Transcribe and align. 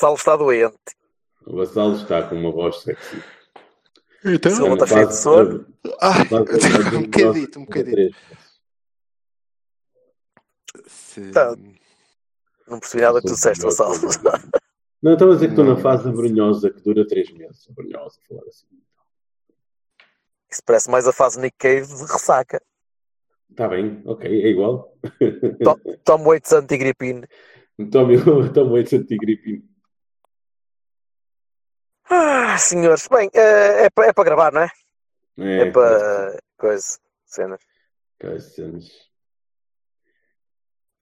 Vassalo 0.00 0.14
está 0.16 0.34
doente. 0.36 0.96
O 1.46 1.56
Vassalo 1.56 1.94
está 1.94 2.22
com 2.26 2.34
uma 2.36 2.50
voz 2.50 2.76
sexy. 2.82 3.22
Então, 4.24 4.50
Silva 4.52 4.72
está 4.74 4.86
cheio 4.86 5.06
de 5.08 5.14
sono. 5.16 5.66
Ai, 6.00 6.22
um 6.96 7.02
bocadito, 7.02 7.58
um 7.60 7.64
bocadito. 7.66 8.16
Se- 10.86 11.30
Tá. 11.32 11.54
Não 12.66 12.78
percebi 12.78 13.02
nada 13.02 13.20
que 13.20 13.26
tu 13.26 13.34
disseste, 13.34 13.62
Vassalo. 13.62 13.94
Não, 15.02 15.12
estava 15.14 15.32
a 15.32 15.34
dizer 15.34 15.46
que 15.48 15.52
estou 15.52 15.64
na 15.64 15.76
fase 15.76 16.08
abrunhosa 16.08 16.70
que 16.70 16.80
dura 16.80 17.06
3 17.06 17.30
meses. 17.32 17.68
Abrunhosa, 17.68 18.18
falar 18.26 18.42
assim. 18.48 18.66
Isso 20.50 20.62
parece 20.64 20.90
mais 20.90 21.06
a 21.06 21.12
fase 21.12 21.38
Nick 21.40 21.56
Cave 21.58 21.86
de 21.86 22.02
ressaca. 22.10 22.62
Está 23.50 23.68
bem, 23.68 24.00
ok, 24.06 24.30
é 24.30 24.48
igual. 24.48 24.96
Tom 26.04 26.22
Waits 26.24 26.52
antigripine. 26.52 27.26
Tome, 27.90 28.18
tome 28.52 28.70
8 28.72 28.96
antigripino. 28.96 29.62
Ah, 32.10 32.58
senhores, 32.58 33.06
bem, 33.08 33.30
é, 33.32 33.84
é, 33.84 33.90
para, 33.90 34.08
é 34.08 34.12
para 34.12 34.24
gravar, 34.24 34.52
não 34.52 34.62
é? 34.62 34.70
É, 35.38 35.60
É, 35.62 35.70
para 35.70 36.38
coisa, 36.58 36.98
cenas. 37.24 37.60
Caçanos. 38.18 39.08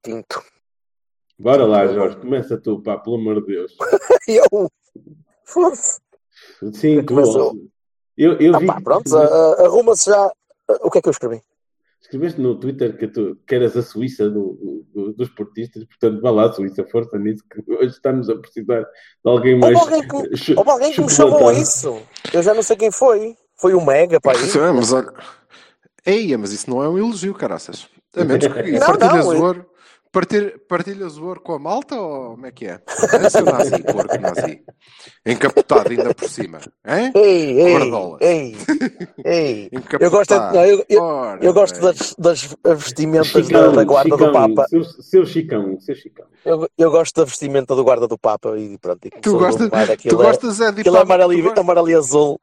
Tinto. 0.02 0.44
Bora 1.38 1.64
lá, 1.64 1.86
Jorge, 1.86 2.16
começa 2.18 2.60
tu, 2.60 2.82
pá, 2.82 2.98
pelo 2.98 3.16
amor 3.16 3.40
de 3.40 3.46
Deus. 3.54 3.76
Eu. 4.28 4.70
Foda-se. 5.44 6.00
Sim, 6.74 7.04
tu. 7.04 7.70
Eu, 8.16 8.38
eu 8.38 8.54
Ah, 8.54 8.58
vi. 8.58 8.66
pá, 8.66 8.80
pronto, 8.82 9.16
arruma-se 9.16 10.10
já. 10.10 10.30
O 10.82 10.90
que 10.90 10.98
é 10.98 11.02
que 11.02 11.08
eu 11.08 11.12
escrevi? 11.12 11.42
Escreveste 12.08 12.40
no 12.40 12.54
Twitter 12.58 12.96
que 12.96 13.06
tu 13.06 13.36
que 13.46 13.54
eras 13.54 13.76
a 13.76 13.82
Suíça 13.82 14.30
do, 14.30 14.86
do- 14.94 15.12
dos 15.12 15.28
portistas, 15.28 15.84
portanto, 15.84 16.22
vá 16.22 16.30
lá, 16.30 16.50
Suíça, 16.50 16.82
força 16.90 17.18
nisso, 17.18 17.44
que 17.50 17.62
hoje 17.70 17.90
estamos 17.90 18.30
a 18.30 18.36
precisar 18.36 18.80
de 18.80 18.86
alguém 19.30 19.58
mais. 19.58 19.76
Houve 19.78 19.94
alguém 19.94 20.08
que, 20.30 20.36
chu- 20.38 20.54
houve 20.56 20.70
alguém 20.70 20.92
que 20.92 21.00
me 21.02 21.10
chamou 21.10 21.52
isso. 21.52 22.00
Eu 22.32 22.42
já 22.42 22.54
não 22.54 22.62
sei 22.62 22.76
quem 22.76 22.90
foi. 22.90 23.36
Foi 23.60 23.74
o 23.74 23.84
Mega, 23.84 24.18
pá. 24.20 24.34
Sim, 24.34 24.58
mas 24.74 24.90
olha. 24.92 25.12
Eia, 26.06 26.38
mas 26.38 26.50
isso 26.52 26.70
não 26.70 26.82
é 26.82 26.88
um 26.88 26.96
elogio, 26.96 27.34
caraças. 27.34 27.86
A 28.16 28.24
menos 28.24 28.46
que 28.46 28.72
Não, 28.72 28.86
partilhas 28.86 29.26
não, 29.26 29.36
o 29.38 29.44
ouro. 29.44 29.66
Partilha, 30.10 30.54
partilhas 30.66 31.18
o 31.18 31.26
ouro 31.26 31.40
com 31.40 31.52
a 31.52 31.58
malta 31.58 31.94
ou 31.94 32.30
como 32.30 32.46
é 32.46 32.50
que 32.50 32.66
é? 32.66 32.80
É 33.12 33.30
seu 33.30 33.44
nazi, 33.44 33.82
porco 33.82 34.18
nazi. 34.18 34.62
Encapotado 35.26 35.90
ainda 35.90 36.14
por 36.14 36.28
cima. 36.28 36.58
Hein? 36.86 37.12
Ei, 37.14 37.60
ei, 37.60 37.76
ei, 38.20 38.56
ei. 39.24 39.70
Eu 40.00 40.10
gosto, 40.10 40.32
é- 40.32 40.38
não, 40.38 40.64
eu, 40.64 40.84
eu, 40.88 41.02
Ora, 41.02 41.44
eu 41.44 41.52
gosto 41.52 41.80
das, 41.80 42.14
das 42.18 42.56
vestimentas 42.64 43.32
da, 43.32 43.42
Chicão, 43.42 43.72
da 43.72 43.84
guarda 43.84 44.16
do 44.16 44.18
Chicão, 44.18 44.32
Papa. 44.32 44.66
Seu, 44.68 44.84
seu 44.84 45.26
Chicão, 45.26 45.80
seu 45.80 45.94
Chicão. 45.94 46.26
Eu, 46.44 46.68
eu 46.78 46.90
gosto 46.90 47.16
da 47.16 47.24
vestimenta 47.24 47.76
do 47.76 47.84
guarda 47.84 48.08
do 48.08 48.18
Papa 48.18 48.58
e 48.58 48.78
pronto. 48.78 49.04
E 49.06 49.10
Tu 49.10 49.38
gostas, 49.38 49.68
tu 49.68 49.74
é, 49.74 50.24
gostas 50.24 50.60
é 50.60 50.72
de 50.72 50.80
aquilo 50.80 50.96
é 50.96 51.02
amarelo, 51.02 51.52
amarelo 51.58 51.90
e 51.90 51.94
azul. 51.94 52.40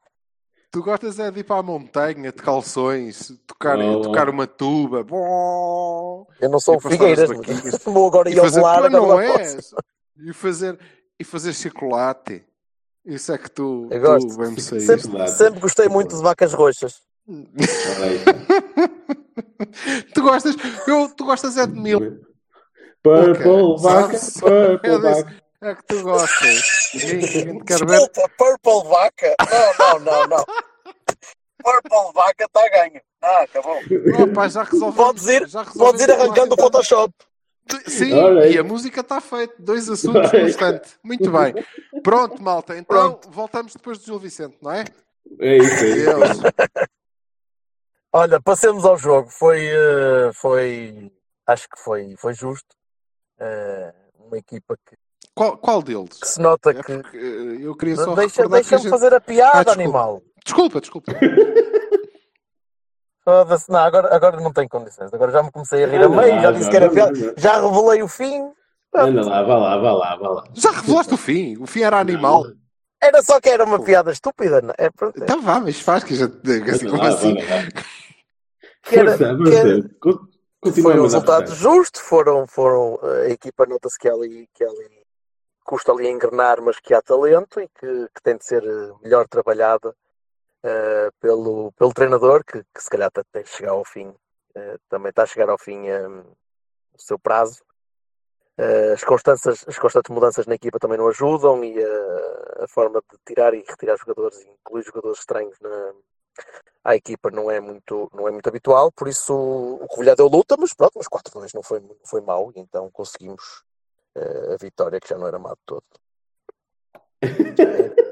Tu 0.70 0.82
gostas 0.82 1.18
é 1.18 1.30
de 1.30 1.40
ir 1.40 1.44
para 1.44 1.60
a 1.60 1.62
montanha 1.62 2.30
de 2.32 2.42
calções, 2.42 3.32
tocar, 3.46 3.78
Oh. 3.78 4.02
tocar 4.02 4.28
uma 4.28 4.46
tuba. 4.46 5.02
Bom, 5.02 6.26
Eu 6.40 6.48
não 6.50 6.60
sou 6.60 6.78
Figueiras, 6.80 7.30
vou 7.84 8.06
agora 8.06 8.28
e 8.30 8.34
ir 8.34 8.38
ao 8.38 8.44
fazer 8.44 8.60
volar. 8.60 8.80
tu 8.80 8.86
agora 8.86 8.90
não 9.00 9.08
não 9.08 9.20
és. 9.20 9.54
posso. 9.54 9.76
E 10.18 10.32
fazer, 10.32 10.78
e 11.18 11.24
fazer 11.24 11.52
chocolate. 11.52 12.44
Isso 13.04 13.32
é 13.32 13.38
que 13.38 13.50
tu, 13.50 13.88
Eu 13.90 14.00
tu 14.02 14.06
gosto. 14.06 14.36
bem 14.38 14.58
saíste. 14.58 14.80
Sempre, 14.86 15.02
Chocolate. 15.02 15.30
sempre 15.32 15.60
gostei 15.60 15.88
muito 15.88 16.16
de 16.16 16.22
vacas 16.22 16.52
roxas. 16.52 17.00
Tu 20.14 20.22
gostas, 20.22 20.54
eu, 20.86 21.08
tu 21.16 21.24
gostas 21.24 21.56
é 21.56 21.66
de 21.66 21.78
mil. 21.78 22.20
Purple 23.02 23.48
Ok. 23.48 23.82
vaca, 23.82 24.18
purple 24.40 24.90
É 24.90 24.98
vaca. 24.98 25.36
É 25.62 25.74
que 25.74 25.82
tu 25.86 26.02
gostas. 26.02 26.62
Desculpa, 26.92 28.30
Purple 28.36 28.88
Vaca. 28.88 29.34
Não, 29.78 29.98
não, 29.98 30.00
não, 30.00 30.26
não. 30.26 30.44
Purple 31.62 32.12
Vaca 32.14 32.44
está 32.44 32.64
a 32.64 32.68
ganho. 32.68 33.00
Ah, 33.22 33.42
acabou. 33.42 33.78
Opa, 34.22 34.48
já 34.48 34.62
resolvemos. 34.62 34.96
Podes 34.96 35.26
ir, 35.26 35.48
já 35.48 35.62
resolvemos 35.62 35.74
podes 35.74 36.02
ir 36.02 36.10
arrancando 36.10 36.54
o. 36.54 36.56
Photoshop. 36.56 37.14
Sim, 37.86 38.12
e 38.48 38.58
a 38.58 38.62
música 38.62 39.00
está 39.00 39.20
feita. 39.20 39.54
Dois 39.58 39.88
assuntos 39.88 40.32
instante. 40.34 40.90
Muito 41.02 41.30
bem. 41.30 41.54
Pronto, 42.02 42.40
malta. 42.40 42.76
Então 42.76 43.20
voltamos 43.28 43.72
depois 43.72 43.98
do 43.98 44.04
Gil 44.04 44.18
Vicente, 44.18 44.56
não 44.62 44.70
é? 44.70 44.84
É 45.40 45.56
isso 45.56 45.84
aí. 45.84 46.04
Deus. 46.04 46.28
Olha, 48.12 48.40
passemos 48.40 48.84
ao 48.84 48.96
jogo. 48.96 49.28
Foi, 49.30 49.66
eh, 49.66 50.30
foi, 50.32 51.12
acho 51.46 51.68
que 51.68 51.78
foi, 51.82 52.14
foi 52.16 52.34
justo. 52.34 52.74
Eh, 53.38 53.94
uma 54.20 54.38
equipa 54.38 54.76
que, 54.86 54.96
Qual, 55.36 55.56
qual 55.58 55.82
deles? 55.82 56.18
que 56.18 56.26
se 56.26 56.40
nota 56.40 56.70
É 56.70 56.74
que. 56.74 56.82
porque 56.82 57.16
eh, 57.16 57.58
eu 57.66 57.76
queria 57.76 57.96
só 57.96 58.14
Deixa, 58.14 58.48
deixa-me 58.48 58.82
gente... 58.82 58.90
fazer 58.90 59.12
a 59.14 59.20
piada, 59.20 59.50
Ah, 59.58 59.64
desculpa. 59.64 59.82
animal. 59.82 60.22
Desculpa, 60.44 60.80
desculpa. 60.80 61.12
Foda-se, 63.24 63.70
Não, 63.70 63.80
agora, 63.80 64.14
agora 64.14 64.40
não 64.40 64.52
tenho 64.52 64.68
condições. 64.68 65.12
Agora 65.12 65.32
já 65.32 65.42
me 65.42 65.50
comecei 65.50 65.82
a 65.84 65.86
rir 65.88 66.02
a 66.02 66.08
meio, 66.08 66.40
já 66.40 66.52
disse 66.52 66.70
que 66.70 66.76
era 66.76 66.88
piada, 66.90 67.34
já 67.36 67.60
revelei 67.60 68.02
o 68.02 68.08
fim. 68.08 68.50
Anda 68.94 69.26
lá, 69.26 69.42
vá 69.42 69.58
lá, 69.58 69.76
vá 69.78 69.92
lá, 69.92 70.16
vá 70.16 70.28
lá. 70.28 70.44
Já 70.54 70.70
revelaste 70.70 71.12
o 71.14 71.16
fim. 71.16 71.56
O 71.60 71.66
fim 71.66 71.82
era 71.82 71.98
animal. 71.98 72.44
Era 73.02 73.22
só 73.22 73.38
que 73.40 73.48
era 73.50 73.64
uma 73.64 73.82
piada 73.82 74.10
estúpida. 74.12 74.62
não 74.62 74.72
é? 74.78 74.88
Pronto, 74.90 75.18
é. 75.20 75.24
Então 75.24 75.42
vá, 75.42 75.60
mas 75.60 75.78
faz 75.80 76.02
que 76.04 76.14
gente. 76.14 76.32
Assim, 76.70 76.88
como 76.88 77.02
lá, 77.02 77.08
assim? 77.08 77.34
Que 78.84 78.96
era- 78.98 79.18
que 79.18 79.54
era- 79.54 79.82
Foi 80.82 80.98
um 80.98 81.02
resultado 81.02 81.52
justo, 81.54 82.00
foram, 82.00 82.46
foram 82.46 82.98
a 83.02 83.28
equipa 83.28 83.66
nota-se 83.66 83.98
que 83.98 84.08
ali, 84.08 84.48
que 84.54 84.64
ali 84.64 84.88
custa 85.66 85.92
ali 85.92 86.06
a 86.06 86.10
engrenar, 86.10 86.62
mas 86.62 86.78
que 86.80 86.94
há 86.94 87.02
talento 87.02 87.60
e 87.60 87.68
que, 87.68 88.08
que 88.14 88.22
tem 88.22 88.36
de 88.36 88.44
ser 88.44 88.64
eh, 88.64 88.92
melhor 89.02 89.28
trabalhada 89.28 89.94
eh, 90.62 91.10
pelo, 91.20 91.72
pelo 91.72 91.92
treinador, 91.92 92.44
que, 92.44 92.62
que 92.74 92.82
se 92.82 92.90
calhar 92.90 93.10
até 93.14 93.44
chegar 93.44 93.72
ao 93.72 93.84
fim, 93.84 94.14
eh, 94.54 94.78
também 94.88 95.10
está 95.10 95.24
a 95.24 95.26
chegar 95.26 95.50
ao 95.50 95.58
fim 95.58 95.86
eh, 95.88 96.08
o 96.08 96.98
seu 96.98 97.18
prazo. 97.18 97.62
Eh, 98.58 98.92
as, 98.94 99.04
constantes, 99.04 99.46
as 99.46 99.78
constantes 99.78 100.10
mudanças 100.14 100.46
na 100.46 100.54
equipa 100.54 100.78
também 100.78 100.98
não 100.98 101.08
ajudam 101.08 101.62
e 101.62 101.74
a 102.58 102.66
forma 102.68 103.02
de 103.02 103.18
tirar 103.26 103.52
e 103.54 103.58
retirar 103.68 103.96
jogadores 103.98 104.40
incluir 104.40 104.82
jogadores 104.84 105.18
estranhos 105.18 105.58
na, 105.60 105.92
à 106.84 106.96
equipa 106.96 107.30
não 107.30 107.50
é 107.50 107.60
muito, 107.60 108.10
não 108.14 108.26
é 108.28 108.30
muito 108.30 108.48
habitual, 108.48 108.90
por 108.92 109.08
isso 109.08 109.34
o 109.34 109.86
Covilhã 109.88 110.14
deu 110.14 110.28
luta, 110.28 110.56
mas 110.58 110.72
pronto, 110.72 110.94
mas 110.96 111.06
4-2 111.08 111.52
não 111.54 111.62
foi, 111.62 111.80
não 111.80 111.96
foi 112.04 112.20
mau, 112.20 112.52
e 112.54 112.60
então 112.60 112.90
conseguimos 112.90 113.64
eh, 114.16 114.54
a 114.54 114.56
vitória 114.56 114.98
que 115.00 115.08
já 115.08 115.16
não 115.18 115.26
era 115.26 115.38
má 115.38 115.50
de 115.50 115.60
todo. 115.66 115.84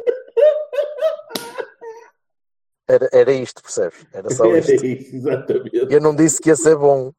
Era, 2.87 3.09
era 3.13 3.33
isto, 3.33 3.63
percebes? 3.63 4.07
Era 4.13 4.29
só 4.31 4.45
Era 4.45 4.59
isto. 4.59 4.85
isso, 4.85 5.17
exatamente. 5.17 5.87
Eu 5.91 6.01
não 6.03 6.15
disse 6.15 6.39
que 6.41 6.51
ia 6.51 6.57
ser 6.57 6.77
bom. 6.77 7.13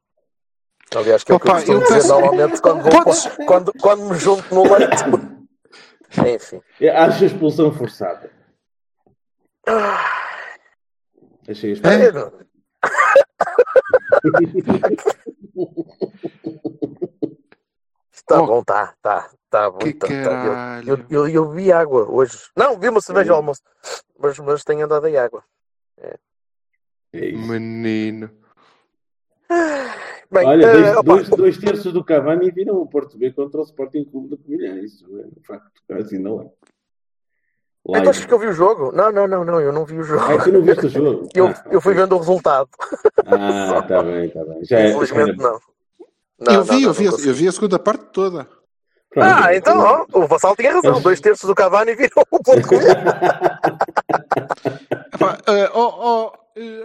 Aliás, 0.95 1.23
que 1.23 1.31
é 1.31 1.35
o 1.35 1.39
que 1.39 1.47
eu 1.47 1.53
costumo 1.53 1.79
dizer 1.83 2.07
normalmente 2.07 2.61
quando, 2.61 2.83
vou, 2.83 3.03
Podes- 3.03 3.27
quando, 3.47 3.71
quando 3.81 4.03
me 4.05 4.15
junto 4.15 4.53
no 4.53 4.61
leite. 4.61 5.03
Enfim. 6.35 6.61
Acho 6.87 7.23
a 7.23 7.25
expulsão 7.27 7.71
forçada. 7.73 8.31
Achei 11.49 11.71
a 11.71 11.73
expulsão. 11.73 12.31
Está 18.27 18.41
Oh. 18.41 18.47
bom, 18.47 18.63
tá, 18.63 18.95
tá, 19.03 19.29
tá 19.51 19.69
bom. 19.69 19.77
Que 19.77 19.93
tá, 19.93 20.07
tá. 20.07 20.81
Eu-. 20.85 20.97
Eu, 20.97 21.05
eu, 21.09 21.27
eu 21.27 21.49
vi 21.51 21.71
água 21.71 22.09
hoje. 22.09 22.39
Não, 22.57 22.79
vi 22.79 22.89
uma 22.89 22.99
cerveja 22.99 23.31
ao 23.31 23.37
almoço. 23.37 23.61
Mas, 24.17 24.39
mas 24.39 24.63
tenho 24.63 24.83
andado 24.85 25.07
em 25.07 25.15
água. 25.15 25.43
É 26.01 26.17
isso. 27.13 27.47
Menino. 27.47 28.29
Bem, 30.31 30.47
Olha, 30.47 30.65
eh, 30.65 30.71
dois, 30.73 30.91
opa, 30.97 31.03
dois, 31.03 31.29
dois 31.29 31.57
terços 31.59 31.93
do 31.93 32.03
Cavani 32.03 32.49
viram 32.51 32.77
o 32.77 32.87
Porto 32.87 33.15
B 33.17 33.31
contra 33.31 33.61
o 33.61 33.63
Sporting 33.63 34.03
Clube 34.05 34.29
da 34.31 34.37
Covilhã. 34.37 34.79
Isso 34.79 35.05
é 35.19 35.25
um 35.27 35.43
facto, 35.43 35.71
assim 35.91 36.17
não 36.17 36.41
é. 36.41 36.49
Então 37.87 38.09
achas 38.09 38.25
que 38.25 38.33
eu 38.33 38.39
vi 38.39 38.47
o 38.47 38.53
jogo? 38.53 38.91
Não, 38.91 39.11
não, 39.11 39.27
não, 39.27 39.45
não, 39.45 39.61
eu 39.61 39.71
não 39.71 39.85
vi 39.85 39.99
o 39.99 40.03
jogo. 40.03 40.23
Ah, 40.23 40.43
tu 40.43 40.51
não 40.51 40.63
viste 40.63 40.87
o 40.87 40.89
jogo? 40.89 41.29
Eu, 41.35 41.47
Ah, 41.49 41.63
eu 41.69 41.79
fui 41.79 41.93
vendo 41.93 42.15
o 42.15 42.17
resultado. 42.17 42.67
Ah, 43.27 43.77
está 43.83 44.01
bem, 44.01 44.25
está 44.25 44.43
bem. 44.43 44.65
Já 44.65 44.79
é, 44.79 44.89
Infelizmente 44.89 45.37
já 45.37 45.43
não. 45.43 45.59
Não, 46.39 46.53
eu 46.53 46.63
vi, 46.63 46.71
não, 46.71 46.79
não, 46.79 46.87
eu, 46.87 46.93
vi, 46.93 47.05
não 47.05 47.19
eu 47.19 47.33
vi 47.33 47.47
a 47.47 47.51
segunda 47.51 47.79
parte 47.79 48.05
toda. 48.11 48.47
Ah, 49.17 49.55
então, 49.55 49.79
ó, 49.79 50.05
o 50.11 50.27
Vassal 50.27 50.55
tinha 50.55 50.73
razão. 50.73 51.01
Dois 51.01 51.21
terços 51.21 51.47
do 51.47 51.55
Cavani 51.55 51.95
viram 51.95 52.23
o 52.29 52.43
ponto 52.43 52.67
eh, 55.47 55.71
oh, 55.73 56.33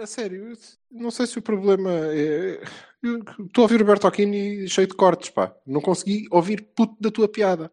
a 0.01 0.05
sério, 0.07 0.53
não 0.89 1.11
sei 1.11 1.27
se 1.27 1.37
o 1.37 1.41
problema 1.41 1.89
é. 1.91 2.61
Estou 3.03 3.63
a 3.63 3.65
ouvir 3.65 3.81
o 3.81 3.85
Bertocchini 3.85 4.67
cheio 4.69 4.87
de 4.87 4.93
cortes, 4.93 5.29
pá. 5.31 5.51
Não 5.65 5.81
consegui 5.81 6.27
ouvir 6.29 6.61
puto 6.75 6.95
da 7.01 7.09
tua 7.11 7.27
piada. 7.27 7.71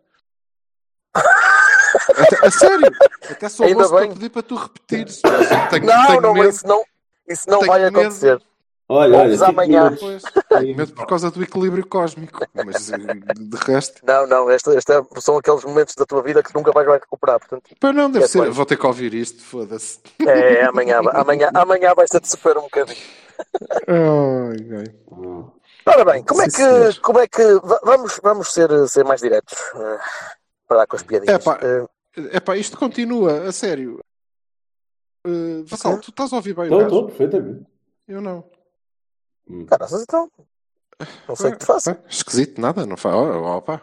Até- 2.08 2.46
a 2.46 2.50
sério, 2.50 2.90
até 3.30 3.48
só 3.48 3.64
Ainda 3.64 3.88
bem. 3.88 4.12
pedir 4.12 4.28
para 4.30 4.42
tu 4.42 4.56
repetires. 4.56 5.20
Mas 5.24 5.50
eu 5.50 5.68
Tenho, 5.70 5.86
Não, 5.86 6.06
tenho 6.06 6.20
não, 6.20 6.34
medo, 6.34 6.48
isso 6.48 6.66
não, 6.66 6.84
isso 7.26 7.48
não 7.48 7.60
vai 7.60 7.90
medo. 7.90 8.42
Olha, 8.90 9.18
olha, 9.18 9.46
amanhã. 9.46 9.84
minutos. 9.90 10.00
Pois, 10.00 10.22
tenho 10.48 10.76
medo 10.76 10.92
por 10.94 11.06
causa 11.06 11.30
do 11.30 11.42
equilíbrio 11.42 11.86
cósmico. 11.86 12.40
Mas 12.54 12.90
eh, 12.90 12.96
de 12.96 13.56
resto, 13.66 14.00
Não, 14.06 14.26
não, 14.26 14.50
este, 14.50 14.70
este 14.70 14.92
é- 14.92 15.02
são 15.20 15.36
aqueles 15.36 15.62
momentos 15.62 15.94
da 15.94 16.06
tua 16.06 16.22
vida 16.22 16.42
que 16.42 16.54
nunca 16.54 16.72
vais 16.72 16.86
vai 16.86 16.98
recuperar. 16.98 17.38
Portanto, 17.38 17.70
pá, 17.78 17.92
não 17.92 18.10
deve 18.10 18.24
É 18.24 18.28
ser. 18.28 18.40
bem. 18.42 18.50
Vou 18.50 18.64
ter 18.64 18.78
que 18.78 18.86
ouvir 18.86 19.12
isto, 19.12 19.42
foda-se. 19.42 20.00
é, 20.26 20.64
amanhã, 20.64 21.00
amanhã, 21.12 21.50
amanhã 21.52 21.94
vais 21.94 22.08
ter 22.08 22.20
de 22.20 22.28
sofrer 22.28 22.56
um 22.56 22.62
bocadinho. 22.62 22.96
Ai, 23.86 24.78
ai. 24.78 24.94
Ah, 25.12 25.52
Ora 25.90 26.04
bem, 26.04 26.22
como 26.24 26.42
é 26.42 26.46
que, 26.48 27.00
como 27.00 27.18
é 27.18 27.26
que 27.28 27.42
va- 27.60 27.80
vamos, 27.84 28.20
vamos 28.22 28.52
ser, 28.52 28.68
ser 28.88 29.04
mais 29.04 29.20
diretos 29.20 29.54
eh, 29.74 29.98
para 30.66 30.78
dar 30.78 30.86
com 30.86 30.96
as 30.96 31.02
piadinhas. 31.02 31.40
Epá. 31.40 31.58
Eh, 31.62 31.86
Epá, 32.36 32.56
isto 32.56 32.76
continua, 32.76 33.42
a 33.48 33.52
sério. 33.52 34.00
Uh, 35.26 35.64
Vassal, 35.66 35.98
tu 36.00 36.10
estás 36.10 36.32
a 36.32 36.36
ouvir 36.36 36.54
bem 36.54 36.64
o 36.64 36.66
Estou, 36.66 36.82
estou, 36.82 37.06
perfeitamente. 37.06 37.66
Eu 38.08 38.20
não. 38.20 38.44
Hum. 39.50 39.64
Caraças, 39.66 40.02
então. 40.02 40.30
Não 41.28 41.36
sei 41.36 41.48
o 41.50 41.52
que 41.52 41.58
te 41.58 41.66
faço. 41.66 41.90
Ah, 41.90 41.96
Esquisito, 42.08 42.60
nada, 42.60 42.84
não 42.84 42.96
faz. 42.96 43.14
Oh, 43.14 43.44
opa. 43.56 43.80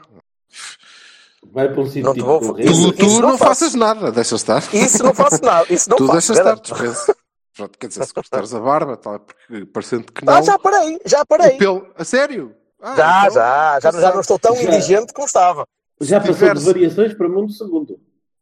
Vai 1.52 1.70
para 1.72 1.82
um 1.82 1.86
sítio 1.86 2.04
Não 2.04 2.14
te 2.14 2.16
tipo 2.18 2.28
vou- 2.28 2.40
correto. 2.40 2.72
Isso- 2.72 2.92
Tu, 2.92 2.98
tu 2.98 3.06
isso 3.06 3.22
não, 3.22 3.30
não 3.30 3.38
faças 3.38 3.74
nada, 3.76 4.12
deixa 4.12 4.36
estar. 4.36 4.64
Isso 4.74 5.04
não 5.04 5.14
faço 5.14 5.42
nada. 5.44 5.66
Isso 5.72 5.90
não 5.90 5.98
tu 5.98 6.08
faço. 6.08 6.14
deixa 6.14 6.34
estar, 6.34 6.44
garanto. 6.44 6.64
dispensa. 6.74 7.16
Pronto, 7.56 7.78
quer 7.80 7.88
dizer, 7.88 8.06
se 8.06 8.14
cortares 8.14 8.54
a 8.54 8.60
barba, 8.60 8.98
tá, 8.98 9.18
porque 9.20 9.66
parecendo 9.68 10.12
que 10.12 10.26
não. 10.26 10.34
Ah, 10.34 10.42
já 10.42 10.60
parei, 10.60 11.00
já 11.06 11.22
o 11.22 11.26
parei. 11.26 11.58
pelo... 11.58 11.88
A 11.96 12.04
sério? 12.04 12.54
Ah, 12.82 12.96
Já, 12.96 13.20
então, 13.22 13.34
já, 13.34 13.80
já, 13.80 13.92
tu 13.92 14.02
já 14.02 14.14
não 14.14 14.20
estou 14.22 14.38
tão 14.40 14.56
Já. 14.56 14.64
indigente 14.64 15.14
como 15.14 15.26
estava. 15.26 15.66
Já 16.02 16.20
passou 16.20 16.34
tiveres- 16.36 16.60
de 16.62 16.66
variações 16.66 17.14
para 17.14 17.30
mundo 17.30 17.54
segundo. 17.54 17.98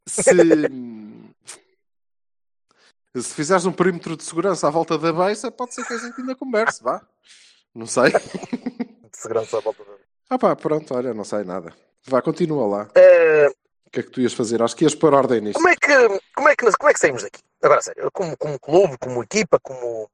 Se, 0.07 0.23
se 3.21 3.33
fizeres 3.33 3.65
um 3.65 3.71
perímetro 3.71 4.17
de 4.17 4.23
segurança 4.23 4.67
à 4.67 4.69
volta 4.71 4.97
da 4.97 5.13
beça, 5.13 5.51
pode 5.51 5.73
ser 5.73 5.85
que 5.85 5.93
a 5.93 5.97
gente 5.97 6.19
ainda 6.19 6.35
converse, 6.35 6.83
vá. 6.83 7.01
Não 7.73 7.85
sei. 7.85 8.11
De 9.13 9.17
segurança 9.17 9.57
à 9.57 9.61
volta 9.61 9.83
da 9.83 9.91
Ah 10.29 10.39
pá, 10.39 10.55
pronto, 10.55 10.93
olha, 10.95 11.13
não 11.13 11.23
sei 11.23 11.43
nada. 11.43 11.73
Vá, 12.07 12.21
continua 12.21 12.65
lá. 12.67 12.87
Eh, 12.95 13.47
O 13.87 13.89
que 13.91 13.99
é 13.99 14.03
que 14.03 14.09
tu 14.09 14.19
ias 14.21 14.33
fazer? 14.33 14.61
Acho 14.61 14.75
que 14.75 14.83
ias 14.83 14.95
pôr 14.95 15.13
ordem 15.13 15.41
nisto. 15.41 15.55
como, 15.57 15.69
é 15.69 15.75
que, 15.75 16.19
como, 16.35 16.49
é 16.49 16.55
que, 16.55 16.71
como 16.71 16.89
é 16.89 16.93
que 16.93 16.99
saímos 16.99 17.21
daqui? 17.23 17.39
Agora, 17.61 17.81
sério, 17.81 18.09
como, 18.11 18.35
como 18.37 18.59
clube, 18.59 18.97
como 18.97 19.23
equipa, 19.23 19.59
como, 19.59 20.09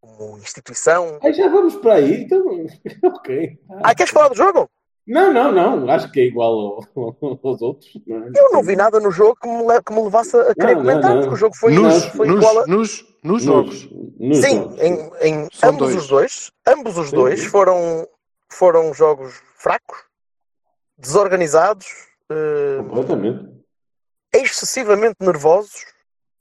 como 0.00 0.38
instituição. 0.38 1.18
Aí 1.22 1.32
já 1.32 1.48
vamos 1.48 1.76
para 1.76 1.94
aí, 1.94 2.22
então. 2.24 2.44
ok. 3.14 3.58
Ah, 3.82 3.94
queres 3.94 4.12
falar 4.12 4.28
do 4.28 4.36
jogo? 4.36 4.68
Não, 5.06 5.32
não, 5.32 5.50
não. 5.50 5.90
Acho 5.90 6.10
que 6.12 6.20
é 6.20 6.24
igual 6.24 6.52
ao- 6.96 7.16
aos 7.42 7.60
outros. 7.62 7.90
não 8.06 8.16
é? 8.24 8.30
Eu 8.36 8.52
não 8.52 8.62
vi 8.62 8.76
nada 8.76 9.00
no 9.00 9.10
jogo 9.10 9.36
que 9.40 9.48
me, 9.48 9.82
que 9.82 9.92
me 9.92 10.02
levasse 10.02 10.36
a 10.36 10.54
querer 10.54 10.74
Não, 10.76 10.82
comentar, 10.82 11.10
não. 11.14 11.20
porque 11.20 11.34
o 11.34 11.38
jogo 11.38 11.56
foi, 11.56 11.74
nos, 11.74 12.04
foi 12.06 12.28
nos, 12.28 12.36
igual 12.36 12.58
a. 12.60 12.66
nos, 12.66 13.04
nos 13.22 13.42
jogos. 13.42 13.88
Nos 14.18 14.38
Sim, 14.38 14.56
jogos. 14.58 14.78
em, 14.80 15.10
em 15.22 15.48
ambos 15.64 15.78
dois. 15.90 15.96
os 15.96 16.06
dois, 16.08 16.52
ambos 16.66 16.96
os 16.98 17.10
Sim, 17.10 17.16
dois 17.16 17.40
sim. 17.40 17.48
foram, 17.48 18.06
foram 18.48 18.94
jogos 18.94 19.34
fracos, 19.56 19.98
desorganizados, 20.96 21.86
eh, 22.30 22.76
Completamente. 22.78 23.48
excessivamente 24.32 25.16
nervosos, 25.20 25.84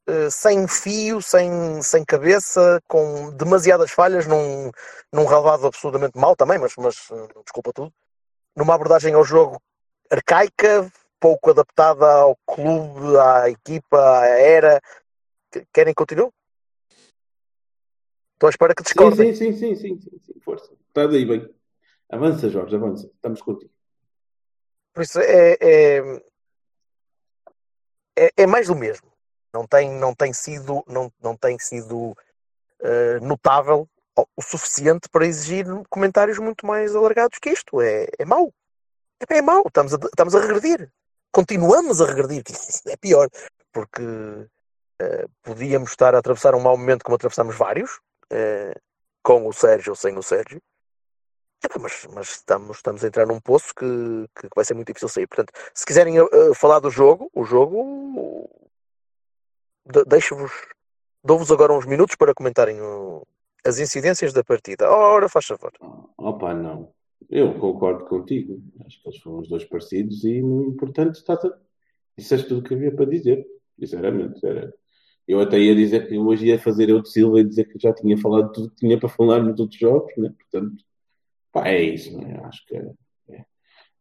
eh, 0.08 0.30
sem 0.30 0.68
fio, 0.68 1.22
sem, 1.22 1.82
sem 1.82 2.06
cabeça, 2.06 2.80
com 2.88 3.32
demasiadas 3.32 3.92
falhas, 3.92 4.28
num, 4.28 4.70
num 5.12 5.26
relevado 5.26 5.66
absolutamente 5.68 6.18
mau 6.18 6.36
também, 6.36 6.60
mas, 6.60 6.74
mas 6.78 6.96
eh, 7.12 7.28
desculpa 7.44 7.72
tudo. 7.74 7.92
Numa 8.56 8.76
abordagem 8.76 9.14
ao 9.14 9.24
jogo 9.24 9.62
arcaica, 10.10 10.92
pouco 11.20 11.52
adaptada 11.52 12.06
ao 12.12 12.36
clube, 12.46 13.18
à 13.18 13.50
equipa, 13.50 14.20
à 14.20 14.26
era. 14.28 14.82
Que- 15.52 15.66
Querem 15.74 15.94
que 15.94 15.98
continue? 15.98 16.32
Estou 18.34 18.48
à 18.48 18.50
espera 18.50 18.74
que 18.76 18.84
discordem. 18.84 19.34
sim, 19.34 19.52
sim, 19.54 19.58
sim, 19.58 19.76
sim, 19.76 20.00
sim, 20.00 20.20
sim. 20.20 20.40
Força. 20.42 20.74
Está 20.88 21.08
daí 21.08 21.26
bem. 21.26 21.48
Avança, 22.10 22.50
Jorge, 22.50 22.76
avança. 22.76 23.08
Estamos 23.08 23.42
contigo. 23.42 23.72
Por 24.94 25.04
isso 25.04 25.20
é, 25.20 25.58
é, 25.62 25.98
é, 28.18 28.30
é 28.36 28.48
mais 28.48 28.68
do 28.68 28.76
mesmo. 28.76 29.10
Não 29.54 29.66
tem, 29.68 29.90
não 29.92 30.14
tem 30.14 30.34
sido, 30.34 30.84
não, 30.88 31.12
não 31.22 31.36
tem 31.38 31.58
sido 31.60 32.16
eh, 32.82 33.20
notável 33.20 33.88
o, 34.18 34.42
suficiente 34.42 35.10
para 35.10 35.26
exigir 35.26 35.66
comentários 35.90 36.38
muito 36.40 36.66
mais 36.66 36.96
alargados 36.96 37.38
que 37.40 37.50
isto. 37.50 37.82
É, 37.82 38.08
é 38.18 38.26
mau. 38.26 38.54
É, 39.30 39.38
é 39.38 39.42
mau. 39.42 39.64
Estamos 39.68 39.94
a, 39.94 39.98
estamos 39.98 40.36
a 40.36 40.40
regredir. 40.40 40.92
Continuamos 41.32 42.02
a 42.02 42.06
regredir. 42.06 42.44
que 42.44 42.54
É 42.90 42.98
pior. 42.98 43.30
Porque 43.72 44.02
eh, 45.00 45.26
podíamos 45.42 45.92
estar 45.92 46.14
a 46.14 46.20
atravessar 46.20 46.54
um 46.56 46.60
mau 46.60 46.78
momento 46.78 47.04
como 47.04 47.16
atravessamos 47.16 47.56
vários, 47.56 48.00
eh, 48.30 48.74
com 49.24 49.48
o 49.48 49.54
Sérgio 49.54 49.92
ou 49.92 49.96
sem 49.96 50.18
o 50.18 50.24
Sérgio. 50.24 50.62
Mas, 51.80 52.08
mas 52.12 52.30
estamos, 52.32 52.78
estamos 52.78 53.04
a 53.04 53.08
entrar 53.08 53.28
num 53.28 53.40
poço 53.40 53.68
que, 53.76 53.86
que 54.36 54.50
vai 54.56 54.66
ser 54.66 54.74
muito 54.74 54.88
difícil 54.88 55.08
sair. 55.08 55.28
Portanto, 55.28 55.54
se 55.76 55.86
quiserem 55.86 56.20
uh, 56.20 56.56
falar 56.56 56.80
do 56.80 56.90
jogo, 56.90 57.30
o 57.36 57.46
jogo 57.46 58.50
de- 59.86 60.04
deixo-vos, 60.06 60.52
dou-vos 61.24 61.52
agora 61.52 61.72
uns 61.72 61.86
minutos 61.86 62.16
para 62.16 62.34
comentarem 62.34 62.82
o- 62.82 63.24
as 63.64 63.80
incidências 63.80 64.34
da 64.34 64.44
partida. 64.44 64.90
Ora, 64.90 65.30
faz 65.30 65.46
favor. 65.46 65.72
Opa, 66.18 66.54
não. 66.54 66.92
Eu 67.30 67.54
concordo 67.60 68.06
contigo. 68.06 68.62
Acho 68.86 69.02
que 69.02 69.10
eles 69.10 69.20
foram 69.20 69.40
os 69.40 69.48
dois 69.48 69.64
parecidos 69.64 70.24
e 70.24 70.42
no 70.42 70.66
importante 70.66 71.16
está. 71.16 71.38
Disseste 72.18 72.48
tudo 72.48 72.60
o 72.60 72.64
que 72.64 72.74
havia 72.74 72.94
para 72.94 73.06
dizer. 73.06 73.46
Sinceramente, 73.80 74.46
era. 74.46 74.74
Eu 75.28 75.40
até 75.40 75.60
ia 75.60 75.76
dizer 75.76 76.08
que 76.08 76.18
hoje 76.18 76.48
ia 76.48 76.60
fazer 76.60 76.90
eu 76.90 77.02
de 77.02 77.10
Silva 77.10 77.40
e 77.40 77.44
dizer 77.44 77.66
que 77.66 77.80
já 77.80 77.94
tinha 77.94 78.18
falado 78.18 78.52
tudo 78.52 78.70
que 78.72 78.76
tinha 78.78 79.00
para 79.00 79.08
falar 79.08 79.42
nos 79.42 79.60
outros 79.60 79.80
jogos, 79.80 80.12
né? 80.18 80.34
Portanto, 80.38 80.84
pá, 81.52 81.68
é 81.70 81.82
isso, 81.82 82.12
não 82.12 82.28
é? 82.28 82.38
Acho 82.46 82.66
que 82.66 82.76
é, 82.76 82.92
é 83.30 83.46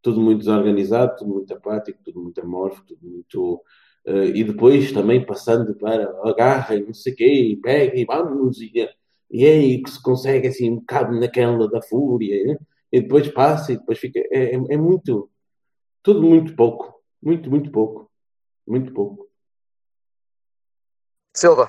tudo 0.02 0.21
muito 0.21 0.40
desorganizado, 0.40 1.17
tudo 1.19 1.35
muito 1.35 1.52
apático, 1.55 2.00
tudo 2.05 2.21
muito 2.21 2.40
amorfo, 2.40 2.83
tudo 2.87 3.07
muito. 3.07 3.62
eh, 4.07 4.26
e 4.35 4.45
depois 4.45 4.93
também 4.93 5.25
passando 5.25 5.75
para 5.75 6.11
agarra 6.25 6.75
e 6.75 6.83
não 6.83 6.95
sei 6.95 7.12
o 7.12 7.17
quê, 7.17 7.26
e 7.26 7.57
pega 7.57 7.97
e 7.99 8.05
vamos, 8.05 8.61
e, 8.61 8.73
e 9.31 9.47
é 9.47 9.51
aí 9.53 9.83
que 9.83 9.91
se 9.91 10.03
consegue 10.03 10.49
assim 10.49 10.71
um 10.73 10.77
bocado 10.77 11.19
naquela 11.19 11.69
da 11.71 11.81
fúria, 11.83 12.45
né? 12.47 12.57
e 12.93 13.01
depois 13.01 13.29
passa 13.29 13.73
e 13.73 13.77
depois 13.79 13.99
fica. 13.99 14.19
É, 14.31 14.55
é, 14.55 14.55
é 14.55 14.77
muito. 14.77 15.31
Tudo 16.03 16.23
muito 16.23 16.55
pouco. 16.57 17.01
Muito, 17.23 17.49
muito 17.51 17.71
pouco. 17.71 18.11
Muito 18.67 18.93
pouco. 18.93 19.29
Silva, 21.37 21.69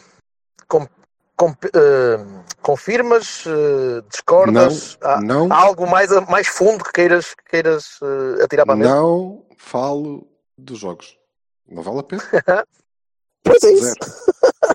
com- 0.68 0.88
com- 1.36 1.52
eh, 1.74 2.18
confirmas, 2.62 3.46
eh, 3.46 4.02
discordas? 4.10 4.98
há, 5.02 5.22
não, 5.22 5.52
há 5.52 5.62
algo 5.62 5.88
mais, 5.88 6.10
mais 6.28 6.48
fundo 6.48 6.84
que 6.84 6.92
queiras, 6.92 7.36
que 7.36 7.44
queiras 7.44 8.00
eh, 8.02 8.44
atirar 8.44 8.66
para 8.66 8.74
a 8.74 8.78
mesa? 8.78 8.96
não 8.96 9.46
falo 9.58 10.28
dos 10.58 10.80
jogos. 10.80 11.18
Não 11.68 11.84
vale 11.84 12.00
a 12.00 12.04
pena. 12.04 12.24
Pois 13.44 13.64
é 13.64 13.72
isso. 13.74 13.96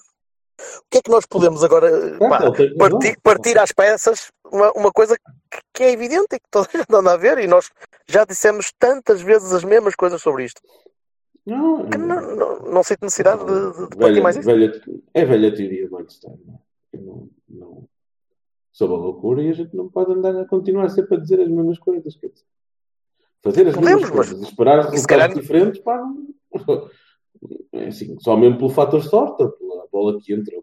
Que 0.91 0.99
é 0.99 1.03
que 1.03 1.11
nós 1.11 1.27
podemos 1.27 1.65
agora 1.65 1.89
eh, 1.89 2.19
pá, 2.19 2.39
razão. 2.39 2.53
partir, 2.79 3.19
partir 3.21 3.59
às 3.59 3.73
peças 3.73 4.31
uma, 4.53 4.71
uma 4.73 4.93
coisa 4.93 5.17
que, 5.17 5.59
que 5.75 5.83
é 5.83 5.93
evidente 5.93 6.27
e 6.35 6.39
que 6.39 6.47
toda 6.51 6.69
a 6.73 6.77
gente 6.79 6.95
anda 6.95 7.13
a 7.13 7.17
ver 7.17 7.39
e 7.39 7.47
nós 7.47 7.71
já 8.09 8.25
dissemos 8.25 8.73
tantas 8.79 9.21
vezes 9.21 9.53
as 9.53 9.65
mesmas 9.65 9.95
coisas 9.97 10.23
sobre 10.23 10.45
isto 10.45 10.61
Não, 11.45 11.89
que 11.89 11.99
não, 11.99 12.37
não, 12.37 12.59
não 12.61 12.83
sinto 12.85 13.03
necessidade 13.03 13.45
de, 13.45 13.53
de- 13.73 13.89
de 13.91 13.97
partir 13.97 13.99
velha, 13.99 14.23
mais 14.23 14.37
isso. 14.37 14.47
velha, 14.47 14.83
é 15.13 15.25
velha 15.25 15.55
teoria 15.55 15.89
do 15.89 15.97
Einstein. 15.99 16.39
Não, 16.47 16.55
é? 16.95 16.97
Não, 16.99 17.29
não, 17.49 17.89
sobre 18.73 18.95
a 18.95 18.99
loucura 18.99 19.43
e 19.43 19.51
a 19.51 19.53
gente 19.55 19.75
não 19.77 19.89
pode 19.89 20.13
andar 20.13 20.37
a 20.41 20.45
continuar 20.47 20.89
sempre 20.91 21.17
a 21.17 21.21
dizer 21.21 21.41
as 21.41 21.49
mesmas 21.49 21.79
coisas. 21.81 22.15
Quer 22.17 22.29
dizer, 22.29 22.45
fazer 23.43 23.69
as 23.69 23.75
Podemos, 23.75 24.03
mesmas 24.03 24.11
mas- 24.17 24.29
coisas, 24.29 24.49
esperar 24.49 24.79
e 24.79 24.83
se 24.85 24.91
resultados 24.93 25.07
calhar- 25.09 25.35
diferentes, 25.35 25.81
pá, 25.81 25.97
não- 25.99 26.37
é 27.73 27.87
assim, 27.89 28.17
só 28.21 28.37
mesmo 28.37 28.57
pelo 28.57 28.71
fator 28.71 29.03
sorte, 29.03 29.37
pela 29.59 29.87
bola 29.93 30.19
que 30.21 30.33
entra, 30.33 30.57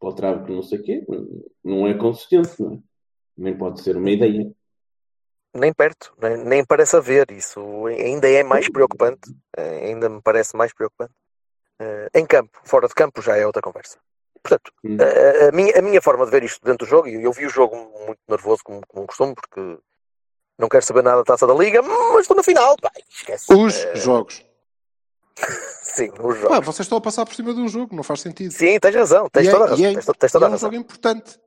ou 0.00 0.10
pelo 0.10 0.14
trave 0.14 0.44
que 0.46 0.52
não 0.52 0.62
sei 0.62 0.78
o 0.78 0.82
quê, 0.82 1.04
não- 1.64 1.86
é 1.86 1.94
consistente, 1.94 2.60
não 2.62 2.74
é? 2.74 2.78
Nem 3.36 3.56
pode 3.56 3.80
ser 3.82 3.96
uma 3.96 4.10
ideia. 4.10 4.50
Nem 5.54 5.72
perto, 5.72 6.12
nem, 6.20 6.36
nem 6.38 6.64
parece 6.64 6.96
haver. 6.96 7.30
Isso 7.30 7.86
ainda 7.86 8.28
é 8.28 8.42
mais 8.42 8.68
preocupante. 8.68 9.30
eh, 9.56 9.86
Ainda 9.86 10.08
me 10.08 10.20
parece 10.22 10.56
mais 10.56 10.72
preocupante. 10.72 11.12
Uh, 11.80 12.08
em 12.18 12.24
campo, 12.26 12.58
fora 12.64 12.88
de 12.88 12.94
campo, 12.94 13.20
já 13.20 13.36
é 13.36 13.46
outra 13.46 13.60
conversa. 13.60 13.98
Portanto, 14.42 14.72
Hum. 14.82 14.96
a, 14.98 15.48
a 15.48 15.52
minha, 15.52 15.78
a 15.78 15.82
minha 15.82 16.00
forma 16.00 16.24
de 16.24 16.30
ver 16.30 16.42
isto 16.42 16.58
dentro 16.64 16.86
do 16.86 16.88
jogo, 16.88 17.06
e 17.08 17.22
eu 17.22 17.32
vi 17.32 17.44
o 17.44 17.50
jogo 17.50 17.76
muito 18.06 18.18
nervoso, 18.28 18.62
como, 18.64 18.80
como 18.86 19.06
costumo, 19.06 19.34
porque 19.34 19.78
não 20.58 20.68
quero 20.70 20.84
saber 20.86 21.02
nada 21.02 21.18
da 21.18 21.24
taça 21.24 21.46
da 21.46 21.52
liga, 21.54 21.82
mas 21.82 22.20
estou 22.22 22.34
na 22.36 22.42
final, 22.42 22.76
pá, 22.80 22.90
esquece. 23.10 23.52
Os 23.52 23.74
Eh, 23.84 23.96
jogos. 23.96 24.42
sim, 25.82 26.10
os 26.10 26.38
Pá, 26.38 26.40
jogos. 26.54 26.66
vocês 26.66 26.86
estão 26.86 26.98
a 26.98 27.00
passar 27.00 27.24
por 27.26 27.34
cima 27.34 27.52
de 27.54 27.60
um 27.60 27.68
jogo, 27.68 27.94
não 27.94 28.02
faz 28.02 28.20
sentido. 28.20 28.50
Sim, 28.52 28.78
tens 28.80 28.94
razão, 28.94 29.28
tens 29.30 29.46
E 29.46 29.48
é- 29.48 29.52
toda 29.52 29.64
a 29.64 29.68
razão. 29.68 29.84
é- 29.86 29.92
tens, 29.94 30.06
tens 30.18 30.32
toda 30.32 30.44
é 30.44 30.46
a 30.46 30.48
um 30.48 30.52
razão. 30.52 30.70
jogo 30.72 30.80
importante. 30.82 31.38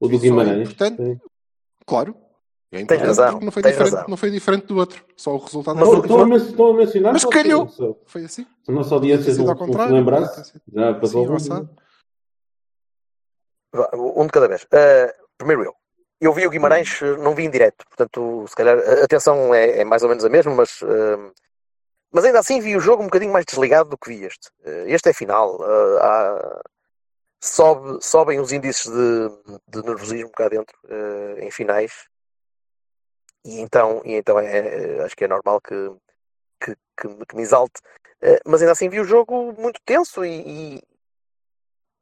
O 0.00 0.08
do 0.08 0.16
é 0.16 0.18
Guimarães. 0.18 0.62
importante. 0.68 0.96
sim. 0.96 1.20
Claro. 1.86 2.16
É 2.74 2.80
importante 2.80 3.06
razão, 3.06 3.30
porque 3.32 3.44
não 3.44 3.52
foi, 3.52 3.62
tens 3.62 3.72
diferente, 3.72 3.92
razão. 3.94 4.08
não 4.08 4.16
foi 4.16 4.30
diferente 4.30 4.66
do 4.66 4.76
outro. 4.78 5.04
Só 5.16 5.34
o 5.34 5.38
resultado 5.38 5.76
Mas 5.78 5.88
o- 5.88 5.90
foi 5.90 6.00
Estão 6.00 6.32
a, 6.32 6.36
estão 6.36 6.66
a 6.68 6.74
mencionar. 6.74 7.12
Mas 7.12 7.24
calhou. 7.26 7.66
que- 7.66 7.72
Se 7.74 7.94
Foi 8.06 8.24
assim. 8.24 8.46
a 8.68 8.72
nossa 8.72 8.94
audiência 8.94 9.34
não, 9.34 9.50
ao 9.50 9.66
não 9.66 9.86
se 9.86 9.92
lembrasse, 9.92 10.52
já 10.72 10.94
passou 10.94 11.38
Sim, 11.38 11.68
Um 14.16 14.26
de 14.26 14.32
cada 14.32 14.48
vez. 14.48 14.62
Uh, 14.64 15.12
primeiro 15.38 15.64
eu. 15.64 15.74
Eu 16.20 16.32
vi 16.32 16.46
o 16.46 16.50
Guimarães, 16.50 17.00
uh, 17.02 17.16
não 17.18 17.34
vi 17.34 17.44
em 17.44 17.50
direto, 17.50 17.84
portanto, 17.88 18.44
se 18.48 18.54
calhar 18.54 18.78
a 18.78 19.04
atenção 19.04 19.52
é, 19.54 19.80
é 19.80 19.84
mais 19.84 20.02
ou 20.02 20.08
menos 20.08 20.24
a 20.24 20.28
mesma, 20.28 20.54
mas, 20.54 20.80
uh, 20.82 21.32
mas 22.12 22.24
ainda 22.24 22.38
assim 22.40 22.60
vi 22.60 22.76
o 22.76 22.80
jogo 22.80 23.02
um 23.02 23.06
bocadinho 23.06 23.32
mais 23.32 23.44
desligado 23.46 23.90
do 23.90 23.98
que 23.98 24.10
vi 24.10 24.24
este. 24.24 24.48
Uh, 24.64 24.86
este 24.86 25.08
é 25.10 25.12
final. 25.12 25.56
uh, 25.60 25.98
há- 26.00 26.62
sobe, 27.42 27.98
sobem 28.04 28.38
os 28.38 28.52
índices 28.52 28.86
de, 28.86 29.28
de 29.68 29.82
nervosismo 29.84 30.30
cá 30.30 30.48
dentro 30.48 30.76
uh, 30.84 31.38
em 31.40 31.50
finais. 31.50 32.06
E 33.44 33.60
então, 33.60 34.00
e 34.04 34.14
então 34.14 34.38
é, 34.38 35.02
acho 35.04 35.16
que 35.16 35.24
é 35.24 35.28
normal 35.28 35.60
que, 35.60 35.74
que, 36.60 36.76
que 36.96 37.26
que 37.26 37.36
me 37.36 37.42
exalte. 37.42 37.80
Uh, 38.22 38.38
mas 38.46 38.60
ainda 38.62 38.72
assim 38.72 38.88
vi 38.88 39.00
o 39.00 39.04
jogo 39.04 39.52
muito 39.60 39.80
tenso 39.84 40.24
e, 40.24 40.76
e, 40.76 40.82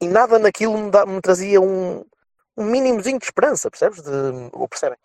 e 0.02 0.08
nada 0.08 0.38
naquilo 0.38 0.76
me, 0.76 0.90
dá- 0.90 1.06
me 1.06 1.20
trazia 1.22 1.60
um, 1.60 2.04
um 2.56 2.64
mínimozinho 2.64 3.18
de 3.18 3.24
esperança, 3.24 3.70
percebes? 3.70 4.02
De, 4.02 4.10
ou 4.52 4.68
percebem? 4.68 4.98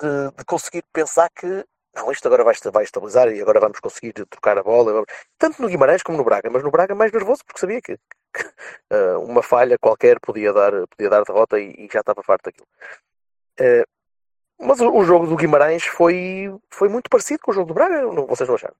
De, 0.00 0.30
de 0.36 0.44
conseguir 0.44 0.82
pensar 0.92 1.30
que 1.30 1.64
não, 1.94 2.12
isto 2.12 2.26
agora 2.26 2.44
vai, 2.44 2.54
vai 2.72 2.84
estabilizar 2.84 3.28
e 3.28 3.40
agora 3.40 3.60
vamos 3.60 3.80
conseguir 3.80 4.12
trocar 4.12 4.58
a 4.58 4.62
bola. 4.62 5.04
Tanto 5.38 5.60
no 5.60 5.68
Guimarães 5.68 6.02
como 6.02 6.18
no 6.18 6.24
Braga, 6.24 6.50
mas 6.50 6.62
no 6.62 6.70
Braga 6.70 6.94
mais 6.94 7.12
nervoso 7.12 7.44
porque 7.44 7.60
sabia 7.60 7.80
que, 7.80 7.96
que, 7.96 8.00
eh, 8.90 9.16
uma 9.16 9.42
falha 9.42 9.78
qualquer 9.78 10.20
podia 10.20 10.52
dar, 10.52 10.72
podia 10.88 11.10
dar 11.10 11.24
derrota 11.24 11.58
e, 11.58 11.74
e 11.78 11.88
já 11.92 12.00
estava 12.00 12.22
farto 12.22 12.44
daquilo. 12.44 12.66
Eh, 13.58 13.84
mas 14.60 14.80
o, 14.80 14.90
o 14.92 15.04
jogo 15.04 15.26
do 15.26 15.36
Guimarães 15.36 15.84
foi, 15.86 16.54
foi 16.70 16.88
muito 16.88 17.08
parecido 17.10 17.42
com 17.42 17.50
o 17.52 17.54
jogo 17.54 17.68
do 17.68 17.74
Braga, 17.74 18.02
não, 18.02 18.26
vocês 18.26 18.48
não 18.48 18.56
acharam? 18.56 18.76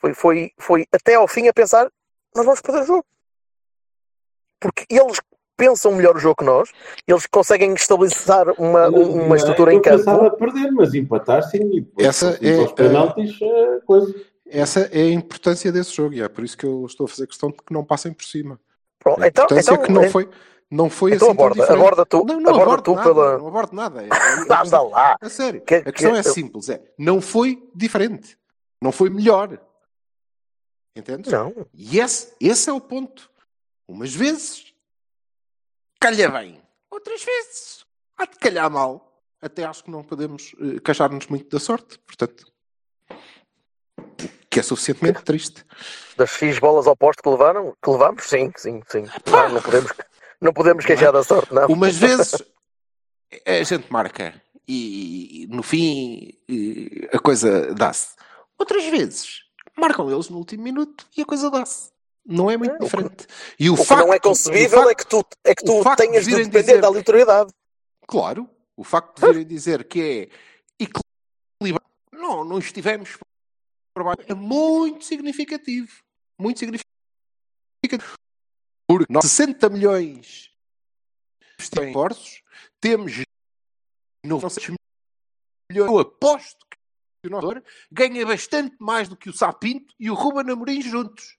Foi, 0.00 0.14
foi, 0.14 0.52
foi 0.58 0.86
até 0.92 1.14
ao 1.14 1.28
fim 1.28 1.48
a 1.48 1.52
pensar, 1.52 1.90
nós 2.34 2.44
vamos 2.44 2.60
perder 2.60 2.82
o 2.82 2.86
jogo. 2.86 3.06
Porque 4.60 4.86
eles 4.90 5.20
pensam 5.56 5.92
melhor 5.92 6.16
o 6.16 6.18
jogo 6.20 6.36
que 6.36 6.44
nós, 6.44 6.70
eles 7.06 7.26
conseguem 7.26 7.72
estabilizar 7.74 8.48
uma, 8.60 8.88
um- 8.88 9.26
uma 9.26 9.36
estrutura 9.36 9.72
em 9.72 9.76
Eu 9.76 9.82
campo. 9.82 9.98
pensava 9.98 10.30
perder, 10.30 10.70
mas 10.72 10.94
empatar 10.94 11.42
sim. 11.48 11.58
E 11.76 11.80
depois, 11.80 12.06
Essa 12.06 12.38
é, 12.42 12.58
aos 12.58 12.72
penaltis, 12.72 13.38
eh, 13.40 13.80
coisa. 13.86 14.14
Essa 14.48 14.80
é 14.92 15.02
a 15.02 15.10
importância 15.10 15.70
desse 15.72 15.94
jogo 15.94 16.14
e 16.14 16.22
é 16.22 16.28
por 16.28 16.44
isso 16.44 16.56
que 16.58 16.66
eu 16.66 16.84
estou 16.86 17.04
a 17.06 17.08
fazer 17.08 17.26
questão 17.26 17.50
de 17.50 17.56
que 17.56 17.72
não 17.72 17.84
passem 17.84 18.12
por 18.12 18.24
cima. 18.24 18.60
Pronto, 18.98 19.22
A 19.22 19.28
então, 19.28 19.44
importância 19.44 19.72
então, 19.72 19.82
é 19.82 19.86
que 19.86 19.92
não 19.92 20.10
foi, 20.10 20.28
não 20.70 20.90
foi 20.90 21.12
então 21.14 21.28
assim 21.28 21.36
tão 21.36 21.44
aborda, 21.44 21.60
diferente. 21.62 21.80
aborda 21.82 22.06
tu, 22.06 22.16
não, 22.24 22.40
não 22.40 22.50
aborda 22.50 22.62
abordo 22.62 22.82
tu 22.82 22.94
nada, 22.94 23.02
pela. 23.08 23.38
não 23.38 23.48
abordo 23.48 23.74
nada. 23.76 24.02
É- 24.02 24.06
é- 24.06 24.08
a 24.52 24.62
Anda 24.62 24.82
lá. 24.82 25.16
A 25.20 25.28
sério, 25.28 25.60
Que- 25.62 25.76
a 25.76 25.92
questão 25.92 26.12
que- 26.12 26.18
é 26.18 26.22
simples, 26.22 26.68
é, 26.68 26.82
não 26.98 27.20
foi 27.20 27.62
diferente. 27.74 28.36
Não 28.80 28.92
foi 28.92 29.08
melhor. 29.10 29.58
Entendes? 30.94 31.32
Não, 31.32 31.54
E 31.72 31.98
esse, 31.98 32.34
esse 32.40 32.68
é 32.68 32.72
o 32.72 32.80
ponto. 32.80 33.30
Umas 33.88 34.14
vezes 34.14 34.71
calha 36.02 36.28
bem, 36.28 36.60
outras 36.90 37.22
vezes 37.22 37.86
há 38.18 38.26
de 38.26 38.36
calhar 38.36 38.68
mal. 38.68 39.08
Até 39.40 39.64
acho 39.64 39.84
que 39.84 39.90
não 39.90 40.04
podemos 40.04 40.54
eh, 40.60 40.80
queixar-nos 40.84 41.26
muito 41.26 41.48
da 41.48 41.58
sorte, 41.58 41.98
portanto, 42.00 42.46
que 44.48 44.60
é 44.60 44.62
suficientemente 44.62 45.22
triste. 45.22 45.64
das 46.16 46.30
X 46.30 46.58
bolas 46.60 46.86
ao 46.86 46.96
posto 46.96 47.22
que 47.22 47.28
levaram, 47.28 47.76
que 47.82 47.90
levamos, 47.90 48.24
sim, 48.24 48.52
sim, 48.56 48.82
sim. 48.88 49.04
Não, 49.26 49.48
não 49.48 49.62
podemos, 49.62 49.92
não 50.40 50.52
podemos 50.52 50.84
queixar 50.84 51.12
da 51.12 51.24
sorte, 51.24 51.52
não. 51.52 51.66
Umas 51.66 51.96
vezes 51.96 52.34
a 53.46 53.62
gente 53.62 53.92
marca 53.92 54.40
e, 54.66 55.42
e, 55.42 55.46
no 55.48 55.62
fim 55.62 56.36
e 56.48 57.08
a 57.12 57.18
coisa 57.18 57.74
dá-se. 57.74 58.14
Outras 58.58 58.84
vezes 58.86 59.40
marcam 59.76 60.10
eles 60.10 60.28
no 60.28 60.38
último 60.38 60.62
minuto 60.62 61.06
e 61.16 61.22
a 61.22 61.24
coisa 61.24 61.50
dá-se. 61.50 61.90
Não 62.24 62.50
é 62.50 62.56
muito 62.56 62.74
É, 62.74 62.78
que- 62.78 62.84
diferente. 62.84 63.26
E 63.58 63.68
o, 63.70 63.74
O 63.74 63.76
que 63.76 63.84
facto, 63.84 64.06
não 64.06 64.14
é 64.14 64.20
concebível 64.20 64.78
facto- 64.78 64.90
é 64.90 64.94
que 64.94 65.06
tu, 65.06 65.24
é 65.44 65.54
que 65.54 65.64
tu 65.64 65.82
de 65.82 65.96
tenhas 65.96 66.24
de 66.24 66.30
depender 66.36 66.60
dizer- 66.60 66.80
da 66.80 66.86
aleatoriedade. 66.86 67.52
Claro, 68.06 68.48
o 68.76 68.84
facto 68.84 69.20
de 69.20 69.26
virem 69.26 69.46
dizer 69.46 69.84
que 69.88 70.30
é 70.80 70.84
equilibrado, 70.84 71.90
não, 72.12 72.44
não 72.44 72.58
estivemos 72.58 73.16
é 74.28 74.34
muito 74.34 75.04
significativo. 75.04 76.02
Muito 76.38 76.58
significativo. 76.60 76.88
Porque 78.88 79.12
nós 79.12 79.24
60 79.24 79.68
milhões 79.68 80.50
de 81.58 81.64
esforços, 81.88 82.42
temos 82.80 83.12
900 84.24 84.76
milhões. 85.70 85.90
Eu 85.90 85.98
aposto 85.98 86.64
que 86.70 87.28
o 87.28 87.30
nosso 87.30 87.62
ganha 87.90 88.24
bastante 88.26 88.76
mais 88.80 89.08
do 89.08 89.16
que 89.16 89.28
o 89.28 89.32
Sapinto 89.32 89.94
e 89.98 90.10
o 90.10 90.14
Ruben 90.14 90.52
Amorim 90.52 90.80
juntos. 90.80 91.36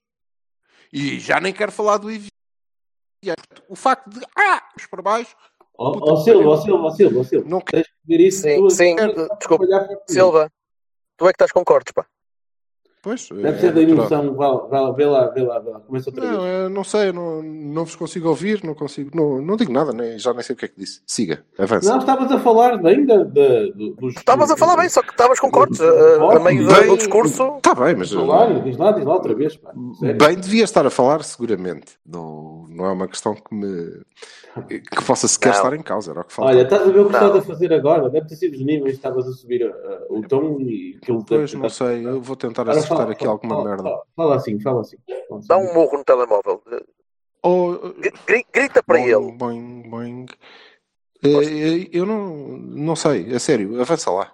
E 0.94 1.20
já 1.20 1.40
nem 1.42 1.52
quero 1.52 1.72
falar 1.72 1.98
do 1.98 2.12
Ivi. 2.12 2.28
O 3.68 3.76
facto 3.76 4.08
de, 4.12 4.20
ah, 4.38 4.62
vamos 4.76 4.88
para 4.92 5.02
baixo, 5.02 5.36
Ó 5.76 5.90
ó, 5.98 6.18
que 6.18 6.24
Silva, 6.24 6.50
ó 6.50 6.58
Silva, 6.58 6.84
ó 6.84 6.92
Silva, 6.92 7.20
ó 7.20 7.24
Silva. 7.24 7.50
não 7.50 7.62
quero. 7.62 7.88
Ver 8.06 8.20
isso. 8.20 8.44
Sim, 8.44 8.70
sim, 8.70 8.96
desculpa. 9.40 9.66
Silva, 10.08 10.52
tu 11.18 11.26
é 11.26 11.30
que 11.30 11.36
estás 11.36 11.52
com 11.52 11.64
cortes, 11.66 11.92
pá. 11.94 12.06
Pois, 13.04 13.28
Deve 13.28 13.50
é 13.50 13.60
ser 13.60 13.74
da 13.74 13.82
emoção. 13.82 14.34
Vá, 14.34 14.54
vá, 14.54 14.92
vê 14.92 15.06
lá, 15.06 15.28
vê 15.28 15.42
lá, 15.44 15.60
vê 15.60 15.72
lá. 15.72 15.82
Começa 15.82 16.10
outra 16.10 16.24
Não, 16.24 16.42
vez. 16.42 16.54
eu 16.62 16.70
não 16.70 16.84
sei, 16.86 17.12
não, 17.12 17.44
não 17.44 17.84
vos 17.84 17.98
consigo 17.98 18.30
ouvir, 18.30 18.64
não 18.64 18.74
consigo, 18.74 19.12
não, 19.14 19.42
não 19.42 19.58
digo 19.58 19.74
nada, 19.74 19.92
nem, 19.92 20.18
já 20.18 20.32
nem 20.34 20.42
sei 20.42 20.54
o 20.54 20.58
que 20.58 20.64
é 20.64 20.68
que 20.70 20.80
disse. 20.80 21.02
Siga, 21.06 21.44
avança. 21.60 21.90
Não, 21.92 21.98
estavas 22.00 22.32
a 22.32 22.40
falar 22.40 22.80
ainda 22.86 23.26
da, 23.26 23.66
do- 23.76 23.94
dos. 23.96 24.16
Estavas 24.16 24.50
a 24.50 24.56
falar 24.56 24.78
bem, 24.78 24.88
só 24.88 25.02
que 25.02 25.10
estavas 25.12 25.38
com 25.38 25.52
cortes 25.52 25.80
Bem- 25.80 25.90
a, 25.90 26.40
meio 26.40 26.66
do, 26.66 26.88
do 26.88 26.98
discurso. 26.98 27.58
Está 27.58 27.76
bem, 27.76 27.94
mas 27.94 28.08
diz 28.08 28.18
lá, 28.78 28.92
diz 28.94 29.06
lá 29.06 29.14
outra 29.14 29.36
vez. 29.36 29.58
Pá. 29.58 29.74
Bem 30.18 30.38
devia 30.38 30.64
estar 30.64 30.86
a 30.86 30.90
falar, 30.90 31.24
seguramente. 31.26 31.98
Não, 32.06 32.68
não 32.70 32.86
é 32.86 32.92
uma 32.94 33.10
questão 33.10 33.36
que 33.36 33.54
me 33.54 34.02
que 34.70 35.04
possa 35.06 35.28
sequer 35.28 35.50
Não. 35.50 35.56
estar 35.56 35.76
em 35.76 35.82
causa, 35.82 36.12
era 36.12 36.22
o 36.22 36.24
que 36.24 36.32
falta. 36.32 36.52
Olha, 36.52 36.62
estás 36.62 36.82
a 36.84 36.92
ver 36.92 37.00
o 37.00 37.10
que 37.10 37.14
estás 37.16 37.36
a 37.36 37.42
fazer 37.42 37.74
agora? 37.74 38.10
Deve 38.10 38.28
ter 38.28 38.36
sido 38.36 38.54
os 38.54 38.64
níveis, 38.64 38.96
estavas 38.96 39.28
a 39.28 39.32
subir 39.32 39.66
uh, 39.68 39.74
o 40.16 40.22
tom 40.28 40.58
e 40.60 40.98
aquilo 41.02 41.26
Pois, 41.26 41.54
não 41.56 41.70
sei, 41.70 42.06
eu 42.06 42.22
vou 42.22 42.36
tentar 42.36 42.62
Ora, 42.68 42.74
fala, 42.98 43.12
aqui 43.12 43.20
fala, 43.26 43.32
alguma 43.32 43.56
fala, 43.56 43.70
merda. 43.70 43.84
Fala, 43.84 44.04
fala 44.16 44.36
assim, 44.36 44.60
fala 44.60 44.82
assim. 44.82 44.98
Fala 45.28 45.40
assim. 45.40 45.48
Dá 45.48 45.58
um 45.58 45.74
morro 45.74 45.98
no 45.98 46.04
telemóvel. 46.04 46.62
Ou, 47.42 47.94
Gri- 48.26 48.46
Grita 48.54 48.82
para 48.84 48.98
boing, 49.00 49.10
ele. 49.10 49.32
boing, 49.34 49.90
boing. 49.90 50.26
Eh, 51.24 51.90
Eu 51.92 52.06
não, 52.06 52.36
não 52.58 52.96
sei, 52.96 53.34
a 53.34 53.40
sério, 53.40 53.80
avança 53.82 54.12
lá. 54.12 54.34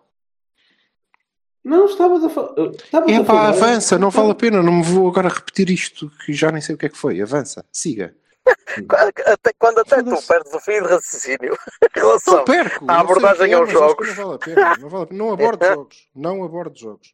Não, 1.64 1.86
estavas 1.86 2.24
a, 2.24 2.30
fa 2.30 2.54
estavas 2.84 3.12
É 3.12 3.20
pá, 3.20 3.26
falar. 3.26 3.48
avança, 3.50 3.98
não 4.00 4.10
vale 4.10 4.32
a 4.32 4.36
pena, 4.36 4.64
não 4.64 4.72
me 4.74 4.84
vou 4.84 5.08
agora 5.10 5.28
repetir 5.28 5.70
isto, 5.70 6.10
que 6.26 6.34
já 6.34 6.52
nem 6.52 6.62
sei 6.62 6.74
o 6.76 6.78
que 6.78 6.86
é 6.86 6.90
que 6.90 6.98
foi. 6.98 7.22
Avança, 7.22 7.66
siga. 7.72 8.16
Até, 9.26 9.52
quando 9.60 9.80
até 9.80 10.02
tu 10.02 10.16
perdes 10.28 10.54
o 10.54 10.60
fim 10.60 10.72
de 10.82 10.88
raciocínio 10.88 11.54
em 11.96 12.00
relação 12.00 12.38
Não 12.38 12.46
perco. 12.46 12.86
à 12.86 12.96
que 12.96 13.02
abordagem 13.02 13.52
é, 13.52 13.56
aos 13.56 13.70
jogos. 13.72 14.08
Não 14.08 14.16
vale 14.16 14.36
a 14.36 14.38
pena. 14.40 14.76
Não, 14.80 14.90
vale 14.90 15.04
a 15.04 15.08
pena. 15.08 15.18
não 15.20 15.34
abordo 15.34 15.66
jogos. 15.68 16.10
Não 16.16 16.44
abordo 16.44 16.80
jogos. 16.80 17.14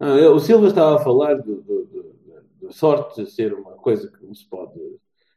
Ah, 0.00 0.30
o 0.30 0.38
Silva 0.40 0.68
estava 0.68 0.96
a 0.96 1.04
falar 1.04 1.34
de, 1.40 1.54
de, 1.62 1.84
de- 1.86 2.72
sorte 2.72 3.26
ser 3.30 3.52
uma 3.54 3.72
coisa 3.72 4.10
que 4.10 4.24
não 4.24 4.34
se 4.34 4.48
pode 4.48 4.72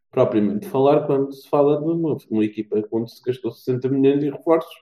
propriamente 0.10 0.68
falar 0.70 1.06
quando 1.06 1.34
se 1.34 1.48
fala 1.50 1.78
de 1.78 1.84
uma, 1.86 2.18
uma 2.30 2.44
equipa 2.46 2.82
onde 2.92 3.12
se 3.12 3.22
gastou 3.22 3.52
60 3.52 3.90
milhões 3.90 4.22
de 4.22 4.30
reforços, 4.30 4.74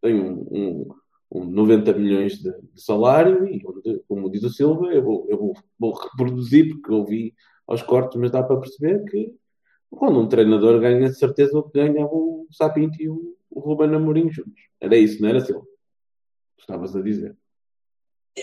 tem 0.00 0.14
um, 0.20 0.40
um, 0.50 0.88
um 1.30 1.44
90 1.44 1.92
milhões 1.92 2.38
de, 2.38 2.50
de 2.72 2.82
salário 2.82 3.46
e 3.46 3.60
como 4.08 4.30
diz 4.30 4.42
o 4.42 4.50
Silva, 4.50 4.86
eu 4.92 5.02
vou, 5.02 5.26
eu 5.28 5.38
vou, 5.38 5.54
vou 5.78 5.92
reproduzir 5.92 6.70
porque 6.70 6.92
ouvi 6.92 7.34
aos 7.66 7.82
cortes, 7.82 8.18
mas 8.18 8.30
dá 8.30 8.42
para 8.42 8.58
perceber 8.58 9.04
que 9.04 9.34
quando 9.90 10.18
um 10.20 10.28
treinador 10.28 10.80
ganha 10.80 11.08
de 11.10 11.14
certeza 11.16 11.58
o 11.58 11.62
que 11.64 11.78
ganhava 11.78 12.10
o 12.12 12.46
Sapinto 12.50 13.00
e 13.02 13.08
o, 13.08 13.36
o 13.50 13.60
Ruben 13.60 13.94
Amorim 13.94 14.30
juntos. 14.30 14.62
Era 14.80 14.96
isso, 14.96 15.20
não 15.22 15.28
era 15.28 15.40
Silva? 15.40 15.66
Estavas 16.58 16.96
a 16.96 17.02
dizer. 17.02 17.36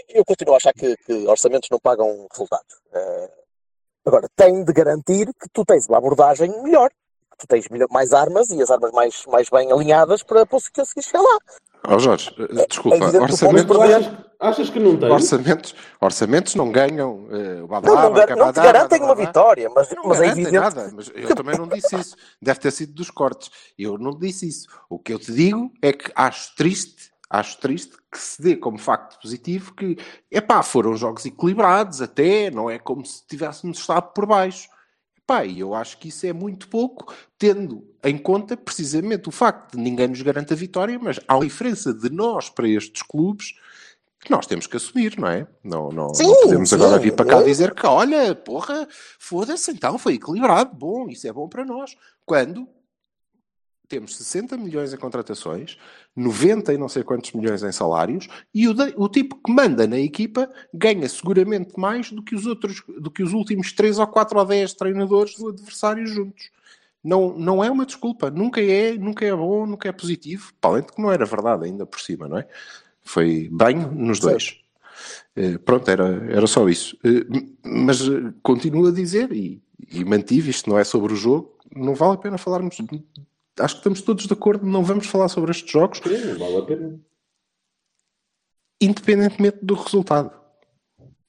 Eu 0.09 0.23
continuo 0.23 0.53
a 0.53 0.57
achar 0.57 0.73
que, 0.73 0.95
que 0.97 1.13
orçamentos 1.27 1.67
não 1.71 1.79
pagam 1.79 2.27
resultado. 2.31 2.63
Eh, 2.93 3.31
agora, 4.05 4.27
tem 4.35 4.63
de 4.63 4.71
garantir 4.73 5.27
que 5.33 5.49
tu 5.51 5.65
tens 5.65 5.87
uma 5.87 5.97
abordagem 5.97 6.49
melhor. 6.61 6.89
Que 7.31 7.37
tu 7.39 7.47
tens 7.47 7.67
melhor- 7.69 7.87
mais 7.89 8.13
armas 8.13 8.49
e 8.49 8.61
as 8.61 8.69
armas 8.69 8.91
mais, 8.91 9.23
mais 9.27 9.49
bem 9.49 9.71
alinhadas 9.71 10.21
para 10.23 10.45
conseguir 10.45 10.85
chegar 11.03 11.21
lá. 11.21 11.37
Ó 11.87 11.97
Jorge, 11.97 12.29
eh, 12.37 12.65
desculpa, 12.67 12.97
É 12.97 12.99
evidente 12.99 13.11
que 13.13 13.17
o 13.17 13.23
orçamentos, 13.23 13.77
Tu 13.77 13.81
achas, 13.81 14.13
achas 14.39 14.69
que 14.69 14.79
não 14.81 14.97
tem? 14.99 15.09
orçamentos, 15.09 15.75
orçamentos 16.01 16.55
não 16.55 16.71
ganham. 16.71 17.27
eh, 17.31 17.35
o 17.55 17.59
Não, 17.61 17.67
Badalá, 17.67 18.03
não, 18.03 18.13
gar- 18.13 18.35
não 18.35 18.51
te 18.53 18.59
garantem 18.59 19.01
uma 19.01 19.15
vitória, 19.15 19.69
mas, 19.73 19.89
Não 19.95 20.03
mas 20.03 20.17
é 20.17 20.21
garantem 20.23 20.43
evidente. 20.43 20.61
nada, 20.61 20.91
mas 20.93 21.09
eu 21.15 21.35
também 21.35 21.57
não 21.57 21.67
disse 21.67 21.95
isso. 21.95 22.15
Deve 22.41 22.59
ter 22.59 22.71
sido 22.71 22.93
dos 22.93 23.09
cortes. 23.09 23.49
Eu 23.77 23.97
não 23.97 24.11
disse 24.11 24.47
isso. 24.47 24.67
O 24.89 24.99
que 24.99 25.13
eu 25.13 25.17
te 25.19 25.31
digo 25.31 25.71
é 25.81 25.93
que 25.93 26.11
acho 26.13 26.53
triste, 26.57 27.08
acho 27.29 27.59
triste 27.59 27.95
que 28.11 28.17
se 28.17 28.41
dê 28.41 28.55
como 28.55 28.77
facto 28.77 29.21
positivo 29.21 29.73
que, 29.73 29.97
epá, 30.31 30.63
foram 30.63 30.95
jogos 30.95 31.25
equilibrados 31.25 32.01
até, 32.01 32.49
não 32.49 32.69
é 32.69 32.79
como 32.79 33.05
se 33.05 33.25
tivéssemos 33.27 33.79
estado 33.79 34.11
por 34.13 34.25
baixo. 34.25 34.67
Epá, 35.17 35.45
e 35.45 35.59
eu 35.59 35.75
acho 35.75 35.99
que 35.99 36.07
isso 36.07 36.25
é 36.25 36.33
muito 36.33 36.67
pouco, 36.67 37.13
tendo 37.37 37.87
em 38.03 38.17
conta 38.17 38.57
precisamente 38.57 39.29
o 39.29 39.31
facto 39.31 39.77
de 39.77 39.81
ninguém 39.81 40.07
nos 40.07 40.21
garante 40.23 40.53
a 40.53 40.55
vitória, 40.55 40.97
mas 40.97 41.19
há 41.27 41.35
uma 41.35 41.45
diferença 41.45 41.93
de 41.93 42.09
nós 42.09 42.49
para 42.49 42.67
estes 42.67 43.03
clubes 43.03 43.53
que 44.19 44.31
nós 44.31 44.47
temos 44.47 44.67
que 44.67 44.75
assumir, 44.75 45.17
não 45.17 45.29
é? 45.29 45.47
Não, 45.63 45.89
não, 45.89 46.13
Sim, 46.13 46.23
não 46.23 46.41
podemos 46.41 46.73
agora 46.73 46.97
sim, 46.97 47.03
vir 47.03 47.15
para 47.15 47.25
cá 47.25 47.39
é. 47.39 47.43
dizer 47.43 47.73
que, 47.73 47.85
olha, 47.85 48.35
porra, 48.35 48.87
foda-se, 49.17 49.71
então 49.71 49.97
foi 49.97 50.15
equilibrado, 50.15 50.75
bom, 50.75 51.07
isso 51.07 51.27
é 51.27 51.31
bom 51.31 51.47
para 51.47 51.63
nós. 51.63 51.95
Quando 52.25 52.67
temos 53.89 54.15
60 54.15 54.55
milhões 54.55 54.93
em 54.93 54.97
contratações, 54.97 55.77
90 56.15 56.71
e 56.73 56.77
não 56.77 56.87
sei 56.87 57.03
quantos 57.03 57.33
milhões 57.33 57.63
em 57.63 57.71
salários, 57.71 58.27
e 58.53 58.67
o, 58.67 58.73
de- 58.73 58.93
o 58.95 59.09
tipo 59.09 59.35
que 59.43 59.51
manda 59.51 59.87
na 59.87 59.97
equipa 59.99 60.49
ganha 60.73 61.09
seguramente 61.09 61.73
mais 61.77 62.11
do 62.11 62.21
que 62.23 62.35
os 62.35 62.45
outros, 62.45 62.83
do 62.99 63.09
que 63.11 63.23
os 63.23 63.33
últimos 63.33 63.73
3 63.73 63.97
ou 63.99 64.07
4 64.07 64.37
ou 64.37 64.45
10 64.45 64.73
treinadores 64.75 65.35
do 65.35 65.49
adversário 65.49 66.05
juntos. 66.07 66.51
Não, 67.03 67.37
não 67.37 67.63
é 67.63 67.71
uma 67.71 67.85
desculpa, 67.85 68.29
nunca 68.29 68.61
é, 68.61 68.93
nunca 68.97 69.25
é 69.25 69.33
bom, 69.35 69.65
nunca 69.65 69.89
é 69.89 69.91
positivo, 69.91 70.53
para 70.61 70.71
além 70.71 70.83
de 70.85 70.91
que 70.93 71.01
não 71.01 71.11
era 71.11 71.25
verdade 71.25 71.65
ainda 71.65 71.85
por 71.85 71.99
cima, 71.99 72.27
não 72.27 72.37
é? 72.37 72.47
Foi 73.01 73.49
banho 73.51 73.91
nos 73.91 74.19
dois. 74.19 74.57
Eh, 75.35 75.57
pronto, 75.57 75.89
era, 75.89 76.05
era 76.29 76.45
só 76.45 76.67
isso. 76.69 76.97
M- 77.03 77.55
mas 77.63 78.01
eh, 78.01 78.33
continuo 78.43 78.87
a 78.87 78.91
dizer, 78.91 79.31
e, 79.31 79.61
e 79.91 80.03
mantive, 80.03 80.49
isto 80.51 80.69
não 80.69 80.77
é 80.77 80.83
sobre 80.83 81.13
o 81.13 81.15
jogo, 81.15 81.55
não 81.73 81.95
vale 81.95 82.15
a 82.15 82.17
pena 82.17 82.37
falarmos. 82.37 82.77
Acho 83.59 83.75
que 83.75 83.79
estamos 83.79 84.01
todos 84.01 84.25
de 84.25 84.33
acordo, 84.33 84.65
não 84.65 84.83
vamos 84.83 85.07
falar 85.07 85.27
sobre 85.29 85.51
estes 85.51 85.69
jogos, 85.69 85.99
Sim, 85.99 86.33
não 86.33 86.39
vale 86.39 86.57
a 86.57 86.61
pena. 86.65 86.99
independentemente 88.81 89.59
do 89.61 89.73
resultado. 89.75 90.31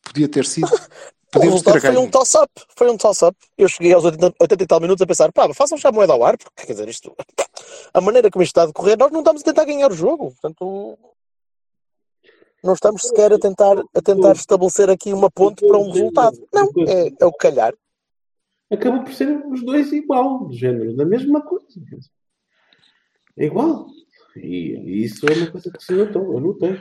Podia 0.02 0.28
ter 0.28 0.46
sido. 0.46 0.68
O 1.32 1.38
Podíamos 1.38 1.62
ter 1.62 1.74
resultado 1.74 1.94
foi 1.94 2.02
um 2.02 2.10
toss-up. 2.10 2.52
Foi 2.76 2.90
um 2.90 2.96
toss-up. 2.96 3.38
Eu 3.56 3.68
cheguei 3.68 3.92
aos 3.92 4.04
80, 4.04 4.34
80 4.40 4.64
e 4.64 4.66
tal 4.66 4.80
minutos 4.80 5.00
a 5.00 5.06
pensar, 5.06 5.30
pá, 5.30 5.54
façam 5.54 5.78
já 5.78 5.88
a 5.88 5.92
moeda 5.92 6.12
ao 6.12 6.24
ar, 6.24 6.36
porque 6.36 6.66
quer 6.66 6.72
dizer, 6.72 6.88
isto, 6.88 7.14
a 7.94 8.00
maneira 8.00 8.28
como 8.28 8.42
isto 8.42 8.50
está 8.50 8.62
a 8.64 8.66
decorrer, 8.66 8.98
nós 8.98 9.12
não 9.12 9.20
estamos 9.20 9.42
a 9.42 9.44
tentar 9.44 9.64
ganhar 9.64 9.92
o 9.92 9.94
jogo. 9.94 10.32
Portanto, 10.32 10.98
não 12.64 12.74
estamos 12.74 13.02
sequer 13.02 13.32
a 13.32 13.38
tentar, 13.38 13.78
a 13.78 14.02
tentar 14.02 14.32
estabelecer 14.32 14.90
aqui 14.90 15.12
uma 15.12 15.30
ponte 15.30 15.64
para 15.64 15.78
um 15.78 15.92
resultado. 15.92 16.36
Não, 16.52 16.68
é, 16.88 17.12
é 17.20 17.24
o 17.24 17.30
que 17.30 17.38
calhar. 17.38 17.74
Acabou 18.70 19.04
por 19.04 19.12
ser 19.12 19.28
os 19.46 19.64
dois 19.64 19.92
igual, 19.92 20.46
do 20.46 20.52
género, 20.52 20.96
da 20.96 21.04
mesma 21.04 21.42
coisa. 21.42 21.66
É 23.36 23.44
igual. 23.44 23.86
E, 24.36 24.74
e 24.76 25.04
isso 25.04 25.26
é 25.26 25.34
uma 25.34 25.50
coisa 25.50 25.70
que 25.70 25.84
se 25.84 25.92
notou, 25.92 26.34
eu 26.34 26.40
notei. 26.40 26.78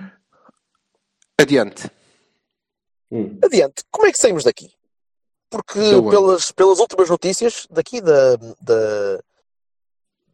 Adiante. 1.39 1.89
Hum. 3.11 3.39
Adiante, 3.43 3.83
como 3.89 4.07
é 4.07 4.11
que 4.11 4.19
saímos 4.19 4.43
daqui? 4.43 4.71
Porque 5.49 5.79
Da 5.79 6.09
pelas, 6.09 6.51
pelas 6.51 6.79
últimas 6.79 7.09
notícias, 7.09 7.67
daqui 7.71 8.01
da, 8.01 8.35
da, 8.61 9.17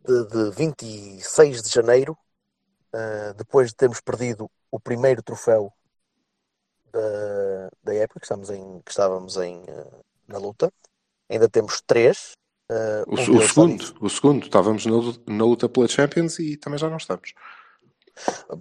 de, 0.04 0.28
de 0.28 0.52
26 0.52 1.64
de 1.64 1.70
janeiro, 1.70 2.18
ah, 2.94 3.34
depois 3.38 3.70
de 3.70 3.76
termos 3.76 4.02
perdido 4.02 4.50
o 4.72 4.80
primeiro 4.80 5.22
troféu 5.22 5.72
da, 6.92 7.70
da 7.84 7.94
época, 7.94 8.20
que, 8.20 8.26
estamos 8.26 8.50
em, 8.50 8.82
que 8.82 8.92
estávamos 8.92 9.38
em, 9.38 9.64
ah, 9.70 10.00
na 10.28 10.38
luta, 10.38 10.72
ainda 11.30 11.50
temos 11.50 11.82
três. 11.82 12.34
Ah, 12.70 13.04
O, 13.08 13.14
o 13.14 13.42
segundo, 13.48 13.96
o 14.02 14.10
segundo, 14.10 14.44
estávamos 14.46 14.86
na, 14.86 14.94
na 15.28 15.44
luta 15.46 15.70
pela 15.70 15.88
Champions 15.88 16.40
e 16.40 16.58
também 16.58 16.80
já 16.80 16.90
não 16.90 16.98
estamos. 16.98 17.34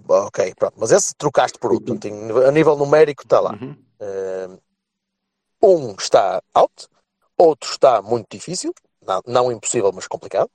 Ok, 0.07 0.53
pronto. 0.57 0.75
Mas 0.77 0.91
esse 0.91 1.15
trocaste 1.15 1.57
por 1.57 1.71
outro. 1.71 1.97
Em- 2.07 2.31
a 2.47 2.51
nível 2.51 2.75
numérico 2.75 3.23
está 3.23 3.39
lá. 3.39 3.53
Uhum. 3.53 3.75
Eh, 3.99 4.49
um 5.63 5.95
está 5.97 6.41
out, 6.53 6.87
outro 7.37 7.71
está 7.71 8.01
muito 8.01 8.27
difícil, 8.29 8.73
não, 9.01 9.21
não 9.25 9.51
impossível, 9.51 9.91
mas 9.93 10.07
complicado. 10.07 10.49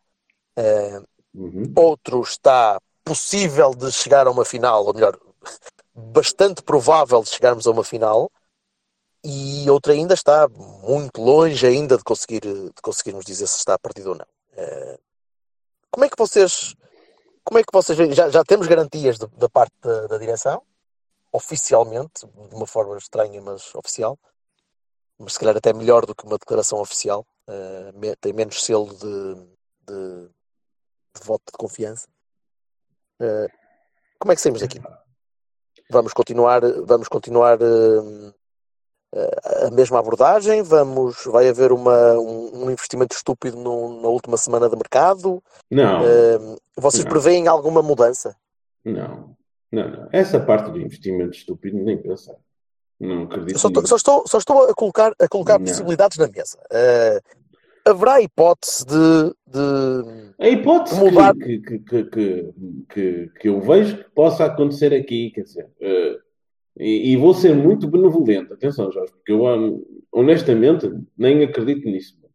Eh, 0.57 1.01
Uhum. 1.33 1.73
outro 1.77 2.21
está 2.23 2.81
possível 3.05 3.73
de 3.75 3.91
chegar 3.93 4.27
a 4.27 4.31
uma 4.33 4.45
final, 4.45 4.85
ou 4.85 4.93
melhor, 4.93 5.17
bastante 5.95 6.61
provável 6.63 7.23
de 7.23 7.31
chegarmos 7.31 7.67
a 7.67 7.71
uma 7.71 7.85
final. 7.85 8.31
E 9.23 9.69
outro 9.71 9.93
ainda 9.93 10.15
está 10.15 10.49
muito 10.49 11.21
longe 11.21 11.67
ainda 11.67 11.97
de 11.99 12.05
conseguir 12.05 12.41
de 12.41 12.83
conseguirmos 12.83 13.25
dizer 13.25 13.47
se 13.47 13.59
está 13.59 13.79
perdido 13.79 14.11
ou 14.11 14.15
não. 14.15 14.27
Eh, 14.53 14.99
como 15.91 16.05
é 16.05 16.09
que 16.09 16.17
vocês 16.17 16.75
como 17.45 17.59
é 17.59 17.63
que 17.63 17.73
vocês 17.73 17.97
veem? 17.99 18.13
Já, 18.13 18.31
já 18.31 18.43
temos 18.45 18.67
garantias 18.67 19.19
de- 19.19 19.27
da 19.29 19.49
parte 19.49 19.75
da, 19.83 20.07
da 20.07 20.19
direção, 20.19 20.63
oficialmente, 21.33 22.27
de 22.49 22.55
uma 22.55 22.67
forma 22.67 22.97
estranha, 22.97 23.41
mas 23.43 23.75
oficial, 23.75 24.19
mas 25.19 25.33
se 25.35 25.39
calhar 25.39 25.57
até 25.57 25.73
melhor 25.73 26.07
do 26.07 26.15
que 26.15 26.25
uma 26.25 26.39
declaração 26.39 26.79
oficial, 26.81 27.27
me- 27.95 28.15
tem 28.17 28.33
menos 28.33 28.63
selo 28.65 28.87
de, 28.95 29.35
de, 29.87 30.29
de 31.15 31.23
voto 31.25 31.45
de 31.47 31.59
confiança. 31.59 32.09
Eh, 33.21 33.49
como 34.19 34.33
é 34.33 34.35
que 34.37 34.41
saímos 34.41 34.61
daqui? 34.61 34.81
Vamos 35.91 36.13
continuar, 36.13 36.61
vamos 36.87 37.09
continuar 37.09 37.59
eh, 37.61 38.33
a 39.13 39.71
mesma 39.73 39.99
abordagem? 39.99 40.63
Vamos, 40.63 41.25
vai 41.27 41.49
haver 41.49 41.73
uma, 41.73 42.15
um, 42.19 42.65
um 42.65 42.71
investimento 42.71 43.15
estúpido 43.15 43.57
no- 43.57 44.01
na 44.01 44.09
última 44.09 44.37
semana 44.37 44.69
de 44.69 44.77
mercado? 44.77 45.43
Não, 45.71 46.03
Eh, 46.05 46.39
vocês 46.77 47.05
Não. 47.05 47.11
preveem 47.11 47.49
alguma 47.49 47.83
mudança? 47.83 48.37
não, 48.85 49.35
não, 49.73 49.89
não. 49.91 50.09
Essa 50.13 50.39
parte 50.41 50.71
do 50.71 50.81
investimento 50.81 51.37
estúpido 51.37 51.77
nem 51.79 51.97
pensar. 52.01 52.35
Não 52.99 53.23
acredito 53.25 53.59
só, 53.59 53.69
só 53.85 53.97
estou, 53.97 54.25
só 54.29 54.39
estou 54.39 54.65
a 54.69 54.75
colocar, 54.75 55.13
a 55.19 55.27
colocar 55.29 55.59
Não. 55.59 55.67
possibilidades 55.67 56.19
na 56.19 56.29
mesa. 56.29 56.59
Eh, 56.71 57.21
haverá 57.87 58.21
hipótese 58.21 58.85
de, 58.85 59.35
de- 59.47 60.35
A 60.39 60.49
hipótese 60.49 60.97
Mudar- 61.01 61.35
que, 61.35 61.59
que, 61.61 61.79
que, 61.79 62.05
que, 62.05 63.31
que, 63.41 63.49
eu 63.49 63.61
vejo 63.61 63.97
que 63.99 64.11
possa 64.11 64.45
acontecer 64.45 64.93
aqui, 64.95 65.31
quer 65.35 65.43
dizer, 65.43 65.69
eh, 65.81 66.17
e, 66.81 67.13
e 67.13 67.17
vou 67.17 67.35
ser 67.35 67.55
muito 67.55 67.87
benevolente, 67.87 68.53
atenção, 68.53 68.91
Jorge, 68.91 69.13
porque 69.13 69.33
eu 69.33 69.43
honestamente 70.11 70.91
nem 71.17 71.45
acredito 71.45 71.85
nisso 71.85 72.19
muito. 72.19 72.31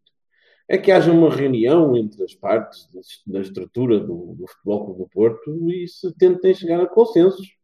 É 0.69 0.77
que 0.77 0.91
haja 0.91 1.11
uma 1.11 1.33
reunião 1.33 1.97
entre 1.97 2.23
as 2.23 2.35
partes 2.35 2.87
da, 3.25 3.41
estrutura 3.41 3.99
do, 3.99 4.35
do 4.35 4.47
Futebol 4.47 4.85
Clube 4.85 4.99
do 4.99 5.09
Porto 5.09 5.71
e 5.71 5.87
se 5.87 6.15
tentem 6.15 6.53
chegar 6.53 6.81
a 6.81 6.87
consensos. 6.87 7.55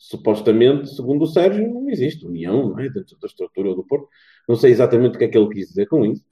Supostamente, 0.00 0.94
segundo 0.94 1.22
o 1.22 1.26
Sérgio, 1.26 1.68
não 1.68 1.90
existe 1.90 2.24
união 2.24 2.68
não 2.68 2.78
é, 2.78 2.88
dentro 2.88 3.18
da 3.18 3.26
estrutura 3.26 3.74
do 3.74 3.84
Porto. 3.84 4.08
Não 4.48 4.54
sei 4.54 4.70
exatamente 4.70 5.16
o 5.16 5.18
que 5.18 5.24
é 5.24 5.28
que 5.28 5.36
ele 5.36 5.48
quis 5.48 5.68
dizer 5.68 5.86
com 5.86 6.04
isso. 6.04 6.24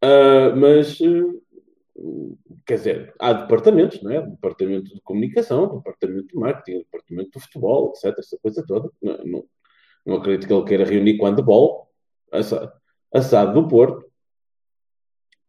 Ah, 0.00 0.54
mas 0.56 1.00
eh, 1.00 1.06
quer 2.66 2.74
dizer, 2.76 3.14
há 3.18 3.32
departamentos, 3.32 4.02
não 4.02 4.10
é? 4.12 4.20
Departamento 4.26 4.94
de 4.94 5.00
comunicação, 5.02 5.76
departamento 5.76 6.28
de 6.28 6.36
marketing, 6.36 6.78
departamento 6.78 7.30
de 7.32 7.40
futebol, 7.40 7.92
etc. 7.94 8.18
Essa 8.18 8.38
coisa 8.38 8.64
toda. 8.66 8.90
Não, 9.02 9.24
não, 9.24 9.44
não 10.06 10.16
acredito 10.16 10.46
que 10.46 10.52
ele 10.52 10.64
queira 10.64 10.84
reunir 10.84 11.16
com 11.18 11.26
a 11.26 11.30
handball, 11.30 11.90
assa- 12.32 12.72
assado 13.12 13.60
do 13.60 13.68
Porto. 13.68 14.06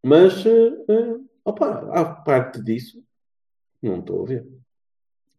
Mas, 0.03 0.45
eh, 0.45 1.17
opa, 1.43 1.89
à 1.93 2.05
parte 2.05 2.63
disso, 2.63 3.03
não 3.81 3.99
estou 3.99 4.23
a 4.23 4.25
ver. 4.25 4.47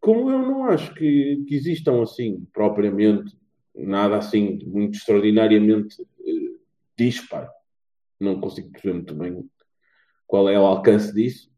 Como 0.01 0.31
eu 0.31 0.39
não 0.39 0.65
acho 0.65 0.95
que, 0.95 1.45
que 1.47 1.55
existam 1.55 2.03
assim, 2.03 2.47
propriamente, 2.53 3.37
nada 3.75 4.17
assim 4.19 4.59
muito 4.65 4.97
extraordinariamente 4.97 6.03
eh, 6.03 6.57
disparo, 6.97 7.51
não 8.19 8.41
consigo 8.41 8.71
perceber 8.71 8.95
muito 8.95 9.15
bem 9.15 9.49
qual 10.31 10.49
é 10.49 10.57
o 10.59 10.65
alcance 10.65 11.13
disso. 11.13 11.51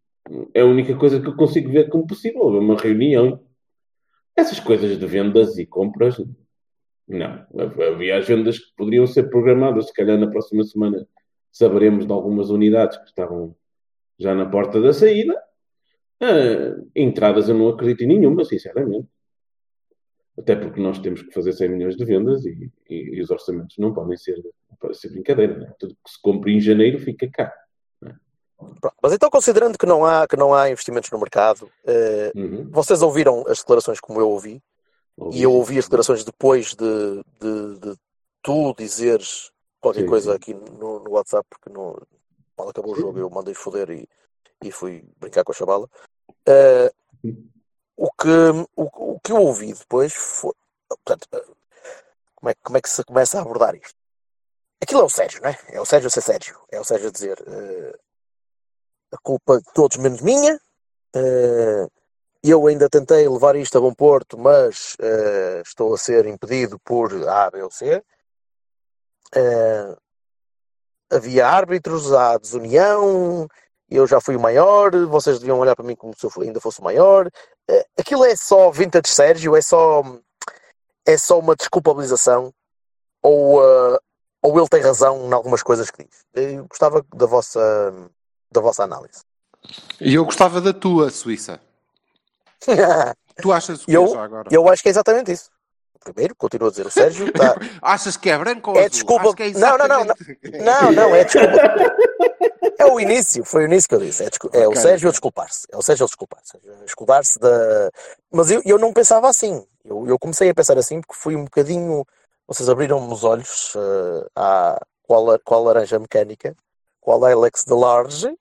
É 0.54 0.62
a 0.62 0.64
única 0.66 0.96
coisa 0.96 1.20
que 1.20 1.28
eu 1.28 1.37
consigo 1.37 1.70
ver 1.70 1.90
como 1.90 2.06
possível, 2.06 2.40
uma 2.58 2.74
reunião. 2.76 3.38
Essas 4.35 4.58
coisas 4.58 4.98
de 4.98 5.06
vendas 5.06 5.58
e 5.58 5.66
compras, 5.66 6.16
não. 7.06 7.46
Havia 7.92 8.16
agendas 8.16 8.58
que 8.58 8.74
poderiam 8.74 9.06
ser 9.06 9.28
programadas, 9.28 9.88
se 9.88 9.92
calhar 9.92 10.18
na 10.18 10.26
próxima 10.26 10.64
semana 10.64 11.06
saberemos 11.50 12.06
de 12.06 12.12
algumas 12.12 12.48
unidades 12.48 12.96
que 12.96 13.04
estavam 13.04 13.54
já 14.18 14.35
na 14.35 14.46
porta 14.46 14.80
da 14.80 14.94
saída. 14.94 15.38
Ah, 16.18 16.80
entradas 16.96 17.50
eu 17.50 17.54
não 17.54 17.68
acredito 17.68 18.04
em 18.04 18.06
nenhuma, 18.06 18.42
sinceramente. 18.44 19.06
Até 20.38 20.56
porque 20.56 20.80
nós 20.80 20.98
temos 20.98 21.20
que 21.20 21.30
fazer 21.35 21.52
100 21.52 21.68
milhões 21.68 21.94
de 21.96 22.04
vendas 22.06 22.46
e, 22.46 22.70
e- 22.88 23.16
e 23.16 23.20
os 23.20 23.30
orçamentos 23.30 23.76
não 23.76 23.92
podem 23.92 24.16
ser, 24.16 24.42
podem 24.80 24.96
ser 24.96 25.11
brincadeira. 25.11 25.58
Não 25.58 25.66
é? 25.66 25.74
Tudo 25.78 25.94
que 26.02 26.11
se 26.11 26.22
compra 26.22 26.50
em 26.50 26.58
janeiro 26.58 26.98
fica 26.98 27.28
cá. 27.30 27.52
Mas 29.03 29.12
então, 29.12 29.31
considerando 29.31 29.79
que 29.79 29.87
não 29.87 30.05
há, 30.05 30.27
que 30.27 30.37
não 30.37 30.53
há 30.55 30.70
investimentos 30.70 31.11
no 31.11 31.18
mercado, 31.18 31.70
eh, 31.85 32.33
Uhum. 32.35 32.68
vocês 32.70 33.03
ouviram 33.03 33.44
as 33.48 33.59
declarações 33.59 34.01
como 34.01 34.20
eu 34.20 34.29
ouvi, 34.29 34.62
Ouvi. 35.16 35.38
e 35.38 35.42
eu 35.42 35.53
ouvi 35.53 35.79
as 35.79 35.85
declarações 35.85 36.25
depois 36.25 36.75
de, 36.75 37.22
de, 37.40 37.79
de 37.79 37.96
tu 38.42 38.75
dizeres 38.75 39.51
qualquer 39.81 40.01
Sim, 40.03 40.07
coisa 40.07 40.35
aqui 40.35 40.55
no, 40.55 41.01
no 41.01 41.11
WhatsApp, 41.11 41.46
porque 41.48 41.70
no, 41.70 42.01
mal 42.57 42.68
acabou 42.68 42.92
o 42.92 42.94
Sim. 42.94 43.03
jogo, 43.03 43.18
eu 43.18 43.31
mandei 43.31 43.55
foder 43.55 43.90
e, 43.90 44.09
e 44.62 44.72
fui 44.72 45.05
brincar 45.18 45.44
com 45.44 45.53
a 45.53 45.55
chavala. 45.55 45.88
Eh, 46.46 46.92
Sim. 47.20 47.51
o, 47.96 48.11
que, 48.12 48.29
o, 48.77 49.14
o 49.14 49.20
que 49.20 49.33
eu 49.33 49.37
ouvi 49.37 49.72
depois 49.75 50.12
foi. 50.12 50.53
Portanto, 50.88 51.29
eh, 51.33 51.44
como 52.35 52.51
é, 52.51 52.55
como 52.55 52.77
é 52.77 52.81
que 52.81 52.88
se 52.90 53.05
começa 53.05 53.38
a 53.38 53.42
abordar 53.42 53.75
isto? 53.75 53.94
Aquilo 54.81 55.01
é 55.01 55.05
o 55.05 55.09
Sérgio, 55.09 55.40
não 55.42 55.51
é? 55.51 55.59
É 55.68 55.81
o 55.81 55.85
Sérgio 55.85 56.09
a 56.09 56.11
ser 56.11 56.22
Sérgio. 56.22 56.59
É 56.70 56.81
o 56.81 56.85
Sérgio 56.85 57.11
dizer 57.12 57.38
eh, 57.46 57.98
a 59.12 59.18
culpa 59.22 59.59
de 59.59 59.72
todos 59.75 59.96
menos 59.98 60.20
minha. 60.20 60.59
eh, 61.14 61.87
eu 62.44 62.66
ainda 62.66 62.88
tentei 62.88 63.29
levar 63.29 63.55
isto 63.57 63.79
a 63.79 63.81
bom 63.81 63.94
porto, 63.94 64.37
mas 64.38 64.96
eh, 65.01 65.62
estou 65.64 65.94
a 65.94 65.98
ser 65.98 66.27
impedido 66.27 66.79
por 66.81 67.12
A, 67.29 67.51
B 67.51 67.62
ou 67.62 67.70
C. 67.70 68.03
Eh, 69.35 69.96
havia 71.11 71.46
árbitros, 71.46 72.12
há 72.12 72.37
desunião, 72.38 73.46
eu 73.90 74.07
já 74.07 74.20
fui 74.20 74.35
o 74.37 74.40
maior, 74.40 74.90
vocês 75.07 75.38
deviam 75.38 75.59
olhar 75.61 75.77
para 75.77 75.85
mim 75.85 75.94
como 75.94 76.14
se 76.16 76.25
eu 76.27 76.33
ainda 76.42 76.61
fosse 76.61 76.81
o 76.81 76.85
maior. 76.85 77.31
Aquilo 77.98 78.25
é 78.25 78.35
só 78.35 78.70
vintage 78.70 79.09
Sérgio, 79.09 79.55
é 79.57 79.62
só, 79.62 80.03
é 81.07 81.16
só 81.16 81.38
uma 81.38 81.55
desculpabilização, 81.55 82.53
ou, 83.22 83.61
ou 84.42 84.59
ele 84.59 84.68
tem 84.68 84.81
razão 84.81 85.27
em 85.29 85.33
algumas 85.33 85.62
coisas 85.62 85.90
que 85.90 86.05
diz. 86.05 86.25
Eu 86.35 86.66
gostava 86.66 87.05
da 87.14 87.27
vossa, 87.27 87.61
da 88.52 88.60
vossa 88.60 88.84
análise. 88.84 89.22
E 90.00 90.14
eu 90.14 90.24
gostava 90.24 90.60
da 90.60 90.72
tua, 90.72 91.10
Suíça. 91.10 91.60
Tu 93.40 93.52
achas 93.52 93.82
o 93.82 93.86
que 93.86 93.92
Eu- 93.92 94.08
já 94.08 94.22
agora? 94.24 94.48
eu 94.52 94.68
acho 94.68 94.82
que 94.82 94.88
é 94.88 94.90
exatamente 94.90 95.32
isso. 95.32 95.50
Primeiro, 96.04 96.34
continuo 96.34 96.66
a 96.68 96.70
dizer, 96.70 96.84
o 96.86 96.90
Sérgio 96.90 97.28
está. 97.28 97.54
Achas 97.80 98.16
que 98.16 98.28
é 98.28 98.36
branco 98.36 98.72
ou 98.72 98.76
É 98.76 98.80
azul? 98.86 98.90
desculpa- 98.90 99.42
é 99.42 99.50
Não, 99.52 99.78
não, 99.78 99.86
não, 99.88 100.00
exatamente- 100.02 100.58
Não, 100.58 100.92
não, 100.92 101.14
é 101.14 101.24
desculpa. 101.24 101.48
É 102.78 102.86
o 102.86 102.98
início, 102.98 103.44
foi 103.44 103.62
o 103.62 103.66
início 103.66 103.88
que 103.88 103.94
eu 103.94 104.00
disse. 104.00 104.24
É, 104.24 104.28
descul- 104.28 104.50
é 104.52 104.66
o 104.66 104.70
Ok, 104.70 104.82
Sérgio 104.82 105.08
a 105.08 105.12
desculpar-se. 105.12 105.68
É 105.70 105.76
o 105.76 105.82
Sérgio 105.82 106.04
a 106.04 106.06
desculpar-se. 106.08 106.58
Escudar-se 106.84 107.38
da. 107.38 107.90
Mas 108.32 108.50
eu, 108.50 108.60
eu 108.64 108.76
não 108.78 108.92
pensava 108.92 109.28
assim. 109.28 109.64
Eu, 109.84 110.04
eu 110.08 110.18
comecei 110.18 110.50
a 110.50 110.54
pensar 110.54 110.76
assim 110.76 111.00
porque 111.00 111.14
fui 111.14 111.36
um 111.36 111.44
bocadinho. 111.44 112.04
Vocês 112.48 112.68
abriram-me 112.68 113.12
os 113.12 113.22
olhos 113.22 113.72
eh, 113.76 114.26
à 114.34 114.80
qual, 115.06 115.30
a- 115.30 115.38
qual 115.38 115.62
laranja 115.62 115.96
mecânica, 116.00 116.56
qual 117.00 117.24
Alex 117.24 117.64
de 117.64 117.72
Large, 117.74 118.36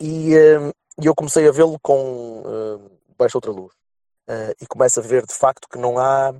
e, 0.00 0.34
eh, 0.36 0.72
e 1.02 1.06
eu 1.06 1.14
comecei 1.14 1.46
a 1.48 1.52
vê-lo 1.52 1.78
com 1.82 2.42
eh, 2.46 2.90
baixa 3.18 3.36
outra 3.38 3.50
luz. 3.52 3.72
Eh, 4.28 4.54
e 4.60 4.66
começo 4.66 4.98
a 5.00 5.02
ver 5.02 5.24
de 5.26 5.34
facto 5.34 5.68
que 5.68 5.78
não 5.78 5.98
há 5.98 6.34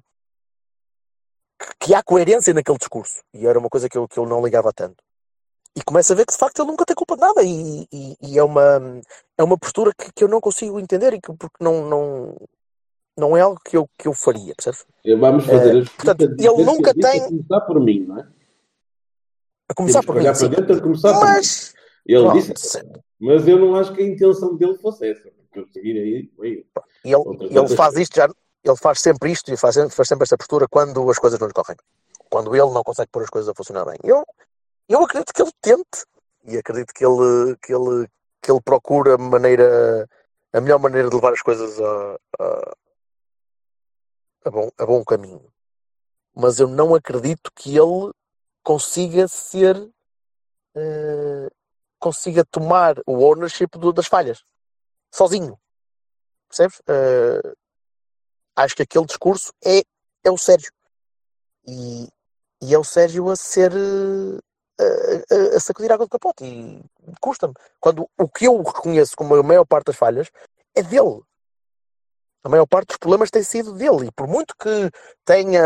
que 1.80 1.94
há 1.94 2.02
coerência 2.02 2.52
naquele 2.52 2.78
discurso. 2.78 3.22
E 3.32 3.46
era 3.46 3.58
uma 3.58 3.68
coisa 3.68 3.88
que 3.88 3.96
eu, 3.96 4.06
que 4.08 4.18
eu 4.18 4.26
não 4.26 4.44
ligava 4.44 4.72
tanto. 4.72 5.02
E 5.76 5.82
começo 5.82 6.12
a 6.12 6.16
ver 6.16 6.26
que 6.26 6.32
de 6.32 6.38
facto 6.38 6.60
ele 6.60 6.70
nunca 6.70 6.84
tem 6.86 6.96
culpa 6.96 7.14
de 7.16 7.20
nada. 7.20 7.42
E, 7.42 7.86
e- 7.92 8.16
e 8.20 8.38
é, 8.38 8.42
uma, 8.42 9.00
é 9.38 9.42
uma 9.44 9.58
postura 9.58 9.92
que, 9.96 10.10
que 10.12 10.24
eu 10.24 10.28
não 10.28 10.40
consigo 10.40 10.80
entender 10.80 11.12
e 11.14 11.20
que 11.20 11.32
porque 11.34 11.62
não, 11.62 11.86
não, 11.88 12.36
não 13.16 13.36
é 13.36 13.40
algo 13.42 13.60
que 13.64 13.76
eu, 13.76 13.88
que 13.98 14.08
eu 14.08 14.12
faria, 14.14 14.54
percebes? 14.54 14.84
Vamos 15.18 15.44
fazer 15.46 15.68
Eh, 15.68 15.70
a 15.70 15.80
justiça 15.80 15.96
portanto, 15.96 16.22
ele 16.38 16.64
nunca 16.64 16.92
disse 16.94 17.06
a 17.06 17.10
tem- 17.12 17.24
começar 17.28 17.60
por 17.62 17.80
mim, 17.80 18.00
não 18.06 18.18
é? 18.18 18.28
A 19.68 19.74
começar 19.74 20.00
Temos 20.00 20.06
por 20.06 20.16
mim. 20.16 20.22
para 20.24 20.48
dentro 20.60 20.76
a 20.76 20.80
começar. 20.80 21.12
Mas. 21.20 21.75
Ele 22.06 22.20
pronto, 22.22 22.34
disse, 22.36 22.68
se- 22.68 22.82
mas 23.18 23.46
eu 23.48 23.58
não 23.58 23.74
acho 23.74 23.92
que 23.92 24.02
a 24.02 24.06
intenção 24.06 24.56
dele 24.56 24.76
fosse 24.78 25.10
essa. 25.10 25.30
Seguir 25.72 25.98
aí, 25.98 26.30
aí 26.42 26.66
ele, 27.04 27.14
Outras- 27.16 27.50
ele 27.50 27.58
outras 27.60 27.76
faz 27.76 27.88
coisas. 27.94 28.02
isto 28.02 28.16
já. 28.16 28.28
Ele 28.64 28.76
faz 28.76 29.00
sempre 29.00 29.30
isto 29.32 29.52
e 29.52 29.56
faz, 29.56 29.74
faz 29.94 30.08
sempre 30.08 30.24
esta 30.24 30.36
postura 30.36 30.66
quando 30.68 31.08
as 31.10 31.18
coisas 31.18 31.38
não 31.38 31.46
lhe 31.46 31.52
correm. 31.54 31.76
Quando 32.30 32.54
ele 32.54 32.70
não 32.72 32.82
consegue 32.82 33.10
pôr 33.10 33.22
as 33.22 33.30
coisas 33.30 33.48
a 33.48 33.54
funcionar 33.54 33.84
bem. 33.84 33.96
Eu, 34.04 34.24
eu 34.88 35.02
acredito 35.02 35.32
que 35.32 35.40
ele 35.42 35.52
tente. 35.60 36.04
E 36.44 36.56
acredito 36.58 36.92
que 36.92 37.04
ele, 37.04 37.56
que 37.62 37.72
ele, 37.74 38.08
que 38.42 38.50
ele 38.50 38.60
procura 38.60 39.14
a 39.14 39.18
maneira, 39.18 40.08
a 40.52 40.60
melhor 40.60 40.78
maneira 40.78 41.08
de 41.08 41.14
levar 41.14 41.32
as 41.32 41.42
coisas 41.42 41.80
a, 41.80 42.16
a, 42.40 42.72
a 44.44 44.50
bom, 44.50 44.68
a 44.78 44.86
bom 44.86 45.04
caminho. 45.04 45.44
Mas 46.34 46.58
eu 46.60 46.68
não 46.68 46.94
acredito 46.94 47.50
que 47.54 47.76
ele 47.78 48.12
consiga 48.62 49.26
ser. 49.28 49.76
eh, 50.76 51.48
consiga 51.98 52.44
tomar 52.44 52.96
o 53.06 53.18
ownership 53.24 53.68
do- 53.78 53.92
das 53.92 54.06
falhas 54.06 54.42
sozinho. 55.12 55.58
Percebes? 56.48 56.80
Eh, 56.88 57.54
acho 58.56 58.76
que 58.76 58.82
aquele 58.82 59.06
discurso 59.06 59.52
é, 59.64 59.82
é 60.24 60.30
o 60.30 60.38
Sérgio. 60.38 60.70
E, 61.66 62.08
e 62.62 62.74
é 62.74 62.78
o 62.78 62.84
Sérgio 62.84 63.28
a 63.30 63.36
ser. 63.36 63.72
eh, 63.72 64.38
a, 65.30 65.34
a- 65.34 65.56
a 65.56 65.60
sacudir 65.60 65.90
água 65.90 66.06
do 66.06 66.10
capote. 66.10 66.44
E 66.44 66.84
custa-me. 67.20 67.54
Quando 67.80 68.08
o 68.18 68.28
que 68.28 68.46
eu 68.46 68.62
reconheço 68.62 69.16
como 69.16 69.34
a 69.34 69.42
maior 69.42 69.64
parte 69.64 69.86
das 69.86 69.96
falhas 69.96 70.30
é 70.74 70.82
dele. 70.82 71.22
A 72.44 72.48
maior 72.48 72.66
parte 72.66 72.88
dos 72.88 72.98
problemas 72.98 73.30
tem 73.30 73.42
sido 73.42 73.72
dele. 73.72 74.06
E 74.06 74.12
por 74.12 74.28
muito 74.28 74.54
que 74.56 74.90
tenha, 75.24 75.62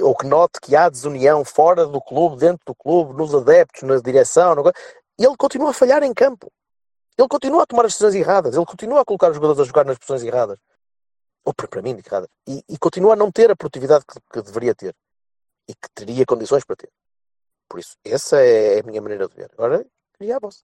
ou 0.00 0.16
que 0.16 0.26
note 0.26 0.60
que 0.60 0.74
há 0.74 0.88
desunião 0.88 1.44
fora 1.44 1.86
do 1.86 2.00
clube, 2.00 2.38
dentro 2.38 2.64
do 2.66 2.74
clube, 2.74 3.14
nos 3.14 3.32
adeptos, 3.34 3.82
na 3.82 3.98
direção, 4.00 4.54
no- 5.20 5.28
ele 5.28 5.36
continua 5.36 5.70
a 5.70 5.72
falhar 5.74 6.02
em 6.02 6.14
campo. 6.14 6.52
Ele 7.18 7.28
continua 7.28 7.62
a 7.62 7.66
tomar 7.66 7.84
as 7.84 7.92
decisões 7.92 8.14
erradas. 8.14 8.54
Ele 8.54 8.64
continua 8.64 9.02
a 9.02 9.04
colocar 9.04 9.30
os 9.30 9.34
jogadores 9.36 9.60
a 9.60 9.64
jogar 9.64 9.84
nas 9.84 9.98
posições 9.98 10.22
erradas. 10.22 10.58
Ou 11.44 11.52
para, 11.54 11.82
mim, 11.82 11.96
erradas. 12.04 12.28
E, 12.46 12.64
e 12.68 12.78
continua 12.78 13.12
a 13.12 13.16
não 13.16 13.30
ter 13.30 13.50
a 13.50 13.56
produtividade 13.56 14.04
que, 14.06 14.18
que 14.32 14.42
deveria 14.42 14.74
ter. 14.74 14.94
E 15.68 15.74
que 15.74 15.88
teria 15.94 16.24
condições 16.24 16.64
para 16.64 16.76
ter. 16.76 16.90
Por 17.68 17.78
isso, 17.78 17.96
essa 18.04 18.40
é 18.40 18.80
a 18.80 18.82
minha 18.82 19.00
maneira 19.00 19.28
de 19.28 19.34
ver. 19.34 19.50
Agora, 19.52 19.86
queria 20.18 20.36
a 20.36 20.40
vossa. 20.40 20.62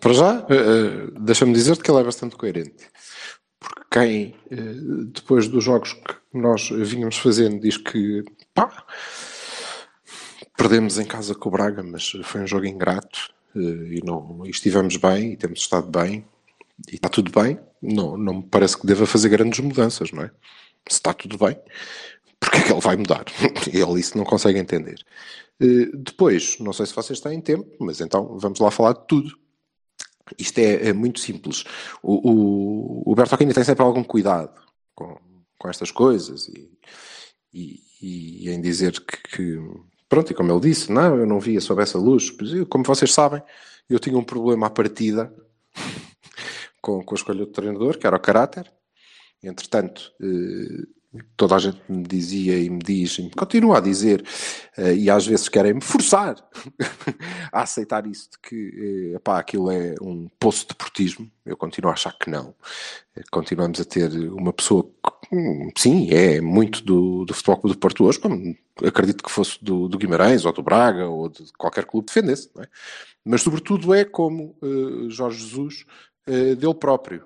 Para 0.00 0.12
já, 0.12 0.46
eh, 0.48 0.54
eh, 0.54 1.10
deixa-me 1.20 1.52
dizer-te 1.52 1.82
que 1.82 1.90
ele 1.90 2.00
é 2.00 2.04
bastante 2.04 2.36
coerente. 2.36 2.90
Porque 3.58 3.82
quem, 3.90 4.40
eh, 4.50 5.10
depois 5.12 5.48
dos 5.48 5.64
jogos 5.64 5.94
que 5.94 6.14
nós 6.32 6.68
vínhamos 6.70 7.18
fazendo, 7.18 7.60
diz 7.60 7.76
que 7.76 8.24
pá, 8.54 8.86
perdemos 10.56 10.98
em 10.98 11.04
casa 11.04 11.34
com 11.34 11.48
o 11.48 11.52
Braga, 11.52 11.82
mas 11.82 12.10
foi 12.24 12.42
um 12.42 12.46
jogo 12.46 12.66
ingrato 12.66 13.32
eh, 13.56 13.58
e, 13.60 14.00
não, 14.04 14.42
e 14.46 14.50
estivemos 14.50 14.96
bem 14.96 15.32
e 15.32 15.36
temos 15.36 15.60
estado 15.60 15.88
bem 15.90 16.24
e 16.90 16.94
está 16.96 17.08
tudo 17.08 17.30
bem, 17.32 17.58
não, 17.82 18.16
não 18.16 18.34
me 18.34 18.42
parece 18.42 18.78
que 18.78 18.86
deva 18.86 19.06
fazer 19.06 19.28
grandes 19.30 19.58
mudanças, 19.60 20.12
não 20.12 20.22
é? 20.22 20.30
Se 20.88 20.94
está 20.96 21.12
tudo 21.12 21.36
bem, 21.38 21.58
porque 22.40 22.58
é 22.58 22.62
que 22.62 22.72
ele 22.72 22.80
vai 22.80 22.96
mudar? 22.96 23.24
ele 23.72 24.00
isso 24.00 24.16
não 24.16 24.24
consegue 24.24 24.58
entender. 24.58 25.04
Eh, 25.60 25.90
Depois, 25.94 26.58
não 26.60 26.72
sei 26.72 26.86
se 26.86 26.94
vocês 26.94 27.20
têm 27.20 27.40
tempo, 27.40 27.68
mas 27.80 28.00
então 28.00 28.38
vamos 28.38 28.60
lá 28.60 28.70
falar 28.70 28.92
de 28.94 29.06
tudo. 29.06 29.36
Isto 30.38 30.58
é, 30.58 30.88
é 30.88 30.92
muito 30.92 31.20
simples. 31.20 31.64
O, 32.02 32.30
o, 32.30 33.12
o 33.12 33.14
Bertolini 33.14 33.54
tem 33.54 33.64
sempre 33.64 33.82
algum 33.82 34.04
cuidado 34.04 34.60
com, 34.94 35.18
com 35.58 35.68
estas 35.68 35.90
coisas 35.90 36.46
e, 36.48 36.70
e, 37.52 37.80
e 38.02 38.50
em 38.50 38.60
dizer 38.60 38.92
que, 39.00 39.16
que- 39.36 39.87
Pronto, 40.08 40.30
e 40.30 40.34
como 40.34 40.50
ele 40.50 40.60
disse, 40.60 40.90
não, 40.90 41.16
eu 41.16 41.26
não 41.26 41.38
via 41.38 41.60
sob 41.60 41.82
essa 41.82 41.98
luz. 41.98 42.30
Como 42.68 42.84
vocês 42.84 43.12
sabem, 43.12 43.42
eu 43.88 43.98
tinha 43.98 44.16
um 44.16 44.24
problema 44.24 44.66
à 44.66 44.70
partida 44.70 45.32
com, 46.80 47.02
com 47.02 47.14
a 47.14 47.16
escolha 47.16 47.44
do 47.44 47.52
treinador, 47.52 47.98
que 47.98 48.06
era 48.06 48.16
o 48.16 48.20
caráter. 48.20 48.70
Entretanto, 49.42 50.12
eh, 50.20 50.86
toda 51.36 51.56
a 51.56 51.58
gente 51.58 51.80
me 51.88 52.02
dizia 52.02 52.58
e 52.58 52.68
me 52.68 52.80
diz, 52.80 53.18
e 53.18 53.22
me 53.22 53.30
continua 53.30 53.78
a 53.78 53.80
dizer, 53.80 54.24
eh, 54.76 54.94
e 54.94 55.10
às 55.10 55.26
vezes 55.26 55.48
querem-me 55.48 55.80
forçar 55.80 56.36
a 57.52 57.62
aceitar 57.62 58.06
isso, 58.06 58.30
de 58.30 58.38
que 58.38 59.12
eh, 59.12 59.16
epá, 59.16 59.38
aquilo 59.38 59.70
é 59.70 59.94
um 60.02 60.28
poço 60.40 60.66
de 60.68 60.74
portismo. 60.74 61.30
Eu 61.46 61.56
continuo 61.56 61.90
a 61.90 61.94
achar 61.94 62.16
que 62.18 62.30
não. 62.30 62.54
Continuamos 63.30 63.80
a 63.80 63.84
ter 63.84 64.10
uma 64.32 64.52
pessoa 64.52 64.84
que, 64.84 65.36
hum, 65.36 65.70
sim, 65.76 66.10
é 66.10 66.40
muito 66.40 66.82
do, 66.84 67.24
do 67.24 67.34
Futebol 67.34 67.58
Clube 67.58 67.76
do 67.76 67.80
Porto 67.80 68.04
hoje, 68.04 68.18
como 68.18 68.56
acredito 68.84 69.22
que 69.22 69.30
fosse 69.30 69.62
do, 69.62 69.88
do 69.88 69.98
Guimarães, 69.98 70.44
ou 70.44 70.52
do 70.52 70.62
Braga, 70.62 71.06
ou 71.06 71.28
de 71.28 71.52
qualquer 71.56 71.84
clube 71.84 72.06
defendesse, 72.06 72.50
é? 72.58 72.68
Mas 73.24 73.42
sobretudo 73.42 73.92
é 73.94 74.04
como 74.04 74.56
eh, 74.62 75.10
Jorge 75.10 75.40
Jesus 75.40 75.84
eh, 76.26 76.54
dele 76.54 76.74
próprio. 76.74 77.24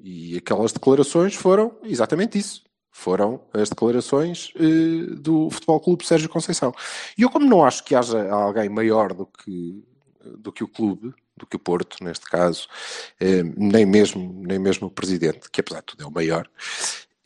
E 0.00 0.36
aquelas 0.36 0.72
declarações 0.72 1.34
foram 1.34 1.76
exatamente 1.84 2.38
isso. 2.38 2.64
Foram 2.90 3.42
as 3.52 3.68
declarações 3.68 4.52
eh, 4.56 5.14
do 5.16 5.50
Futebol 5.50 5.80
Clube 5.80 6.06
Sérgio 6.06 6.28
Conceição. 6.28 6.72
E 7.18 7.22
eu, 7.22 7.30
como 7.30 7.46
não 7.46 7.64
acho 7.64 7.84
que 7.84 7.94
haja 7.94 8.30
alguém 8.30 8.68
maior 8.68 9.12
do 9.12 9.26
que, 9.26 9.84
do 10.38 10.52
que 10.52 10.64
o 10.64 10.68
clube, 10.68 11.12
do 11.36 11.46
que 11.46 11.56
o 11.56 11.58
Porto, 11.58 12.02
neste 12.02 12.26
caso, 12.26 12.68
nem, 13.56 13.86
mesmo, 13.86 14.42
nem 14.46 14.58
mesmo 14.58 14.86
o 14.88 14.90
presidente, 14.90 15.50
que 15.50 15.60
apesar 15.60 15.80
de 15.80 15.86
tudo 15.86 16.04
é 16.04 16.06
o 16.06 16.12
maior, 16.12 16.48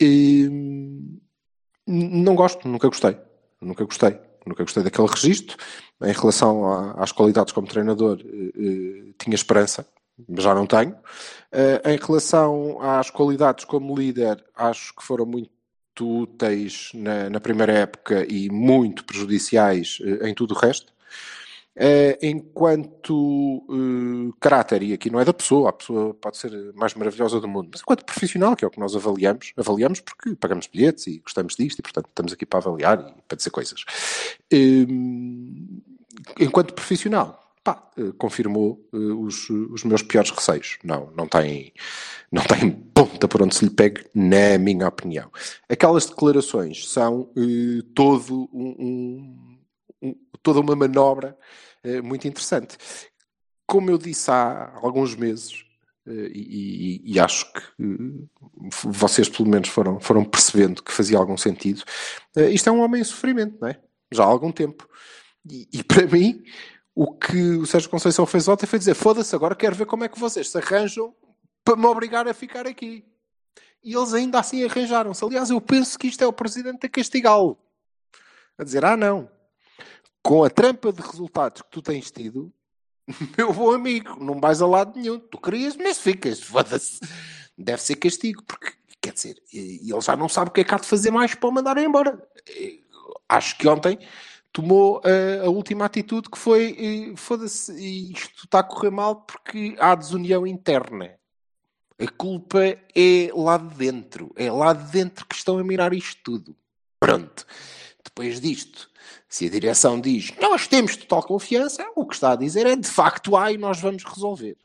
eh, 0.01 0.49
não 1.87 2.35
gosto, 2.35 2.67
nunca 2.67 2.87
gostei. 2.87 3.17
Nunca 3.61 3.83
gostei. 3.83 4.19
nunca 4.45 4.63
gostei 4.63 4.83
daquele 4.83 5.07
registro. 5.07 5.57
Em 6.01 6.13
relação 6.13 6.93
às 6.97 7.11
qualidades 7.11 7.53
como 7.53 7.67
treinador, 7.67 8.19
eh, 8.21 8.51
eh, 8.55 9.13
tinha 9.17 9.35
esperança, 9.35 9.85
mas 10.27 10.43
já 10.43 10.53
não 10.53 10.65
tenho. 10.65 10.95
Eh, 11.51 11.81
em 11.93 11.97
relação 11.97 12.79
às 12.81 13.09
qualidades 13.09 13.65
como 13.65 13.95
líder, 13.95 14.43
acho 14.55 14.95
que 14.95 15.03
foram 15.03 15.25
muito 15.25 15.51
úteis 15.99 16.91
na, 16.93 17.29
na 17.29 17.39
primeira 17.39 17.73
época 17.73 18.25
e 18.29 18.49
muito 18.49 19.03
prejudiciais 19.03 19.99
em 20.21 20.33
tudo 20.33 20.53
o 20.53 20.57
resto. 20.57 20.93
Eh, 21.79 22.17
enquanto 22.23 23.63
eh, 23.69 24.33
caráter, 24.39 24.81
e 24.81 24.93
aqui 24.93 25.11
não 25.11 25.19
é 25.19 25.25
da 25.25 25.31
pessoa, 25.33 25.69
a 25.69 25.73
pessoa 25.73 26.13
pode 26.15 26.37
ser 26.37 26.51
mais 26.73 26.95
maravilhosa 26.95 27.39
do 27.39 27.47
mundo, 27.47 27.69
mas 27.71 27.81
enquanto 27.81 28.03
profissional, 28.03 28.55
que 28.55 28.65
é 28.65 28.67
o 28.67 28.71
que 28.71 28.79
nós 28.79 28.95
avaliamos, 28.95 29.53
avaliamos 29.55 29.99
porque 29.99 30.35
pagamos 30.35 30.65
bilhetes 30.65 31.05
e 31.05 31.19
gostamos 31.19 31.55
disto 31.55 31.77
e, 31.77 31.83
portanto, 31.83 32.07
estamos 32.07 32.33
aqui 32.33 32.47
para 32.47 32.59
avaliar 32.59 33.13
e 33.15 33.21
para 33.27 33.37
dizer 33.37 33.51
coisas. 33.51 33.85
Eh, 34.51 34.87
enquanto 36.39 36.73
profissional, 36.73 37.39
pá, 37.63 37.83
eh, 37.97 38.11
confirmou 38.17 38.83
os, 38.91 39.47
os 39.49 39.83
meus 39.83 40.01
piores 40.01 40.31
receios. 40.31 40.77
Não, 40.83 41.11
não 41.15 41.27
tem, 41.27 41.73
não 42.31 42.43
tem 42.43 42.71
ponta 42.71 43.27
por 43.27 43.41
onde 43.43 43.55
se 43.55 43.65
lhe 43.65 43.71
pegue, 43.71 44.03
na 44.15 44.57
minha 44.57 44.87
opinião. 44.87 45.29
Aquelas 45.69 46.07
declarações 46.07 46.89
são 46.89 47.29
todo 47.93 48.49
um- 48.51 48.75
um- 48.79 49.56
toda 50.47 50.61
uma 50.61 50.75
manobra 50.77 51.37
eh, 51.83 52.01
muito 52.01 52.25
interessante. 52.25 52.77
Como 53.65 53.91
eu 53.91 53.97
disse 53.97 54.31
há 54.31 54.71
alguns 54.81 55.13
meses, 55.13 55.65
eh, 56.07 56.31
e, 56.33 57.01
e- 57.05 57.13
e 57.13 57.19
acho 57.19 57.51
que 57.51 57.59
eh, 57.59 58.71
vocês 58.85 59.27
pelo 59.27 59.49
menos 59.49 59.67
foram, 59.67 59.99
foram 59.99 60.23
percebendo 60.23 60.81
que 60.81 60.93
fazia 60.93 61.17
algum 61.17 61.35
sentido, 61.35 61.83
isto 62.49 62.69
é 62.69 62.71
um 62.71 62.79
homem 62.81 63.01
em 63.01 63.03
sofrimento, 63.03 63.57
não 63.59 63.67
é? 63.67 63.77
Já 64.09 64.23
há 64.23 64.27
algum 64.27 64.53
tempo. 64.53 64.87
E, 65.49 65.67
e 65.73 65.83
para 65.83 66.07
mim, 66.07 66.41
o 66.95 67.13
que 67.13 67.57
o 67.57 67.65
Sérgio 67.65 67.89
Conceição 67.89 68.25
fez 68.25 68.47
ontem 68.47 68.65
foi 68.65 68.79
dizer: 68.79 68.93
foda-se, 68.95 69.35
agora 69.35 69.53
quero 69.53 69.75
ver 69.75 69.85
como 69.85 70.05
é 70.05 70.07
que 70.07 70.17
vocês 70.17 70.49
se 70.49 70.57
arranjam 70.57 71.13
para 71.65 71.75
me 71.75 71.85
obrigar 71.87 72.25
a 72.25 72.33
ficar 72.33 72.65
aqui. 72.65 73.03
E 73.83 73.93
eles 73.93 74.13
ainda 74.13 74.39
assim 74.39 74.63
arranjaram-se. 74.63 75.23
Aliás, 75.25 75.49
eu 75.49 75.59
penso 75.59 75.99
que 75.99 76.07
isto 76.07 76.23
é 76.23 76.27
o 76.27 76.31
presidente 76.31 76.85
a 76.85 76.89
castigá-lo. 76.89 77.57
A 78.57 78.63
dizer: 78.63 78.85
ah, 78.85 78.95
não. 78.95 79.29
Com 80.27 80.43
a 80.43 80.49
trampa 80.49 80.91
de 80.91 81.01
resultados 81.01 81.61
que 81.61 81.69
tu 81.69 81.81
tens 81.81 82.11
tido, 82.11 82.51
meu 83.37 83.53
bom 83.53 83.71
amigo, 83.71 84.21
não 84.21 84.41
vais 84.41 84.61
a 84.61 84.67
lado 84.67 84.99
nenhum. 84.99 85.17
Tu 85.17 85.37
querias, 85.37 85.77
mas 85.77 85.99
ficas. 85.99 86.41
Foda-se. 86.41 86.99
Deve 87.57 87.81
ser 87.81 87.95
castigo, 87.95 88.43
porque, 88.43 88.73
quer 88.99 89.13
dizer, 89.13 89.41
ele 89.53 90.01
já 90.01 90.17
não 90.17 90.27
sabe 90.27 90.49
o 90.49 90.51
que 90.51 90.59
é 90.59 90.63
que 90.65 90.75
há 90.75 90.77
de 90.79 90.85
fazer 90.85 91.11
mais 91.11 91.33
para 91.33 91.47
o 91.47 91.51
mandar 91.53 91.77
embora. 91.77 92.21
Acho 93.29 93.57
que 93.57 93.69
ontem 93.69 93.99
tomou 94.51 95.01
eh, 95.05 95.43
a 95.45 95.49
última 95.49 95.85
atitude 95.85 96.29
que 96.29 96.37
foi: 96.37 97.13
foda-se, 97.15 97.71
isto 98.11 98.43
está 98.43 98.59
a 98.59 98.63
correr 98.63 98.91
mal 98.91 99.21
porque 99.21 99.77
há 99.79 99.95
desunião 99.95 100.45
interna. 100.45 101.17
A 101.97 102.11
culpa 102.11 102.59
é 102.93 103.31
lá 103.33 103.55
de 103.55 103.75
dentro. 103.75 104.33
É 104.35 104.51
lá 104.51 104.73
de 104.73 104.91
dentro 104.91 105.25
que 105.25 105.35
estão 105.35 105.57
a 105.57 105.63
mirar 105.63 105.93
isto 105.93 106.21
tudo. 106.21 106.53
Pronto. 106.99 107.47
Depois 108.07 108.39
disto, 108.39 108.89
se 109.27 109.45
a 109.45 109.49
direção 109.49 109.99
diz 109.99 110.31
nós 110.41 110.67
temos 110.67 110.95
total 110.95 111.23
confiança, 111.23 111.85
o 111.95 112.05
que 112.05 112.15
está 112.15 112.31
a 112.31 112.35
dizer 112.35 112.65
é 112.65 112.75
de 112.75 112.87
facto 112.87 113.35
há 113.35 113.51
e 113.51 113.57
nós 113.57 113.79
vamos 113.79 114.03
resolver. 114.03 114.57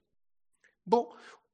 Bom, 0.86 1.12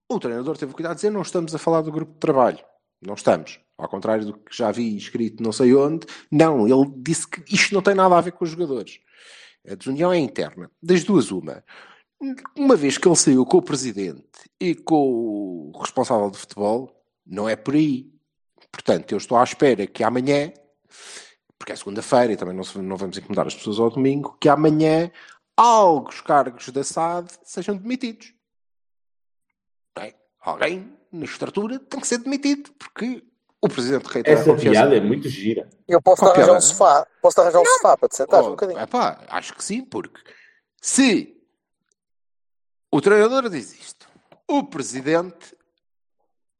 o 0.08 0.20
treinador 0.20 0.56
teve 0.56 0.74
cuidado 0.74 0.92
de 0.92 0.96
dizer 0.98 1.10
não 1.10 1.22
estamos 1.22 1.54
a 1.54 1.58
falar 1.58 1.80
do 1.80 1.90
grupo 1.90 2.12
de 2.12 2.18
trabalho. 2.18 2.58
Não 3.00 3.14
estamos. 3.14 3.60
Ao 3.76 3.88
contrário 3.88 4.26
do 4.26 4.34
que 4.34 4.56
já 4.56 4.70
vi 4.70 4.96
escrito 4.96 5.42
não 5.42 5.52
sei 5.52 5.74
onde. 5.74 6.06
Não, 6.30 6.66
ele 6.66 6.92
disse 6.96 7.26
que 7.26 7.42
isto 7.54 7.74
não 7.74 7.82
tem 7.82 7.94
nada 7.94 8.16
a 8.16 8.20
ver 8.20 8.32
com 8.32 8.44
os 8.44 8.50
jogadores. 8.50 9.00
A 9.66 9.74
desunião 9.74 10.12
é 10.12 10.18
interna. 10.18 10.70
Das 10.82 11.04
duas, 11.04 11.30
uma. 11.30 11.64
Uma 12.56 12.76
vez 12.76 12.98
que 12.98 13.06
ele 13.06 13.16
saiu 13.16 13.46
com 13.46 13.58
o 13.58 13.62
presidente 13.62 14.24
e 14.60 14.74
com 14.74 15.70
o 15.72 15.78
responsável 15.78 16.30
de 16.30 16.38
futebol, 16.38 16.90
não 17.24 17.48
é 17.48 17.54
por 17.54 17.74
aí. 17.74 18.10
Portanto, 18.72 19.12
eu 19.12 19.18
estou 19.18 19.38
à 19.38 19.44
espera 19.44 19.86
que 19.86 20.02
amanhã, 20.02 20.52
porque 21.58 21.72
é 21.72 21.76
segunda-feira 21.76 22.32
e 22.32 22.36
também 22.36 22.54
não, 22.54 22.62
se- 22.64 22.78
não 22.78 22.96
vamos 22.96 23.18
incomodar 23.18 23.46
as 23.46 23.54
pessoas 23.54 23.78
ao 23.80 23.90
domingo, 23.90 24.36
que 24.40 24.48
amanhã 24.48 25.10
alguns 25.56 26.20
cargos 26.20 26.68
da 26.68 26.84
SAD 26.84 27.30
sejam 27.42 27.76
demitidos. 27.76 28.32
Não 29.96 30.04
é? 30.04 30.14
Alguém 30.40 30.96
na 31.10 31.24
estrutura 31.24 31.78
tem 31.78 32.00
que 32.00 32.06
ser 32.06 32.18
demitido, 32.18 32.70
porque 32.74 33.24
o 33.60 33.68
presidente 33.68 34.04
reitera 34.06 34.38
a 34.38 34.40
Essa 34.42 34.50
confiança. 34.52 34.80
piada 34.80 34.96
é 34.96 35.00
muito 35.00 35.28
gira. 35.28 35.68
Eu 35.88 36.00
posso 36.00 36.22
Qual 36.22 36.32
arranjar 36.32 36.56
um 36.56 36.60
sofá. 36.60 37.06
Posso 37.20 37.40
arranjar 37.40 37.60
um 37.60 37.64
sofá 37.66 37.96
para 37.96 38.08
te 38.08 38.16
sentar 38.16 38.40
um 38.42 38.46
Oh, 38.46 38.50
bocadinho. 38.50 38.78
epá, 38.78 39.24
acho 39.28 39.54
que 39.54 39.64
sim, 39.64 39.84
porque 39.84 40.20
se 40.80 41.36
o 42.92 43.00
treinador 43.00 43.48
diz 43.50 43.72
isto, 43.72 44.08
o 44.46 44.62
presidente 44.64 45.56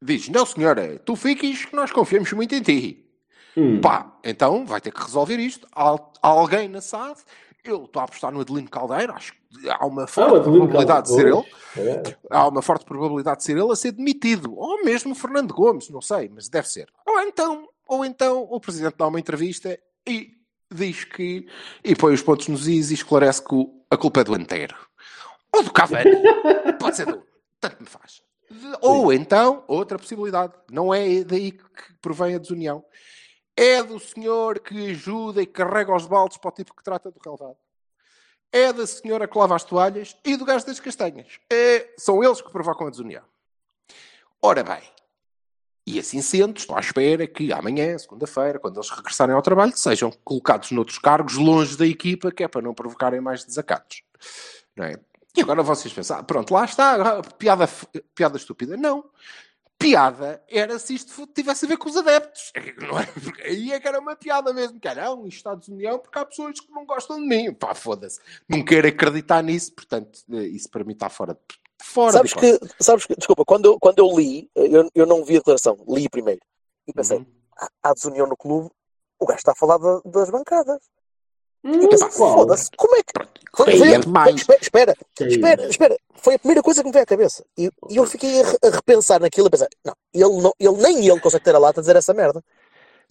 diz: 0.02 0.28
Não, 0.28 0.44
senhora, 0.44 0.98
tu 0.98 1.14
fiques 1.14 1.66
que 1.66 1.76
nós 1.76 1.92
confiamos 1.92 2.32
muito 2.32 2.54
em 2.54 2.62
ti. 2.62 3.07
Hum. 3.58 3.80
Pá, 3.80 4.12
então 4.24 4.64
vai 4.64 4.80
ter 4.80 4.92
que 4.92 5.02
resolver 5.02 5.36
isto. 5.38 5.66
Há, 5.74 5.94
há 6.22 6.28
alguém 6.28 6.68
na 6.68 6.80
SAD. 6.80 7.18
Eu 7.64 7.84
estou 7.84 8.00
a 8.00 8.04
apostar 8.04 8.32
no 8.32 8.40
Adelino 8.40 8.68
Caldeira. 8.70 9.12
Acho 9.14 9.32
que 9.32 9.68
há 9.68 9.84
uma 9.84 10.04
Ah, 10.04 10.06
forte 10.06 10.36
Adelino 10.36 10.68
probabilidade 10.68 11.08
de 11.08 11.14
ser 11.14 11.26
ele. 11.26 11.42
Caldeira. 11.74 12.02
É. 12.08 12.16
Há 12.30 12.48
uma 12.48 12.62
forte 12.62 12.84
probabilidade 12.84 13.38
de 13.38 13.44
ser 13.44 13.56
ele 13.58 13.72
a 13.72 13.76
ser 13.76 13.92
demitido. 13.92 14.54
Ou 14.56 14.84
mesmo 14.84 15.14
Fernando 15.14 15.52
Gomes, 15.52 15.90
não 15.90 16.00
sei, 16.00 16.30
mas 16.32 16.48
deve 16.48 16.68
ser. 16.68 16.88
Ou 17.06 17.20
então, 17.20 17.68
ou 17.86 18.04
então 18.04 18.46
o 18.48 18.60
presidente 18.60 18.94
dá 18.96 19.06
uma 19.06 19.18
entrevista 19.20 19.78
e 20.06 20.30
diz 20.72 21.04
que. 21.04 21.46
e 21.84 21.96
põe 21.96 22.14
os 22.14 22.22
pontos 22.22 22.48
nos 22.48 22.68
is 22.68 22.90
e 22.90 22.94
esclarece 22.94 23.42
que 23.44 23.54
a 23.90 23.96
culpa 23.96 24.20
é 24.20 24.24
do 24.24 24.34
Antero. 24.34 24.76
Ou 25.54 25.62
do 25.62 25.72
Cavani. 25.72 26.10
Pode 26.78 26.96
ser 26.96 27.06
do. 27.06 27.22
Tanto 27.60 27.82
me 27.82 27.88
faz. 27.88 28.22
Ou 28.80 29.12
então, 29.12 29.64
outra 29.66 29.98
possibilidade. 29.98 30.54
Não 30.70 30.94
é 30.94 31.22
daí 31.24 31.52
que 31.52 31.62
provém 32.00 32.34
a 32.34 32.38
desunião. 32.38 32.84
É 33.60 33.82
do 33.82 33.98
senhor 33.98 34.60
que 34.60 34.92
ajuda 34.92 35.42
e 35.42 35.46
carrega 35.46 35.92
os 35.92 36.06
baldes 36.06 36.36
para 36.36 36.48
o 36.48 36.52
tipo 36.52 36.76
que 36.76 36.84
trata 36.84 37.10
do 37.10 37.18
relevado. 37.18 37.56
É 38.52 38.72
da 38.72 38.86
senhora 38.86 39.26
que 39.26 39.36
lava 39.36 39.56
as 39.56 39.64
toalhas 39.64 40.16
e 40.24 40.36
do 40.36 40.44
gajo 40.44 40.64
das 40.64 40.78
castanhas. 40.78 41.40
É, 41.50 41.92
são 41.98 42.22
eles 42.22 42.40
que 42.40 42.52
provocam 42.52 42.86
a 42.86 42.90
desunião. 42.90 43.24
Ora 44.40 44.62
bem, 44.62 44.80
e 45.84 45.98
assim 45.98 46.22
sendo, 46.22 46.56
estou 46.56 46.76
à 46.76 46.78
espera 46.78 47.26
que 47.26 47.52
amanhã, 47.52 47.98
segunda-feira, 47.98 48.60
quando 48.60 48.76
eles 48.76 48.90
regressarem 48.90 49.34
ao 49.34 49.42
trabalho, 49.42 49.76
sejam 49.76 50.12
colocados 50.22 50.70
noutros 50.70 51.00
cargos 51.00 51.34
longe 51.34 51.76
da 51.76 51.86
equipa, 51.86 52.30
que 52.30 52.44
é 52.44 52.48
para 52.48 52.62
não 52.62 52.72
provocarem 52.72 53.20
mais 53.20 53.44
desacatos. 53.44 54.04
Não 54.76 54.84
é? 54.84 55.00
E 55.36 55.40
agora 55.40 55.64
vocês 55.64 55.92
pensam, 55.92 56.18
ah, 56.18 56.22
pronto, 56.22 56.54
lá 56.54 56.64
está, 56.64 57.22
piada, 57.36 57.68
piada 58.14 58.36
estúpida. 58.36 58.76
Não. 58.76 59.04
Piada 59.78 60.42
era 60.48 60.76
se 60.78 60.94
isto 60.94 61.26
tivesse 61.28 61.64
a 61.64 61.68
ver 61.68 61.76
com 61.76 61.88
os 61.88 61.96
adeptos. 61.96 62.52
Não 62.82 62.98
é? 62.98 63.06
Aí 63.44 63.72
é 63.72 63.78
que 63.78 63.86
era 63.86 64.00
uma 64.00 64.16
piada 64.16 64.52
mesmo. 64.52 64.80
Que 64.80 64.88
era, 64.88 65.04
não, 65.04 65.26
isto 65.26 65.36
está 65.38 65.54
desunião 65.54 65.98
porque 65.98 66.18
há 66.18 66.24
pessoas 66.24 66.58
que 66.58 66.70
não 66.72 66.84
gostam 66.84 67.16
de 67.20 67.26
mim. 67.26 67.54
Pá, 67.54 67.74
foda-se. 67.74 68.20
Não 68.48 68.64
quero 68.64 68.88
acreditar 68.88 69.42
nisso, 69.42 69.72
portanto, 69.72 70.18
eh, 70.32 70.42
isso 70.48 70.68
para 70.68 70.82
mim 70.82 70.92
está 70.94 71.08
fora 71.08 71.34
de, 71.34 71.40
fora 71.84 72.12
Sabes 72.12 72.32
de 72.32 72.36
que, 72.36 72.60
sabes 72.82 73.06
que, 73.06 73.14
desculpa, 73.14 73.44
quando 73.44 73.66
eu, 73.66 73.78
quando 73.78 74.00
eu 74.00 74.16
li, 74.18 74.50
eu, 74.54 74.90
eu 74.94 75.06
não 75.06 75.24
vi 75.24 75.36
a 75.36 75.38
declaração, 75.38 75.78
li 75.88 76.08
primeiro. 76.08 76.40
E 76.86 76.92
pensei, 76.92 77.18
Uhum. 77.18 77.26
há, 77.82 77.94
desunião 77.94 78.26
no 78.26 78.36
clube, 78.36 78.70
o 79.18 79.26
gajo 79.26 79.38
está 79.38 79.52
a 79.52 79.56
falar 79.56 79.78
da- 79.78 80.00
das 80.04 80.30
bancadas. 80.30 80.78
Hum, 81.64 81.82
E 81.82 81.88
qual? 81.98 82.10
foda-se, 82.10 82.70
como 82.76 82.94
é 82.96 83.02
que. 83.02 83.12
Foi, 83.56 83.76
foi- 83.78 83.92
é 83.94 83.98
demais. 83.98 84.36
espera, 84.36 84.58
espera, 84.62 84.94
espera, 85.20 85.66
espera. 85.68 85.96
Foi 86.14 86.34
a 86.34 86.38
primeira 86.38 86.62
coisa 86.62 86.80
que 86.82 86.86
me 86.86 86.92
veio 86.92 87.02
à 87.02 87.06
cabeça. 87.06 87.44
E, 87.56 87.70
e 87.90 87.96
eu 87.96 88.06
fiquei 88.06 88.40
a, 88.42 88.44
re- 88.46 88.58
a 88.64 88.70
repensar 88.70 89.20
naquilo 89.20 89.48
a 89.48 89.50
pensar, 89.50 89.68
não 89.84 89.94
ele, 90.14 90.42
não, 90.42 90.52
ele 90.58 90.76
nem 90.82 91.06
ele 91.08 91.20
consegue 91.20 91.44
ter 91.44 91.54
a 91.54 91.58
lata 91.58 91.80
a 91.80 91.82
dizer 91.82 91.96
essa 91.96 92.14
merda. 92.14 92.42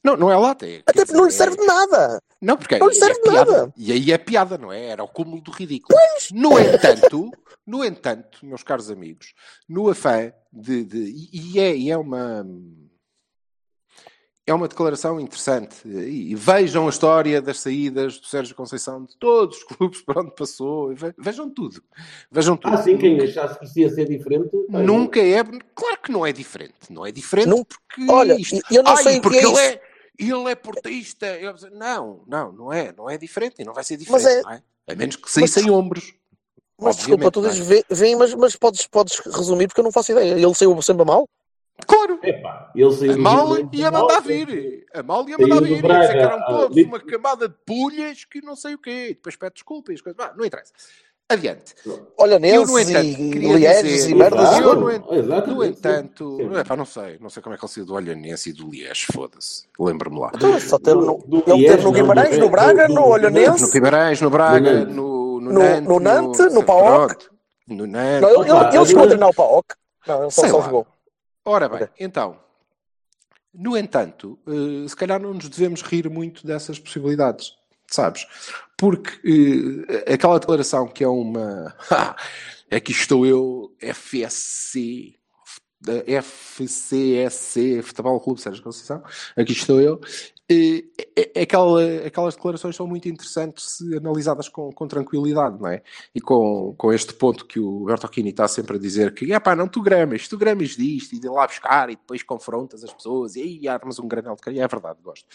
Não, 0.04 0.16
não 0.16 0.32
é 0.32 0.38
lata. 0.38 0.66
É, 0.66 0.82
Até 0.86 1.04
porque 1.04 1.14
não 1.18 1.24
lhe 1.24 1.30
dizer, 1.32 1.44
serve 1.46 1.58
de 1.58 1.66
nada. 1.66 2.22
Não, 2.42 2.56
porque 2.56 2.78
Não 2.78 2.88
lhe 2.88 2.94
aí 2.94 3.00
serve 3.00 3.20
é 3.20 3.22
piada. 3.32 3.52
nada. 3.52 3.74
E 3.76 3.92
aí 3.92 4.12
é 4.12 4.18
piada, 4.18 4.58
não 4.58 4.72
é? 4.72 4.86
Era 4.86 5.04
o 5.04 5.08
cúmulo 5.08 5.42
do 5.42 5.52
ridículo. 5.52 5.98
No 6.34 6.58
entanto, 6.60 7.32
no 7.66 7.84
entanto, 7.84 8.46
meus 8.46 8.64
caros 8.64 8.90
amigos, 8.92 9.34
no 9.68 9.90
afã 9.90 10.32
de. 10.54 10.84
de- 10.86 11.30
e 11.34 11.60
é, 11.60 11.76
e 11.76 11.92
é 11.92 11.98
uma. 11.98 12.46
É 14.48 14.54
uma 14.54 14.70
declaração 14.70 15.20
interessante. 15.20 15.76
E, 15.86 16.34
vejam 16.34 16.88
a 16.88 16.90
história 16.90 17.42
das 17.42 17.60
saídas 17.60 18.18
do 18.18 18.28
Sérgio 18.28 18.56
Conceição 18.56 19.04
de 19.04 19.14
todos 19.18 19.58
os 19.58 19.64
clubes 19.66 20.02
por 20.02 20.18
onde 20.20 20.34
passou. 20.34 20.96
Ve- 20.96 21.14
Vejam 21.18 21.50
tudo. 21.50 21.84
Vejam 22.32 22.56
tudo. 22.56 22.74
Ah, 22.74 22.82
sim, 22.82 22.98
quem 22.98 23.20
achasse 23.20 23.60
que 23.60 23.66
isso 23.66 23.78
ia 23.80 23.90
ser 23.90 24.08
diferente. 24.08 24.50
pá, 24.72 24.80
Nunca 24.80 25.20
é. 25.20 25.44
Claro 25.76 25.98
que 26.02 26.12
não 26.14 26.26
é 26.26 26.32
diferente. 26.32 26.76
Não 26.90 27.06
é 27.06 27.12
diferente 27.12 27.50
Não- 27.50 27.66
porque. 27.66 28.10
Olha, 28.10 28.40
isto- 28.40 28.62
eu 28.72 28.82
não 28.84 28.92
Ai, 28.96 29.04
sei 29.04 29.20
porque 29.20 29.38
é 29.38 29.42
ele 29.42 29.52
isso. 29.52 29.60
é. 29.60 29.82
Ele 30.18 30.50
é 30.50 30.56
portista. 30.56 31.26
Eu- 31.28 31.54
Não, 31.74 32.24
não, 32.26 32.52
não 32.54 32.74
é. 32.74 32.94
Não 32.98 33.10
é 33.10 33.18
diferente. 33.18 33.56
E 33.60 33.66
não 33.66 33.74
vai 33.74 33.84
ser 33.84 33.98
diferente. 33.98 34.24
Mas 34.24 34.34
é- 34.34 34.42
não 34.44 34.52
é? 34.52 34.64
A 34.88 34.96
menos 34.96 35.18
que 35.18 35.30
saíssem 35.30 35.70
ombros. 35.70 36.14
Mas 36.80 36.96
desculpa, 36.96 37.30
tu 37.32 37.40
Obviamente, 37.40 37.68
dizes, 37.68 38.00
vem, 38.00 38.16
mas, 38.16 38.34
mas 38.34 38.56
podes, 38.56 38.88
podes 38.88 39.20
resumir 39.20 39.68
porque 39.68 39.82
eu 39.82 39.84
não 39.84 39.92
faço 39.92 40.12
ideia. 40.14 40.34
Ele 40.34 40.54
saiu 40.54 40.82
sempre 40.82 41.04
mal? 41.04 41.28
Claro. 41.86 42.20
Epá, 42.24 42.72
ele 42.76 42.92
saiu 42.94 43.14
A 43.14 43.18
mal 43.18 43.58
ia 43.72 43.92
mandar 43.92 44.20
vir. 44.22 44.86
A 44.94 45.04
mal 45.04 45.28
ia 45.30 45.38
mandar 45.38 45.62
vir. 45.62 45.82
Braga, 45.82 46.02
dizer 46.02 46.14
que 46.14 46.20
eram 46.24 46.46
todos 46.46 46.78
uma 46.84 47.00
camada 47.00 47.48
de 47.48 47.56
pulhas 47.66 48.26
que 48.26 48.42
não 48.42 48.56
sei 48.56 48.74
o 48.74 48.80
quê. 48.80 49.10
Depois 49.10 49.36
pede 49.36 49.54
desculpa 49.56 49.92
e 49.92 49.96
as 49.96 50.02
coisas. 50.02 50.20
Ah, 50.20 50.34
não 50.36 50.44
interessa. 50.46 50.72
Adiante. 51.30 51.76
Olha, 52.18 52.36
Eu, 52.36 52.40
Nenses 52.40 52.70
no 52.72 52.80
entanto, 52.80 53.06
e 53.06 53.60
dizer... 53.60 54.10
e 54.10 54.16
merdas 54.16 54.60
Eu, 54.60 54.76
no, 54.76 55.56
no 55.56 55.66
entanto... 55.66 56.38
sim. 56.38 56.58
Epá, 56.58 56.76
não 56.78 56.86
sei. 56.86 57.18
Não 57.20 57.30
sei 57.30 57.44
como 57.44 57.54
é 57.54 57.58
que 57.58 57.66
ele 57.66 57.72
saiu 57.74 57.86
do 57.86 57.94
Olhanense 57.96 58.50
e 58.50 58.54
do 58.54 58.70
Liège. 58.70 59.08
Foda-se. 59.12 59.66
Lembro-me 59.78 60.20
lá. 60.20 60.32
Então, 60.34 60.58
Só 60.60 60.80
teve 60.80 60.96
no, 60.96 61.18
Do- 61.28 61.42
do 61.42 61.54
ele 61.54 61.68
teve 61.68 61.84
no 61.84 61.92
Guimarães, 61.92 62.38
no 62.38 62.50
Braga, 62.50 62.88
no 62.88 62.96
do- 62.96 63.02
No 63.02 63.08
Olhanense. 63.08 63.72
Guimarães, 63.72 64.22
no 64.22 64.30
Braga, 64.30 64.86
no, 64.86 65.42
no, 65.42 65.52
No- 65.52 65.60
Nantes, 65.60 65.84
no 65.88 66.00
Nantes, 66.00 66.54
no 66.54 66.64
PAOK. 66.64 67.28
No 67.68 67.86
Nantes. 67.86 68.22
Não, 68.22 68.30
ele, 68.44 68.52
Opa, 68.52 68.68
ele, 68.70 68.78
ele 68.78 68.86
chegou 68.86 69.04
a 69.04 69.08
treinar 69.08 69.30
o 69.30 69.34
PAOK. 69.34 69.76
Não, 70.08 70.22
ele 70.22 70.32
só, 70.32 70.42
só 70.48 70.62
jogou. 70.62 70.88
Ora 71.50 71.70
bem, 71.70 71.84
Ok. 71.84 71.90
então, 72.00 72.38
no 73.54 73.78
entanto, 73.78 74.38
eh, 74.46 74.88
se 74.88 74.96
calhar 74.96 75.20
não 75.20 75.34
nos 75.34 75.48
devemos 75.48 75.82
rir 75.82 76.10
muito 76.10 76.46
dessas 76.46 76.78
possibilidades, 76.78 77.56
sabes? 77.88 78.28
Porque 78.78 79.86
eh, 79.88 80.14
aquela 80.14 80.40
declaração 80.40 80.88
que 80.90 81.04
é 81.04 81.08
uma. 81.08 81.74
Aqui 82.70 82.92
estou 82.92 83.26
eu, 83.26 83.74
FSC, 83.80 85.16
FCSC, 86.06 87.82
Futebol 87.82 88.20
Clube 88.20 88.42
Sérgio 88.42 88.62
Conceição, 88.62 89.02
aqui 89.38 89.54
estou 89.54 89.80
eu. 89.80 90.02
Eh, 90.50 90.86
é- 90.98 91.32
é- 91.36 91.42
aquela, 91.42 91.84
aquelas 92.06 92.36
declarações 92.36 92.76
são 92.76 92.88
muito 92.88 93.10
interessantes 93.10 93.78
se 93.78 93.98
analisadas 93.98 94.48
com, 94.48 94.72
com 94.72 94.88
tranquilidade, 94.88 95.60
não 95.60 95.68
é? 95.68 95.84
E 96.16 96.22
com, 96.22 96.74
com 96.78 96.94
este 96.94 97.14
ponto 97.14 97.46
que 97.46 97.60
o 97.60 97.84
Bertocchini 97.84 98.30
está 98.30 98.48
sempre 98.48 98.78
a 98.78 98.80
dizer 98.80 99.14
que, 99.14 99.34
é 99.34 99.40
pá, 99.40 99.56
não 99.56 99.68
tu 99.68 99.82
gramas, 99.82 100.28
tu 100.28 100.38
gramas 100.38 100.70
disto 100.70 101.14
e 101.16 101.20
de 101.20 101.28
lá 101.28 101.46
buscar 101.46 101.90
e 101.90 101.96
depois 101.98 102.24
confrontas 102.24 102.84
as 102.84 102.94
pessoas 102.94 103.36
e 103.36 103.42
aí 103.42 103.68
armas 103.68 104.00
um 104.00 104.08
granel 104.08 104.36
de 104.36 104.42
carinho. 104.42 104.64
É 104.64 104.68
verdade, 104.68 105.00
gosto. 105.04 105.26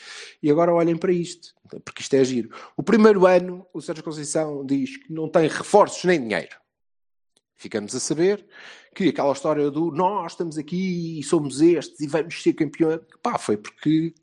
E 0.43 0.51
agora 0.51 0.73
olhem 0.73 0.97
para 0.97 1.13
isto, 1.13 1.55
porque 1.85 2.01
isto 2.01 2.15
é 2.15 2.25
giro. 2.25 2.51
O 2.77 2.83
primeiro 2.83 3.27
ano, 3.27 3.67
o 3.75 3.83
Sérgio 3.83 4.03
Conceição 4.03 4.65
diz 4.65 4.97
que 4.97 5.13
não 5.13 5.29
tem 5.29 5.47
reforços 5.47 6.05
nem 6.05 6.21
dinheiro. 6.21 6.57
Ficamos 7.55 7.95
a 7.95 8.01
saber 8.01 8.45
que 8.95 9.09
aquela 9.11 9.33
história 9.33 9.71
do 9.71 9.91
nós 9.91 10.33
estamos 10.33 10.59
aqui 10.59 11.21
e 11.21 11.23
somos 11.23 11.61
estes 11.61 12.01
e 12.01 12.07
vamos 12.07 12.43
ser 12.43 12.55
campeões, 12.55 13.01
pá, 13.23 13.39
foi 13.39 13.57
porque 13.57 14.15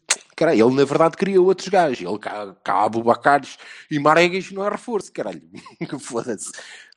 ele 0.41 0.75
na 0.75 0.85
verdade 0.85 1.17
queria 1.17 1.41
outros 1.41 1.67
gajos. 1.67 2.01
Ele 2.01 2.19
cá 2.19 2.83
Abubacares 2.83 3.57
e 3.89 3.99
Maregas 3.99 4.51
não 4.51 4.65
é 4.65 4.69
reforço, 4.69 5.11
caralho. 5.11 5.41
Foda-se. 5.99 6.51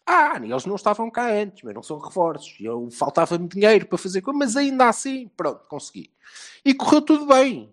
Ah, 0.05 0.41
eles 0.43 0.67
não 0.67 0.75
estavam 0.75 1.11
cá 1.11 1.31
antes, 1.31 1.63
mas 1.63 1.75
não 1.75 1.83
são 1.83 1.99
reforços. 1.99 2.57
Eu 2.61 2.91
faltava-me 2.91 3.49
dinheiro 3.49 3.87
para 3.87 3.99
fazer 3.99 4.21
coisa, 4.21 4.39
mas 4.39 4.57
ainda 4.57 4.89
assim, 4.89 5.29
pronto, 5.37 5.65
consegui. 5.69 6.11
E 6.65 6.75
correu 6.75 7.03
tudo 7.03 7.27
bem. 7.27 7.73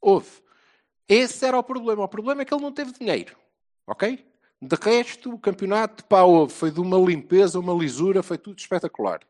Houve. 0.00 0.30
Esse 1.08 1.44
era 1.44 1.58
o 1.58 1.62
problema. 1.62 2.04
O 2.04 2.08
problema 2.08 2.42
é 2.42 2.44
que 2.44 2.54
ele 2.54 2.62
não 2.62 2.72
teve 2.72 2.92
dinheiro. 2.92 3.36
Ok? 3.86 4.24
De 4.60 4.76
resto, 4.80 5.34
o 5.34 5.38
campeonato 5.38 6.04
pá, 6.04 6.22
houve. 6.22 6.52
foi 6.52 6.70
de 6.70 6.80
uma 6.80 6.98
limpeza, 6.98 7.58
uma 7.58 7.74
lisura, 7.74 8.22
foi 8.22 8.38
tudo 8.38 8.58
espetacular. 8.58 9.20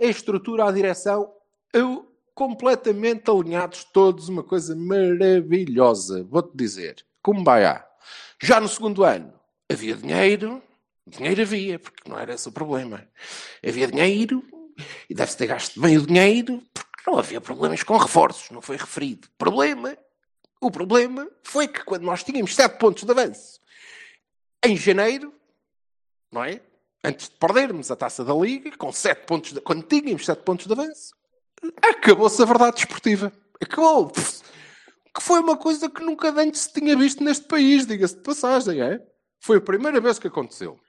A 0.00 0.04
estrutura, 0.04 0.64
a 0.64 0.72
direção, 0.72 1.32
eu 1.72 2.11
completamente 2.34 3.30
alinhados 3.30 3.84
todos, 3.84 4.28
uma 4.28 4.42
coisa 4.42 4.74
maravilhosa. 4.74 6.24
Vou-te 6.24 6.56
dizer, 6.56 7.04
há. 7.66 7.86
Já 8.42 8.60
no 8.60 8.68
segundo 8.68 9.04
ano, 9.04 9.32
havia 9.70 9.94
dinheiro, 9.94 10.62
dinheiro 11.06 11.42
havia, 11.42 11.78
porque 11.78 12.08
não 12.08 12.18
era 12.18 12.34
esse 12.34 12.48
o 12.48 12.52
problema. 12.52 13.06
Havia 13.66 13.86
dinheiro, 13.86 14.42
e 15.08 15.14
deve-se 15.14 15.36
ter 15.36 15.46
gasto 15.46 15.80
bem 15.80 15.98
o 15.98 16.06
dinheiro, 16.06 16.62
porque 16.72 17.10
não 17.10 17.18
havia 17.18 17.40
problemas 17.40 17.82
com 17.82 17.96
reforços, 17.96 18.50
não 18.50 18.62
foi 18.62 18.76
referido. 18.76 19.28
Problema, 19.36 19.96
o 20.60 20.70
problema 20.70 21.28
foi 21.42 21.68
que 21.68 21.84
quando 21.84 22.02
nós 22.02 22.22
tínhamos 22.22 22.54
7 22.54 22.78
pontos 22.78 23.04
de 23.04 23.10
avanço, 23.10 23.60
em 24.64 24.76
janeiro, 24.76 25.32
não 26.30 26.44
é? 26.44 26.60
Antes 27.04 27.28
de 27.28 27.34
perdermos 27.34 27.90
a 27.90 27.96
taça 27.96 28.24
da 28.24 28.32
Liga, 28.32 28.76
com 28.76 28.92
7 28.92 29.26
pontos, 29.26 29.52
de, 29.52 29.60
quando 29.60 29.82
tínhamos 29.82 30.24
7 30.24 30.42
pontos 30.42 30.66
de 30.66 30.72
avanço, 30.72 31.14
acabou-se 31.82 32.40
a 32.42 32.44
verdade 32.44 32.76
desportiva. 32.76 33.32
Acabou. 33.60 34.10
Que 34.10 35.22
foi 35.22 35.40
uma 35.40 35.56
coisa 35.56 35.90
que 35.90 36.02
nunca 36.02 36.30
antes 36.30 36.62
se 36.62 36.72
tinha 36.72 36.96
visto 36.96 37.22
neste 37.22 37.46
país, 37.46 37.86
diga-se 37.86 38.16
de 38.16 38.22
passagem, 38.22 38.80
é? 38.80 39.00
Foi 39.40 39.58
a 39.58 39.60
primeira 39.60 40.00
vez 40.00 40.18
que 40.18 40.26
aconteceu. 40.26 40.80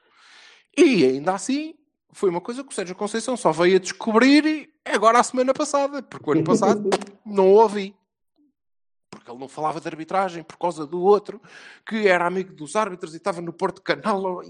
E 0.77 1.05
ainda 1.05 1.33
assim, 1.33 1.75
foi 2.11 2.29
uma 2.29 2.41
coisa 2.41 2.63
que 2.63 2.71
o 2.71 2.73
Sérgio 2.73 2.95
Conceição 2.95 3.35
só 3.35 3.51
veio 3.51 3.75
a 3.75 3.79
descobrir 3.79 4.69
agora 4.85 5.19
a 5.19 5.23
semana 5.23 5.53
passada, 5.53 6.01
porque 6.01 6.29
o 6.29 6.33
ano 6.33 6.43
passado 6.43 6.89
não 7.25 7.51
ouvi. 7.53 7.95
Porque 9.09 9.29
ele 9.29 9.39
não 9.39 9.47
falava 9.47 9.79
de 9.79 9.87
arbitragem 9.87 10.43
por 10.43 10.57
causa 10.57 10.87
do 10.87 10.99
outro, 11.01 11.39
que 11.85 12.07
era 12.07 12.25
amigo 12.25 12.53
dos 12.53 12.75
árbitros 12.75 13.13
e 13.13 13.17
estava 13.17 13.41
no 13.41 13.53
Porto 13.53 13.81
Canal. 13.81 14.41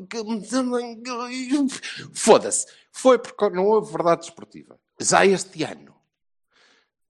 Foda-se. 2.14 2.68
Foi 2.92 3.18
porque 3.20 3.50
não 3.50 3.66
houve 3.66 3.92
verdade 3.92 4.22
desportiva. 4.22 4.80
Já 5.00 5.26
este 5.26 5.64
ano, 5.64 5.93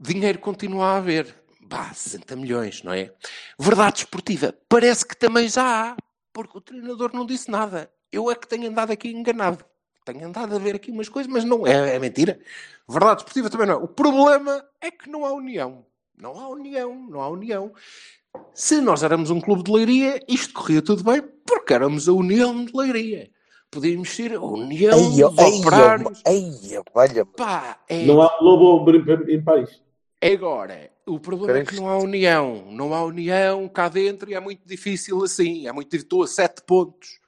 dinheiro 0.04 0.40
continua 0.40 0.86
a 0.86 0.98
haver. 0.98 1.34
Bah, 1.62 1.94
60 1.94 2.36
milhões, 2.36 2.84
não 2.84 2.94
é? 2.94 3.12
Verdade 3.58 3.96
desportiva, 3.96 4.54
parece 4.68 5.06
que 5.08 5.16
também 5.16 5.48
já 5.48 5.92
há, 5.92 5.96
porque 6.32 6.58
o 6.58 6.62
treinador 6.62 7.12
não 7.14 7.26
disse 7.26 7.50
nada. 7.50 7.92
Eu 8.12 8.30
é 8.30 8.36
que 8.36 8.48
tenho 8.48 8.70
andado 8.70 8.92
aqui 8.92 9.10
enganado. 9.10 9.66
Tenho 10.06 10.28
andado 10.28 10.56
a 10.56 10.60
ver 10.60 10.76
aqui 10.76 10.92
umas 10.92 11.08
coisas, 11.08 11.32
mas 11.32 11.46
não 11.46 11.66
é, 11.66 11.96
é 11.96 12.00
mentira. 12.00 12.38
Verdade 12.88 13.24
desportiva 13.24 13.50
também 13.50 13.68
não 13.68 13.76
é. 13.76 13.78
O 13.78 13.88
problema 13.88 14.64
é 14.82 14.92
que 14.92 15.10
não 15.10 15.26
há 15.26 15.32
união. 15.32 15.86
Não 16.16 16.40
há 16.40 16.48
união, 16.50 17.08
não 17.10 17.22
há 17.22 17.30
união. 17.30 17.74
Se 18.54 18.82
nós 18.82 19.02
éramos 19.04 19.30
um 19.30 19.40
clube 19.40 19.64
de 19.64 19.72
leiria, 19.72 20.20
isto 20.28 20.54
corria 20.54 20.82
tudo 20.82 21.04
bem, 21.04 21.22
porque 21.46 21.74
éramos 21.74 22.08
a 22.08 22.14
União 22.14 22.66
de 22.66 22.72
Leiria. 22.76 23.30
Podíamos 23.70 24.10
ser 24.10 24.34
a 24.34 24.42
União 24.42 24.98
Eia, 24.98 25.26
eia, 25.26 25.28
Operários. 25.28 26.22
eia, 26.28 26.84
valha-me. 26.94 27.32
Pá, 27.36 27.80
é... 27.88 28.06
Não 28.06 28.22
há 28.22 28.32
lobo 28.40 28.90
em 29.28 29.44
Paris. 29.44 29.83
Agora, 30.32 30.90
o 31.06 31.20
problema 31.20 31.60
é 31.60 31.66
que 31.66 31.76
não 31.76 31.90
há 31.90 31.98
união. 31.98 32.72
Não 32.72 32.94
há 32.94 33.04
união 33.04 33.68
cá 33.68 33.90
dentro 33.90 34.30
e 34.30 34.34
é 34.34 34.40
muito 34.40 34.62
difícil 34.66 35.24
assim. 35.24 35.68
É 35.68 35.72
muito 35.72 35.88
difícil. 35.88 36.06
Estou 36.06 36.24
a 36.24 36.28
sete 36.28 36.62
pontos 36.64 37.20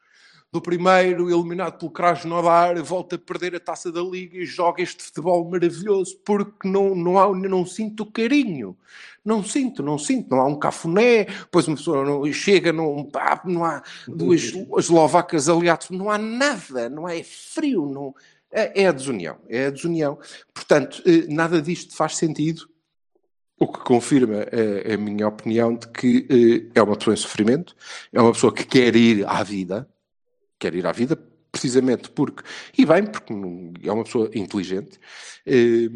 do 0.55 0.62
primeiro, 0.62 1.29
eliminado 1.29 1.77
pelo 1.77 1.91
Krasnodar, 1.91 2.81
volta 2.81 3.17
a 3.17 3.19
perder 3.19 3.55
a 3.55 3.60
taça 3.60 3.91
da 3.91 4.01
Liga 4.01 4.38
e 4.38 4.45
joga 4.45 4.81
este 4.81 5.03
futebol 5.03 5.43
maravilhoso 5.49 6.17
porque 6.23 6.65
não, 6.65 6.95
não, 6.95 7.19
há, 7.19 7.29
não 7.36 7.65
sinto 7.65 8.03
o 8.03 8.12
carinho. 8.12 8.77
Não 9.23 9.43
sinto, 9.43 9.84
não 9.84 9.97
sinto. 9.97 10.29
Não 10.29 10.39
há 10.39 10.45
um 10.45 10.58
cafuné, 10.58 11.25
depois 11.25 11.67
uma 11.67 11.75
pessoa 11.75 12.05
não, 12.05 12.31
chega, 12.31 12.71
não, 12.71 13.10
não 13.43 13.65
há 13.65 13.84
duas 14.08 14.53
eslovacas 14.77 15.49
aliadas, 15.49 15.89
não 15.89 16.10
há 16.10 16.17
nada, 16.17 16.89
não 16.89 17.10
é 17.10 17.21
frio, 17.21 17.86
não, 17.88 18.15
é, 18.49 18.84
é 18.84 18.88
a 18.88 18.93
desunião. 18.93 19.38
É 19.49 19.65
a 19.65 19.69
desunião. 19.69 20.17
Portanto, 20.53 21.03
eh, 21.05 21.25
nada 21.27 21.62
disto 21.62 21.93
faz 21.93 22.15
sentido. 22.15 22.69
O 23.57 23.67
que 23.67 23.79
confirma 23.79 24.39
a, 24.39 24.93
a, 24.93 24.97
minha 24.97 25.27
opinião 25.27 25.75
de 25.75 25.87
que 25.87 26.27
eh, 26.29 26.71
é 26.75 26.81
uma 26.81 26.97
pessoa 26.97 27.13
em 27.13 27.17
sofrimento, 27.17 27.75
é 28.11 28.21
uma 28.21 28.33
pessoa 28.33 28.53
que 28.53 28.65
quer 28.65 28.95
ir 28.95 29.25
à 29.25 29.41
vida, 29.43 29.89
quer 30.59 30.75
ir 30.75 30.85
à 30.85 30.91
vida, 30.91 31.17
precisamente 31.51 32.09
porque, 32.09 32.43
e 32.77 32.85
bem, 32.85 33.05
porque 33.05 33.33
é 33.83 33.91
uma 33.91 34.03
pessoa 34.03 34.29
inteligente, 34.35 34.99
eh, 35.45 35.89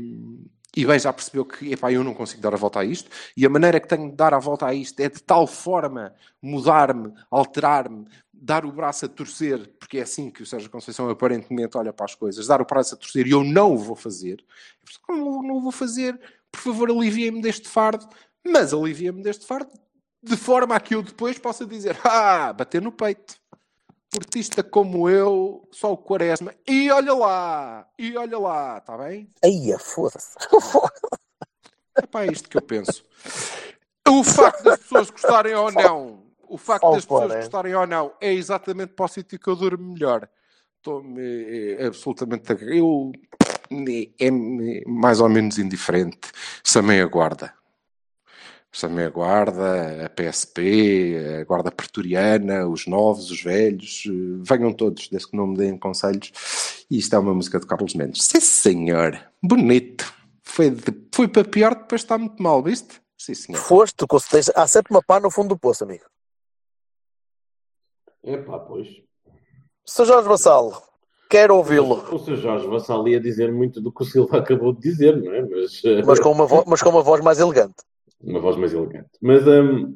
e 0.78 0.86
bem 0.86 1.00
já 1.00 1.12
percebeu 1.12 1.44
que, 1.44 1.74
epá, 1.74 1.92
eu 1.92 2.04
não 2.04 2.14
consigo 2.14 2.42
dar 2.42 2.54
a 2.54 2.58
volta 2.58 2.80
a 2.80 2.86
isto, 2.86 3.10
e 3.36 3.46
a 3.46 3.50
maneira 3.50 3.80
que 3.80 3.88
tenho 3.88 4.10
de 4.10 4.16
dar 4.16 4.34
a 4.34 4.40
volta 4.40 4.66
a 4.68 4.74
isto 4.74 4.98
é 5.02 5.10
de 5.10 5.22
tal 5.22 5.46
forma 5.46 6.14
mudar-me, 6.42 7.12
alterar-me, 7.30 8.06
dar 8.32 8.66
o 8.66 8.72
braço 8.72 9.06
a 9.06 9.10
torcer, 9.10 9.68
porque 9.78 9.98
é 9.98 10.02
assim 10.04 10.30
que 10.30 10.42
o 10.42 10.46
Sérgio 10.46 10.70
Conceição 10.70 11.10
aparentemente 11.10 11.78
olha 11.78 11.92
para 11.92 12.06
as 12.06 12.16
coisas, 12.16 12.48
dar 12.48 12.62
o 12.62 12.66
braço 12.66 12.96
a 12.96 12.98
torcer 12.98 13.28
e 13.28 13.32
eu 13.32 13.44
não 13.44 13.74
o 13.74 13.78
vou 13.78 13.96
fazer. 13.96 14.44
Como 15.02 15.44
não 15.44 15.58
o 15.58 15.62
vou 15.62 15.72
fazer? 15.72 16.18
Por 16.52 16.62
favor, 16.62 16.90
aliviem-me 16.90 17.42
deste 17.42 17.68
fardo, 17.68 18.08
mas 18.46 18.74
aliviem-me 18.74 19.22
deste 19.22 19.46
fardo 19.46 19.72
de 20.22 20.36
forma 20.36 20.76
a 20.76 20.80
que 20.80 20.96
eu 20.96 21.02
depois 21.02 21.38
possa 21.38 21.66
dizer, 21.66 21.98
ah, 22.04 22.54
bater 22.54 22.82
no 22.82 22.92
peito. 22.92 23.38
Portista 24.12 24.64
como 24.64 25.08
eu, 25.08 25.68
só 25.72 25.94
o 25.94 25.98
quaresma. 25.98 26.54
E 26.68 26.90
olha 26.90 27.14
lá, 27.14 27.88
e 27.98 28.18
olha 28.18 28.40
lá, 28.40 28.80
está 28.80 28.98
bem? 28.98 29.32
Aí, 29.44 29.76
foda-se. 29.80 30.36
É 32.02 32.08
para 32.08 32.32
isto 32.32 32.50
que 32.50 32.56
eu 32.56 32.62
penso. 32.62 33.04
O 34.08 34.24
facto 34.24 34.64
das 34.64 34.80
pessoas 34.80 35.10
gostarem 35.10 35.54
ou 35.54 35.70
não, 35.70 36.24
o 36.48 36.58
facto 36.58 36.90
das 36.92 37.04
pessoas 37.04 37.28
quaresma. 37.28 37.42
gostarem 37.42 37.76
ou 37.76 37.86
não, 37.86 38.14
é 38.22 38.34
exatamente 38.34 38.94
para 38.94 39.06
o 39.06 39.08
sítio 39.10 39.38
que 39.38 39.50
eu 39.50 39.56
durmo 39.56 39.94
melhor. 39.94 40.30
Estou-me 40.78 41.76
é, 41.76 41.86
absolutamente. 41.88 42.54
Eu. 42.62 43.12
É 44.20 44.32
mais 44.88 45.20
ou 45.22 45.30
menos 45.30 45.58
indiferente. 45.60 46.20
Chamei 46.64 47.02
a 47.02 47.06
guarda. 47.06 47.54
Chamei 48.72 49.06
a 49.06 49.10
guarda, 49.10 50.06
a 50.06 50.10
PSP, 50.10 51.16
a 51.42 51.44
guarda 51.44 51.72
pretoriana, 51.72 52.68
os 52.68 52.86
novos, 52.86 53.32
os 53.32 53.42
velhos. 53.42 54.04
eh, 54.08 54.12
Venham 54.44 54.72
todos, 54.74 55.08
desde 55.10 55.30
que 55.30 55.36
não 55.38 55.48
me 55.48 55.58
deem 55.58 55.78
conselhos. 55.78 56.32
E 56.90 56.98
isto 57.00 57.16
é 57.16 57.20
uma 57.20 57.34
música 57.34 57.60
de 57.60 57.66
Carlos 57.68 57.96
Mendes. 57.96 58.24
Sim, 58.26 58.40
senhor. 58.40 59.20
Bonito. 59.44 60.14
foi, 60.44 60.72
de- 60.72 61.08
foi 61.14 61.28
para 61.28 61.48
pior, 61.48 61.76
depois 61.76 62.02
está 62.02 62.18
muito 62.18 62.42
mal, 62.42 62.62
viste? 62.64 63.00
Sim, 63.18 63.36
senhor. 63.36 63.60
Foste, 63.62 63.96
tu 63.96 64.08
tens- 64.30 64.50
há 64.56 64.68
sempre 64.68 64.92
uma 64.94 65.02
pá 65.04 65.20
no 65.20 65.30
fundo 65.30 65.50
do 65.50 65.60
poço, 65.60 65.84
amigo. 65.84 66.06
É 68.24 68.36
pá, 68.38 68.58
pois. 68.60 68.88
Sr. 69.86 70.06
Jorge 70.06 70.28
Vassalo, 70.28 70.82
quero 71.30 71.56
ouvi-lo, 71.56 71.94
O 72.14 72.18
Sr. 72.20 72.36
Jorge 72.38 72.68
Vassal 72.68 73.08
ia 73.08 73.20
dizer 73.20 73.52
muito 73.54 73.80
do 73.80 73.92
que 73.92 74.02
o 74.02 74.06
Silva 74.06 74.40
acabou 74.40 74.74
de 74.74 74.82
dizer, 74.82 75.16
não 75.22 75.34
é? 75.34 75.42
Mas, 75.44 75.84
eh, 75.86 76.02
mas 76.04 76.20
com 76.20 76.32
uma, 76.32 76.46
vo- 76.46 76.66
mas 76.68 76.82
com 76.82 76.90
uma 76.90 77.04
voz 77.04 77.22
mais 77.24 77.40
elegante. 77.40 77.76
uma 78.22 78.40
voz 78.40 78.58
mais 78.58 78.74
elegante. 78.74 79.10
Mas 79.22 79.46
hum, 79.48 79.96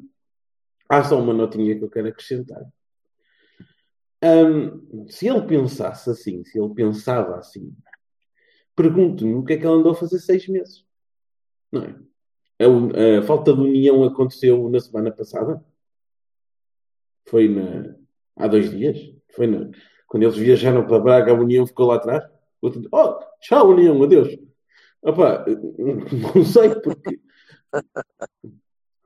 há 0.88 1.02
só 1.04 1.20
uma 1.20 1.32
notinha 1.34 1.76
que 1.76 1.84
eu 1.84 1.90
quero 1.90 2.08
acrescentar. 2.08 2.62
Hum, 4.22 5.06
se 5.10 5.28
ele 5.28 5.42
pensasse 5.42 6.08
assim, 6.08 6.42
se 6.44 6.58
ele 6.58 6.72
pensava 6.72 7.36
assim, 7.36 7.74
pergunto-me 8.74 9.34
o 9.34 9.44
que 9.44 9.52
é 9.52 9.56
que 9.58 9.66
ele 9.66 9.74
andou 9.74 9.92
a 9.92 9.96
fazer 9.96 10.18
seis 10.18 10.48
meses. 10.48 10.84
Não 11.70 11.82
é? 11.82 11.94
A, 12.60 13.18
a 13.18 13.22
falta 13.22 13.52
de 13.52 13.60
união 13.60 14.02
aconteceu 14.04 14.68
na 14.70 14.80
semana 14.80 15.10
passada? 15.10 15.62
Foi 17.26 17.48
na, 17.48 17.94
há 18.36 18.46
dois 18.46 18.70
dias? 18.70 18.96
Foi 19.34 19.46
na, 19.46 19.70
quando 20.14 20.22
eles 20.22 20.36
viajaram 20.36 20.86
para 20.86 21.00
Braga, 21.00 21.32
a 21.32 21.34
união 21.34 21.66
ficou 21.66 21.88
lá 21.88 21.96
atrás? 21.96 22.22
Outro 22.62 22.88
Oh, 22.92 23.18
tchau, 23.40 23.70
união, 23.70 24.00
adeus. 24.00 24.28
Opa, 25.02 25.44
não 26.36 26.44
sei 26.44 26.72
porque. 26.76 27.20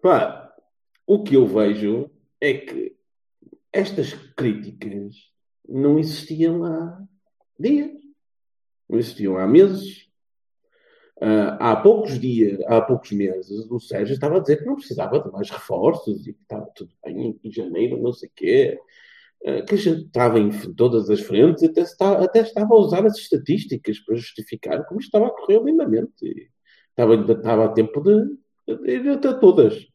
Pá, 0.03 0.55
o 1.07 1.23
que 1.23 1.35
eu 1.35 1.47
vejo 1.47 2.11
é 2.39 2.53
que 2.53 2.95
estas 3.73 4.13
críticas 4.37 5.15
não 5.67 5.99
existiam 5.99 6.63
há 6.67 7.03
dias, 7.59 7.91
não 8.87 8.99
existiam 8.99 9.39
há 9.39 9.47
meses. 9.47 10.11
Ah, 11.23 11.73
há 11.73 11.77
poucos 11.77 12.21
dias, 12.21 12.61
há 12.67 12.83
poucos 12.83 13.13
meses, 13.13 13.67
o 13.71 13.81
Sérgio 13.81 14.13
estava 14.13 14.37
a 14.37 14.41
dizer 14.41 14.59
que 14.59 14.67
não 14.67 14.77
precisava 14.77 15.19
de 15.19 15.33
mais 15.33 15.49
reforços 15.49 16.27
e 16.27 16.35
que 16.35 16.43
estava 16.43 16.67
tudo 16.75 16.93
bem 17.03 17.41
em 17.43 17.51
janeiro, 17.51 17.97
não 17.97 18.13
sei 18.13 18.29
o 18.29 18.33
quê. 18.37 18.79
Ah, 19.47 19.62
que 19.62 19.74
a 19.74 19.78
gente 19.78 20.07
estava 20.07 20.39
em 20.39 20.51
todas 20.74 21.09
as 21.11 21.20
frentes, 21.20 21.62
até, 21.62 21.82
está, 21.82 22.22
até 22.22 22.41
estava 22.41 22.74
a 22.74 22.78
usar 22.78 23.07
as 23.07 23.16
estatísticas 23.16 23.99
para 24.01 24.16
justificar 24.16 24.84
como 24.86 25.01
estava 25.01 25.26
a 25.28 25.30
correr 25.30 25.62
lindamente. 25.62 26.12
E 26.22 26.49
estava, 26.91 27.14
estava 27.14 27.64
a 27.66 27.68
tempo 27.68 28.01
de, 28.01 28.24
de 28.76 28.91
ir 28.91 29.09
até 29.11 29.32
todas. 29.34 29.86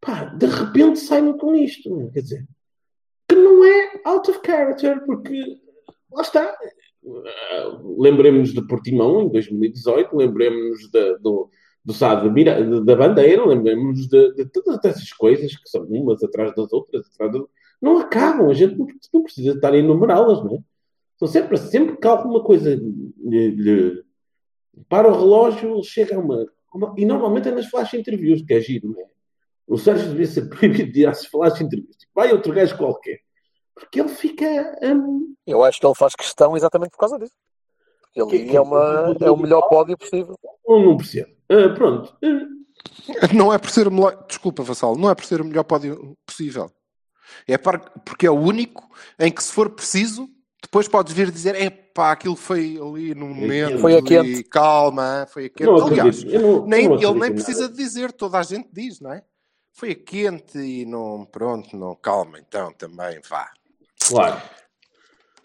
Pá, 0.00 0.24
de 0.24 0.46
repente 0.46 0.98
saem 0.98 1.36
com 1.38 1.54
isto. 1.54 2.10
Quer 2.12 2.20
dizer, 2.20 2.46
que 3.28 3.34
não 3.34 3.64
é 3.64 4.00
out 4.04 4.30
of 4.30 4.40
character, 4.44 5.02
porque 5.06 5.58
lá 6.12 6.22
está. 6.22 6.54
Uh, 7.02 8.00
lembremos 8.00 8.52
de 8.52 8.64
Portimão 8.66 9.22
em 9.22 9.28
2018, 9.30 10.14
lembremos 10.16 10.90
da- 10.92 11.14
do, 11.18 11.50
do 11.84 11.92
Sá 11.92 12.14
da, 12.14 12.96
Bandeira, 12.96 13.44
lembremos 13.44 14.06
de, 14.06 14.34
de 14.34 14.44
todas 14.46 14.78
essas 14.84 15.12
coisas 15.12 15.56
que 15.56 15.68
são 15.68 15.82
umas 15.84 16.22
atrás 16.22 16.54
das 16.54 16.72
outras, 16.72 17.06
atrás 17.12 17.32
das- 17.32 17.42
não 17.82 17.98
acabam, 17.98 18.48
a 18.48 18.54
gente 18.54 18.76
não, 18.78 18.86
não 19.12 19.22
precisa 19.24 19.52
estar 19.52 19.72
a 19.74 19.76
enumerá-las, 19.76 20.42
não 20.44 20.54
é? 20.54 20.58
São 21.18 21.28
sempre, 21.28 21.56
sempre 21.58 21.96
que 21.96 22.06
alguma 22.06 22.42
coisa 22.42 22.74
lhe, 22.74 23.48
lhe- 23.50 24.02
para 24.88 25.08
o 25.08 25.12
relógio, 25.18 25.74
ele 25.74 25.82
chega 25.82 26.16
a 26.16 26.18
uma, 26.18 26.46
uma- 26.72 26.94
E 26.96 27.04
normalmente 27.04 27.48
é 27.48 27.52
nas 27.52 27.66
flash 27.66 27.94
interviews, 27.94 28.42
que 28.42 28.54
é 28.54 28.60
giro, 28.60 28.88
não 28.90 29.00
é? 29.00 29.06
O 29.66 29.76
Sérgio 29.78 30.08
devia 30.08 30.26
ser 30.26 30.48
proibido 30.86 30.92
de 30.92 31.00
ir 31.02 31.06
às 31.06 31.26
flash 31.26 31.60
interviews. 31.60 31.96
Tipo, 31.96 32.12
vai 32.14 32.32
outro 32.32 32.52
gajo 32.52 32.76
qualquer. 32.78 33.20
Porque 33.74 34.00
ele 34.00 34.08
fica. 34.10 34.46
hum, 34.82 35.34
Eu 35.46 35.62
acho 35.64 35.80
que 35.80 35.86
ele 35.86 35.94
faz 35.94 36.14
questão 36.14 36.56
exatamente 36.56 36.90
por 36.90 36.98
causa 36.98 37.18
disso. 37.18 37.32
Porque 38.14 38.30
Que- 38.30 38.36
ele 38.42 38.50
que- 38.50 38.56
é, 38.56 38.60
uma, 38.60 39.16
é 39.20 39.30
o 39.30 39.36
melhor 39.36 39.62
pódio 39.68 39.96
possível. 39.96 40.34
ou 40.64 40.84
não 40.84 40.96
percebo. 40.96 41.30
Ah, 41.48 41.74
pronto. 41.74 42.14
Ah, 42.22 43.34
Não 43.34 43.52
é 43.52 43.58
por 43.58 43.70
ser 43.70 43.86
o 43.88 43.90
melhor, 43.90 44.24
desculpa, 44.26 44.62
Vassal, 44.62 44.96
não 44.96 45.08
é 45.10 45.14
por 45.14 45.24
ser 45.24 45.40
o 45.40 45.44
melhor 45.44 45.64
pódio 45.64 46.16
possível. 46.26 46.70
É 47.46 47.56
porque 47.58 48.26
é 48.26 48.30
o 48.30 48.34
único 48.38 48.88
em 49.18 49.30
que, 49.30 49.42
se 49.42 49.52
for 49.52 49.70
preciso, 49.70 50.28
depois 50.62 50.86
podes 50.88 51.12
vir 51.12 51.30
dizer: 51.30 51.54
é 51.54 51.70
pá, 51.70 52.12
aquilo 52.12 52.36
foi 52.36 52.78
ali 52.80 53.14
no 53.14 53.26
momento. 53.28 53.78
Foi 53.78 53.94
a 53.94 53.98
e 53.98 54.02
quente. 54.02 54.44
Calma, 54.44 55.26
foi 55.30 55.46
a 55.46 55.48
quente. 55.50 55.66
não 55.66 55.86
Aliás, 55.86 56.24
não, 56.24 56.66
nem, 56.66 56.88
não 56.88 56.94
ele 56.96 57.20
nem 57.20 57.30
em 57.30 57.34
precisa 57.34 57.62
nada. 57.62 57.72
de 57.74 57.78
dizer, 57.82 58.12
toda 58.12 58.38
a 58.38 58.42
gente 58.42 58.68
diz, 58.72 59.00
não 59.00 59.12
é? 59.12 59.22
Foi 59.72 59.90
a 59.92 59.94
quente 59.94 60.58
e 60.58 60.84
não, 60.84 61.24
pronto, 61.30 61.76
não, 61.76 61.94
calma, 61.94 62.38
então 62.38 62.72
também 62.72 63.20
vá. 63.28 63.50
Claro. 64.06 64.40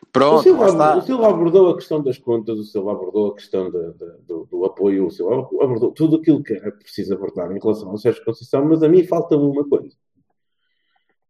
O 0.02 0.08
Pronto, 0.10 0.44
Silva, 0.44 0.66
lá 0.66 0.72
está. 0.72 0.98
o 0.98 1.02
Silva 1.02 1.30
abordou 1.30 1.70
a 1.70 1.76
questão 1.76 2.02
das 2.02 2.18
contas, 2.18 2.58
o 2.58 2.64
Silva 2.64 2.92
abordou 2.92 3.28
a 3.32 3.36
questão 3.36 3.70
da- 3.70 3.92
da- 3.92 4.16
do, 4.26 4.46
do 4.46 4.66
apoio, 4.66 5.06
o 5.06 5.12
Silva 5.12 5.48
abordou 5.62 5.92
tudo 5.92 6.16
aquilo 6.16 6.42
que 6.44 6.54
era 6.54 6.72
preciso 6.72 7.14
abordar 7.14 7.52
em 7.52 7.60
relação 7.60 7.90
ao 7.90 7.98
Sérgio 7.98 8.24
Conceição, 8.26 8.66
mas 8.66 8.82
a 8.82 8.90
mim 8.90 9.04
falta 9.06 9.38
uma 9.38 9.68
coisa. 9.68 9.96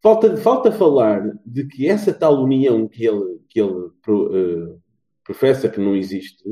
Falta, 0.07 0.37
falta 0.37 0.71
falar 0.71 1.33
de 1.45 1.65
que 1.67 1.85
essa 1.85 2.13
tal 2.13 2.41
união 2.41 2.87
que 2.87 3.05
ele, 3.05 3.41
que 3.49 3.59
ele 3.59 3.87
eh, 4.07 4.75
professa 5.21 5.67
que 5.67 5.81
não 5.81 5.93
existe 5.97 6.43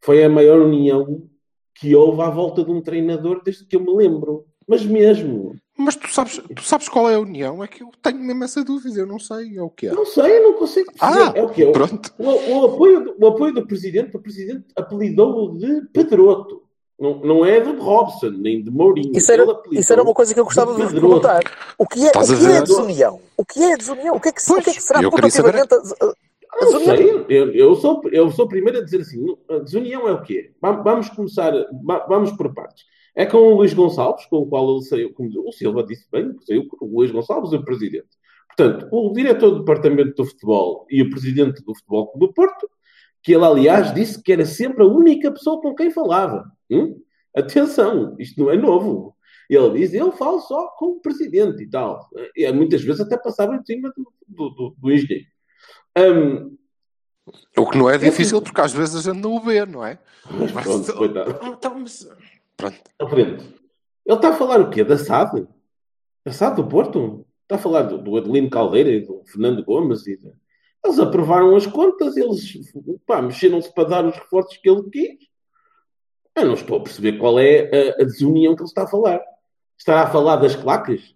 foi 0.00 0.24
a 0.24 0.28
maior 0.30 0.58
união 0.62 1.28
que 1.74 1.94
houve 1.94 2.22
à 2.22 2.30
volta 2.30 2.64
de 2.64 2.70
um 2.70 2.80
treinador 2.80 3.42
desde 3.44 3.66
que 3.66 3.76
eu 3.76 3.80
me 3.84 3.94
lembro. 3.94 4.46
Mas 4.66 4.86
mesmo. 4.86 5.54
Mas 5.76 5.96
tu 5.96 6.10
sabes, 6.10 6.40
tu 6.56 6.62
sabes 6.62 6.88
qual 6.88 7.10
é 7.10 7.16
a 7.16 7.20
união? 7.20 7.62
É 7.62 7.68
que 7.68 7.82
eu 7.82 7.90
tenho 8.02 8.20
mesmo 8.20 8.42
essa 8.44 8.64
dúvida, 8.64 9.00
eu 9.00 9.06
não 9.06 9.18
sei, 9.18 9.58
é 9.58 9.62
o 9.62 9.68
que 9.68 9.88
é. 9.88 9.92
Não 9.92 10.06
sei, 10.06 10.38
eu 10.38 10.42
não 10.44 10.54
consigo 10.54 10.90
dizer. 10.90 11.04
Ah, 11.04 11.32
é 11.34 11.42
o 11.42 11.50
que 11.50 11.64
é. 11.64 11.70
pronto. 11.72 12.14
O, 12.18 12.24
o 12.58 12.64
apoio, 12.72 13.04
do- 13.04 13.16
o 13.22 13.26
apoio 13.28 13.52
do 13.52 13.66
presidente, 13.66 14.16
o 14.16 14.20
presidente 14.22 14.64
apelidou-o 14.74 15.58
de 15.58 15.82
Pedroto. 15.92 16.62
Não, 16.98 17.20
não 17.20 17.44
é 17.46 17.60
de 17.60 17.70
Robson, 17.78 18.30
nem 18.30 18.62
de 18.62 18.70
Mourinho. 18.70 19.12
Isso 19.16 19.30
era, 19.30 19.44
isso 19.70 19.92
era 19.92 20.02
uma 20.02 20.12
coisa 20.12 20.34
que 20.34 20.40
eu 20.40 20.44
gostava 20.44 20.74
de 20.74 20.82
vos 20.82 20.92
Pedroto. 20.92 21.20
perguntar. 21.20 21.74
O 21.78 21.86
que 21.86 22.04
é, 22.04 22.08
o 22.08 22.12
que 22.12 22.46
é 22.46 22.60
desunião? 22.62 23.20
O 23.36 23.44
que 23.44 23.62
é 23.62 23.72
a 23.72 23.76
desunião? 23.76 24.16
O 24.16 24.20
que 24.20 24.28
é 24.28 24.32
que, 24.32 24.42
se- 24.42 24.52
o 24.52 24.56
que, 24.62 24.70
é 24.70 24.72
que 24.74 24.82
será 24.82 25.00
Pois, 25.00 25.10
putativamente 25.14 25.74
a, 25.74 25.76
a, 25.76 25.80
a 25.80 26.64
Não 26.64 26.72
desunião? 26.80 27.24
eu, 27.28 27.52
eu 27.52 27.74
sou, 27.76 28.00
eu 28.10 28.28
sou 28.30 28.46
o 28.46 28.48
primeiro 28.48 28.78
a 28.78 28.82
dizer 28.84 29.00
assim: 29.02 29.24
a 29.48 29.58
desunião 29.58 30.08
é 30.08 30.12
o 30.12 30.22
quê? 30.22 30.50
Va- 30.60 30.72
Vamos 30.82 31.08
começar, 31.10 31.52
va- 31.84 32.04
vamos 32.08 32.32
por 32.32 32.52
partes. 32.52 32.84
É 33.14 33.24
com 33.26 33.38
o 33.38 33.56
Luís 33.56 33.72
Gonçalves, 33.74 34.26
com 34.26 34.38
o 34.38 34.46
qual 34.46 34.68
ele 34.70 34.82
saiu, 34.82 35.12
como 35.12 35.28
o 35.46 35.52
Silva 35.52 35.84
disse 35.84 36.06
bem, 36.10 36.34
saiu 36.46 36.64
o 36.80 36.86
Luís 36.98 37.10
Gonçalves, 37.12 37.52
o 37.52 37.64
presidente. 37.64 38.08
Portanto, 38.56 38.88
o 38.90 39.12
diretor 39.12 39.50
do 39.52 39.58
departamento 39.60 40.14
do 40.16 40.24
futebol 40.24 40.84
e 40.90 41.00
o 41.02 41.10
presidente 41.10 41.62
do 41.64 41.74
Futebol 41.76 42.12
do 42.16 42.32
Porto, 42.32 42.68
que 43.22 43.32
ele, 43.32 43.44
aliás, 43.44 43.94
disse 43.94 44.20
que 44.22 44.32
era 44.32 44.44
sempre 44.44 44.82
a 44.82 44.86
única 44.86 45.30
pessoa 45.30 45.60
com 45.60 45.74
quem 45.76 45.90
falava. 45.92 46.44
Hum? 46.70 47.00
Atenção, 47.36 48.16
isto 48.18 48.40
não 48.42 48.50
é 48.50 48.56
novo. 48.56 49.16
Ele 49.48 49.78
diz, 49.78 49.94
eu 49.94 50.12
falo 50.12 50.40
só 50.40 50.68
com 50.78 50.86
o 50.86 51.00
presidente 51.00 51.62
e 51.62 51.70
tal. 51.70 52.08
E 52.36 52.50
muitas 52.52 52.82
vezes 52.82 53.00
até 53.00 53.16
passava 53.16 53.56
em 53.56 53.64
cima 53.64 53.92
do, 53.96 54.12
do, 54.26 54.50
do, 54.50 54.74
do 54.76 54.92
engenheiro. 54.92 55.26
Hum, 55.96 56.56
O 57.56 57.66
que 57.68 57.78
não 57.78 57.88
é 57.88 57.96
difícil, 57.98 58.40
porque 58.42 58.60
às 58.60 58.72
vezes 58.72 58.96
a 58.96 59.12
gente 59.12 59.22
não 59.22 59.36
o 59.36 59.40
vê, 59.40 59.64
não 59.64 59.84
é? 59.84 59.98
mas 60.30 60.52
pronto, 60.52 60.94
coitado. 60.94 61.38
Então, 61.46 61.78
mas... 61.78 62.08
Pronto. 62.56 62.78
À 62.98 63.08
frente. 63.08 63.44
Ele 64.06 64.16
está 64.16 64.30
a 64.30 64.36
falar 64.36 64.60
o 64.60 64.70
quê? 64.70 64.84
Da 64.84 64.98
SAD? 64.98 65.46
Da 66.24 66.32
SAD 66.32 66.56
do 66.56 66.68
Porto? 66.68 67.26
Está 67.42 67.56
a 67.56 67.58
falar 67.58 67.82
do, 67.82 67.98
do 67.98 68.16
Adelino 68.16 68.50
Caldeira 68.50 68.90
e 68.90 69.00
do 69.00 69.22
Fernando 69.26 69.64
Gomes 69.64 70.06
e 70.06 70.16
de... 70.16 70.30
Eles 70.84 70.98
aprovaram 70.98 71.56
as 71.56 71.66
contas, 71.66 72.16
eles 72.16 72.52
pá, 73.04 73.20
mexeram-se 73.20 73.72
para 73.74 73.88
dar 73.88 74.06
os 74.06 74.14
reforços 74.14 74.56
que 74.58 74.68
ele 74.70 74.88
quis. 74.90 75.27
Eu 76.40 76.46
não 76.46 76.54
estou 76.54 76.78
a 76.78 76.82
perceber 76.82 77.18
qual 77.18 77.38
é 77.38 77.62
a, 77.62 78.02
a 78.02 78.04
desunião 78.04 78.54
que 78.54 78.62
ele 78.62 78.68
está 78.68 78.84
a 78.84 78.88
falar. 78.88 79.20
Estará 79.76 80.02
a 80.02 80.10
falar 80.10 80.36
das 80.36 80.56
claques? 80.56 81.14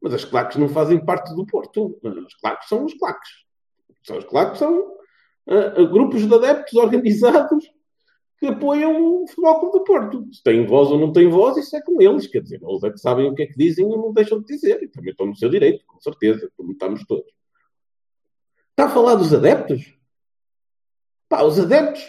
Mas 0.00 0.14
as 0.14 0.24
claques 0.24 0.56
não 0.56 0.68
fazem 0.68 1.04
parte 1.04 1.34
do 1.34 1.46
Porto. 1.46 1.98
As 2.26 2.34
claques 2.34 2.68
são 2.68 2.84
as 2.84 2.94
claques. 2.94 3.30
São 4.02 4.18
as 4.18 4.24
claques 4.24 4.58
são 4.58 4.96
ah, 5.48 5.82
grupos 5.84 6.26
de 6.26 6.34
adeptos 6.34 6.74
organizados 6.74 7.64
que 8.38 8.46
apoiam 8.46 9.22
o 9.22 9.26
Futebol 9.28 9.60
Clube 9.60 9.78
do 9.78 9.84
Porto. 9.84 10.26
Se 10.32 10.42
têm 10.42 10.66
voz 10.66 10.88
ou 10.90 10.98
não 10.98 11.12
têm 11.12 11.28
voz, 11.28 11.56
isso 11.56 11.76
é 11.76 11.80
com 11.80 12.02
eles. 12.02 12.26
Quer 12.26 12.42
dizer, 12.42 12.60
eles 12.60 12.82
é 12.82 12.90
que 12.90 12.98
sabem 12.98 13.28
o 13.28 13.34
que 13.34 13.44
é 13.44 13.46
que 13.46 13.56
dizem 13.56 13.84
ou 13.84 13.96
não 13.96 14.12
deixam 14.12 14.40
de 14.40 14.46
dizer. 14.46 14.82
E 14.82 14.88
também 14.88 15.10
estão 15.10 15.26
no 15.26 15.36
seu 15.36 15.48
direito, 15.48 15.84
com 15.86 16.00
certeza, 16.00 16.50
como 16.56 16.72
estamos 16.72 17.04
todos. 17.06 17.32
Está 18.70 18.86
a 18.86 18.88
falar 18.88 19.14
dos 19.14 19.32
adeptos? 19.32 19.94
Pá, 21.28 21.42
os 21.44 21.58
adeptos. 21.58 22.02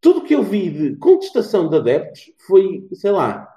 Tudo 0.00 0.20
o 0.20 0.24
que 0.24 0.34
eu 0.34 0.42
vi 0.42 0.70
de 0.70 0.96
contestação 0.96 1.68
de 1.68 1.76
adeptos 1.76 2.32
foi, 2.46 2.88
sei 2.92 3.10
lá, 3.10 3.48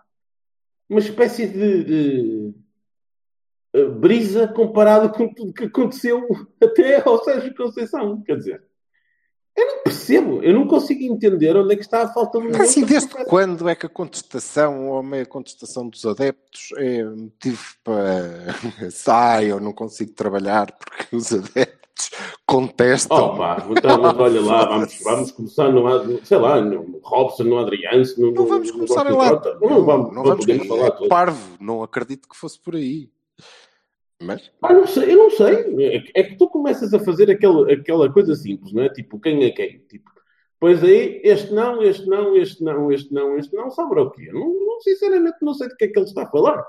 uma 0.89 0.99
espécie 0.99 1.47
de, 1.47 1.83
de, 1.83 2.53
eh, 3.73 3.85
brisa 3.85 4.47
comparado 4.47 5.09
com 5.09 5.33
tudo 5.33 5.53
que 5.53 5.65
aconteceu 5.65 6.25
até 6.61 7.01
ao 7.07 7.23
Sérgio 7.23 7.55
Conceição. 7.55 8.21
Quer 8.21 8.37
dizer, 8.37 8.63
eu 9.55 9.67
não 9.67 9.83
percebo, 9.83 10.43
eu 10.43 10.53
não 10.53 10.67
consigo 10.67 11.01
entender 11.03 11.55
onde 11.55 11.73
é 11.73 11.75
que 11.77 11.81
está 11.81 12.03
a 12.03 12.13
falta 12.13 12.39
de 12.41 12.49
Mas 12.49 12.69
assim, 12.69 12.83
desde 12.83 13.09
quando 13.25 13.69
é 13.69 13.75
que 13.75 13.85
a 13.85 13.89
contestação 13.89 14.89
ou 14.89 14.97
a 14.97 15.03
meia 15.03 15.25
contestação 15.25 15.87
dos 15.87 16.05
adeptos 16.05 16.73
é 16.77 17.03
motivo 17.03 17.63
para 17.83 18.53
sai, 18.91 19.51
eu 19.51 19.59
não 19.59 19.71
consigo 19.71 20.11
trabalhar 20.11 20.71
porque 20.73 21.15
os 21.15 21.31
adeptos. 21.31 21.84
Contestam. 22.45 23.17
Opa, 23.17 23.65
então, 23.69 24.01
mas 24.01 24.17
olha 24.17 24.41
lá, 24.41 24.65
vamos, 24.65 24.99
vamos 25.03 25.31
começar 25.31 25.71
no, 25.71 26.25
sei 26.25 26.37
lá, 26.37 26.61
no 26.61 26.99
Robson, 27.03 27.43
no 27.43 27.57
Adriano, 27.57 28.03
no, 28.17 28.31
Não 28.31 28.45
vamos 28.45 28.67
no 28.67 28.73
começar 28.73 29.03
Gosto 29.03 29.17
lá. 29.17 29.27
Jota. 29.27 29.57
Não, 29.61 29.83
vamos, 29.83 30.07
não 30.13 30.23
não 30.23 30.23
vamos 30.23 30.67
falar 30.67 30.87
é 30.87 31.07
parvo. 31.07 31.57
Não 31.59 31.83
acredito 31.83 32.27
que 32.27 32.35
fosse 32.35 32.59
por 32.59 32.75
aí. 32.75 33.09
Mas 34.21 34.49
Ah, 34.61 34.73
não 34.73 34.87
sei, 34.87 35.13
eu 35.13 35.17
não 35.17 35.29
sei. 35.29 35.75
É, 35.83 36.03
é 36.21 36.23
que 36.23 36.37
tu 36.37 36.47
começas 36.47 36.93
a 36.93 36.99
fazer 36.99 37.29
aquela, 37.29 37.71
aquela 37.71 38.11
coisa 38.11 38.33
simples, 38.35 38.73
não 38.73 38.83
é? 38.83 38.89
Tipo, 38.89 39.19
quem 39.19 39.43
é 39.43 39.51
quem? 39.51 39.79
Tipo, 39.89 40.09
pois 40.59 40.83
aí, 40.83 41.21
este 41.23 41.53
não, 41.53 41.83
este 41.83 42.07
não, 42.07 42.35
este 42.35 42.63
não, 42.63 42.91
este 42.91 43.13
não, 43.13 43.37
este 43.37 43.55
não, 43.55 43.69
sobra 43.69 44.03
o 44.03 44.11
quê? 44.11 44.29
Não, 44.31 44.47
não, 44.47 44.81
sinceramente, 44.81 45.37
não 45.41 45.53
sei 45.53 45.67
do 45.67 45.75
que 45.75 45.85
é 45.85 45.87
que 45.89 45.99
ele 45.99 46.05
está 46.05 46.23
a 46.23 46.29
falar. 46.29 46.65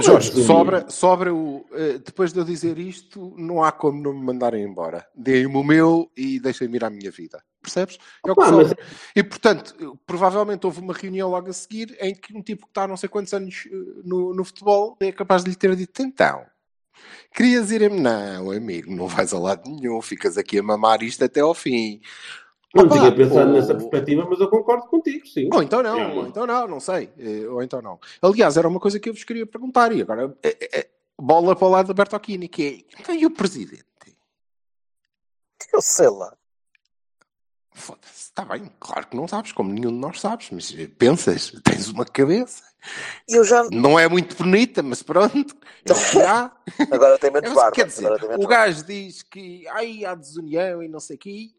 Jorge, 0.00 0.32
sobra, 0.44 0.88
sobra 0.90 1.34
o. 1.34 1.64
eh, 1.72 1.98
depois 2.04 2.30
de 2.32 2.38
eu 2.38 2.44
dizer 2.44 2.78
isto, 2.78 3.34
não 3.38 3.64
há 3.64 3.72
como 3.72 4.00
não 4.02 4.12
me 4.12 4.22
mandarem 4.22 4.62
embora. 4.62 5.06
Deem-me 5.14 5.56
o 5.56 5.64
meu 5.64 6.10
e 6.14 6.38
deixem-me 6.38 6.76
ir 6.76 6.84
à 6.84 6.90
minha 6.90 7.10
vida. 7.10 7.42
Percebes? 7.62 7.96
É 8.26 8.30
o 8.30 8.34
que 8.34 8.40
Opa, 8.42 8.52
mas- 8.52 8.68
sobra. 8.68 8.84
E 9.16 9.22
portanto, 9.22 9.98
provavelmente 10.06 10.66
houve 10.66 10.80
uma 10.80 10.92
reunião 10.92 11.30
logo 11.30 11.48
a 11.48 11.52
seguir 11.54 11.96
em 12.00 12.14
que 12.14 12.36
um 12.36 12.42
tipo 12.42 12.66
que 12.66 12.70
está 12.70 12.82
há 12.84 12.88
não 12.88 12.98
sei 12.98 13.08
quantos 13.08 13.32
anos 13.32 13.66
eh, 13.66 13.74
no, 14.04 14.34
no 14.34 14.44
futebol 14.44 14.94
é 15.00 15.10
capaz 15.10 15.42
de 15.42 15.50
lhe 15.50 15.56
ter 15.56 15.74
dito: 15.74 16.02
então, 16.02 16.44
querias 17.34 17.70
ir-me? 17.70 17.98
Não, 17.98 18.50
amigo, 18.50 18.94
não 18.94 19.06
vais 19.08 19.32
a 19.32 19.38
lado 19.38 19.70
nenhum, 19.70 20.02
ficas 20.02 20.36
aqui 20.36 20.58
a 20.58 20.62
mamar 20.62 21.02
isto 21.02 21.24
até 21.24 21.40
ao 21.40 21.54
fim. 21.54 22.00
Não 22.74 22.84
Opa, 22.84 22.98
tinha 22.98 23.14
pensado 23.14 23.48
ou- 23.50 23.56
nessa 23.56 23.74
perspectiva, 23.74 24.26
mas 24.28 24.38
eu 24.40 24.48
concordo 24.50 24.86
contigo, 24.88 25.26
sim. 25.26 25.48
Ou 25.52 25.62
então 25.62 25.82
não, 25.82 25.98
É, 25.98 26.14
ou 26.14 26.26
então 26.26 26.46
não, 26.46 26.68
não 26.68 26.80
sei. 26.80 27.10
Eh, 27.18 27.48
Ou 27.48 27.62
então 27.62 27.80
não. 27.80 27.98
Aliás, 28.20 28.56
era 28.58 28.68
uma 28.68 28.78
coisa 28.78 29.00
que 29.00 29.08
eu 29.08 29.14
vos 29.14 29.24
queria 29.24 29.46
perguntar 29.46 29.90
e 29.90 30.02
agora 30.02 30.36
eh, 30.42 30.68
eh, 30.72 30.88
bola 31.18 31.56
para 31.56 31.66
o 31.66 31.70
lado 31.70 31.88
da 31.88 31.94
Bertocchini, 31.94 32.46
que 32.46 32.86
é 32.94 33.00
então, 33.00 33.14
e 33.14 33.24
o 33.24 33.30
presidente? 33.30 33.84
Eu 35.72 35.80
sei 35.80 36.08
lá. 36.08 36.34
Foda-se, 37.72 38.24
está 38.24 38.44
bem, 38.44 38.70
claro 38.80 39.06
que 39.06 39.16
não 39.16 39.28
sabes, 39.28 39.52
como 39.52 39.72
nenhum 39.72 39.90
de 39.92 39.98
nós 39.98 40.20
sabes, 40.20 40.50
mas 40.50 40.72
pensas, 40.98 41.52
tens 41.62 41.88
uma 41.88 42.04
cabeça. 42.04 42.64
Eu 43.28 43.44
já. 43.44 43.64
Não 43.70 43.98
é 43.98 44.08
muito 44.08 44.36
bonita, 44.36 44.82
mas 44.82 45.02
pronto, 45.02 45.56
é 45.84 45.92
o 45.92 46.10
que 46.10 46.20
há. 46.22 46.52
Agora 46.90 47.18
tem 47.18 47.30
menos 47.32 47.52
barba. 47.54 47.70
quer 47.72 47.86
dizer, 47.86 48.10
o 48.12 48.28
barba. 48.28 48.46
gajo 48.46 48.84
diz 48.84 49.22
que 49.22 49.66
ai, 49.68 50.04
há 50.04 50.14
desunião 50.14 50.82
e 50.82 50.88
não 50.88 50.98
sei 51.00 51.16
o 51.16 51.18
quê, 51.18 51.50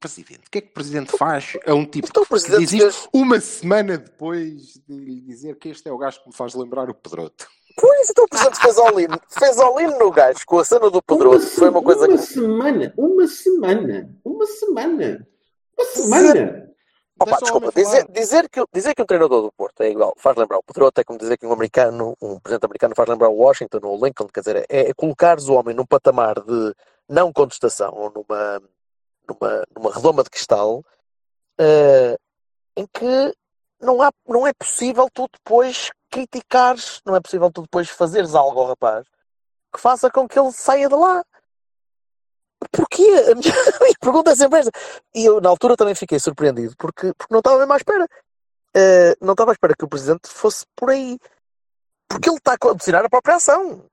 presidente? 0.00 0.46
O 0.46 0.50
que 0.50 0.58
é 0.58 0.60
que 0.62 0.68
o 0.68 0.72
presidente 0.72 1.16
faz? 1.16 1.56
É 1.64 1.72
um 1.72 1.84
tipo 1.84 2.08
Então 2.08 2.24
que 2.24 2.34
diz 2.58 2.72
isto 2.72 2.78
fez- 2.82 3.08
uma 3.12 3.38
semana 3.40 3.98
depois 3.98 4.74
de 4.88 4.94
lhe 4.94 5.20
dizer 5.20 5.56
que 5.56 5.68
este 5.68 5.88
é 5.88 5.92
o 5.92 5.98
gajo 5.98 6.20
que 6.22 6.28
me 6.28 6.34
faz 6.34 6.54
lembrar 6.54 6.88
o 6.90 6.94
Pedroto. 6.94 7.46
Pois, 7.76 8.10
então 8.10 8.24
o 8.24 8.28
presidente 8.28 8.58
fez 8.60 8.76
all-in. 8.78 9.06
Fez 9.28 9.58
all-in 9.58 9.96
no 9.98 10.10
gajo 10.10 10.40
com 10.46 10.58
a 10.58 10.64
cena 10.64 10.90
do 10.90 11.00
Pedroso. 11.02 11.46
se- 11.46 11.56
Foi 11.60 11.68
uma 11.68 11.82
coisa 11.82 12.08
uma 12.08 12.16
que. 12.18 12.22
semana, 12.24 12.92
uma 12.96 13.26
semana, 13.28 14.18
uma 14.24 14.46
semana, 14.46 15.26
uma 15.78 15.84
semana. 15.86 16.66
Opa, 17.22 17.36
o 17.36 17.40
desculpa, 17.40 17.70
dizer, 17.72 18.06
dizer, 18.10 18.48
que, 18.48 18.64
dizer 18.72 18.94
que 18.94 19.02
um 19.02 19.06
treinador 19.06 19.42
do 19.42 19.52
Porto 19.52 19.82
é 19.82 19.90
igual, 19.90 20.14
faz 20.16 20.34
lembrar 20.38 20.56
o 20.56 20.62
Pedroto, 20.62 21.02
é 21.02 21.04
como 21.04 21.18
dizer 21.18 21.36
que 21.36 21.44
um 21.46 21.52
americano, 21.52 22.16
um 22.20 22.40
presidente 22.40 22.64
americano 22.64 22.94
faz 22.96 23.06
lembrar 23.10 23.28
o 23.28 23.34
Washington 23.36 23.78
ou 23.82 24.00
o 24.00 24.04
Lincoln, 24.06 24.26
quer 24.32 24.40
dizer, 24.40 24.56
é, 24.70 24.88
é 24.88 24.94
colocares 24.94 25.46
o 25.46 25.52
homem 25.52 25.74
num 25.76 25.84
patamar 25.84 26.40
de 26.42 26.74
não 27.06 27.30
contestação 27.30 27.92
ou 27.94 28.10
numa, 28.10 28.62
numa, 29.30 29.64
numa 29.74 29.94
redoma 29.94 30.22
de 30.22 30.30
cristal 30.30 30.84
eh, 31.58 32.16
em 32.76 32.86
que 32.92 33.34
não, 33.80 34.02
há, 34.02 34.10
não 34.26 34.46
é 34.46 34.52
possível 34.52 35.08
tu 35.12 35.28
depois 35.32 35.90
criticares, 36.10 37.00
não 37.04 37.16
é 37.16 37.20
possível 37.20 37.50
tu 37.50 37.62
depois 37.62 37.88
fazeres 37.88 38.34
algo 38.34 38.60
ao 38.60 38.68
rapaz 38.68 39.06
que 39.72 39.80
faça 39.80 40.10
com 40.10 40.26
que 40.26 40.38
ele 40.38 40.52
saia 40.52 40.88
de 40.88 40.94
lá. 40.94 41.24
Porquê? 42.72 43.02
A 43.30 43.34
minha, 43.34 43.54
a 43.54 43.84
minha 43.84 43.94
pergunta 44.00 44.32
é 44.32 44.36
sempre 44.36 44.58
esta. 44.58 44.70
E 45.14 45.24
eu, 45.24 45.40
na 45.40 45.48
altura, 45.48 45.76
também 45.76 45.94
fiquei 45.94 46.18
surpreendido 46.18 46.74
porque, 46.76 47.12
porque 47.14 47.32
não 47.32 47.38
estava 47.38 47.58
mesmo 47.58 47.72
à 47.72 47.76
espera. 47.76 48.08
Eh, 48.74 49.16
não 49.20 49.32
estava 49.32 49.52
à 49.52 49.54
espera 49.54 49.74
que 49.78 49.84
o 49.84 49.88
presidente 49.88 50.28
fosse 50.28 50.66
por 50.76 50.90
aí. 50.90 51.18
Porque 52.08 52.28
ele 52.28 52.36
está 52.36 52.54
a 52.54 52.58
condicionar 52.58 53.04
a 53.04 53.08
própria 53.08 53.36
ação. 53.36 53.86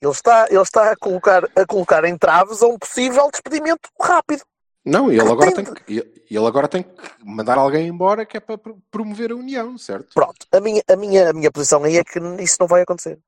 Ele 0.00 0.12
está, 0.12 0.46
ele 0.48 0.62
está 0.62 0.92
a, 0.92 0.96
colocar, 0.96 1.44
a 1.44 1.66
colocar 1.66 2.04
entraves 2.06 2.62
a 2.62 2.66
um 2.66 2.78
possível 2.78 3.30
despedimento 3.30 3.88
rápido. 4.00 4.42
Não, 4.84 5.10
ele 5.12 5.20
agora, 5.20 5.52
tem 5.52 5.64
que, 5.64 5.92
ele 6.30 6.46
agora 6.46 6.66
tem 6.66 6.82
que 6.82 6.90
mandar 7.22 7.58
alguém 7.58 7.86
embora 7.86 8.24
que 8.24 8.38
é 8.38 8.40
para 8.40 8.56
pro- 8.56 8.78
promover 8.90 9.30
a 9.30 9.36
união, 9.36 9.76
certo? 9.76 10.14
Pronto, 10.14 10.46
a 10.50 10.58
minha, 10.60 10.82
a 10.88 10.96
minha, 10.96 11.30
a 11.30 11.32
minha 11.34 11.50
posição 11.50 11.84
aí 11.84 11.98
é 11.98 12.04
que 12.04 12.18
isso 12.42 12.56
não 12.58 12.66
vai 12.66 12.80
acontecer. 12.82 13.18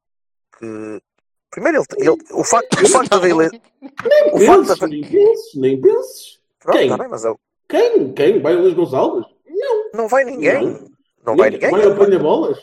Que, 0.59 1.01
primeiro, 1.51 1.85
ele, 1.99 2.09
ele- 2.11 2.23
o 2.33 2.43
facto, 2.43 2.73
o 2.83 2.89
facto 2.89 3.21
de 3.21 3.27
ele. 3.29 3.61
O 4.33 4.41
facto 4.41 4.67
Penses, 4.67 4.79
de, 4.79 4.87
nem 4.87 5.03
penses, 5.11 5.55
nem 5.57 5.81
penses. 5.81 6.41
pronto, 6.59 6.79
Quem? 6.79 6.89
tá 6.89 6.97
bem, 6.97 7.09
mas 7.09 7.25
eu, 7.25 7.39
Quem? 7.69 8.13
Quem? 8.15 8.41
Vai 8.41 8.57
o 8.57 8.61
Luís 8.63 8.75
Gonçalves? 8.75 9.27
Não. 9.47 9.91
não 9.95 10.09
vai 10.09 10.25
ninguém. 10.25 10.65
Não. 10.67 10.91
Não 11.27 11.37
vai 11.37 11.51
ninguém. 11.51 11.71
Vai 11.71 11.87
apanhar 11.87 12.19
bolas? 12.19 12.59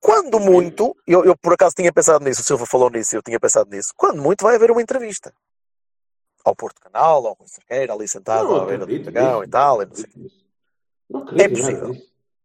Quando 0.00 0.38
muito, 0.38 0.94
eu, 1.06 1.24
eu 1.24 1.36
por 1.36 1.54
acaso 1.54 1.74
tinha 1.74 1.92
pensado 1.92 2.24
nisso, 2.24 2.42
o 2.42 2.44
Silva 2.44 2.64
falou 2.66 2.88
nisso, 2.90 3.16
eu 3.16 3.22
tinha 3.22 3.40
pensado 3.40 3.68
nisso. 3.70 3.92
Quando 3.96 4.22
muito, 4.22 4.42
vai 4.44 4.54
haver 4.54 4.70
uma 4.70 4.80
entrevista 4.82 5.32
ao 6.48 6.56
Porto 6.56 6.80
Canal, 6.80 7.26
ao 7.26 7.34
Rui 7.34 7.46
Cerqueira, 7.46 7.92
ali 7.92 8.08
sentado 8.08 8.54
à 8.56 8.64
beira 8.64 8.78
do 8.78 8.84
acredito 8.84 9.10
Dragão 9.10 9.44
e 9.44 9.48
tal. 9.48 9.82
e 9.82 9.86
não 9.86 9.94
sei. 9.94 10.06
Não 11.10 11.24
É 11.38 11.48
possível. 11.48 11.94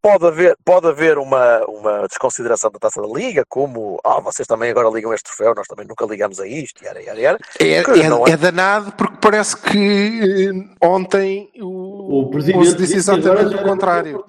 Pode 0.01 0.25
haver, 0.27 0.57
pode 0.65 0.85
haver 0.85 1.17
uma, 1.17 1.63
uma 1.65 2.05
desconsideração 2.09 2.69
da 2.69 2.77
taça 2.77 3.01
da 3.01 3.07
Liga, 3.07 3.45
como 3.47 4.01
ah, 4.03 4.19
vocês 4.19 4.45
também 4.45 4.69
agora 4.69 4.89
ligam 4.89 5.13
este 5.13 5.23
troféu, 5.27 5.55
nós 5.55 5.65
também 5.65 5.87
nunca 5.87 6.05
ligamos 6.05 6.41
a 6.41 6.45
isto, 6.47 6.83
yara, 6.83 7.01
yara, 7.01 7.19
yara. 7.21 7.37
É, 7.57 7.75
é- 7.77 8.09
não 8.09 8.27
é- 8.27 8.31
é 8.31 8.37
danado 8.37 8.91
porque 8.97 9.17
parece 9.21 9.55
que 9.55 10.49
eh, 10.49 10.85
ontem 10.85 11.49
o, 11.61 12.19
O 12.23 12.29
presidente 12.29 12.71
se 12.71 12.75
disse 12.75 12.95
exatamente 12.97 13.55
o 13.55 13.59
era 13.59 13.63
contrário. 13.69 14.25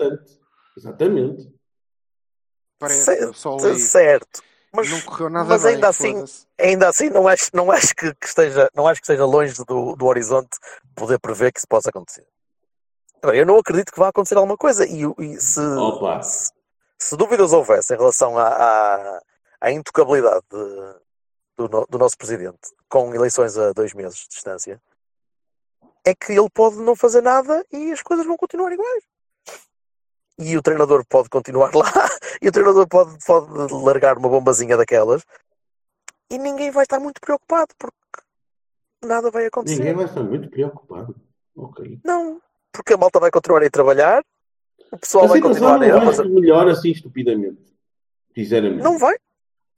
Exatamente. 0.76 1.52
Parece 2.78 3.04
Certo, 3.04 3.78
certo. 3.78 4.42
Mas, 4.74 4.90
Não 4.90 5.00
correu 5.02 5.30
nada 5.30 5.48
mas 5.48 5.62
bem, 5.62 5.74
ainda 5.74 5.88
assim, 5.88 6.12
foda-se. 6.14 6.46
ainda 6.58 6.88
assim 6.88 7.08
não 7.10 7.28
acho, 7.28 7.50
não 7.54 7.70
acho 7.70 7.94
que, 7.94 8.12
que 8.14 8.26
esteja, 8.26 8.68
não 8.74 8.86
acho 8.88 9.00
que 9.00 9.04
esteja 9.06 9.24
longe 9.24 9.54
do, 9.64 9.94
do 9.94 10.06
horizonte 10.06 10.58
poder 10.96 11.18
prever 11.20 11.52
que 11.52 11.58
isso 11.60 11.68
possa 11.68 11.90
acontecer. 11.90 12.26
Eu 13.22 13.46
não 13.46 13.56
acredito 13.56 13.92
que 13.92 13.98
vá 13.98 14.08
acontecer 14.08 14.36
alguma 14.36 14.56
coisa 14.56 14.84
e, 14.86 15.02
e 15.18 15.40
se, 15.40 15.60
Opa. 15.60 16.20
se, 16.22 16.50
se 16.98 17.16
dúvidas 17.16 17.52
houvesse 17.52 17.94
em 17.94 17.96
relação 17.96 18.36
à, 18.36 18.48
à, 18.48 19.20
à 19.60 19.70
intocabilidade 19.70 20.42
de- 20.50 20.94
do, 21.56 21.68
no- 21.68 21.86
do 21.88 21.98
nosso 21.98 22.18
presidente 22.18 22.58
com 22.88 23.14
eleições 23.14 23.56
a 23.56 23.72
dois 23.72 23.94
meses 23.94 24.18
de 24.18 24.28
distância, 24.28 24.82
é 26.04 26.14
que 26.14 26.32
ele 26.32 26.50
pode 26.52 26.76
não 26.76 26.94
fazer 26.96 27.22
nada 27.22 27.64
e 27.72 27.92
as 27.92 28.02
coisas 28.02 28.26
vão 28.26 28.36
continuar 28.36 28.72
iguais. 28.72 29.04
E 30.38 30.56
o 30.56 30.62
treinador 30.62 31.04
pode 31.06 31.28
continuar 31.28 31.70
lá, 31.74 31.84
e 32.42 32.48
o 32.48 32.52
treinador 32.52 32.88
pode, 32.88 33.16
pode 33.24 33.72
largar 33.72 34.18
uma 34.18 34.28
bombazinha 34.28 34.76
daquelas, 34.76 35.24
e 36.30 36.38
ninguém 36.38 36.70
vai 36.70 36.82
estar 36.82 36.98
muito 36.98 37.20
preocupado, 37.20 37.68
porque 37.78 37.96
nada 39.04 39.30
vai 39.30 39.46
acontecer. 39.46 39.78
Ninguém 39.78 39.94
vai 39.94 40.06
estar 40.06 40.22
muito 40.22 40.50
preocupado. 40.50 41.14
Ok. 41.56 42.00
Não, 42.04 42.40
porque 42.72 42.94
a 42.94 42.96
malta 42.96 43.20
vai 43.20 43.30
continuar 43.30 43.62
a 43.62 43.66
ir 43.66 43.70
trabalhar, 43.70 44.24
o 44.90 44.98
pessoal 44.98 45.24
A 45.24 45.28
vai 45.28 45.40
continuar 45.40 45.78
não 45.78 45.86
a 45.86 45.98
vai 46.04 46.06
fazer. 46.06 46.28
melhor 46.28 46.68
assim 46.68 46.90
estupidamente. 46.90 47.62
Sinceramente. 48.34 48.82
Não 48.82 48.98
vai. 48.98 49.16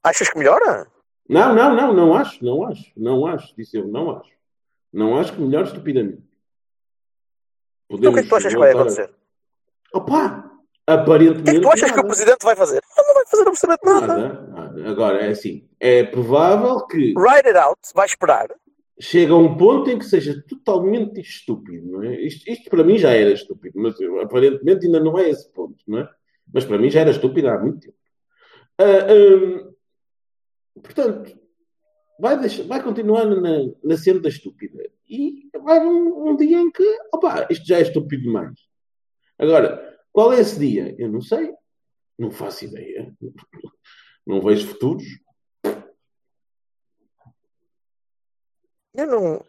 Achas 0.03 0.31
que 0.31 0.39
melhora? 0.39 0.87
Não, 1.29 1.55
não, 1.55 1.75
não, 1.75 1.93
não 1.93 2.15
acho, 2.15 2.43
não 2.45 2.65
acho, 2.65 2.93
não 2.97 3.27
acho, 3.27 3.55
disse 3.57 3.77
eu, 3.77 3.87
não 3.87 4.17
acho. 4.17 4.31
Não 4.93 5.19
acho 5.19 5.35
que 5.35 5.41
melhor 5.41 5.65
estupidamente. 5.65 6.23
Então 7.91 8.11
o 8.11 8.15
que 8.15 8.21
é 8.21 8.23
que 8.23 8.29
tu 8.29 8.37
achas 8.37 8.53
que 8.53 8.59
vai 8.59 8.71
acontecer? 8.71 9.13
Opa! 9.97 10.45
O 10.89 10.93
Aparentemente. 10.93 11.43
que 11.43 11.51
é 11.51 11.55
que 11.55 11.61
tu 11.61 11.69
achas 11.71 11.91
que 11.91 11.99
o 12.01 12.05
presidente 12.07 12.45
vai 12.45 12.55
fazer? 12.55 12.77
Ele 12.97 13.07
não 13.09 13.15
vai 13.15 13.27
fazer 13.27 13.49
absolutamente 13.49 13.85
nada. 14.01 14.17
Nada, 14.29 14.47
nada. 14.49 14.89
Agora, 14.91 15.19
é 15.21 15.31
assim, 15.31 15.69
é 15.81 16.05
provável 16.05 16.87
que 16.87 16.99
Ride 17.19 17.49
it 17.49 17.57
out, 17.57 17.81
vai 17.95 18.07
esperar. 18.07 18.49
chega 19.01 19.33
a 19.33 19.37
um 19.37 19.57
ponto 19.57 19.91
em 19.91 19.99
que 19.99 20.05
seja 20.05 20.41
totalmente 20.49 21.21
estúpido, 21.21 21.91
não 21.91 22.03
é? 22.05 22.21
Isto, 22.21 22.49
isto 22.51 22.71
para 22.71 22.85
mim 22.85 22.99
já 22.99 23.11
era 23.11 23.33
estúpido, 23.33 23.81
mas 23.81 23.95
aparentemente 24.23 24.87
ainda 24.87 25.01
não 25.01 25.19
é 25.19 25.29
esse 25.29 25.51
ponto, 25.53 25.77
não 25.89 25.99
é? 25.99 26.09
Mas 26.55 26.65
para 26.65 26.79
mim 26.79 26.89
já 26.89 27.01
era 27.01 27.11
estúpido 27.11 27.49
há 27.49 27.59
muito 27.59 27.81
tempo. 27.81 27.97
Ah, 28.79 29.13
hum, 29.13 29.73
portanto, 30.83 31.37
vai, 32.21 32.39
deixar, 32.39 32.63
vai 32.65 32.81
continuar 32.83 33.25
na, 33.25 33.59
na 33.83 33.97
senda 33.97 34.29
estúpida. 34.29 34.85
E 35.09 35.49
vai 35.65 35.81
um, 35.81 36.29
um 36.31 36.37
dia 36.37 36.59
em 36.61 36.71
que, 36.71 36.85
opa, 37.13 37.47
isto 37.51 37.67
já 37.67 37.79
é 37.79 37.83
estúpido 37.83 38.23
demais. 38.23 38.55
Agora, 39.39 39.99
qual 40.13 40.33
é 40.33 40.41
esse 40.41 40.59
dia? 40.59 40.95
Eu 40.99 41.11
não 41.11 41.21
sei. 41.21 41.53
Não 42.19 42.31
faço 42.31 42.65
ideia. 42.65 43.15
Não 44.27 44.41
vejo 44.41 44.69
futuros. 44.69 45.05
Eu 48.95 49.07
não. 49.07 49.45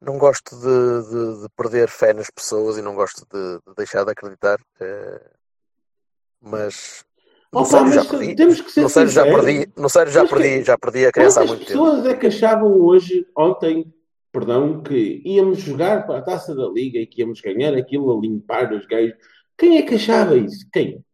Não 0.00 0.16
gosto 0.16 0.54
de, 0.56 1.08
de- 1.10 1.42
de 1.42 1.48
perder 1.56 1.88
fé 1.88 2.12
nas 2.14 2.30
pessoas 2.30 2.78
e 2.78 2.82
não 2.82 2.94
gosto 2.94 3.26
de, 3.32 3.58
de 3.66 3.74
deixar 3.76 4.04
de 4.04 4.12
acreditar. 4.12 4.60
eh, 4.80 5.30
mas 6.40 7.04
Opa, 7.52 7.64
sério 7.64 7.92
já 7.92 8.04
perdi. 8.04 8.36
temos 8.36 8.60
que 8.60 8.70
ser 8.70 8.82
No 8.82 8.88
sério 8.88 9.10
já 9.10 9.24
perdi. 9.24 9.72
Sério 9.88 10.12
já 10.12 10.24
perdi, 10.28 10.62
já 10.62 10.78
perdi 10.78 11.06
a 11.06 11.10
criança 11.12 11.40
há 11.40 11.42
Quantas 11.42 11.56
muito 11.58 11.66
tempo. 11.66 11.84
pessoas 11.84 12.06
é 12.06 12.16
que 12.16 12.26
achavam 12.28 12.80
hoje, 12.80 13.26
ontem, 13.36 13.92
perdão, 14.38 14.82
que 14.82 15.20
íamos 15.24 15.58
jogar 15.60 16.06
para 16.06 16.18
a 16.18 16.22
taça 16.22 16.54
da 16.54 16.66
Liga 16.68 16.98
e 16.98 17.06
que 17.06 17.20
íamos 17.20 17.40
ganhar 17.40 17.74
aquilo 17.74 18.16
a 18.16 18.20
limpar 18.20 18.72
os 18.72 18.86
gajos? 18.86 19.14
Quem 19.56 19.78
é 19.78 19.82
que 19.82 19.94
achava 19.96 20.36
isso? 20.36 20.66
Quem? 20.72 21.04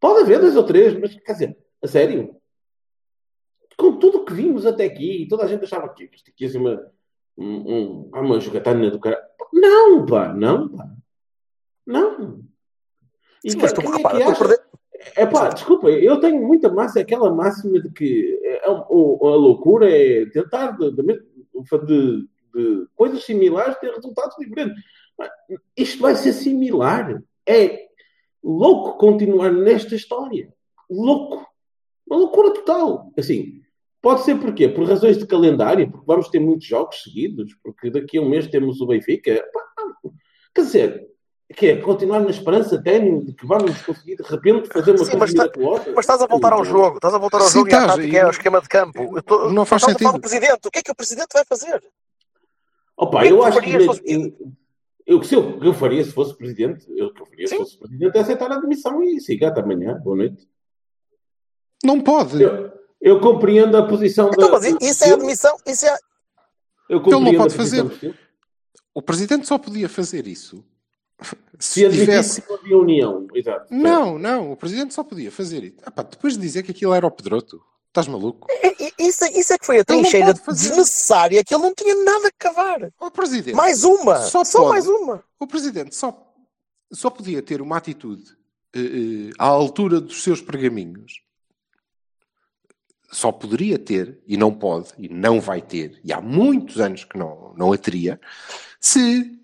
Pode 0.00 0.22
haver 0.22 0.40
dois 0.40 0.56
ou 0.56 0.64
três, 0.64 0.98
mas 0.98 1.14
quer 1.14 1.32
dizer, 1.32 1.56
a 1.82 1.86
sério? 1.86 2.36
Com 3.76 3.98
tudo 3.98 4.18
o 4.18 4.24
que 4.24 4.34
vimos 4.34 4.66
até 4.66 4.84
aqui, 4.84 5.26
toda 5.28 5.44
a 5.44 5.46
gente 5.46 5.64
achava 5.64 5.88
que 5.88 6.04
isto 6.12 6.30
aqui 6.30 6.44
ia 6.44 6.50
ser 6.50 6.58
uma, 6.58 6.86
um, 7.36 7.74
um, 7.74 8.10
uma 8.14 8.40
jogatana 8.40 8.90
do 8.90 9.00
cara. 9.00 9.20
Não, 9.52 10.04
pá, 10.06 10.32
não, 10.32 10.68
pá. 10.68 10.88
Não. 11.86 12.42
E 13.44 13.50
Sim, 13.50 13.58
mas 13.60 13.72
tu 13.72 13.80
é 13.80 13.84
que 13.84 13.90
repara, 13.96 14.18
tu 14.24 14.30
acha- 14.30 14.44
perde... 14.48 14.62
é 15.16 15.26
pá, 15.26 15.48
desculpa, 15.48 15.90
eu 15.90 16.20
tenho 16.20 16.40
muita 16.46 16.70
massa, 16.72 17.00
aquela 17.00 17.32
máxima 17.34 17.80
de 17.80 17.90
que 17.90 18.38
é, 18.44 18.62
o- 18.70 19.26
a 19.26 19.34
loucura 19.36 19.90
é 19.90 20.26
tentar 20.26 20.72
de, 20.78 20.92
de- 20.92 21.22
de- 21.86 22.28
de 22.54 22.86
coisas 22.94 23.24
similares 23.24 23.78
ter 23.78 23.92
resultados 23.92 24.36
diferentes. 24.38 24.82
Isto 25.76 26.02
vai 26.02 26.14
ser 26.14 26.32
similar. 26.32 27.22
É 27.46 27.86
louco 28.42 28.98
continuar 28.98 29.52
nesta 29.52 29.94
história. 29.94 30.52
Louco. 30.90 31.46
Uma 32.06 32.18
loucura 32.18 32.52
total. 32.52 33.12
Assim, 33.18 33.62
pode 34.00 34.22
ser 34.22 34.38
porquê? 34.38 34.68
Por 34.68 34.86
razões 34.86 35.16
de 35.16 35.26
calendário, 35.26 35.90
porque 35.90 36.06
vamos 36.06 36.28
ter 36.28 36.40
muitos 36.40 36.66
jogos 36.66 37.02
seguidos, 37.02 37.56
porque 37.62 37.90
daqui 37.90 38.18
a 38.18 38.20
um 38.20 38.28
mês 38.28 38.46
temos 38.48 38.80
o 38.80 38.86
Benfica. 38.86 39.42
Quer 40.54 40.60
dizer, 40.60 41.08
que 41.52 41.66
é 41.66 41.76
continuar 41.80 42.20
na 42.20 42.30
esperança 42.30 42.80
ténue 42.82 43.24
de 43.24 43.32
que 43.32 43.46
vamos 43.46 43.80
conseguir 43.82 44.16
de 44.16 44.22
repente 44.22 44.68
fazer 44.68 44.92
uma 44.92 45.04
Sim, 45.04 45.04
coisa 45.04 45.18
mas 45.18 45.34
tá- 45.34 45.42
miraculosa. 45.44 45.84
Mas 45.94 45.98
estás 46.04 46.22
a 46.22 46.26
voltar 46.26 46.52
ao 46.52 46.64
jogo, 46.64 46.96
estás 46.96 47.14
a 47.14 47.18
voltar 47.18 47.38
ao 47.40 47.46
Sim, 47.48 47.58
jogo 47.58 47.68
e 47.70 47.74
à 47.74 47.78
estás, 47.78 47.96
tática 47.96 48.08
e- 48.16 48.16
e 48.16 48.20
ao 48.20 48.30
esquema 48.30 48.60
de 48.60 48.68
campo. 48.68 49.16
Eu 49.16 49.22
tô- 49.22 49.50
Não 49.50 49.64
faz 49.64 49.82
estás 49.82 49.96
a 49.96 49.98
falar 49.98 50.10
sentido. 50.12 50.12
do 50.12 50.20
presidente. 50.20 50.68
O 50.68 50.70
que 50.70 50.78
é 50.78 50.82
que 50.82 50.90
o 50.90 50.94
presidente 50.94 51.28
vai 51.32 51.44
fazer? 51.44 51.82
Opa, 52.96 53.18
O 53.18 53.20
que 53.20 53.26
é 53.26 53.28
que 53.28 53.34
eu 53.34 53.42
acho 53.44 53.60
que 53.60 53.70
se 53.70 53.86
fosse 53.86 54.02
eu, 54.06 54.36
eu, 55.06 55.22
se 55.22 55.34
eu, 55.34 55.58
eu 55.62 55.74
faria 55.74 56.04
se 56.04 56.12
fosse 56.12 56.36
presidente, 56.36 56.86
eu, 56.96 57.06
o 57.06 57.14
que 57.14 57.22
eu 57.22 57.26
faria 57.26 57.46
se 57.46 57.54
Sim. 57.54 57.60
fosse 57.62 57.78
presidente 57.78 58.16
é 58.16 58.20
aceitar 58.20 58.50
a 58.52 58.56
admissão 58.56 59.02
e 59.02 59.20
siga 59.20 59.48
até 59.48 59.60
amanhã. 59.60 59.98
Boa 60.04 60.16
noite. 60.16 60.46
Não 61.84 62.00
pode. 62.00 62.40
Eu, 62.42 62.72
eu 63.00 63.20
compreendo 63.20 63.76
a 63.76 63.86
posição 63.86 64.28
Então, 64.28 64.50
da. 64.50 64.52
mas 64.60 64.64
isso 64.80 65.04
é 65.04 65.12
admissão, 65.12 65.56
isso 65.66 65.86
é... 65.86 65.96
Eu 66.88 66.98
Ele 66.98 67.10
não 67.10 67.18
compreendo 67.18 67.38
pode 67.38 67.54
a 67.54 67.56
fazer. 67.56 68.14
O 68.94 69.00
presidente 69.02 69.46
só 69.46 69.56
podia 69.58 69.88
fazer 69.88 70.26
isso 70.26 70.62
Se 71.58 71.88
tivesse. 71.90 72.42
que 72.42 72.48
não 72.48 72.56
havia 72.58 72.78
união. 72.78 73.26
Exato. 73.34 73.66
Não, 73.72 74.18
não, 74.18 74.52
o 74.52 74.56
presidente 74.56 74.92
só 74.94 75.04
podia 75.04 75.30
fazer 75.30 75.62
isso. 75.64 75.76
Ah, 75.84 75.90
pá, 75.90 76.02
depois 76.02 76.34
de 76.34 76.40
dizer 76.40 76.62
que 76.62 76.70
aquilo 76.72 76.92
era 76.94 77.06
o 77.06 77.10
Pedroto. 77.10 77.62
Estás 77.88 78.08
maluco? 78.08 78.48
i- 78.50 78.86
i- 78.86 79.06
Isso, 79.08 79.24
isso 79.26 79.52
é 79.52 79.58
que 79.58 79.66
foi 79.66 79.78
a 79.78 79.84
trincheira 79.84 80.32
desnecessária 80.32 81.44
que 81.44 81.54
ele 81.54 81.62
não 81.62 81.74
tinha 81.74 81.94
nada 81.94 82.28
a 82.28 82.32
cavar. 82.38 82.90
O 82.98 83.10
presidente. 83.10 83.54
Mais 83.54 83.84
uma! 83.84 84.18
Só 84.22 84.42
Só, 84.44 84.60
pode. 84.60 84.70
mais 84.70 84.86
uma! 84.88 85.22
O 85.38 85.46
presidente 85.46 85.94
só, 85.94 86.32
só 86.90 87.10
podia 87.10 87.42
ter 87.42 87.60
uma 87.60 87.76
atitude 87.76 88.24
eh, 88.74 88.80
eh, 88.80 89.30
à 89.38 89.44
altura 89.46 90.00
dos 90.00 90.22
seus 90.22 90.40
pergaminhos. 90.40 91.20
Só 93.10 93.30
poderia 93.30 93.78
ter, 93.78 94.18
e 94.26 94.38
não 94.38 94.50
pode, 94.54 94.88
e 94.96 95.06
não 95.06 95.38
vai 95.38 95.60
ter, 95.60 96.00
e 96.02 96.12
há 96.14 96.20
muitos 96.20 96.80
anos 96.80 97.04
que 97.04 97.18
não, 97.18 97.52
não 97.58 97.70
a 97.70 97.76
teria, 97.76 98.18
se 98.80 99.38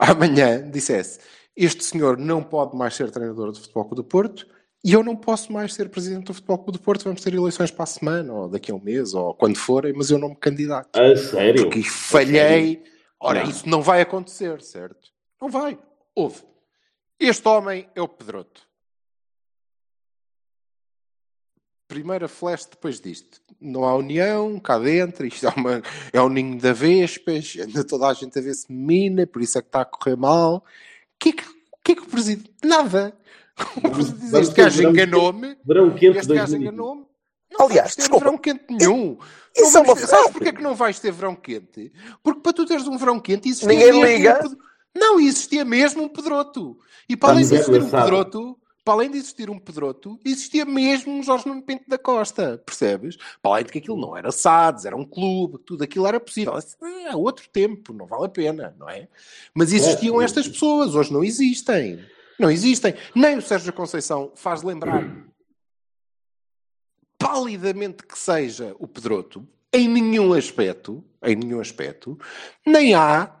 amanhã 0.00 0.68
dissesse 0.70 1.20
este 1.56 1.84
senhor 1.84 2.16
não 2.16 2.42
pode 2.42 2.76
mais 2.76 2.94
ser 2.94 3.10
treinador 3.10 3.52
do 3.52 3.60
Futebol 3.60 3.84
Clube 3.84 3.96
do 3.96 4.04
Porto 4.04 4.46
e 4.82 4.94
eu 4.94 5.04
não 5.04 5.14
posso 5.14 5.52
mais 5.52 5.74
ser 5.74 5.90
presidente 5.90 6.24
do 6.24 6.34
Futebol 6.34 6.56
Clube 6.58 6.78
do 6.78 6.82
Porto, 6.82 7.04
vamos 7.04 7.20
ter 7.20 7.34
eleições 7.34 7.70
para 7.70 7.82
a 7.82 7.86
semana, 7.86 8.32
ou 8.32 8.48
daqui 8.48 8.72
a 8.72 8.74
um 8.74 8.80
mês, 8.80 9.12
ou 9.12 9.34
quando 9.34 9.58
forem, 9.58 9.92
mas 9.92 10.10
eu 10.10 10.18
não 10.18 10.30
me 10.30 10.36
candidato. 10.36 10.98
A 10.98 11.14
sério? 11.16 11.64
Porque 11.64 11.82
falhei. 11.82 12.82
Ora, 13.20 13.42
Não. 13.42 13.50
isso 13.50 13.68
não 13.68 13.82
vai 13.82 14.00
acontecer, 14.00 14.62
certo? 14.62 15.10
Não 15.38 15.50
vai. 15.50 15.78
Houve. 16.14 16.42
Este 17.18 17.46
homem 17.46 17.86
é 17.94 18.00
o 18.00 18.08
Pedroto. 18.08 18.62
Primeira 21.90 22.28
flash 22.28 22.66
depois 22.66 23.00
disto. 23.00 23.40
Não 23.60 23.84
há 23.84 23.94
união 23.96 24.58
cá 24.60 24.78
dentro, 24.78 25.26
isto 25.26 25.46
é, 25.46 25.50
uma, 25.56 25.82
é 26.12 26.22
um 26.22 26.28
ninho 26.28 26.56
de 26.56 26.72
vespas, 26.72 27.56
anda 27.60 27.84
toda 27.84 28.06
a 28.06 28.14
gente 28.14 28.38
a 28.38 28.40
ver 28.42 28.54
se 28.54 28.72
mina, 28.72 29.26
por 29.26 29.42
isso 29.42 29.58
é 29.58 29.60
que 29.60 29.66
está 29.68 29.80
a 29.80 29.84
correr 29.84 30.16
mal. 30.16 30.56
O 30.58 30.62
que 31.18 31.30
é 31.30 31.32
que 31.32 31.42
o, 31.44 31.52
que 31.84 31.92
é 31.92 31.94
que 31.96 32.02
o 32.02 32.06
presidente. 32.06 32.50
Nada! 32.64 33.12
O 33.76 33.90
presidente 33.90 34.36
este 34.40 34.54
gajo 34.54 34.76
verão 34.78 34.90
enganou-me. 34.92 35.56
Verão 35.64 35.90
quente 35.90 36.18
Este 36.18 36.28
gajo 36.32 36.52
2020. 36.52 36.62
enganou-me. 36.62 37.04
Não 37.52 37.66
Aliás, 37.66 37.82
vais 37.82 37.94
ter 37.96 38.00
desculpa. 38.02 38.24
verão 38.24 38.38
quente 38.38 38.64
nenhum. 38.70 39.18
Isso 39.56 39.72
Não 39.74 39.80
é 39.80 39.84
uma 39.84 39.96
ter- 39.96 40.06
Sabes 40.06 40.30
porquê 40.30 40.52
que 40.52 40.62
não 40.62 40.74
vais 40.76 41.00
ter 41.00 41.10
verão 41.12 41.34
quente? 41.34 41.92
Porque 42.22 42.40
para 42.40 42.52
tu 42.52 42.64
teres 42.64 42.86
um 42.86 42.96
verão 42.96 43.18
quente 43.18 43.48
existia 43.48 43.68
Ninguém 43.68 43.86
mesmo 43.92 44.06
liga. 44.06 44.40
um 44.46 44.56
Não, 44.98 45.20
existia 45.20 45.64
mesmo 45.64 46.04
um 46.04 46.08
pedroto. 46.08 46.78
E 47.08 47.16
para 47.16 47.30
além 47.34 47.44
de 47.44 47.54
existir 47.56 47.82
um 47.82 47.90
pedroto, 47.90 48.56
para 48.90 48.96
além 48.96 49.10
de 49.12 49.18
existir 49.18 49.48
um 49.48 49.56
pedroto, 49.56 50.18
existia 50.24 50.64
mesmo 50.64 51.12
um 51.12 51.22
Jorge 51.22 51.46
Nuno 51.46 51.62
Pinto 51.62 51.84
da 51.86 51.96
Costa, 51.96 52.60
percebes? 52.66 53.16
Para 53.40 53.52
além 53.52 53.64
de 53.64 53.70
que 53.70 53.78
aquilo 53.78 53.96
não 53.96 54.16
era 54.16 54.32
SADS, 54.32 54.84
era 54.84 54.96
um 54.96 55.04
clube, 55.04 55.58
tudo 55.58 55.84
aquilo 55.84 56.08
era 56.08 56.18
possível. 56.18 56.54
É 57.06 57.14
outro 57.14 57.48
tempo, 57.50 57.92
não 57.92 58.04
vale 58.04 58.24
a 58.24 58.28
pena, 58.28 58.74
não 58.76 58.90
é? 58.90 59.06
Mas 59.54 59.72
existiam 59.72 60.20
É, 60.20 60.24
estas 60.24 60.48
pessoas, 60.48 60.96
hoje 60.96 61.12
não 61.12 61.22
existem. 61.22 62.04
Não 62.36 62.50
existem. 62.50 62.92
Nem 63.14 63.38
o 63.38 63.42
Sérgio 63.42 63.72
Conceição 63.72 64.32
faz 64.34 64.64
lembrar 64.64 65.08
palidamente 67.16 68.04
que 68.04 68.18
seja 68.18 68.74
o 68.76 68.88
Pedroto, 68.88 69.46
em 69.72 69.86
nenhum 69.86 70.32
aspecto, 70.32 71.04
em 71.22 71.36
nenhum 71.36 71.60
aspecto, 71.60 72.18
nem 72.66 72.92
há, 72.92 73.39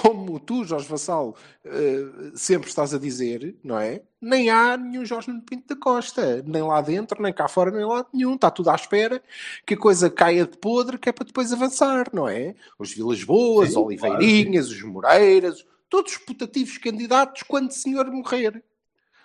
como 0.00 0.40
tu, 0.40 0.64
Jorge 0.64 0.88
Vassal, 0.88 1.36
eh, 1.64 2.32
sempre 2.34 2.68
estás 2.68 2.92
a 2.92 2.98
dizer, 2.98 3.54
não 3.62 3.78
é? 3.78 4.02
Nem 4.20 4.50
há 4.50 4.76
nenhum 4.76 5.04
Jorge 5.04 5.28
Nuno 5.28 5.42
Pinto 5.42 5.72
da 5.72 5.80
Costa, 5.80 6.42
nem 6.46 6.62
lá 6.62 6.80
dentro, 6.80 7.22
nem 7.22 7.32
cá 7.32 7.46
fora, 7.46 7.70
nem 7.70 7.84
lá 7.84 8.04
nenhum. 8.12 8.34
Está 8.34 8.50
tudo 8.50 8.70
à 8.70 8.74
espera 8.74 9.22
que 9.64 9.74
a 9.74 9.76
coisa 9.78 10.10
caia 10.10 10.46
de 10.46 10.58
podre, 10.58 10.98
que 10.98 11.08
é 11.08 11.12
para 11.12 11.24
depois 11.26 11.52
avançar, 11.52 12.08
não 12.12 12.28
é? 12.28 12.54
Os 12.78 12.92
Vilas 12.92 13.22
Boas, 13.22 13.70
Sim, 13.70 13.78
Oliveirinhas, 13.78 14.68
os 14.68 14.82
Moreiras, 14.82 15.64
todos 15.88 16.12
os 16.12 16.18
putativos 16.18 16.76
candidatos 16.78 17.42
quando 17.44 17.70
o 17.70 17.74
senhor 17.74 18.10
morrer. 18.10 18.62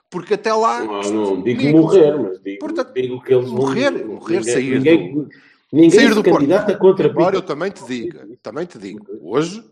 Porque 0.10 0.36
até 0.36 0.54
lá. 0.54 0.84
Não, 0.86 1.02
não 1.36 1.42
digo 1.42 1.64
morrer, 1.78 2.16
mas 2.18 2.40
digo, 2.42 2.60
Portanto, 2.60 2.94
digo 2.94 3.22
que 3.24 3.34
eles 3.34 3.50
vão. 3.50 3.58
morrer, 3.58 4.06
morrer, 4.06 4.44
sair 4.44 4.78
Ninguém, 4.78 5.14
do- 5.14 5.30
ninguém 5.72 5.92
sair 5.92 6.10
do 6.16 6.24
Porto. 6.24 6.38
candidata 6.40 6.78
contra 6.78 7.08
Embora 7.08 7.36
eu 7.36 7.42
também 7.42 7.72
te 7.72 7.84
diga, 7.86 8.28
também 8.42 8.66
te 8.66 8.78
digo, 8.78 9.06
hoje, 9.22 9.64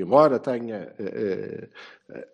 embora 0.00 0.38
tenha 0.38 0.92
eh, 0.98 1.68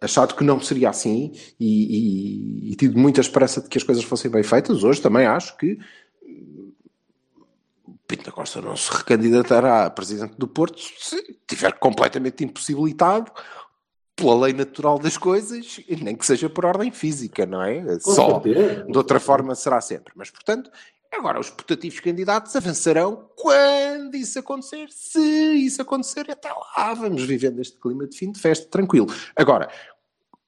achado 0.01 0.35
que 0.35 0.45
não 0.45 0.61
seria 0.61 0.91
assim 0.91 1.33
e, 1.59 2.69
e- 2.69 2.73
e 2.73 2.77
tido 2.77 2.99
muita 2.99 3.21
esperança 3.21 3.61
de 3.61 3.69
que 3.69 3.79
as 3.79 3.85
coisas 3.85 4.05
fossem 4.05 4.31
bem 4.31 4.43
feitas, 4.43 4.83
hoje 4.85 5.01
também 5.01 5.27
acho 5.27 5.57
que 5.57 5.79
hum, 6.23 6.73
Pinto 8.07 8.25
da 8.25 8.33
Costa 8.33 8.61
não 8.63 8.77
se 8.77 8.91
recandidatará 8.91 9.87
a 9.87 9.91
presidente 9.91 10.35
do 10.39 10.49
Porto 10.49 10.79
se 10.81 11.17
estiver 11.17 11.73
completamente 11.79 12.43
impossibilitado 12.45 13.31
pela 14.17 14.37
lei 14.47 14.53
natural 14.53 14.99
das 14.99 15.17
coisas, 15.17 15.79
e 15.89 15.95
nem 15.95 16.17
que 16.17 16.27
seja 16.27 16.51
por 16.51 16.65
ordem 16.65 16.91
física, 16.91 17.47
não 17.47 17.63
é? 17.63 17.83
Com 18.01 18.15
Só. 18.15 18.41
certeza. 18.43 18.85
De 18.85 18.99
outra 18.99 19.21
forma 19.21 19.55
será 19.55 19.81
sempre. 19.81 20.13
Mas, 20.17 20.29
portanto, 20.29 20.69
agora 21.13 21.41
os 21.41 21.51
putativos 21.51 22.01
candidatos 22.01 22.55
avançarão 22.57 23.29
quando 23.37 24.17
isso 24.17 24.39
acontecer. 24.39 24.89
Se 24.91 25.21
isso 25.21 25.83
acontecer, 25.83 26.31
até 26.31 26.51
lá 26.51 26.95
vamos 26.95 27.23
vivendo 27.23 27.61
este 27.61 27.79
clima 27.79 28.07
de 28.07 28.17
fim 28.17 28.33
de 28.33 28.41
festa 28.41 28.67
tranquilo. 28.69 29.07
Agora, 29.37 29.69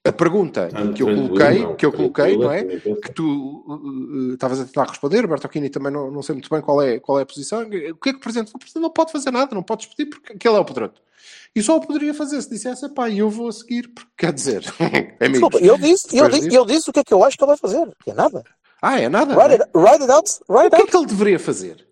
a 0.02 0.12
pergunta 0.12 0.68
Tanto 0.68 0.94
que 0.94 1.02
eu 1.02 1.14
coloquei, 1.14 1.58
não. 1.58 1.76
que 1.76 1.84
eu 1.84 1.92
coloquei, 1.92 2.36
não 2.36 2.50
é? 2.50 2.64
Que 2.64 3.12
tu 3.12 3.64
uh, 3.66 3.74
uh, 3.74 4.32
estavas 4.32 4.58
a 4.61 4.64
tentar 4.64 4.84
responder, 4.84 5.26
Bertolini 5.26 5.68
também 5.68 5.92
não, 5.92 6.11
não 6.11 6.22
sei 6.22 6.34
muito 6.34 6.48
bem 6.48 6.62
qual 6.62 6.80
é, 6.80 6.98
qual 6.98 7.18
é 7.18 7.22
a 7.22 7.26
posição. 7.26 7.62
O 7.62 7.68
que 7.68 7.76
é 7.76 8.12
que 8.12 8.18
o 8.18 8.20
Presidente? 8.20 8.50
O 8.54 8.58
Presidente 8.58 8.82
não 8.82 8.90
pode 8.90 9.12
fazer 9.12 9.30
nada, 9.30 9.54
não 9.54 9.62
pode 9.62 9.86
despedir 9.86 10.08
porque 10.08 10.32
aquele 10.32 10.56
é 10.56 10.58
o 10.58 10.64
Pedroto. 10.64 11.02
E 11.54 11.62
só 11.62 11.76
o 11.76 11.80
poderia 11.80 12.14
fazer 12.14 12.40
se 12.40 12.48
dissesse, 12.48 12.88
pá, 12.88 13.11
eu 13.11 13.28
vou 13.28 13.48
a 13.48 13.52
seguir, 13.52 13.88
porque 13.88 14.11
quer 14.16 14.32
dizer, 14.32 14.64
amigos. 15.20 15.32
Desculpa, 15.32 15.58
eu 15.58 15.76
disse, 15.76 16.16
eu, 16.16 16.28
disse, 16.30 16.54
eu 16.54 16.64
disse 16.64 16.88
o 16.88 16.92
que 16.94 17.00
é 17.00 17.04
que 17.04 17.12
eu 17.12 17.22
acho 17.22 17.36
que 17.36 17.44
ele 17.44 17.48
vai 17.48 17.58
fazer. 17.58 17.86
Que 18.02 18.11
é 18.11 18.14
nada. 18.14 18.42
Ah, 18.83 18.99
é 19.01 19.09
nada? 19.09 19.37
Write 19.37 19.55
it, 19.62 19.70
write 19.74 20.03
it 20.03 20.11
out. 20.11 20.31
O 20.49 20.55
Write 20.55 20.70
que 20.70 20.76
é 20.76 20.81
out. 20.81 20.91
que 20.91 20.97
ele 20.97 21.07
deveria 21.07 21.39
fazer? 21.39 21.87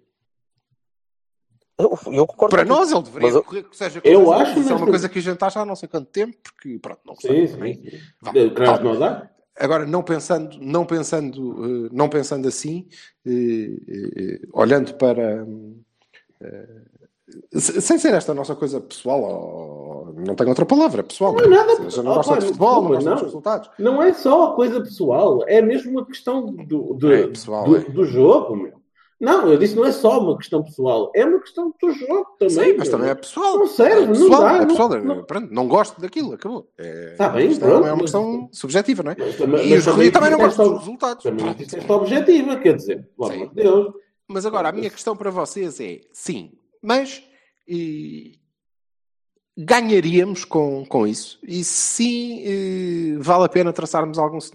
Eu, 1.78 1.96
eu 2.12 2.26
concordo 2.26 2.56
Para 2.56 2.64
nós 2.64 2.90
ele 2.90 3.02
deveria 3.02 3.28
eu- 3.28 3.44
correr 3.44 3.62
que 3.62 3.76
seja 3.76 4.00
Eu 4.02 4.24
coisa- 4.24 4.42
acho, 4.42 4.58
Isso 4.60 4.72
é 4.72 4.74
uma 4.74 4.86
coisa 4.86 5.08
que 5.08 5.18
a 5.18 5.22
gente 5.22 5.42
acha 5.44 5.60
há 5.60 5.64
não 5.64 5.76
sei 5.76 5.88
quanto 5.88 6.10
tempo, 6.10 6.36
porque 6.42 6.78
pronto, 6.80 7.00
não 7.06 7.14
Sim, 7.14 7.28
sei 7.28 7.48
também. 7.48 7.74
sim. 7.74 7.90
sim. 7.90 7.98
Vá, 8.20 8.30
O 8.32 8.54
calma. 8.54 8.82
não 8.82 8.98
dá? 8.98 9.30
Agora, 9.60 9.86
não 9.86 10.02
pensando, 10.02 10.56
não 10.60 10.84
pensando, 10.86 11.86
eh, 11.86 11.88
não 11.92 12.08
pensando 12.08 12.46
assim, 12.48 12.88
eh, 13.26 13.30
eh, 13.88 14.40
olhando 14.52 14.94
para. 14.94 15.44
Se- 17.52 17.80
sem 17.80 17.98
ser 17.98 18.14
esta 18.14 18.32
nossa 18.34 18.54
coisa 18.54 18.80
pessoal, 18.80 19.20
ou 19.22 20.14
não 20.16 20.34
tenho 20.34 20.48
outra 20.50 20.66
palavra, 20.66 21.00
é 21.00 21.02
pessoal. 21.04 21.32
Não 21.34 21.44
é 21.44 21.48
nada 21.48 21.74
você 21.76 21.80
não 21.80 21.86
pessoal, 21.86 22.14
gosta 22.16 22.36
de 22.38 22.46
futebol, 22.46 22.82
não 22.82 22.90
dos 22.96 23.04
não. 23.04 23.16
resultados. 23.16 23.70
Não 23.78 24.02
é 24.02 24.12
só 24.12 24.44
a 24.52 24.54
coisa 24.54 24.80
pessoal, 24.80 25.44
é 25.46 25.60
mesmo 25.62 25.90
uma 25.92 26.04
questão 26.06 26.46
do, 26.46 26.94
do, 26.94 27.12
É, 27.12 27.26
pessoal, 27.26 27.64
do, 27.64 27.76
é. 27.76 27.80
do 27.80 28.04
jogo, 28.04 28.56
meu. 28.56 28.78
Não, 29.20 29.48
eu 29.48 29.58
disse 29.58 29.74
não 29.74 29.84
é 29.84 29.90
só 29.90 30.20
uma 30.20 30.36
questão 30.38 30.62
pessoal, 30.62 31.10
é 31.12 31.24
uma 31.24 31.40
questão 31.40 31.74
do 31.82 31.90
jogo 31.90 32.24
também. 32.38 32.50
Sim, 32.70 32.74
mas 32.78 32.88
também 32.88 33.10
é 33.10 33.14
pessoal. 33.16 33.58
Não 33.58 33.66
serve, 33.66 34.02
é 34.04 34.06
não 34.06 34.12
pessoal, 34.12 34.40
dá, 34.42 34.52
é 34.54 34.58
não- 34.60 34.66
pessoal, 34.68 34.94
é- 34.94 35.02
não- 35.02 35.24
pronto, 35.24 35.48
não 35.52 35.66
gosto 35.68 36.00
daquilo, 36.00 36.34
acabou. 36.34 36.68
É, 36.78 37.14
Tá 37.18 37.28
bem, 37.30 37.46
a 37.46 37.48
questão 37.48 37.68
pronto, 37.68 37.82
é 37.84 37.88
uma 37.88 37.92
mas- 37.96 38.00
questão 38.02 38.48
subjetiva, 38.52 39.02
não 39.02 39.10
é? 39.10 39.16
Mas 39.18 39.36
também, 39.36 39.66
E 39.66 39.70
mas 39.70 39.78
os 39.80 39.84
também, 39.92 40.10
também 40.12 40.30
não 40.30 40.38
gosto 40.38 40.62
dos 40.62 40.78
resultados. 40.78 41.22
Também 41.24 41.52
disseste 41.54 41.90
objetiva, 41.92 42.56
quer 42.58 42.76
dizer, 42.76 43.08
pelo 43.18 43.32
amor 43.32 43.48
de 43.48 43.54
Deus. 43.56 43.92
Mas 44.28 44.46
agora, 44.46 44.68
a 44.68 44.72
minha 44.72 44.88
questão 44.90 45.16
para 45.16 45.32
vocês 45.32 45.80
é, 45.80 45.98
sim, 46.12 46.52
mas 46.82 47.22
e, 47.66 48.38
ganharíamos 49.56 50.44
com, 50.44 50.84
com 50.86 51.06
isso? 51.06 51.38
E 51.42 51.64
sim, 51.64 52.42
eh, 52.44 53.18
vale 53.18 53.44
a 53.44 53.48
pena 53.48 53.72
traçarmos 53.72 54.18
algum... 54.18 54.38
Se 54.40 54.50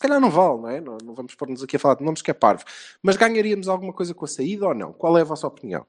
calhar 0.00 0.20
não 0.20 0.30
vale, 0.30 0.60
não 0.60 0.68
é? 0.68 0.80
Não, 0.80 0.98
não 1.02 1.14
vamos 1.14 1.34
pôr-nos 1.34 1.62
aqui 1.62 1.76
a 1.76 1.78
falar 1.78 1.94
de 1.94 2.04
nomes 2.04 2.20
que 2.20 2.30
é 2.30 2.34
parvo. 2.34 2.64
Mas 3.02 3.16
ganharíamos 3.16 3.68
alguma 3.68 3.92
coisa 3.92 4.12
com 4.14 4.24
a 4.24 4.28
saída 4.28 4.66
ou 4.68 4.74
não? 4.74 4.92
Qual 4.92 5.16
é 5.16 5.22
a 5.22 5.24
vossa 5.24 5.46
opinião? 5.46 5.86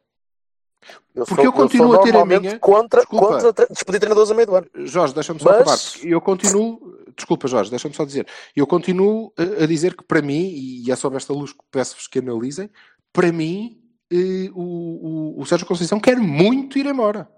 Eu 1.13 1.25
Porque 1.25 1.45
eu 1.45 1.51
continuo 1.51 1.91
sou 1.91 1.99
a 1.99 2.03
ter 2.03 2.15
a 2.15 2.25
minha- 2.25 2.57
contra, 2.57 3.01
Desculpa. 3.01 3.27
contra 3.27 3.51
tre- 3.53 3.67
despedir 3.69 3.99
treinadores 3.99 4.31
a 4.31 4.33
meio 4.33 4.47
do 4.47 4.55
ano. 4.55 4.67
Jorge, 4.85 5.13
deixa-me 5.13 5.39
só 5.41 5.49
Mas- 5.49 5.59
acabar. 5.97 6.07
Eu 6.09 6.21
continuo, 6.21 6.97
desculpa 7.17 7.49
Jorge, 7.49 7.69
deixa-me 7.69 7.93
só 7.93 8.05
dizer, 8.05 8.25
eu 8.55 8.65
continuo 8.65 9.33
a, 9.37 9.63
a 9.63 9.67
dizer 9.67 9.93
que 9.97 10.05
para 10.05 10.21
mim, 10.21 10.47
e 10.55 10.89
é 10.89 10.95
sob 10.95 11.17
esta 11.17 11.33
luz 11.33 11.51
que 11.51 11.59
peço-vos 11.69 12.07
que 12.07 12.19
analisem, 12.19 12.69
para 13.11 13.29
mim 13.29 13.77
o, 14.11 15.35
o, 15.37 15.41
o 15.41 15.45
Sérgio 15.45 15.67
Conceição 15.67 15.99
quer 15.99 16.17
muito 16.17 16.77
ir 16.79 16.85
embora. 16.85 17.29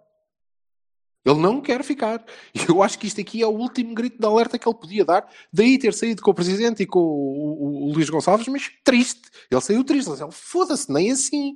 Ele 1.23 1.39
não 1.39 1.61
quer 1.61 1.83
ficar. 1.83 2.25
Eu 2.67 2.81
acho 2.81 2.97
que 2.97 3.05
isto 3.05 3.21
aqui 3.21 3.43
é 3.43 3.45
o 3.45 3.51
último 3.51 3.93
grito 3.93 4.17
de 4.19 4.25
alerta 4.25 4.57
que 4.57 4.67
ele 4.67 4.77
podia 4.77 5.05
dar. 5.05 5.29
Daí 5.53 5.77
ter 5.77 5.93
saído 5.93 6.19
com 6.21 6.31
o 6.31 6.33
presidente 6.33 6.81
e 6.81 6.87
com 6.87 6.99
o, 6.99 7.03
o- 7.03 7.89
o 7.89 7.93
Luís 7.93 8.09
Gonçalves, 8.09 8.47
mas 8.47 8.71
triste. 8.83 9.29
Ele 9.51 9.61
saiu 9.61 9.83
triste. 9.83 10.09
Ele 10.09 10.17
disse, 10.17 10.31
foda-se, 10.31 10.91
nem 10.91 11.11
assim. 11.11 11.55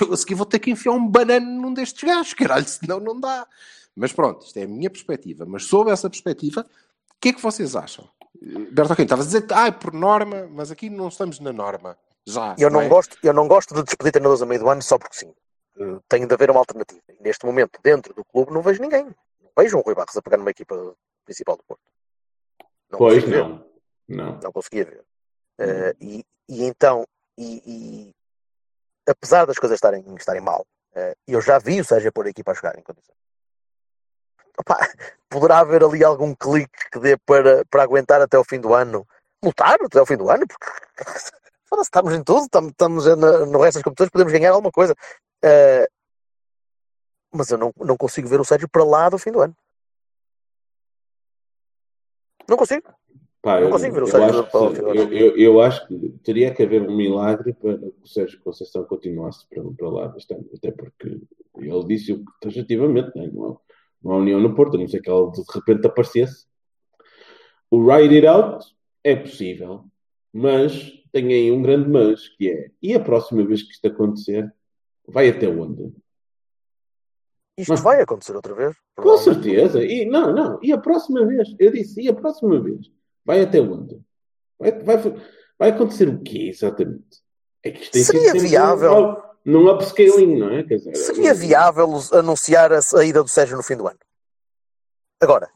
Eu 0.00 0.12
a 0.12 0.16
seguir 0.16 0.34
vou 0.34 0.44
ter 0.44 0.58
que 0.58 0.70
enfiar 0.70 0.92
um 0.92 1.06
banano 1.06 1.46
num 1.62 1.72
destes 1.72 2.02
gajos, 2.02 2.34
caralho, 2.34 2.66
senão 2.66 2.98
não 2.98 3.20
dá. 3.20 3.46
Mas 3.94 4.12
pronto, 4.12 4.44
isto 4.46 4.56
é 4.56 4.64
a 4.64 4.68
minha 4.68 4.90
perspectiva. 4.90 5.46
Mas 5.46 5.64
sob 5.66 5.92
essa 5.92 6.10
perspectiva, 6.10 6.62
o 6.62 7.14
que 7.20 7.28
é 7.28 7.32
que 7.32 7.40
vocês 7.40 7.76
acham? 7.76 8.08
Eh, 8.42 8.58
Berto 8.72 8.94
Aquino, 8.94 9.04
estavas 9.04 9.26
a 9.26 9.28
dizer 9.28 9.46
que, 9.46 9.54
ah, 9.54 9.70
por 9.70 9.92
norma, 9.92 10.48
mas 10.52 10.72
aqui 10.72 10.90
não 10.90 11.06
estamos 11.06 11.38
na 11.38 11.52
norma. 11.52 11.96
Já. 12.26 12.54
Eu 12.58 12.70
não, 12.70 12.80
é? 12.82 12.88
gosto, 12.88 13.18
eu 13.22 13.32
não 13.32 13.46
gosto 13.46 13.74
de 13.74 13.82
despedir 13.82 14.12
treinadores 14.12 14.42
a 14.42 14.46
meio 14.46 14.60
do 14.60 14.68
ano 14.68 14.82
só 14.82 14.98
porque 14.98 15.16
sim. 15.16 15.34
Eh, 15.78 15.98
Tem 16.08 16.26
de 16.26 16.32
haver 16.34 16.50
uma 16.50 16.60
alternativa. 16.60 17.00
E 17.08 17.22
neste 17.22 17.44
momento, 17.44 17.78
dentro 17.82 18.14
do 18.14 18.24
clube, 18.24 18.52
não 18.52 18.62
vejo 18.62 18.80
ninguém. 18.80 19.04
Não 19.04 19.50
vejo 19.56 19.76
um 19.76 19.80
Rui 19.80 19.94
Barros 19.94 20.16
a 20.16 20.22
pegar 20.22 20.36
numa 20.38 20.50
equipa 20.50 20.94
principal 21.24 21.56
do 21.56 21.62
Porto. 21.64 21.82
Não 22.90 22.98
Pois 22.98 23.14
consigo 23.22 23.30
ver. 23.30 23.48
não. 23.48 23.64
Não. 24.08 24.40
Não 24.42 24.52
conseguia 24.52 24.84
ver. 24.84 25.04
Eh, 25.58 25.94
e, 26.00 26.26
e 26.48 26.64
então, 26.64 27.06
e, 27.36 27.62
e 27.66 28.14
apesar 29.10 29.44
das 29.46 29.58
coisas 29.58 29.76
estarem, 29.76 30.04
estarem 30.16 30.40
mal, 30.40 30.66
eh, 30.94 31.14
eu 31.26 31.40
já 31.40 31.58
vi 31.58 31.80
o 31.80 31.84
Sérgio 31.84 32.12
pôr 32.12 32.26
a 32.26 32.30
equipa 32.30 32.52
a 32.52 32.54
jogar 32.54 32.78
em 32.78 32.82
condições. 32.82 33.16
Opa, 34.58 34.78
poderá 35.28 35.58
haver 35.58 35.82
ali 35.82 36.04
algum 36.04 36.34
clique 36.34 36.90
que 36.90 36.98
dê 37.00 37.16
para, 37.18 37.64
para 37.66 37.82
aguentar 37.82 38.20
até 38.20 38.38
o 38.38 38.44
fim 38.44 38.60
do 38.60 38.72
ano, 38.72 39.06
lutar 39.42 39.76
até 39.82 40.00
o 40.00 40.06
fim 40.06 40.16
do 40.16 40.30
ano, 40.30 40.46
porque 40.46 40.66
foda-se, 41.64 41.88
estamos 41.88 42.12
em 42.14 42.22
tudo, 42.22 42.44
estamos, 42.44 43.06
no 43.06 43.60
resto 43.60 43.76
das 43.76 43.82
competições, 43.82 44.10
podemos 44.10 44.32
ganhar 44.32 44.52
alguma 44.52 44.70
coisa. 44.70 44.94
Eh, 45.42 45.88
mas 47.34 47.50
eu 47.50 47.58
não, 47.58 47.72
não 47.78 47.96
consigo 47.96 48.28
ver 48.28 48.40
o 48.40 48.44
Sérgio 48.44 48.68
para 48.68 48.84
lá 48.84 49.08
do 49.08 49.18
fim 49.18 49.32
do 49.32 49.40
ano. 49.40 49.54
Não 52.48 52.56
consigo. 52.56 52.88
Pá, 53.42 53.56
Não 53.56 53.66
eu, 53.66 53.70
consigo 53.70 53.94
ver 53.94 54.02
o 54.04 54.06
Sérgio 54.06 54.40
acho 54.40 54.50
para 54.50 54.60
o 54.60 54.68
que, 54.70 54.76
fim 54.76 54.82
do 54.82 54.94
eu, 54.94 55.12
eu, 55.12 55.36
eu 55.36 55.60
acho 55.60 55.86
que 55.86 56.08
teria 56.22 56.54
que 56.54 56.62
haver 56.62 56.82
um 56.82 56.96
milagre 56.96 57.52
para 57.52 57.76
que 57.76 57.92
o 58.02 58.06
Sérgio 58.06 58.40
Conceição 58.40 58.84
continuasse 58.84 59.46
para, 59.48 59.62
para 59.62 59.88
lá 59.90 60.06
ano, 60.06 60.50
até 60.54 60.70
porque 60.70 61.20
ele 61.56 61.84
disse 61.86 62.24
taxativamente, 62.40 63.10
né? 63.16 63.30
não, 63.32 63.52
há, 63.52 63.56
não 64.02 64.12
há 64.12 64.16
união 64.16 64.40
no 64.40 64.54
Porto, 64.54 64.76
a 64.76 64.80
não 64.80 64.88
sei 64.88 65.00
que 65.00 65.10
ele 65.10 65.30
de 65.30 65.42
repente 65.52 65.86
aparecesse. 65.86 66.46
O 67.70 67.84
ride 67.84 68.14
it 68.14 68.26
out 68.26 68.64
é 69.02 69.16
possível, 69.16 69.84
mas 70.32 71.03
tem 71.14 71.28
aí 71.32 71.52
um 71.52 71.62
grande 71.62 71.88
mas, 71.88 72.26
que 72.28 72.50
é, 72.50 72.70
e 72.82 72.92
a 72.92 72.98
próxima 72.98 73.46
vez 73.46 73.62
que 73.62 73.70
isto 73.70 73.86
acontecer, 73.86 74.52
vai 75.06 75.28
até 75.28 75.46
onde? 75.48 75.92
Isto 77.56 77.70
Mas- 77.70 77.80
vai 77.82 78.00
acontecer 78.02 78.34
outra 78.34 78.52
vez. 78.52 78.76
Com 78.96 79.16
certeza. 79.16 79.80
E, 79.84 80.04
não, 80.06 80.32
não. 80.34 80.58
E 80.60 80.72
a 80.72 80.78
próxima 80.78 81.24
vez? 81.24 81.54
Eu 81.60 81.70
disse, 81.70 82.00
e 82.02 82.08
a 82.08 82.12
próxima 82.14 82.60
vez? 82.60 82.90
Vai 83.24 83.42
até 83.42 83.60
onde? 83.60 84.00
Vai, 84.58 84.72
vai, 84.82 84.96
vai 85.56 85.70
acontecer 85.70 86.08
o 86.08 86.20
quê, 86.20 86.48
exatamente? 86.48 87.22
É 87.62 87.70
que 87.70 87.80
isto 87.82 87.92
tem 87.92 88.02
Seria 88.02 88.32
sido 88.32 88.48
viável? 88.48 88.92
um- 88.92 89.24
num 89.44 89.70
upscaling, 89.70 90.36
não 90.36 90.50
é? 90.50 90.62
Dizer, 90.64 90.96
Seria 90.96 91.32
viável 91.32 91.88
anunciar 92.12 92.72
a 92.72 92.82
saída 92.82 93.22
do 93.22 93.28
Sérgio 93.28 93.56
no 93.56 93.62
fim 93.62 93.76
do 93.76 93.86
ano? 93.86 93.98
Agora. 95.22 95.48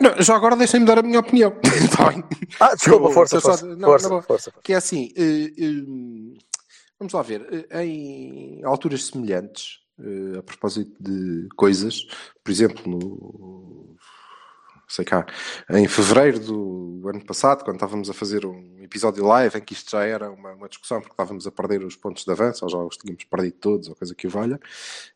Não, 0.00 0.20
já 0.22 0.34
agora 0.36 0.56
deixem-me 0.56 0.86
dar 0.86 0.98
a 0.98 1.02
minha 1.02 1.20
opinião. 1.20 1.56
Está 1.84 2.10
bem? 2.10 2.24
Ah, 2.60 2.74
desculpa, 2.74 3.06
Eu- 3.08 3.12
força, 3.12 3.40
só- 3.40 3.50
força, 3.50 3.66
não, 3.66 3.88
força, 3.88 4.08
boa. 4.08 4.22
força. 4.22 4.52
Que 4.62 4.72
é 4.72 4.76
assim, 4.76 5.10
eh, 5.16 5.52
eh, 5.58 6.42
vamos 6.98 7.12
lá 7.12 7.22
ver, 7.22 7.66
eh, 7.70 7.84
em 7.84 8.64
alturas 8.64 9.04
semelhantes, 9.06 9.78
a 10.38 10.42
propósito 10.42 10.92
de 11.00 11.46
coisas, 11.56 12.06
por 12.42 12.50
exemplo, 12.50 12.82
no, 12.90 13.96
sei 14.92 15.04
cá, 15.04 15.26
em 15.70 15.88
fevereiro 15.88 16.38
do 16.38 17.08
ano 17.08 17.24
passado, 17.24 17.64
quando 17.64 17.76
estávamos 17.76 18.10
a 18.10 18.12
fazer 18.12 18.44
um 18.44 18.76
episódio 18.82 19.24
live, 19.24 19.56
em 19.56 19.60
que 19.60 19.72
isto 19.72 19.90
já 19.90 20.04
era 20.04 20.30
uma, 20.30 20.52
uma 20.52 20.68
discussão, 20.68 21.00
porque 21.00 21.14
estávamos 21.14 21.46
a 21.46 21.50
perder 21.50 21.82
os 21.82 21.96
pontos 21.96 22.24
de 22.24 22.30
avanço, 22.30 22.64
ou 22.64 22.70
já 22.70 22.78
os 22.78 22.96
tínhamos 22.96 23.24
perdido 23.24 23.56
todos, 23.58 23.88
ou 23.88 23.94
coisa 23.94 24.14
que 24.14 24.26
o 24.26 24.30
valha, 24.30 24.60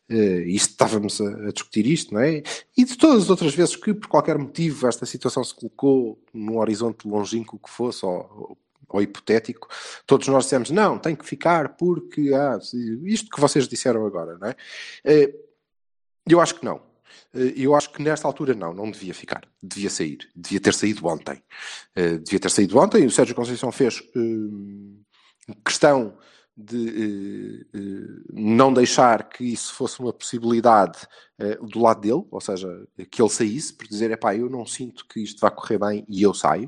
eh, 0.09 0.41
isto 0.47 0.71
estávamos 0.71 1.21
a, 1.21 1.47
a 1.47 1.51
discutir 1.51 1.85
isto, 1.85 2.13
não 2.13 2.21
é? 2.21 2.41
E 2.75 2.83
de 2.83 2.97
todas 2.97 3.23
as 3.23 3.29
outras 3.29 3.53
vezes 3.53 3.75
que, 3.75 3.93
por 3.93 4.07
qualquer 4.07 4.37
motivo, 4.37 4.87
esta 4.87 5.05
situação 5.05 5.43
se 5.43 5.53
colocou 5.53 6.19
num 6.33 6.57
horizonte 6.57 7.07
longínquo 7.07 7.59
que 7.59 7.69
fosse, 7.69 8.03
ou, 8.05 8.57
ou 8.89 9.01
hipotético, 9.01 9.67
todos 10.05 10.27
nós 10.27 10.45
dissemos, 10.45 10.71
não, 10.71 10.97
tem 10.97 11.15
que 11.15 11.25
ficar 11.25 11.75
porque, 11.77 12.33
ah, 12.33 12.57
isto 13.03 13.29
que 13.29 13.39
vocês 13.39 13.67
disseram 13.67 14.05
agora, 14.05 14.37
não 14.39 14.47
é? 14.47 14.55
Eh, 15.05 15.33
Eu 16.29 16.41
acho 16.41 16.55
que 16.55 16.65
não. 16.65 16.86
Eh, 17.37 17.53
Eu 17.55 17.75
acho 17.75 17.91
que 17.91 18.01
nesta 18.01 18.27
altura 18.27 18.53
não, 18.53 18.73
não 18.73 18.89
devia 18.91 19.13
ficar. 19.13 19.47
Devia 19.61 19.89
sair. 19.89 20.17
Devia 20.35 20.59
ter 20.59 20.73
saído 20.73 21.05
ontem. 21.07 21.41
Eh, 21.95 22.17
Devia 22.17 22.39
ter 22.39 22.49
saído 22.51 22.77
ontem. 22.79 23.05
O 23.05 23.11
Sérgio 23.11 23.35
Conceição 23.35 23.71
fez 23.71 24.01
hum, 24.15 25.01
questão 25.65 26.17
de 26.59 26.87
eh, 26.89 27.77
eh, 27.77 28.21
não 28.33 28.73
deixar 28.73 29.29
que 29.29 29.43
isso 29.43 29.73
fosse 29.75 29.99
uma 29.99 30.11
possibilidade 30.11 30.97
eh, 31.37 31.55
do 31.61 31.79
lado 31.79 32.01
dele, 32.01 32.25
ou 32.31 32.41
seja, 32.41 32.67
que 33.11 33.21
ele 33.21 33.29
saísse, 33.29 33.73
por 33.73 33.87
dizer, 33.87 34.09
epá, 34.09 34.35
eu 34.35 34.49
não 34.49 34.65
sinto 34.65 35.05
que 35.07 35.21
isto 35.21 35.39
vai 35.39 35.51
correr 35.51 35.77
bem 35.77 36.05
e 36.09 36.23
eu 36.23 36.33
saio. 36.33 36.67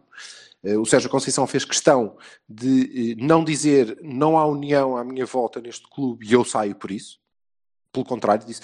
Eh, 0.63 0.78
O 0.78 0.86
Sérgio 0.86 1.09
Conceição 1.09 1.47
fez 1.47 1.65
questão 1.65 2.15
de 2.47 3.13
eh, 3.13 3.26
não 3.26 3.43
dizer 3.43 3.97
não 4.03 4.38
há 4.38 4.45
união 4.45 4.95
à 4.95 5.03
minha 5.03 5.26
volta 5.26 5.59
neste 5.59 5.89
clube 5.89 6.24
e 6.28 6.34
eu 6.34 6.45
saio 6.45 6.76
por 6.76 6.91
isso. 6.91 7.17
Pelo 7.91 8.05
contrário, 8.05 8.45
disse 8.45 8.61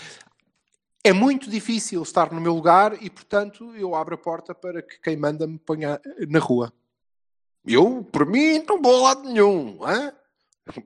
é 1.06 1.14
muito 1.14 1.52
difícil 1.52 2.02
estar 2.02 2.32
no 2.34 2.42
meu 2.42 2.56
lugar 2.56 2.98
e, 3.00 3.12
portanto, 3.12 3.76
eu 3.76 3.94
abro 3.94 4.16
a 4.16 4.18
porta 4.18 4.56
para 4.56 4.82
que 4.82 5.00
quem 5.00 5.16
manda 5.16 5.46
me 5.46 5.60
ponha 5.60 6.02
na 6.28 6.40
rua. 6.40 6.74
Eu, 7.64 8.04
por 8.12 8.26
mim, 8.26 8.64
não 8.68 8.82
vou 8.82 8.96
a 8.98 9.10
lado 9.10 9.30
nenhum. 9.30 9.78
hã? 9.84 10.12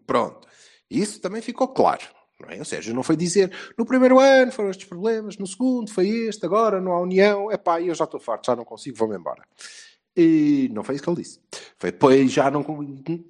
Pronto. 0.05 0.45
Isso 0.91 1.21
também 1.21 1.41
ficou 1.41 1.69
claro. 1.69 2.03
Não 2.37 2.49
é? 2.49 2.59
Ou 2.59 2.65
seja, 2.65 2.93
não 2.93 3.01
foi 3.01 3.15
dizer 3.15 3.49
no 3.77 3.85
primeiro 3.85 4.19
ano 4.19 4.51
foram 4.51 4.69
estes 4.69 4.87
problemas, 4.87 5.37
no 5.37 5.47
segundo 5.47 5.89
foi 5.89 6.07
este, 6.07 6.45
agora 6.45 6.81
não 6.81 6.93
há 6.93 7.01
união, 7.01 7.51
epá, 7.51 7.81
eu 7.81 7.93
já 7.93 8.05
estou 8.05 8.19
farto, 8.19 8.47
já 8.47 8.55
não 8.55 8.63
consigo, 8.63 8.97
vou-me 8.97 9.17
embora. 9.17 9.43
E 10.15 10.69
não 10.73 10.83
foi 10.83 10.95
isso 10.95 11.03
que 11.03 11.09
ele 11.09 11.21
disse. 11.21 11.39
Foi, 11.77 11.93
pois 11.93 12.29
já 12.29 12.51
não. 12.51 12.65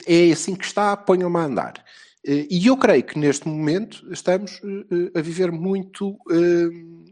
É 0.08 0.32
assim 0.32 0.56
que 0.56 0.66
está, 0.66 0.98
ponham-me 0.98 1.38
a 1.38 1.42
andar. 1.42 1.86
Eh, 2.26 2.48
E 2.50 2.68
eu 2.68 2.78
creio 2.78 3.04
que 3.04 3.18
neste 3.18 3.48
momento 3.48 4.06
estamos 4.12 4.62
eh, 4.64 5.12
eh, 5.16 5.20
a 5.20 5.22
viver 5.22 5.52
muito 5.52 6.18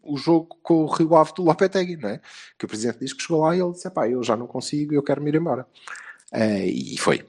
o 0.04 0.18
jogo 0.18 0.58
com 0.62 0.84
o 0.84 0.88
Rio 0.88 1.16
Ave 1.16 1.34
do 1.36 1.44
Lopetegui, 1.44 1.98
não 1.98 2.10
é? 2.10 2.22
Que 2.58 2.66
o 2.66 2.68
presidente 2.68 3.00
diz 3.00 3.14
que 3.14 3.22
chegou 3.22 3.42
lá 3.42 3.56
e 3.56 3.60
ele 3.62 3.72
disse: 3.72 3.90
pá, 3.90 4.08
eu 4.10 4.24
já 4.24 4.36
não 4.38 4.48
consigo, 4.48 4.94
eu 4.94 5.04
quero 5.04 5.22
me 5.22 5.30
ir 5.30 5.36
embora. 5.36 5.68
E 6.66 6.98
foi. 6.98 7.26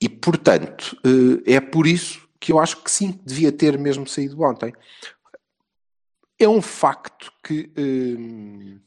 E 0.00 0.08
portanto, 0.08 0.96
é 1.46 1.60
por 1.60 1.86
isso 1.86 2.28
que 2.40 2.52
eu 2.52 2.58
acho 2.58 2.82
que 2.82 2.90
sim, 2.90 3.20
devia 3.24 3.52
ter 3.52 3.78
mesmo 3.78 4.06
saído 4.06 4.40
ontem. 4.42 4.72
É 6.38 6.48
um 6.48 6.62
facto 6.62 7.32
que. 7.42 7.70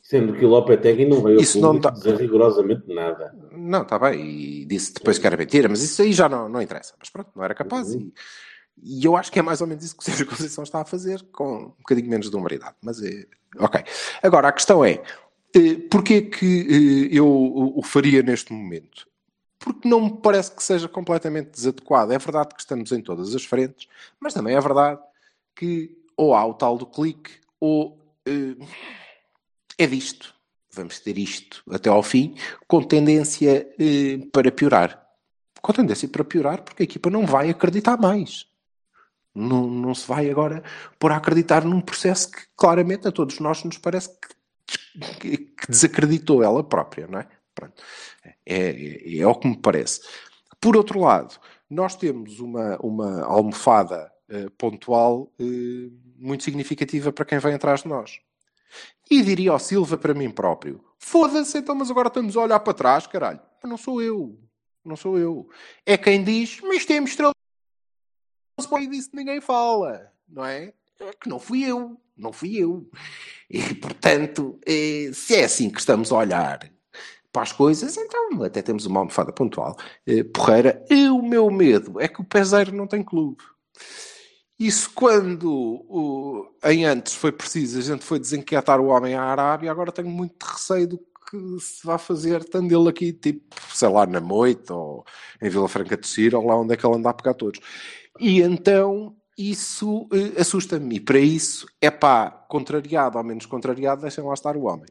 Sendo 0.08 0.34
que 0.34 0.46
o 0.46 0.50
Lopetegui 0.50 1.06
não 1.06 1.20
veio 1.24 1.42
Isso 1.42 1.58
a 1.58 1.62
não 1.62 1.80
dá- 1.80 1.90
dizer 1.90 2.16
rigorosamente 2.18 2.84
nada. 2.94 3.36
Não, 3.52 3.82
está 3.82 3.98
bem, 3.98 4.24
e 4.24 4.66
disse 4.66 4.94
depois 4.94 5.18
que 5.18 5.26
era 5.26 5.36
mentira, 5.36 5.68
mas 5.68 5.82
isso 5.82 6.00
aí 6.00 6.14
já 6.14 6.30
não, 6.30 6.48
não 6.48 6.62
interessa. 6.62 6.94
Mas 7.00 7.10
pronto, 7.10 7.32
não 7.36 7.44
era 7.44 7.56
capaz. 7.56 7.92
E, 7.96 8.14
E 8.84 9.04
eu 9.04 9.16
acho 9.16 9.32
que 9.32 9.40
é 9.40 9.42
mais 9.42 9.62
ou 9.62 9.68
menos 9.68 9.84
isso 9.84 9.96
que 9.98 10.04
o 10.04 10.06
Sérgio 10.06 10.28
Conceição 10.28 10.64
está 10.64 10.82
a 10.82 10.86
fazer, 10.86 11.24
com 11.32 11.56
um 11.58 11.70
bocadinho 11.80 12.08
menos 12.08 12.30
de 12.30 12.36
humoridade. 12.36 12.76
Mas 12.84 13.02
é. 13.02 13.26
Ok. 13.58 13.82
Agora, 14.22 14.50
a 14.50 14.52
questão 14.52 14.86
é: 14.86 15.02
eh, 15.56 15.76
porquê 15.90 16.22
que 16.22 17.10
eh, 17.12 17.18
eu 17.18 17.26
o 17.28 17.82
faria 17.82 18.22
neste 18.22 18.54
momento? 18.54 19.08
Porque 19.58 19.90
não 19.90 20.02
me 20.02 20.18
parece 20.22 20.52
que 20.52 20.62
seja 20.64 20.88
completamente 20.88 21.50
desadequado. 21.50 22.12
É 22.14 22.20
verdade 22.20 22.54
que 22.54 22.62
estamos 22.62 22.92
em 22.92 23.02
todas 23.02 23.34
as 23.34 23.44
frentes, 23.44 23.88
mas 24.20 24.36
também 24.36 24.56
é 24.56 24.62
verdade 24.62 25.00
que 25.56 25.98
ou 26.16 26.36
há 26.36 26.46
o 26.46 26.54
tal 26.54 26.78
do 26.78 26.86
clique, 26.86 27.32
ou 27.60 27.98
eh, 28.28 28.56
é 29.78 29.88
disto. 29.88 30.34
Vamos 30.72 31.00
ter 31.00 31.18
isto 31.18 31.64
até 31.72 31.90
ao 31.90 32.04
fim, 32.04 32.36
com 32.68 32.84
tendência 32.84 33.68
eh, 33.80 34.20
para 34.32 34.52
piorar. 34.52 35.02
Com 35.62 35.72
tendência 35.74 36.08
para 36.10 36.24
piorar, 36.26 36.62
porque 36.64 36.84
a 36.84 36.86
equipa 36.86 37.10
não 37.10 37.26
vai 37.26 37.50
acreditar 37.50 37.98
mais. 37.98 38.46
Não, 39.34 39.68
não 39.68 39.94
se 39.96 40.08
vai 40.08 40.30
agora 40.30 40.64
pôr 41.00 41.12
a 41.12 41.18
acreditar 41.18 41.64
num 41.66 41.82
processo 41.82 42.32
que 42.32 42.42
claramente 42.56 43.08
a 43.08 43.12
todos 43.12 43.40
nós 43.40 43.64
nos 43.64 43.78
parece 43.78 44.10
que, 44.20 45.00
que- 45.20 45.38
que 45.38 45.68
desacreditou 45.70 46.44
ela 46.44 46.64
própria, 46.64 47.08
não 47.08 47.20
é? 47.20 47.28
Pronto. 47.54 47.82
É, 48.24 48.36
é, 48.46 49.18
é 49.18 49.28
o 49.28 49.36
que 49.36 49.48
me 49.48 49.58
parece. 49.58 50.02
Por 50.60 50.76
outro 50.76 51.00
lado, 51.00 51.36
nós 51.70 51.96
temos 51.96 52.40
uma, 52.40 52.78
uma 52.78 53.24
almofada 53.24 54.12
eh, 54.30 54.48
pontual 54.58 55.32
eh, 55.40 55.90
muito 56.18 56.44
significativa 56.44 57.12
para 57.12 57.26
quem 57.26 57.40
vem 57.40 57.54
atrás 57.54 57.84
de 57.84 57.88
nós. 57.90 58.20
E 59.10 59.22
diria 59.22 59.52
ao 59.52 59.60
Silva 59.60 59.98
para 59.98 60.14
mim 60.14 60.30
próprio: 60.30 60.84
foda-se, 60.98 61.58
então, 61.58 61.76
mas 61.76 61.92
agora 61.92 62.08
estamos 62.08 62.36
a 62.36 62.42
olhar 62.42 62.60
para 62.60 62.74
trás, 62.74 63.08
caralho. 63.08 63.40
Não 63.64 63.78
sou 63.78 64.02
eu. 64.02 64.40
Não 64.84 64.96
sou 64.96 65.18
eu. 65.18 65.50
É 65.86 65.98
quem 65.98 66.24
diz, 66.24 66.60
mas 66.62 66.86
temos 66.86 67.12
estrela 67.12 67.34
e 68.80 68.88
disso 68.88 69.10
ninguém 69.14 69.42
fala, 69.42 70.12
não 70.28 70.46
é? 70.46 70.74
É 71.00 71.12
que 71.20 71.28
não 71.28 71.40
fui 71.40 71.64
eu, 71.64 72.00
não 72.16 72.32
fui 72.32 72.58
eu. 72.58 72.90
E, 73.50 73.76
portanto, 73.76 74.60
eh, 74.66 75.12
se 75.14 75.36
é 75.36 75.44
assim 75.44 75.70
que 75.70 75.80
estamos 75.80 76.12
a 76.12 76.18
olhar 76.18 76.72
para 77.32 77.42
as 77.42 77.52
coisas, 77.52 77.98
então 77.98 78.44
até 78.44 78.62
temos 78.62 78.86
uma 78.86 79.02
almofada 79.02 79.32
pontual. 79.32 79.76
Eh, 80.08 80.24
porreira, 80.24 80.86
e 80.90 81.10
o 81.10 81.22
meu 81.22 81.50
medo 81.52 82.00
é 82.00 82.08
que 82.08 82.22
o 82.22 82.26
Peseiro 82.26 82.74
não 82.74 82.88
tem 82.88 83.04
clube. 83.04 83.44
Isso 84.58 84.90
quando 84.96 85.52
o- 85.52 86.48
em 86.64 86.86
antes 86.86 87.14
foi 87.14 87.32
preciso, 87.32 87.78
a 87.78 87.82
gente 87.82 88.04
foi 88.06 88.20
desenquietar 88.20 88.80
o 88.80 88.88
homem 88.88 89.14
à 89.14 89.24
Arábia, 89.24 89.70
agora 89.70 89.92
tenho 89.92 90.10
muito 90.10 90.42
receio 90.44 90.88
do 90.88 90.98
que 90.98 91.60
se 91.60 91.86
vai 91.86 91.98
fazer, 91.98 92.42
estando 92.42 92.72
ele 92.72 92.88
aqui, 92.88 93.12
tipo, 93.12 93.56
sei 93.74 93.90
lá, 93.90 94.06
na 94.06 94.22
Moita 94.22 94.74
ou 94.74 95.04
em 95.42 95.50
Vila 95.50 95.68
Franca 95.68 95.98
de 95.98 96.08
Xira, 96.08 96.38
ou 96.38 96.46
lá 96.46 96.56
onde 96.56 96.74
é 96.74 96.78
que 96.78 96.86
ele 96.86 96.96
anda 96.96 97.10
a 97.10 97.14
pegar 97.14 97.34
todos. 97.34 97.60
E 98.20 98.42
então 98.42 99.16
isso 99.38 100.08
eh, 100.14 100.40
assusta-me. 100.40 100.96
E 100.96 101.00
para 101.02 101.20
isso, 101.20 101.68
é 101.82 101.92
pá, 101.92 102.30
contrariado 102.48 103.18
ou 103.18 103.24
menos 103.24 103.46
contrariado, 103.46 104.02
deixem 104.04 104.24
lá 104.24 104.34
estar 104.34 104.56
o 104.56 104.64
homem. 104.66 104.86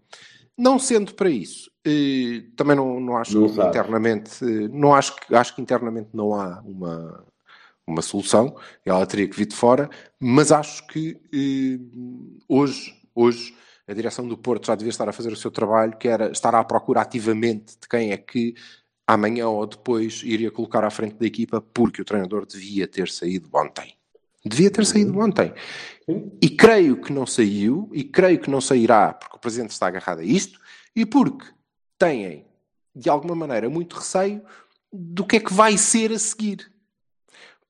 Não 0.58 0.78
sendo 0.78 1.14
para 1.14 1.30
isso, 1.30 1.70
eh, 1.86 2.44
também 2.56 2.76
não, 2.76 3.00
não 3.00 3.16
acho 3.16 3.40
Não 3.40 3.46
internamente, 3.68 4.44
eh, 4.44 4.68
não 4.68 4.94
acho 4.94 5.14
acho 5.32 5.54
que 5.54 5.62
internamente 5.62 6.10
não 6.12 6.34
há 6.34 6.60
uma, 6.64 7.24
uma 7.86 8.02
solução, 8.02 8.56
ela 8.84 9.06
teria 9.06 9.28
que 9.28 9.36
vir 9.36 9.46
de 9.46 9.54
fora, 9.54 9.90
mas 10.18 10.50
acho 10.50 10.86
que 10.86 11.20
eh, 11.32 11.78
hoje, 12.48 12.94
hoje 13.14 13.54
a 13.86 13.92
direção 13.92 14.26
do 14.26 14.38
Porto 14.38 14.66
já 14.66 14.74
devia 14.74 14.90
estar 14.90 15.08
a 15.08 15.12
fazer 15.12 15.32
o 15.32 15.36
seu 15.36 15.50
trabalho, 15.50 15.96
que 15.96 16.08
era 16.08 16.30
estar 16.30 16.54
à 16.54 16.64
procura 16.64 17.02
ativamente 17.02 17.76
de 17.80 17.88
quem 17.88 18.12
é 18.12 18.16
que 18.16 18.54
amanhã 19.06 19.48
ou 19.48 19.66
depois 19.66 20.22
iria 20.24 20.50
colocar 20.50 20.82
à 20.84 20.90
frente 20.90 21.16
da 21.16 21.26
equipa, 21.26 21.60
porque 21.60 22.00
o 22.00 22.04
treinador 22.04 22.46
devia 22.46 22.86
ter 22.88 23.08
saído 23.08 23.48
ontem. 23.54 23.94
Devia 24.44 24.70
ter 24.70 24.84
saído 24.86 25.18
ontem. 25.18 25.52
E 26.40 26.48
creio 26.50 27.00
que 27.00 27.12
não 27.12 27.26
saiu, 27.26 27.90
e 27.92 28.04
creio 28.04 28.38
que 28.38 28.50
não 28.50 28.60
sairá 28.60 29.12
porque 29.12 29.36
o 29.36 29.40
Presidente 29.40 29.70
está 29.70 29.86
agarrado 29.86 30.20
a 30.20 30.24
isto, 30.24 30.58
e 30.96 31.04
porque 31.04 31.46
têm, 31.98 32.46
de 32.94 33.10
alguma 33.10 33.34
maneira, 33.34 33.68
muito 33.68 33.96
receio 33.96 34.42
do 34.92 35.24
que 35.24 35.36
é 35.36 35.40
que 35.40 35.52
vai 35.52 35.76
ser 35.76 36.12
a 36.12 36.18
seguir. 36.18 36.73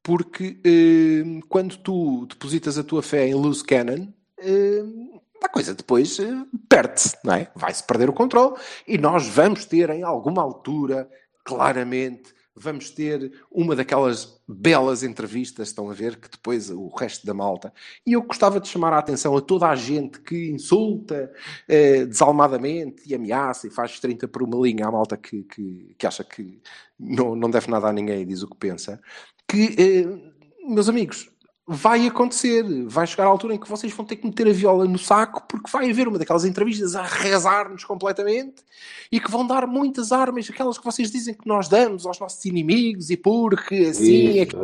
Porque 0.04 0.60
eh, 0.62 1.40
quando 1.48 1.78
tu 1.78 2.26
depositas 2.26 2.76
a 2.76 2.84
tua 2.84 3.02
fé 3.02 3.26
em 3.26 3.34
loose 3.34 3.64
cannon, 3.64 4.06
eh, 4.38 4.84
a 5.42 5.48
coisa 5.48 5.74
depois 5.74 6.18
eh, 6.18 6.44
perde-se, 6.68 7.16
não 7.24 7.32
é? 7.34 7.50
Vai-se 7.56 7.82
perder 7.82 8.10
o 8.10 8.12
controle 8.12 8.54
e 8.86 8.98
nós 8.98 9.26
vamos 9.26 9.64
ter 9.64 9.88
em 9.88 10.02
alguma 10.02 10.42
altura, 10.42 11.08
claramente, 11.42 12.34
vamos 12.54 12.90
ter 12.90 13.32
uma 13.50 13.74
daquelas 13.74 14.40
belas 14.46 15.02
entrevistas, 15.02 15.68
estão 15.68 15.90
a 15.90 15.94
ver, 15.94 16.16
que 16.16 16.30
depois 16.30 16.70
o 16.70 16.88
resto 16.88 17.26
da 17.26 17.34
malta. 17.34 17.72
E 18.06 18.12
eu 18.12 18.22
gostava 18.22 18.60
de 18.60 18.68
chamar 18.68 18.92
a 18.92 18.98
atenção 18.98 19.36
a 19.36 19.40
toda 19.40 19.68
a 19.68 19.74
gente 19.74 20.20
que 20.20 20.50
insulta 20.50 21.32
eh, 21.66 22.04
desalmadamente 22.04 23.02
e 23.06 23.14
ameaça 23.14 23.66
e 23.66 23.70
faz 23.70 23.98
30 23.98 24.28
por 24.28 24.42
uma 24.42 24.56
linha 24.64 24.86
à 24.86 24.92
malta 24.92 25.16
que, 25.16 25.42
que, 25.44 25.94
que 25.98 26.06
acha 26.06 26.22
que 26.22 26.60
não, 26.98 27.34
não 27.34 27.50
deve 27.50 27.70
nada 27.70 27.88
a 27.88 27.92
ninguém 27.92 28.22
e 28.22 28.26
diz 28.26 28.42
o 28.42 28.48
que 28.48 28.56
pensa. 28.56 29.00
Que, 29.48 29.74
eh, 29.78 30.32
meus 30.66 30.88
amigos, 30.88 31.30
vai 31.66 32.06
acontecer. 32.06 32.62
Vai 32.86 33.06
chegar 33.06 33.24
a 33.24 33.28
altura 33.28 33.54
em 33.54 33.58
que 33.58 33.68
vocês 33.68 33.92
vão 33.92 34.04
ter 34.04 34.16
que 34.16 34.26
meter 34.26 34.48
a 34.48 34.52
viola 34.52 34.84
no 34.84 34.98
saco 34.98 35.42
porque 35.48 35.70
vai 35.70 35.90
haver 35.90 36.08
uma 36.08 36.18
daquelas 36.18 36.44
entrevistas 36.44 36.94
a 36.94 37.02
rezar-nos 37.02 37.84
completamente 37.84 38.62
e 39.10 39.20
que 39.20 39.30
vão 39.30 39.46
dar 39.46 39.66
muitas 39.66 40.12
armas, 40.12 40.48
aquelas 40.50 40.78
que 40.78 40.84
vocês 40.84 41.10
dizem 41.10 41.34
que 41.34 41.46
nós 41.48 41.68
damos 41.68 42.06
aos 42.06 42.18
nossos 42.18 42.44
inimigos 42.44 43.10
e 43.10 43.16
porque 43.16 43.76
assim 43.90 44.38
é 44.38 44.46
que 44.46 44.56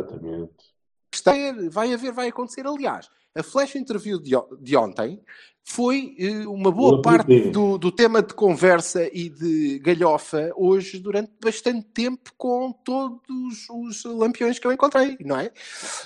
vai 1.69 1.93
haver, 1.93 2.11
vai 2.11 2.27
acontecer. 2.27 2.65
Aliás, 2.65 3.09
a 3.35 3.43
flash 3.43 3.75
interview 3.75 4.19
de, 4.19 4.31
de 4.59 4.75
ontem 4.75 5.21
foi 5.63 6.15
eh, 6.19 6.45
uma 6.47 6.71
boa 6.71 7.01
parte 7.01 7.49
do, 7.49 7.77
do 7.77 7.91
tema 7.91 8.21
de 8.21 8.33
conversa 8.33 9.07
e 9.13 9.29
de 9.29 9.79
galhofa 9.79 10.51
hoje 10.55 10.99
durante 10.99 11.31
bastante 11.41 11.83
tempo 11.93 12.31
com 12.37 12.71
todos 12.83 13.67
os 13.69 14.03
lampiões 14.03 14.59
que 14.59 14.67
eu 14.67 14.71
encontrei, 14.73 15.15
não 15.23 15.39
é? 15.39 15.51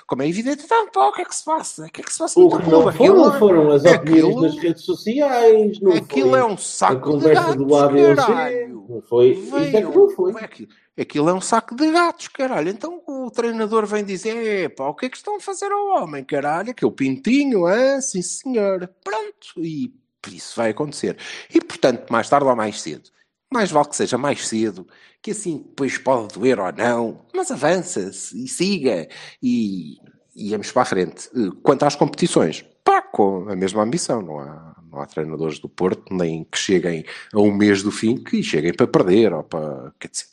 Como 0.05 0.21
é 0.21 0.27
evidente, 0.29 0.63
então, 0.65 0.87
pá, 0.91 1.07
o 1.07 1.13
que 1.13 1.21
é 1.21 1.25
que 1.25 1.35
se 1.35 1.43
passa? 1.45 1.85
O 1.85 1.89
que 1.89 2.01
é 2.01 2.03
que 2.03 2.11
se 2.13 2.19
passa 2.19 2.39
O 2.39 2.49
que 2.49 2.69
não 2.69 2.81
foram, 2.83 2.89
Aquilo- 2.89 3.39
foram 3.39 3.71
as 3.71 3.85
opiniões 3.85 4.23
aquilo- 4.25 4.41
nas 4.41 4.55
redes 4.57 4.83
sociais. 4.83 5.79
Não 5.79 5.93
Aquilo 5.93 6.29
foi 6.31 6.39
é 6.39 6.45
um 6.45 6.53
a 6.53 6.57
saco 6.57 6.95
de 6.95 7.01
conversa 7.13 7.55
do 7.55 7.65
gatos, 7.65 7.83
ABC. 7.83 8.15
caralho. 8.15 8.85
Não 8.87 9.01
foi. 9.01 9.31
É 9.31 9.33
que 9.33 9.41
Veio, 9.71 9.91
não 9.95 10.09
foi. 10.09 10.33
aquilo, 10.43 10.69
aquilo 10.99 11.29
é 11.29 11.33
um 11.33 11.41
saco 11.41 11.75
de 11.75 11.91
gatos, 11.91 12.27
caralho. 12.27 12.69
Então 12.69 13.01
o 13.07 13.31
treinador 13.31 13.85
vem 13.87 14.03
dizer: 14.03 14.65
Epá, 14.65 14.87
o 14.89 14.93
que 14.93 15.07
é 15.07 15.09
que 15.09 15.17
estão 15.17 15.37
a 15.37 15.39
fazer 15.39 15.71
ao 15.71 16.03
homem, 16.03 16.23
caralho? 16.23 16.69
Aquele 16.69 16.91
pintinho, 16.91 17.65
ah, 17.65 17.99
sim 17.99 18.21
senhor. 18.21 18.87
Pronto, 19.03 19.44
e 19.57 19.93
por 20.21 20.33
isso 20.33 20.55
vai 20.55 20.71
acontecer. 20.71 21.17
E 21.53 21.61
portanto, 21.61 22.09
mais 22.11 22.29
tarde 22.29 22.47
ou 22.47 22.55
mais 22.55 22.81
cedo, 22.81 23.09
mais 23.51 23.71
vale 23.71 23.87
que 23.89 23.95
seja 23.95 24.17
mais 24.17 24.47
cedo, 24.47 24.87
que 25.21 25.31
assim 25.31 25.57
depois 25.59 25.97
pode 25.97 26.33
doer 26.33 26.59
ou 26.59 26.71
não, 26.71 27.25
mas 27.33 27.51
avança-se 27.51 28.43
e 28.43 28.47
siga 28.47 29.07
e, 29.41 29.97
e 30.35 30.49
vamos 30.51 30.71
para 30.71 30.81
a 30.81 30.85
frente. 30.85 31.29
Quanto 31.63 31.83
às 31.83 31.95
competições, 31.95 32.65
pá, 32.83 33.01
com 33.01 33.47
a 33.49 33.55
mesma 33.55 33.83
ambição, 33.83 34.21
não 34.21 34.39
há, 34.39 34.75
não 34.91 34.99
há 34.99 35.05
treinadores 35.05 35.59
do 35.59 35.69
Porto 35.69 36.13
nem 36.13 36.43
que 36.43 36.57
cheguem 36.57 37.05
a 37.33 37.39
um 37.39 37.51
mês 37.53 37.83
do 37.83 37.91
fim 37.91 38.17
que 38.17 38.41
cheguem 38.43 38.73
para 38.73 38.87
perder 38.87 39.31
ou 39.33 39.43
para. 39.43 39.93
Quer 39.99 40.09
dizer, 40.09 40.25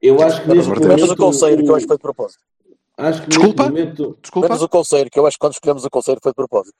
Eu 0.00 0.20
acho 0.22 0.42
que 0.42 0.48
Menos, 0.48 0.66
neste 0.68 0.80
Deus. 0.80 0.88
menos 0.94 1.02
o 1.02 1.06
momento. 1.06 1.16
conselho, 1.16 1.62
que 1.64 1.70
eu 1.70 1.74
acho 1.76 1.84
que 1.84 1.88
foi 1.88 1.96
de 1.96 2.02
propósito. 2.02 2.44
Acho 2.96 3.22
que 3.22 3.28
Desculpa? 3.28 3.62
momento. 3.64 4.18
desculpa, 4.22 4.48
Menos 4.48 4.62
o 4.62 4.68
conselho, 4.68 5.10
que 5.10 5.18
eu 5.18 5.26
acho 5.26 5.36
que 5.36 5.40
quando 5.40 5.52
escolhemos 5.54 5.84
o 5.84 5.90
conselho 5.90 6.18
foi 6.22 6.30
de 6.32 6.36
propósito. 6.36 6.76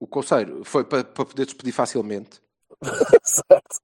O 0.00 0.06
conselho 0.06 0.62
foi 0.64 0.84
para, 0.84 1.04
para 1.04 1.24
poder 1.24 1.44
despedir 1.44 1.72
facilmente. 1.72 2.40
certo. 3.22 3.80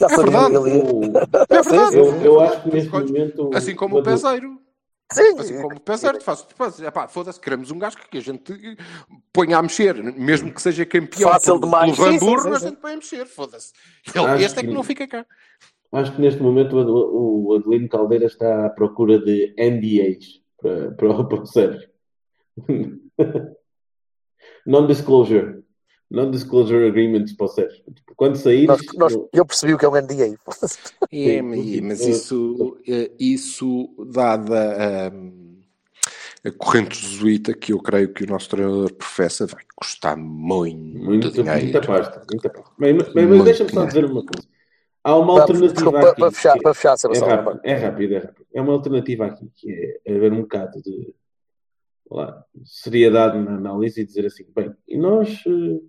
Já 0.00 0.06
É 0.06 0.08
sabia 0.10 0.48
verdade. 0.48 0.70
ele 0.70 1.18
É 1.50 1.62
verdade. 1.62 1.96
Eu, 1.96 2.16
eu 2.22 2.40
acho 2.40 2.62
que 2.62 2.68
neste 2.70 2.90
momento. 2.90 3.50
Assim 3.54 3.74
como 3.74 3.98
o 3.98 4.02
peseiro. 4.02 4.58
Sim, 5.12 5.38
Assim 5.38 5.60
como 5.60 5.76
o 5.76 5.80
peseiro, 5.80 6.20
fazes, 6.20 6.80
epá, 6.80 7.06
foda-se, 7.06 7.38
queremos 7.38 7.70
um 7.70 7.78
gajo 7.78 7.96
que 8.10 8.18
a 8.18 8.20
gente 8.22 8.52
ponha 9.32 9.58
a 9.58 9.62
mexer, 9.62 10.02
mesmo 10.02 10.52
que 10.52 10.60
seja 10.60 10.84
campeão 10.86 11.30
Fácil 11.30 11.60
pelo, 11.60 11.66
demais. 11.66 11.94
Sim, 11.94 12.18
sim, 12.18 12.18
sim, 12.18 12.48
a 12.50 12.58
gente 12.58 12.76
põe 12.80 12.92
a 12.92 12.96
mexer, 12.96 13.26
foda-se. 13.26 13.72
Este 14.40 14.58
é 14.58 14.62
que 14.62 14.68
que- 14.68 14.74
não 14.74 14.82
fica 14.82 15.06
cá. 15.06 15.26
Acho 15.92 16.16
que 16.16 16.20
neste 16.20 16.42
momento 16.42 16.74
o, 16.76 17.46
o 17.48 17.54
Adelino 17.54 17.88
Caldeira 17.88 18.24
está 18.24 18.66
à 18.66 18.70
procura 18.70 19.18
de 19.20 19.54
NDAs 19.58 20.40
para, 20.60 20.90
para, 20.92 21.24
para 21.24 21.42
o 21.42 21.46
Sérgio. 21.46 21.88
Non-disclosure. 24.66 25.62
Non-disclosure 26.10 26.86
agreements 26.86 27.32
para. 27.32 27.48
Tipo, 27.68 28.14
Quando 28.16 28.36
sair. 28.36 28.66
nós, 28.66 28.80
nós, 28.96 29.18
eu 29.32 29.44
percebi 29.44 29.74
o 29.74 29.78
que 29.78 29.84
é 29.84 29.88
um 29.88 29.96
NDA. 29.96 30.36
É, 31.10 31.42
mas- 31.42 32.00
Eu- 32.00 32.10
isso, 32.10 32.76
eh, 32.86 33.10
isso 33.18 33.88
dada 34.12 35.10
hum, 35.12 35.60
a 36.44 36.50
corrente 36.52 36.96
jesuíta 37.00 37.54
que 37.54 37.72
eu 37.72 37.80
creio 37.80 38.12
que 38.12 38.22
o 38.24 38.26
nosso 38.26 38.48
treinador 38.50 38.92
professa, 38.94 39.46
vai 39.46 39.64
custar 39.74 40.16
muito, 40.16 40.98
Muito, 40.98 41.30
dinheiro. 41.30 41.62
muita 41.62 41.80
pasta. 41.80 42.22
Muita 42.30 42.50
pasta. 42.50 42.70
Mas, 42.78 42.92
mas 43.14 43.44
deixa-me 43.44 43.70
só 43.72 43.84
dizer 43.86 44.04
uma 44.04 44.24
coisa. 44.24 44.46
Há 45.02 45.16
uma 45.18 45.32
alternativa 45.40 45.72
desculpa, 45.74 46.10
aqui. 46.10 46.20
para 46.20 46.30
fechar, 46.30 46.58
para 46.60 46.74
fechar, 46.74 46.92
É 46.92 46.96
Sebastião. 46.96 47.28
rápido, 47.28 47.60
é 47.64 47.74
rápido, 47.74 48.14
é 48.14 48.18
rápido. 48.18 48.46
É 48.54 48.60
uma 48.62 48.72
alternativa 48.72 49.26
aqui, 49.26 49.50
que 49.54 50.00
é 50.06 50.14
haver 50.16 50.32
um 50.32 50.42
bocado 50.42 50.80
de 50.82 51.14
lá, 52.14 52.44
seriedade 52.64 53.38
na 53.38 53.56
análise 53.56 54.00
e 54.00 54.04
dizer 54.06 54.26
assim, 54.26 54.44
bem, 54.54 54.72
e 54.88 54.96
nós, 54.96 55.42
eh, 55.46 55.80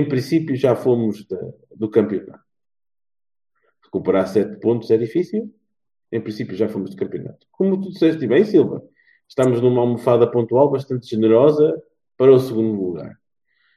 em 0.00 0.08
princípio, 0.08 0.56
já 0.56 0.74
fomos 0.74 1.26
da- 1.26 1.52
do 1.76 1.88
campeonato. 1.90 2.42
Recuperar 3.84 4.26
sete 4.28 4.58
pontos 4.58 4.90
é 4.90 4.96
difícil, 4.96 5.52
em 6.10 6.20
princípio 6.20 6.56
já 6.56 6.68
fomos 6.68 6.90
do 6.90 6.96
campeonato. 6.96 7.46
Como 7.50 7.80
tu 7.80 7.90
disseste 7.90 8.26
bem, 8.26 8.44
Silva, 8.44 8.82
estamos 9.28 9.60
numa 9.60 9.80
almofada 9.82 10.30
pontual 10.30 10.70
bastante 10.70 11.06
generosa 11.08 11.80
para 12.16 12.32
o 12.32 12.38
segundo 12.38 12.80
lugar. 12.80 13.18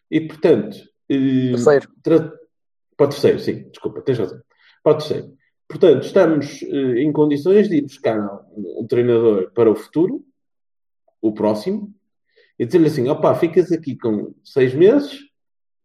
E, 0.10 0.22
portanto... 0.22 0.78
eh, 1.10 1.52
Terceiro. 1.52 1.90
tra- 2.04 2.34
Para 2.98 3.06
o 3.08 3.10
terceiro, 3.10 3.40
sim, 3.40 3.68
desculpa, 3.70 4.02
tens 4.02 4.18
razão. 4.20 4.42
Para 4.84 4.94
o 4.94 4.98
terceiro. 4.98 5.34
Portanto, 5.68 6.04
estamos 6.06 6.62
eh, 6.64 7.02
em 7.02 7.12
condições 7.12 7.68
de 7.68 7.78
ir 7.78 7.82
buscar 7.82 8.18
um, 8.56 8.82
um 8.84 8.88
treinador 8.88 9.52
para 9.52 9.70
o 9.70 9.76
futuro, 9.76 10.24
o 11.28 11.34
próximo, 11.34 11.94
e 12.58 12.66
dizer-lhe 12.66 12.88
assim: 12.88 13.08
opá, 13.10 13.34
ficas 13.36 13.72
aqui 13.72 13.98
com 13.98 14.34
seis 14.44 14.74
meses 14.74 15.20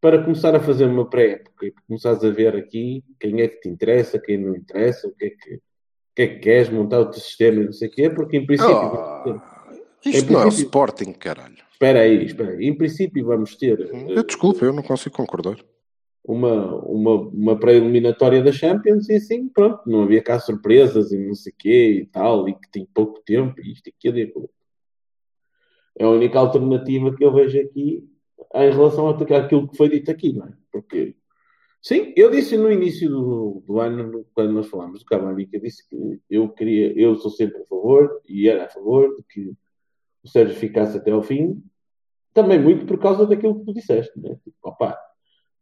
para 0.01 0.22
começar 0.22 0.55
a 0.55 0.61
fazer 0.61 0.86
uma 0.86 1.09
pré-época 1.09 1.66
e 1.66 1.74
começares 1.86 2.24
a 2.24 2.30
ver 2.30 2.57
aqui 2.57 3.05
quem 3.18 3.41
é 3.41 3.49
que 3.49 3.61
te 3.61 3.68
interessa, 3.68 4.18
quem 4.18 4.38
não 4.38 4.57
interessa, 4.57 5.09
o 5.09 5.12
que 5.12 5.26
é 5.26 5.30
que, 5.30 5.61
que, 6.16 6.22
é 6.22 6.26
que 6.28 6.38
queres, 6.38 6.70
montar 6.70 7.01
o 7.01 7.11
teu 7.11 7.20
sistema 7.20 7.61
e 7.61 7.64
não 7.66 7.72
sei 7.72 7.88
o 7.88 7.91
quê, 7.91 8.09
porque 8.11 8.36
em 8.36 8.47
princípio. 8.47 8.74
Em 10.07 10.11
isto 10.11 10.32
não 10.32 10.41
é 10.41 10.43
o 10.43 10.47
princípio- 10.47 10.64
Sporting, 10.68 11.12
caralho. 11.12 11.57
Espera 11.72 12.01
aí, 12.01 12.24
espera 12.24 12.51
aí. 12.53 12.66
Em 12.66 12.74
princípio, 12.74 13.26
vamos 13.26 13.57
ter 13.57 13.80
eh, 13.80 14.05
Eu, 14.09 14.22
desculpa, 14.24 14.64
eu 14.64 14.72
não 14.72 14.82
consigo 14.82 15.14
concordar. 15.14 15.57
uma, 16.24 16.76
uma, 16.86 17.14
uma 17.28 17.57
pré-eliminatória 17.59 18.43
da 18.43 18.53
Champions 18.53 19.09
e 19.11 19.14
assim, 19.16 19.49
pronto, 19.49 19.80
não 19.86 20.03
havia 20.03 20.22
cá 20.22 20.38
surpresas 20.38 21.12
e 21.12 21.18
não 21.18 21.34
sei 21.34 21.53
o 21.53 21.57
quê 21.59 22.01
e 22.03 22.07
tal, 22.07 22.49
e 22.49 22.55
que 22.55 22.70
tinha 22.72 22.86
pouco 22.95 23.20
tempo 23.24 23.61
e 23.61 23.72
isto 23.72 23.86
e 23.88 23.93
aquilo 23.97 24.18
e 24.18 24.22
aquilo. 24.22 24.51
É 26.01 26.05
a 26.05 26.09
única 26.09 26.38
alternativa 26.38 27.14
que 27.14 27.22
eu 27.22 27.30
vejo 27.30 27.61
aqui 27.61 28.03
em 28.55 28.70
relação 28.70 29.07
àquilo 29.11 29.68
que 29.68 29.76
foi 29.76 29.90
dito 29.90 30.11
aqui, 30.11 30.32
não 30.32 30.46
é? 30.46 30.53
Porque, 30.72 31.14
sim, 31.82 32.14
eu 32.16 32.30
disse 32.30 32.57
no 32.57 32.72
início 32.72 33.11
do, 33.11 33.62
do 33.66 33.78
ano, 33.78 34.11
no- 34.11 34.24
quando 34.32 34.51
nós 34.53 34.66
falámos 34.66 35.01
do 35.01 35.05
Cavani, 35.05 35.46
eu 35.53 35.61
disse 35.61 35.86
que 35.86 36.18
eu 36.30 36.48
queria, 36.48 36.98
eu 36.98 37.16
sou 37.16 37.30
sempre 37.30 37.61
a 37.61 37.66
favor 37.66 38.22
e 38.26 38.48
era 38.48 38.64
a 38.64 38.68
favor 38.70 39.14
de 39.14 39.22
que 39.28 39.53
o 40.24 40.28
Sérgio 40.28 40.57
ficasse 40.57 40.96
até 40.96 41.11
ao 41.11 41.22
fim, 41.22 41.62
também 42.32 42.59
muito 42.59 42.86
por 42.86 42.98
causa 42.98 43.26
daquilo 43.26 43.59
que 43.59 43.66
tu 43.66 43.74
disseste, 43.74 44.18
né? 44.18 44.36
Tipo, 44.42 44.57
opá, 44.62 44.98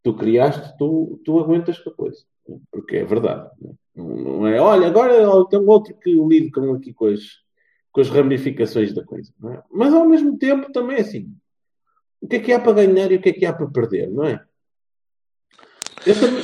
tu 0.01 0.13
criaste, 0.13 0.73
tu, 0.77 1.19
tu 1.25 1.37
aguentas 1.37 1.77
com 1.79 1.89
a 1.89 1.93
coisa, 1.93 2.23
né? 2.47 2.57
porque 2.71 2.95
é 2.95 3.03
verdade. 3.03 3.49
né? 3.59 3.73
Não, 3.93 4.07
não 4.07 4.47
é, 4.47 4.57
olha, 4.61 4.87
agora 4.87 5.13
tem 5.49 5.59
outro 5.59 5.93
que 5.95 6.13
lide 6.13 6.49
com 6.49 6.73
aqui 6.75 6.93
com 6.93 7.07
as, 7.07 7.19
com 7.91 8.01
as 8.01 8.09
ramificações 8.09 8.93
da 8.93 9.03
coisa, 9.03 9.31
não 9.39 9.53
é? 9.53 9.63
Mas 9.71 9.93
ao 9.93 10.07
mesmo 10.07 10.37
tempo 10.37 10.71
também 10.71 10.97
é 10.97 11.01
assim, 11.01 11.33
o 12.21 12.27
que 12.27 12.35
é 12.35 12.39
que 12.39 12.51
há 12.51 12.59
para 12.59 12.73
ganhar 12.85 13.11
e 13.11 13.15
o 13.15 13.21
que 13.21 13.29
é 13.29 13.33
que 13.33 13.45
há 13.45 13.53
para 13.53 13.67
perder, 13.67 14.09
não 14.09 14.25
é? 14.25 14.43
Eu 16.05 16.19
também- 16.19 16.43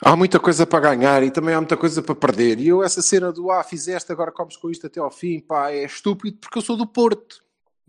Há 0.00 0.16
muita 0.16 0.38
coisa 0.38 0.66
para 0.66 0.94
ganhar 0.94 1.22
e 1.22 1.30
também 1.30 1.54
há 1.54 1.60
muita 1.60 1.76
coisa 1.76 2.02
para 2.02 2.14
perder. 2.14 2.58
E 2.58 2.68
eu, 2.68 2.82
essa 2.82 3.00
cena 3.00 3.32
do 3.32 3.50
ah, 3.50 3.62
fizeste, 3.62 4.10
agora 4.12 4.32
comes 4.32 4.56
com 4.56 4.70
isto 4.70 4.86
até 4.86 5.00
ao 5.00 5.10
fim, 5.10 5.40
pá, 5.40 5.70
é 5.70 5.84
estúpido 5.84 6.36
porque 6.40 6.58
eu 6.58 6.62
sou 6.62 6.76
do 6.76 6.86
Porto. 6.86 7.42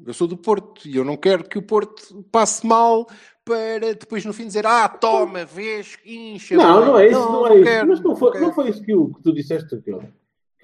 Eu 0.06 0.14
sou 0.14 0.28
do 0.28 0.38
Porto 0.38 0.88
e 0.88 0.96
eu 0.96 1.04
não 1.04 1.18
quero 1.18 1.44
que 1.44 1.58
o 1.58 1.62
Porto 1.62 2.24
passe 2.32 2.66
mal 2.66 3.08
para 3.44 3.94
depois 3.94 4.24
no 4.24 4.34
fim 4.34 4.48
dizer 4.48 4.66
ah, 4.66 4.88
toma, 4.88 5.46
vês, 5.46 5.98
incha. 6.06 6.56
Não, 6.56 6.80
bem." 6.80 6.88
não 6.88 7.00
é 7.00 7.08
isso, 7.08 7.20
não, 7.20 7.48
é 7.48 7.56
isso. 7.56 7.64
quero, 7.64 7.88
Mas 7.88 8.02
não 8.02 8.16
foi, 8.16 8.40
não 8.40 8.54
foi 8.54 8.70
isso 8.70 8.82
que, 8.82 8.94
o, 8.94 9.14
que 9.14 9.22
tu 9.22 9.34
disseste, 9.34 9.82
que, 9.82 9.92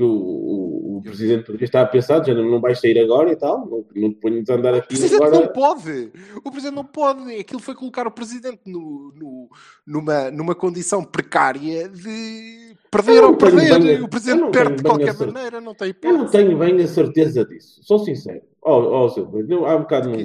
que 0.01 0.05
o, 0.05 0.09
o, 0.11 0.97
o 0.97 1.01
presidente 1.03 1.45
poderia 1.45 1.65
estar 1.65 1.81
a 1.81 1.85
pensar, 1.85 2.23
já 2.25 2.33
não, 2.33 2.49
não 2.49 2.59
vais 2.59 2.79
sair 2.79 2.97
agora 2.99 3.31
e 3.31 3.35
tal, 3.35 3.59
não, 3.69 3.85
não 3.95 4.09
te 4.11 4.15
ponhas 4.19 4.49
a 4.49 4.55
andar 4.55 4.73
O 4.73 4.77
aqui 4.77 4.87
presidente 4.87 5.15
agora. 5.23 5.39
não 5.45 5.47
pode. 5.53 6.11
O 6.43 6.49
presidente 6.51 6.75
não 6.75 6.85
pode. 6.85 7.35
Aquilo 7.39 7.59
foi 7.59 7.75
colocar 7.75 8.07
o 8.07 8.11
presidente 8.11 8.59
no, 8.65 9.13
no- 9.15 9.49
numa, 9.85 10.31
numa 10.31 10.55
condição 10.55 11.03
precária 11.03 11.87
de 11.87 12.75
perder 12.89 13.23
ou 13.23 13.35
perder. 13.37 13.79
bem 13.79 14.01
o 14.01 14.07
presidente 14.09 14.51
perde 14.51 14.75
de 14.77 14.83
qualquer 14.83 15.13
maneira, 15.15 15.61
não 15.61 15.75
tem 15.75 15.93
Eu 16.01 16.13
não 16.13 16.23
hipótese. 16.25 16.31
tenho 16.45 16.57
bem 16.57 16.81
a 16.81 16.87
certeza 16.87 17.45
disso, 17.45 17.79
sou 17.83 17.99
sincero. 17.99 18.41
Ó, 18.63 19.05
ó, 19.05 19.09
Silva, 19.09 19.43
não- 19.43 19.65
há 19.65 19.75
um 19.75 19.81
bocado 19.81 20.09
não, 20.09 20.17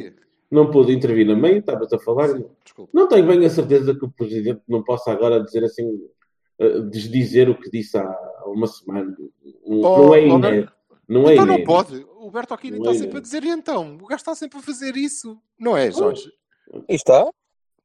não 0.50 0.70
pude 0.70 0.92
intervir 0.94 1.26
no 1.26 1.36
meio, 1.36 1.58
estavas 1.58 1.92
a 1.92 1.98
falar. 1.98 2.28
Não, 2.28 2.50
Desculpa. 2.64 2.90
não 2.94 3.08
tenho 3.08 3.26
bem 3.26 3.44
a 3.44 3.50
certeza 3.50 3.94
que 3.94 4.04
o 4.04 4.10
presidente 4.10 4.60
não 4.68 4.82
possa 4.82 5.10
agora 5.12 5.42
dizer 5.42 5.64
assim, 5.64 5.86
eh, 6.58 6.80
desdizer 6.90 7.48
o 7.50 7.58
que 7.58 7.70
disse 7.70 7.96
há 7.98 8.14
uma 8.49 8.66
semana. 8.66 9.16
Não, 9.66 9.80
Oh, 9.80 9.99
não 10.07 10.14
é 10.14 10.20
oh, 10.20 10.36
inédito. 10.38 10.72
Não 11.09 11.28
é 11.28 11.32
Então 11.34 11.47
não 11.47 11.55
inédito. 11.55 11.66
pode. 11.72 12.07
O 12.18 12.30
Berto 12.30 12.55
Aquino 12.55 12.76
Não 12.78 12.84
está 12.84 12.97
é 12.97 12.99
sempre 13.03 13.18
a 13.18 13.20
dizer 13.20 13.44
e 13.44 13.49
então. 13.49 13.94
O 13.97 14.07
gajo 14.07 14.16
está 14.16 14.34
sempre 14.34 14.59
a 14.59 14.62
fazer 14.62 14.97
isso. 14.97 15.38
Não 15.59 15.76
é, 15.76 15.90
Jorge? 15.90 16.28
E 16.88 16.94
está? 16.94 17.28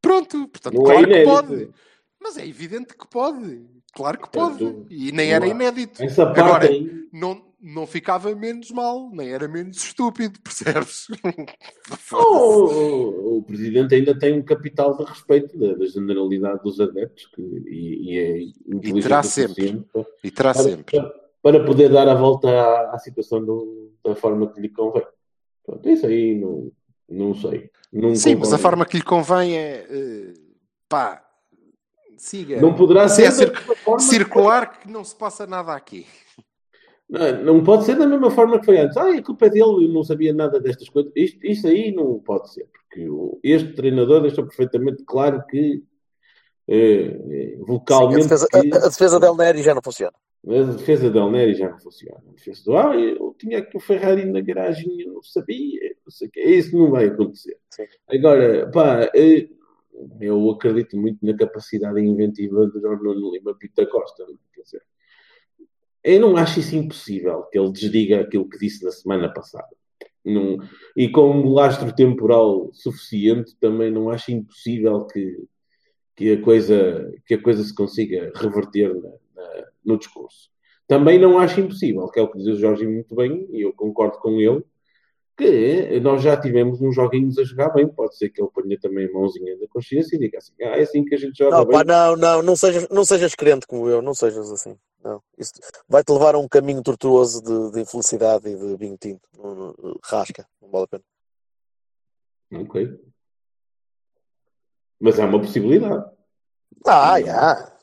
Pronto. 0.01 0.47
Portanto, 0.47 0.74
Não 0.74 0.82
é 0.84 0.86
claro 0.86 1.03
que 1.07 1.09
inédito. 1.14 1.30
pode. 1.32 1.70
Mas 2.20 2.38
é 2.38 2.47
evidente 2.47 2.95
que 2.97 3.07
pode. 3.07 3.66
Claro 3.93 4.18
que 4.20 4.30
pode. 4.30 4.57
Portanto, 4.64 4.88
E 4.89 5.12
nem 5.12 5.28
não 5.30 5.36
era 5.36 5.45
há- 5.45 5.49
inédito. 5.49 6.03
Essa 6.03 6.26
parte 6.26 6.39
Agora, 6.39 6.68
aí. 6.68 7.07
não, 7.12 7.43
não 7.62 7.86
ficava 7.86 8.34
menos 8.36 8.72
mal, 8.72 9.09
nem 9.12 9.30
era 9.32 9.47
menos 9.47 9.78
estúpido, 9.78 10.39
percebes? 10.43 11.07
Oh, 12.12 12.66
o, 12.66 13.38
o 13.38 13.43
presidente 13.43 13.93
ainda 13.95 14.18
tem 14.18 14.38
um 14.38 14.43
capital 14.43 14.97
de 14.97 15.03
respeito 15.03 15.57
da, 15.57 15.74
da 15.74 15.86
generalidade 15.86 16.62
dos 16.64 16.80
adeptos 16.80 17.28
que, 17.28 17.41
e, 17.41 18.12
e 18.14 18.18
é 18.18 18.41
inteligente 18.76 19.03
terá 19.03 19.24
sempre. 19.24 19.86
para, 19.93 20.05
E 20.24 20.32
terá 20.32 20.53
para- 20.53 20.64
sempre. 20.64 20.99
para- 20.99 21.22
para 21.41 21.64
poder 21.66 21.89
dar 21.89 22.07
a 22.07 22.14
volta 22.14 22.47
à, 22.49 22.93
à 22.95 22.99
situação 22.99 23.43
do- 23.43 23.91
da 24.03 24.16
forma 24.16 24.51
que 24.51 24.62
lhe 24.62 24.70
convém. 24.70 25.05
Pronto, 25.66 25.89
isso 25.89 26.05
aí 26.05 26.36
não, 26.39 26.72
não 27.09 27.34
sei. 27.34 27.70
Não 27.91 28.16
Sim, 28.16 28.36
mas 28.36 28.53
a 28.53 28.57
forma 28.59 28.86
que 28.86 28.97
lhe 28.97 29.03
convém 29.03 29.57
é. 29.57 29.88
eh, 29.89 30.34
pá, 30.88 31.24
siga. 32.18 32.62
Não 32.62 32.76
poderá 32.76 33.07
Se 33.09 33.24
é 33.24 33.32
ser 33.32 33.51
da 33.51 33.59
cir- 33.59 33.76
forma 33.78 33.99
circular 33.99 34.80
que 34.80 34.88
não 34.89 35.03
se 35.03 35.16
passa 35.16 35.45
nada 35.47 35.74
aqui. 35.76 36.05
Não, 37.12 37.62
pode 37.62 37.84
ser 37.84 37.97
da 37.97 38.07
mesma 38.07 38.32
forma 38.32 38.57
que 38.57 38.66
foi 38.66 38.80
antes. 38.80 38.95
Ah, 38.95 39.09
a 39.09 39.22
culpa 39.22 39.47
é 39.47 39.49
dele, 39.49 39.86
eu 39.86 39.89
não 39.89 40.01
sabia 40.01 40.34
nada 40.34 40.62
destas 40.62 40.88
coisas. 40.88 41.12
Isto, 41.14 41.45
isto 41.45 41.68
aí 41.68 41.91
não 41.91 42.20
pode 42.20 42.53
ser, 42.53 42.66
porque 42.72 43.05
este 43.43 43.74
treinador 43.74 44.22
deixou 44.22 44.45
perfeitamente 44.45 45.03
claro 45.03 45.43
que 45.45 45.84
eh, 46.70 47.20
eh, 47.30 47.55
Sim, 47.57 47.62
a 47.64 47.66
vocalmente 47.66 48.24
defesa, 48.30 48.47
a, 48.53 48.59
a 48.59 48.89
defesa 48.89 49.20
del 49.20 49.36
Neri 49.36 49.62
já 49.62 49.76
não 49.76 49.82
funciona. 49.84 50.14
a 50.47 50.64
defesa 50.72 51.12
da 51.12 51.30
Neri 51.30 51.53
já 51.53 51.70
não 51.70 51.80
funciona. 51.80 52.24
A 52.30 52.32
defesa 52.32 52.64
do 52.64 52.78
ah, 52.78 52.95
eu 52.95 53.36
tinha 53.38 53.57
aqui 53.57 53.76
o 53.76 53.82
Ferrari 53.82 54.24
na 54.24 54.39
garagem, 54.39 55.01
eu 55.01 55.16
não 55.16 55.22
sabia, 55.22 55.93
não 56.05 56.12
sei 56.12 56.30
o 56.30 56.32
quê. 56.32 56.41
Isso 56.41 56.78
não 56.78 56.91
vai 56.91 57.07
acontecer. 57.07 57.57
Sim. 57.72 57.84
Agora, 58.07 58.72
pá, 58.72 59.12
eh, 59.14 59.49
eu 60.22 60.49
acredito 60.49 60.95
muito 60.95 61.18
na 61.26 61.36
capacidade 61.36 61.99
inventiva 61.99 62.66
de 62.68 62.80
Nuno 62.80 63.34
Lima 63.34 63.53
Pita 63.53 63.86
Costa. 63.86 64.24
não 64.24 64.34
é? 64.34 64.38
Quer 64.53 64.62
dizer, 64.62 64.82
eu 66.04 66.20
não 66.20 66.36
acho 66.38 66.60
isso 66.60 66.76
impossível 66.76 67.43
que 67.52 67.58
ele 67.60 67.72
desdiga 67.72 68.22
aquilo 68.22 68.49
que 68.49 68.58
disse 68.58 68.84
na 68.84 68.91
semana 68.91 69.34
passada. 69.34 69.70
Não- 70.24 70.58
e 70.95 71.10
com 71.10 71.32
um 71.32 71.52
lastro 71.54 71.93
temporal 71.95 72.70
suficiente, 72.74 73.56
também 73.60 73.91
não 73.91 74.10
acho 74.10 74.32
impossível 74.32 75.06
que, 75.06 75.38
que, 76.16 76.34
a, 76.34 76.41
coisa, 76.41 77.12
que 77.26 77.34
a 77.36 77.41
coisa 77.41 77.64
se 77.64 77.74
consiga 77.74 78.32
reverter 78.36 78.93
na- 78.93 79.10
na- 79.36 79.66
no 79.84 79.97
discurso. 79.97 80.49
Também 80.88 81.18
não 81.18 81.39
acho 81.39 81.60
impossível, 81.60 82.08
que 82.10 82.20
é 82.20 82.24
o 82.24 82.28
que 82.28 82.38
diz 82.38 82.47
o 82.47 82.56
Jorge 82.60 82.86
muito 82.86 83.16
bem, 83.16 83.47
e 83.52 83.62
eu 83.62 83.74
concordo 83.74 84.18
com 84.20 84.39
ele, 84.39 84.64
que 85.38 85.99
nós 86.02 86.22
já 86.22 86.36
tivemos 86.39 86.82
uns 86.82 86.93
joguinhos 86.93 87.38
a 87.39 87.43
jogar 87.43 87.70
bem. 87.70 87.88
Pode 87.88 88.16
ser 88.18 88.30
que 88.30 88.41
ele 88.41 88.49
ponha 88.54 88.78
também 88.80 89.08
a 89.08 89.12
mãozinha 89.12 89.58
da 89.58 89.68
consciência 89.70 90.16
e 90.16 90.20
diga 90.20 90.38
assim: 90.38 90.54
ah, 90.62 90.78
é 90.78 90.82
assim 90.82 91.04
que 91.04 91.16
a 91.16 91.18
gente 91.18 91.38
joga 91.38 91.58
Não, 91.58 91.66
bem. 91.66 91.78
pá, 91.78 91.84
não, 91.84 92.16
não, 92.16 92.43
não 92.43 92.56
sejas, 92.56 92.88
não 92.89 93.04
sejas 93.06 93.34
crente 93.34 93.66
como 93.66 93.88
eu, 93.89 94.02
não 94.02 94.14
sejas 94.14 94.52
assim. 94.52 94.78
Não. 95.04 95.22
Isso 95.38 95.54
vai-te 95.89 96.12
levar 96.12 96.36
a 96.36 96.39
um 96.39 96.47
caminho 96.47 96.84
tortuoso 96.84 97.41
de, 97.41 97.72
de 97.72 97.82
infelicidade 97.82 98.47
e 98.47 98.56
de 98.56 98.76
vinho 98.78 98.97
tinto. 98.97 99.28
Não- 99.38 99.56
não- 99.56 99.99
Rasca, 100.04 100.47
não 100.62 100.70
vale 100.70 100.86
a 100.86 100.88
pena. 100.88 101.04
Ok. 102.64 102.99
Mas 104.99 105.18
é 105.18 105.26
uma 105.26 105.39
possibilidade. 105.39 106.06
Ah, 106.86 107.20
já. 107.22 107.78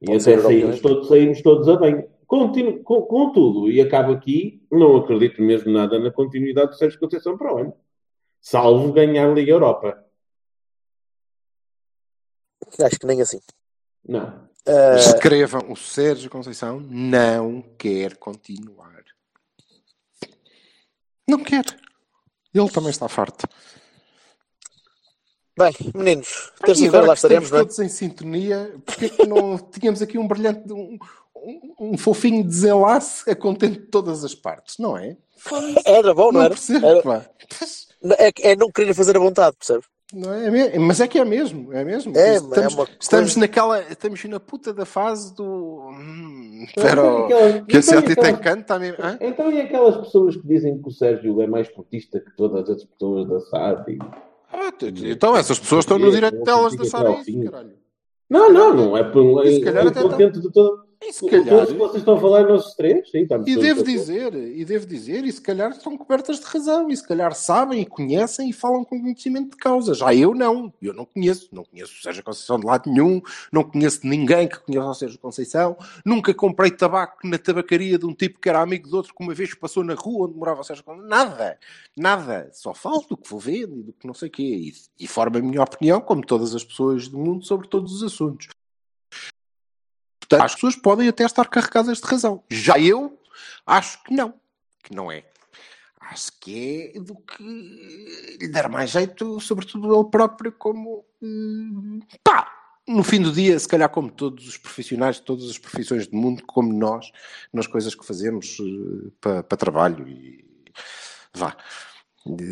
E 0.00 0.06
Pode 0.06 0.22
até 0.30 0.42
saímos 0.42 0.80
todos, 0.80 1.08
saímos 1.08 1.42
todos 1.42 1.68
a 1.68 1.76
bem. 1.76 2.08
Continu, 2.26 2.82
com, 2.84 3.02
contudo, 3.02 3.68
e 3.70 3.80
acabo 3.80 4.12
aqui, 4.12 4.64
não 4.70 4.96
acredito 4.96 5.42
mesmo 5.42 5.70
nada 5.72 5.98
na 5.98 6.10
continuidade 6.12 6.70
do 6.70 6.76
Sérgio 6.76 6.98
Conceição 6.98 7.36
para 7.36 7.54
o 7.54 7.58
ano. 7.58 7.76
Salvo 8.40 8.92
ganhar 8.92 9.32
Liga 9.34 9.50
Europa. 9.52 10.04
Acho 12.80 12.98
que 12.98 13.06
nem 13.06 13.20
assim. 13.20 13.40
Não. 14.08 14.48
Escrevam, 14.96 15.72
o 15.72 15.76
Sérgio 15.76 16.30
Conceição 16.30 16.80
não 16.80 17.62
quer 17.78 18.16
continuar. 18.16 19.02
Não 21.28 21.38
quer. 21.42 21.64
Ele 22.52 22.68
também 22.70 22.90
está 22.90 23.08
farto. 23.08 23.46
bem, 25.56 25.72
meninos, 25.94 26.52
terça-feira 26.58 26.88
agora 26.88 27.06
lá 27.08 27.14
estaremos, 27.14 27.50
não 27.50 27.58
é? 27.58 27.62
todos 27.62 27.78
em 27.78 27.88
sintonia, 27.88 28.74
porque 28.84 29.04
é 29.06 29.08
que 29.08 29.26
não 29.26 29.56
tínhamos 29.70 30.02
aqui 30.02 30.18
um 30.18 30.26
brilhante, 30.26 30.72
um, 30.72 30.98
um, 31.36 31.74
um 31.92 31.98
fofinho 31.98 32.42
desenlace 32.44 33.28
a 33.30 33.36
contente 33.36 33.78
de 33.80 33.86
todas 33.86 34.24
as 34.24 34.34
partes, 34.34 34.78
não 34.78 34.96
é? 34.96 35.16
Era 35.86 36.12
bom, 36.12 36.26
não, 36.26 36.32
Não 36.32 36.42
era? 36.42 36.54
percebo, 36.54 36.86
Era- 36.86 37.30
É, 38.18 38.50
é 38.52 38.56
não 38.56 38.70
querer 38.70 38.94
fazer 38.94 39.16
a 39.16 39.20
vontade, 39.20 39.56
percebes? 39.56 39.86
Não 40.12 40.32
é, 40.34 40.74
é 40.74 40.78
mas 40.78 41.00
é 41.00 41.06
que 41.06 41.18
é 41.18 41.24
mesmo, 41.24 41.72
é 41.72 41.84
mesmo. 41.84 42.16
É, 42.18 42.34
estamos, 42.34 42.56
é 42.58 42.68
uma 42.68 42.88
estamos 42.98 43.36
naquela, 43.36 43.80
estamos 43.82 44.24
na 44.24 44.40
puta 44.40 44.72
da 44.74 44.84
fase 44.84 45.32
do. 45.36 45.44
Hum, 45.88 46.66
Então, 46.68 46.82
pero, 46.84 47.24
aquelas- 47.26 47.52
que 47.52 47.76
a 47.76 47.78
então, 47.78 47.82
Celtic 47.82 48.14
tem 48.16 48.24
aquelas- 48.34 48.40
canto, 48.40 48.66
tá 48.66 48.78
mesmo. 48.78 48.96
hã? 49.04 49.18
Então, 49.20 49.52
e 49.52 49.60
aquelas 49.60 49.96
pessoas 49.98 50.36
que 50.36 50.46
dizem 50.46 50.82
que 50.82 50.88
o 50.88 50.90
Sérgio 50.90 51.40
é 51.40 51.46
mais 51.46 51.68
portista 51.68 52.18
que 52.18 52.34
todas 52.36 52.68
as 52.68 52.84
pessoas 52.84 53.28
da 53.28 53.40
SAD? 53.40 53.98
Ah, 54.52 54.72
Então 55.04 55.36
essas 55.36 55.60
pessoas 55.60 55.84
estão 55.84 55.96
no 55.98 56.10
direito 56.10 56.42
delas 56.42 56.72
de 56.76 56.82
achar 56.82 57.08
isso, 57.20 57.44
caralho. 57.44 57.74
Não, 58.28 58.52
não, 58.52 58.74
não 58.74 58.96
é 58.96 59.04
por 59.04 59.46
E 59.46 59.54
se 59.56 59.60
calhar 59.60 59.84
é 59.84 59.88
até 59.88 60.00
por 60.02 60.10
tá- 60.10 60.16
dentro 60.16 60.40
de 60.40 60.50
todo. 60.50 60.89
E 61.02 61.12
se 61.14 61.26
calhar- 61.28 61.66
Todos 61.66 61.72
vocês 61.72 61.96
estão 61.96 62.14
a 62.16 62.20
falar, 62.20 62.46
nós 62.46 62.74
três, 62.74 63.10
sim, 63.10 63.26
E 63.46 63.56
devo 63.56 63.82
dizer, 63.82 64.34
e 64.34 64.64
devo 64.66 64.86
dizer, 64.86 65.24
e 65.24 65.32
se 65.32 65.40
calhar 65.40 65.70
estão 65.70 65.96
cobertas 65.96 66.38
de 66.38 66.44
razão, 66.44 66.90
e 66.90 66.96
se 66.96 67.06
calhar 67.06 67.34
sabem 67.34 67.80
e 67.80 67.86
conhecem 67.86 68.50
e 68.50 68.52
falam 68.52 68.84
com 68.84 69.00
conhecimento 69.00 69.52
de 69.52 69.56
causa. 69.56 69.94
Já 69.94 70.14
eu 70.14 70.34
não, 70.34 70.72
eu 70.80 70.92
não 70.92 71.06
conheço, 71.06 71.48
não 71.52 71.64
conheço 71.64 71.94
o 71.98 72.02
Sérgio 72.02 72.22
Conceição 72.22 72.60
de 72.60 72.66
lado 72.66 72.90
nenhum, 72.90 73.22
não 73.50 73.64
conheço 73.64 74.00
ninguém 74.04 74.46
que 74.46 74.58
conheça 74.60 74.90
o 74.90 74.94
Sérgio 74.94 75.18
Conceição, 75.18 75.76
nunca 76.04 76.34
comprei 76.34 76.70
tabaco 76.70 77.26
na 77.26 77.38
tabacaria 77.38 77.98
de 77.98 78.04
um 78.04 78.12
tipo 78.14 78.38
que 78.38 78.48
era 78.50 78.60
amigo 78.60 78.86
de 78.86 78.94
outro 78.94 79.14
que 79.14 79.24
uma 79.24 79.32
vez 79.34 79.54
passou 79.54 79.82
na 79.82 79.94
rua 79.94 80.26
onde 80.26 80.36
morava 80.36 80.60
o 80.60 80.64
Sérgio 80.64 80.84
Conceição. 80.84 81.08
Nada, 81.08 81.58
nada, 81.96 82.50
só 82.52 82.74
falo 82.74 83.04
do 83.08 83.16
que 83.16 83.28
vou 83.28 83.40
vendo 83.40 83.80
e 83.80 83.82
do 83.84 83.92
que 83.94 84.06
não 84.06 84.14
sei 84.14 84.28
o 84.28 84.30
quê, 84.30 84.42
e, 84.42 84.74
e 85.04 85.06
formo 85.08 85.38
a 85.38 85.40
minha 85.40 85.62
opinião, 85.62 85.98
como 86.00 86.20
todas 86.24 86.54
as 86.54 86.62
pessoas 86.62 87.08
do 87.08 87.18
mundo, 87.18 87.42
sobre 87.44 87.66
todos 87.68 87.90
os 87.94 88.02
assuntos. 88.02 88.48
Portanto, 90.30 90.46
as 90.46 90.54
pessoas 90.54 90.76
podem 90.76 91.08
até 91.08 91.24
estar 91.24 91.48
carregadas 91.48 91.98
de 92.00 92.06
razão. 92.06 92.44
Já 92.48 92.78
eu 92.78 93.18
acho 93.66 94.02
que 94.04 94.14
não. 94.14 94.32
Que 94.82 94.94
não 94.94 95.10
é. 95.10 95.24
Acho 96.00 96.32
que 96.40 96.92
é 96.94 97.00
do 97.00 97.16
que 97.16 97.42
lhe 98.40 98.48
der 98.48 98.68
mais 98.68 98.90
jeito, 98.90 99.40
sobretudo 99.40 99.92
ele 99.94 100.08
próprio, 100.08 100.52
como. 100.52 101.04
hum, 101.20 102.00
pá! 102.22 102.56
No 102.86 103.04
fim 103.04 103.20
do 103.20 103.30
dia, 103.30 103.58
se 103.58 103.68
calhar, 103.68 103.88
como 103.88 104.10
todos 104.10 104.48
os 104.48 104.56
profissionais 104.56 105.16
de 105.16 105.22
todas 105.22 105.48
as 105.48 105.58
profissões 105.58 106.06
do 106.06 106.16
mundo, 106.16 106.42
como 106.46 106.72
nós, 106.72 107.12
nas 107.52 107.66
coisas 107.66 107.94
que 107.94 108.04
fazemos 108.04 108.56
eh, 108.60 109.10
para, 109.20 109.42
para 109.44 109.58
trabalho 109.58 110.08
e 110.08 110.44
vá. 111.32 111.56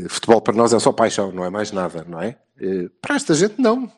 Futebol 0.08 0.40
para 0.40 0.54
nós 0.54 0.72
é 0.72 0.78
só 0.78 0.90
paixão, 0.92 1.30
não 1.30 1.44
é 1.44 1.50
mais 1.50 1.70
nada, 1.72 2.04
não 2.08 2.20
é? 2.22 2.38
Para 3.02 3.16
esta 3.16 3.34
gente, 3.34 3.60
não. 3.60 3.88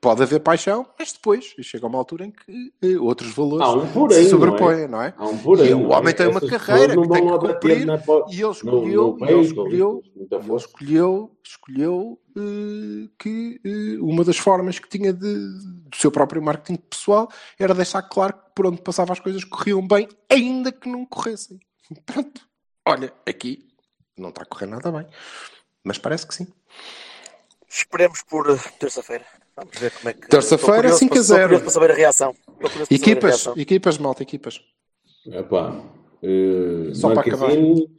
Pode 0.00 0.22
haver 0.22 0.40
paixão, 0.40 0.86
mas 0.98 1.10
depois 1.12 1.54
chega 1.62 1.86
uma 1.86 1.96
altura 1.98 2.26
em 2.26 2.30
que 2.30 2.96
outros 2.98 3.32
valores 3.32 3.66
um 3.66 3.88
se 3.88 3.96
não 3.98 4.06
é? 4.10 4.24
sobrepõem, 4.28 4.88
não 4.88 5.02
é? 5.02 5.14
Há 5.16 5.26
um 5.26 5.38
porém, 5.38 5.70
E 5.70 5.74
o 5.74 5.80
não 5.80 5.92
é? 5.92 5.96
homem 5.96 6.14
tem 6.14 6.28
uma 6.28 6.40
carreira 6.40 6.94
que 6.94 7.08
tem 7.08 7.24
não 7.24 7.38
que 7.38 7.48
cumprir 7.48 7.86
na 7.86 7.94
e 7.96 8.34
ele 8.34 8.42
no- 8.42 8.50
escolheu, 8.52 9.16
no 9.18 9.26
e 9.26 9.32
ele 9.32 9.40
escolheu, 9.40 10.02
ele 10.14 10.56
escolheu, 10.56 11.30
escolheu 11.42 12.20
eh, 12.36 13.08
que 13.18 13.60
eh, 13.64 13.98
uma 14.02 14.22
das 14.22 14.36
formas 14.36 14.78
que 14.78 14.88
tinha 14.88 15.12
de, 15.14 15.34
do 15.88 15.96
seu 15.96 16.10
próprio 16.12 16.42
marketing 16.42 16.76
pessoal 16.88 17.28
era 17.58 17.74
deixar 17.74 18.02
claro 18.02 18.34
que 18.34 18.40
por 18.54 18.66
onde 18.66 18.82
passava 18.82 19.12
as 19.14 19.18
coisas 19.20 19.42
corriam 19.44 19.84
bem, 19.84 20.06
ainda 20.28 20.70
que 20.70 20.88
não 20.90 21.04
corressem. 21.06 21.58
Pronto. 22.06 22.42
Olha, 22.86 23.12
aqui 23.26 23.66
não 24.20 24.28
está 24.30 24.42
a 24.42 24.46
correr 24.46 24.66
nada 24.66 24.90
bem, 24.92 25.06
mas 25.82 25.98
parece 25.98 26.26
que 26.26 26.34
sim. 26.34 26.46
Esperemos 27.68 28.22
por 28.22 28.50
eh, 28.50 28.56
terça-feira. 28.78 29.24
Vamos 29.56 29.76
ver 29.78 29.90
como 29.92 30.08
é 30.08 30.12
que. 30.14 30.28
Terça-feira, 30.28 30.88
Estou 30.90 30.98
curioso 30.98 30.98
5 30.98 31.12
a 31.12 31.14
para- 31.14 31.20
estou 31.22 31.36
0. 31.36 31.42
curioso 31.48 31.64
para 31.64 31.72
saber 31.72 31.90
a 31.90 31.94
reação. 31.94 32.34
Saber 32.34 32.80
a 32.90 32.94
Equipas, 32.94 33.30
reação. 33.30 33.54
equipas, 33.56 33.98
malta, 33.98 34.22
equipas. 34.22 34.60
Epá, 35.26 35.82
eh, 36.22 36.94
Só 36.94 37.14
para 37.14 37.36
Marquezine, 37.36 37.98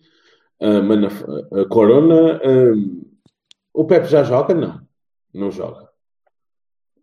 eh, 0.60 0.82
Manaf- 0.82 1.24
eh, 1.24 1.66
Corona, 1.70 2.40
eh, 2.44 2.74
o 3.74 3.86
Pepe 3.86 4.08
já 4.08 4.24
joga? 4.24 4.54
Não, 4.54 4.86
não 5.34 5.52
joga. 5.52 5.90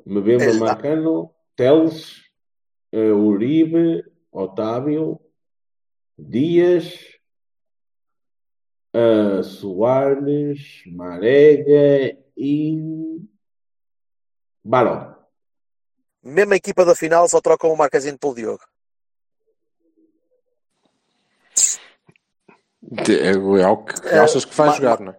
Mbemba, 0.05 0.45
É, 0.45 0.53
Marcano, 0.55 1.31
Teles, 1.57 2.23
eh, 2.93 3.13
Uribe, 3.13 4.05
Otávio, 4.33 5.21
Dias, 6.19 6.95
Soares, 9.45 10.83
Marega 10.87 12.19
e 12.37 13.21
Baró. 14.65 15.15
Mesma 16.23 16.57
equipa 16.57 16.85
da 16.85 16.95
final, 16.95 17.29
só 17.29 17.41
trocam 17.41 17.73
o 17.73 17.77
Marquezine 17.77 18.19
pelo 18.19 18.35
Diogo. 18.35 18.63
É, 23.07 23.31
é 23.63 23.69
o 23.69 23.77
que 23.85 24.09
É, 24.09 24.19
achas 24.19 24.45
que 24.45 24.55
vai 24.55 24.75
jogar, 24.75 25.01
não 25.01 25.13
é? 25.13 25.19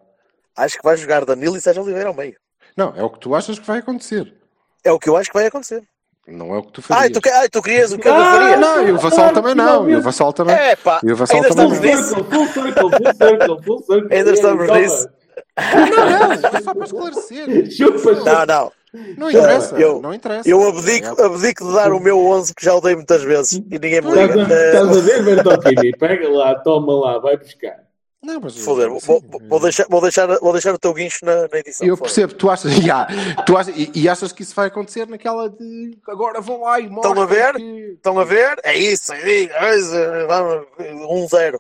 Acho 0.56 0.78
que 0.78 0.84
vai 0.84 0.98
jogar 0.98 1.24
Danilo 1.26 1.56
e 1.56 1.62
Sérgio 1.62 1.84
Oliveira 1.84 2.10
ao 2.10 2.16
meio. 2.16 2.38
Não, 2.76 2.96
é 2.96 3.04
o 3.04 3.10
que 3.10 3.20
tu 3.20 3.34
achas 3.36 3.60
que 3.60 3.66
vai 3.66 3.80
acontecer. 3.80 4.36
É 4.84 4.92
o 4.92 5.00
que 5.00 5.10
eu 5.10 5.16
acho 5.16 5.30
que 5.30 5.38
vai 5.38 5.46
acontecer. 5.46 5.88
Não 6.28 6.54
é 6.54 6.60
o 6.60 6.64
que 6.64 6.72
tu 6.74 6.82
farias. 6.82 7.06
Ai, 7.06 7.10
tu, 7.12 7.22
que- 7.22 7.30
ai, 7.30 7.50
tu 7.50 7.62
querias 7.62 7.92
o 7.92 7.98
que 7.98 8.08
eu 8.08 8.14
Ah, 8.16 8.32
faria? 8.34 8.58
Não, 8.58 8.88
e 8.88 8.92
o 8.92 8.98
Vassal 9.00 9.34
também 9.34 9.56
não. 9.56 9.90
E 9.90 9.96
o 9.96 10.02
Vassal 10.02 10.32
também. 10.32 10.56
É 10.56 10.76
pá, 10.76 11.00
E 11.04 11.12
o 11.12 11.16
Vassal 11.16 11.38
ainda 11.38 11.50
também 11.50 11.74
estamos 11.74 11.80
não. 11.80 12.02
nisso. 12.02 12.24
Full 12.26 12.48
circle, 12.48 12.90
full 12.92 13.14
circle, 13.28 13.64
full 13.64 13.80
circle. 13.84 14.08
Ainda 14.18 14.32
estamos 14.34 14.70
nisso. 14.70 15.10
Não, 15.58 16.28
não, 16.28 16.32
é 16.34 16.62
só 16.62 16.74
para 16.74 16.86
esclarecer. 16.86 17.72
Chupa, 17.72 18.12
Não, 18.14 18.46
não. 18.46 18.72
Não 19.18 19.30
interessa, 19.30 19.76
Eu- 19.80 20.02
não 20.02 20.14
interessa. 20.14 20.50
Eu 20.50 20.68
abdico, 20.68 21.22
abdico 21.22 21.68
de 21.68 21.74
dar 21.74 21.92
o 21.94 22.00
meu 22.00 22.18
11 22.20 22.54
que 22.56 22.64
já 22.66 22.74
o 22.74 22.82
dei 22.82 22.96
muitas 22.96 23.24
vezes 23.24 23.52
e 23.54 23.62
ninguém 23.70 24.02
me 24.02 24.10
Estás 24.10 24.30
liga. 24.36 24.48
a, 24.48 24.58
Eh, 24.58 24.68
estás 24.74 24.98
a 24.98 25.02
ver, 25.02 25.24
Bertolini? 25.24 25.92
Pega 25.98 26.30
lá, 26.30 26.56
toma 26.56 26.94
lá, 26.94 27.20
vai 27.20 27.38
buscar. 27.38 27.89
Não, 28.22 28.40
mas, 28.42 28.58
Foder, 28.58 28.90
vou, 28.90 29.00
sim, 29.00 29.08
vou- 29.08 29.42
vou 29.48 29.60
deixar, 29.62 29.86
vou, 29.90 30.02
deixar, 30.02 30.28
vou 30.40 30.52
deixar 30.52 30.74
o 30.74 30.80
teu 30.80 30.94
guincho 30.94 31.24
na, 31.24 31.48
na 31.48 31.58
edição. 31.60 31.88
Eu 31.88 31.98
percebo, 31.98 32.34
tu 32.34 32.50
achas, 32.50 32.72
Ya, 32.86 33.08
tu 33.46 33.56
achas 33.58 33.74
e, 33.78 33.90
e 33.96 34.10
achas 34.10 34.34
que 34.34 34.44
isso 34.44 34.54
vai 34.54 34.68
acontecer 34.68 35.08
naquela 35.08 35.50
de 35.50 35.98
agora 36.08 36.42
vão 36.42 36.62
lá 36.64 36.80
e 36.82 36.86
Estão 36.88 37.22
a 37.22 37.26
ver? 37.26 37.56
que... 37.56 37.62
Estão 37.94 38.20
a 38.20 38.26
ver? 38.26 38.60
É 38.64 38.78
isso, 38.78 39.14
é 39.14 39.46
isso, 39.76 39.96
é 39.96 40.26
vamos, 40.28 40.68
1-0. 40.78 41.58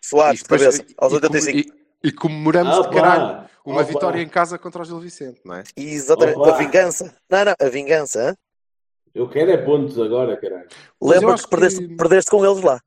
Soares, 0.00 0.40
E 0.40 0.42
de 0.42 0.48
cabeça, 0.48 0.84
aos 0.96 1.12
e- 1.12 1.16
e- 1.16 1.18
85. 1.18 1.58
E, 1.58 2.08
e 2.08 2.12
comemoramos 2.12 2.78
Ah, 2.78 2.82
de 2.82 2.88
caralho 2.88 3.48
uma 3.66 3.82
Opa. 3.82 3.84
vitória 3.84 4.22
em 4.22 4.28
casa 4.28 4.58
contra 4.58 4.80
o 4.80 4.84
Gil 4.86 5.00
Vicente, 5.00 5.40
não 5.44 5.56
é? 5.56 5.64
Exatamente, 5.76 6.40
a 6.48 6.52
vingança. 6.52 7.14
Não, 7.28 7.44
não, 7.44 7.54
a 7.60 7.68
vingança. 7.68 8.30
hã? 8.30 8.36
Eu 9.14 9.28
quero 9.28 9.50
é 9.50 9.58
pontos 9.58 9.98
agora, 10.00 10.36
caralho. 10.38 10.68
Mas 10.98 11.10
eu 11.10 11.18
Lembra 11.20 11.34
acho 11.34 11.44
que 11.44 11.50
perdeste, 11.50 11.86
que- 11.86 11.96
perdeste 11.96 12.30
com 12.30 12.46
eles 12.46 12.62
lá. 12.62 12.80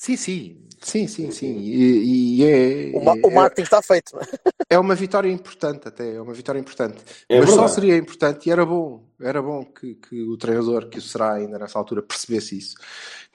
Sim, 0.00 0.16
sim, 0.16 0.56
sim, 0.80 1.06
sim, 1.06 1.30
sim. 1.30 1.58
E, 1.58 2.38
e 2.38 2.44
é, 2.44 2.96
O, 2.96 3.04
ma- 3.04 3.16
o 3.22 3.30
marketing 3.30 3.64
está 3.64 3.82
feito. 3.82 4.18
é? 4.18 4.22
é 4.70 4.78
uma 4.78 4.94
vitória 4.94 5.30
importante 5.30 5.88
até, 5.88 6.14
é 6.14 6.20
uma 6.22 6.32
vitória 6.32 6.58
importante. 6.58 7.04
É 7.28 7.38
Mas 7.38 7.50
só 7.50 7.56
verdade. 7.56 7.74
seria 7.74 7.96
importante, 7.98 8.46
e 8.48 8.50
era 8.50 8.64
bom, 8.64 9.06
era 9.20 9.42
bom 9.42 9.62
que, 9.62 9.96
que 9.96 10.22
o 10.22 10.38
treinador, 10.38 10.88
que 10.88 10.96
o 10.96 11.02
será 11.02 11.34
ainda 11.34 11.58
nessa 11.58 11.78
altura, 11.78 12.00
percebesse 12.00 12.56
isso, 12.56 12.76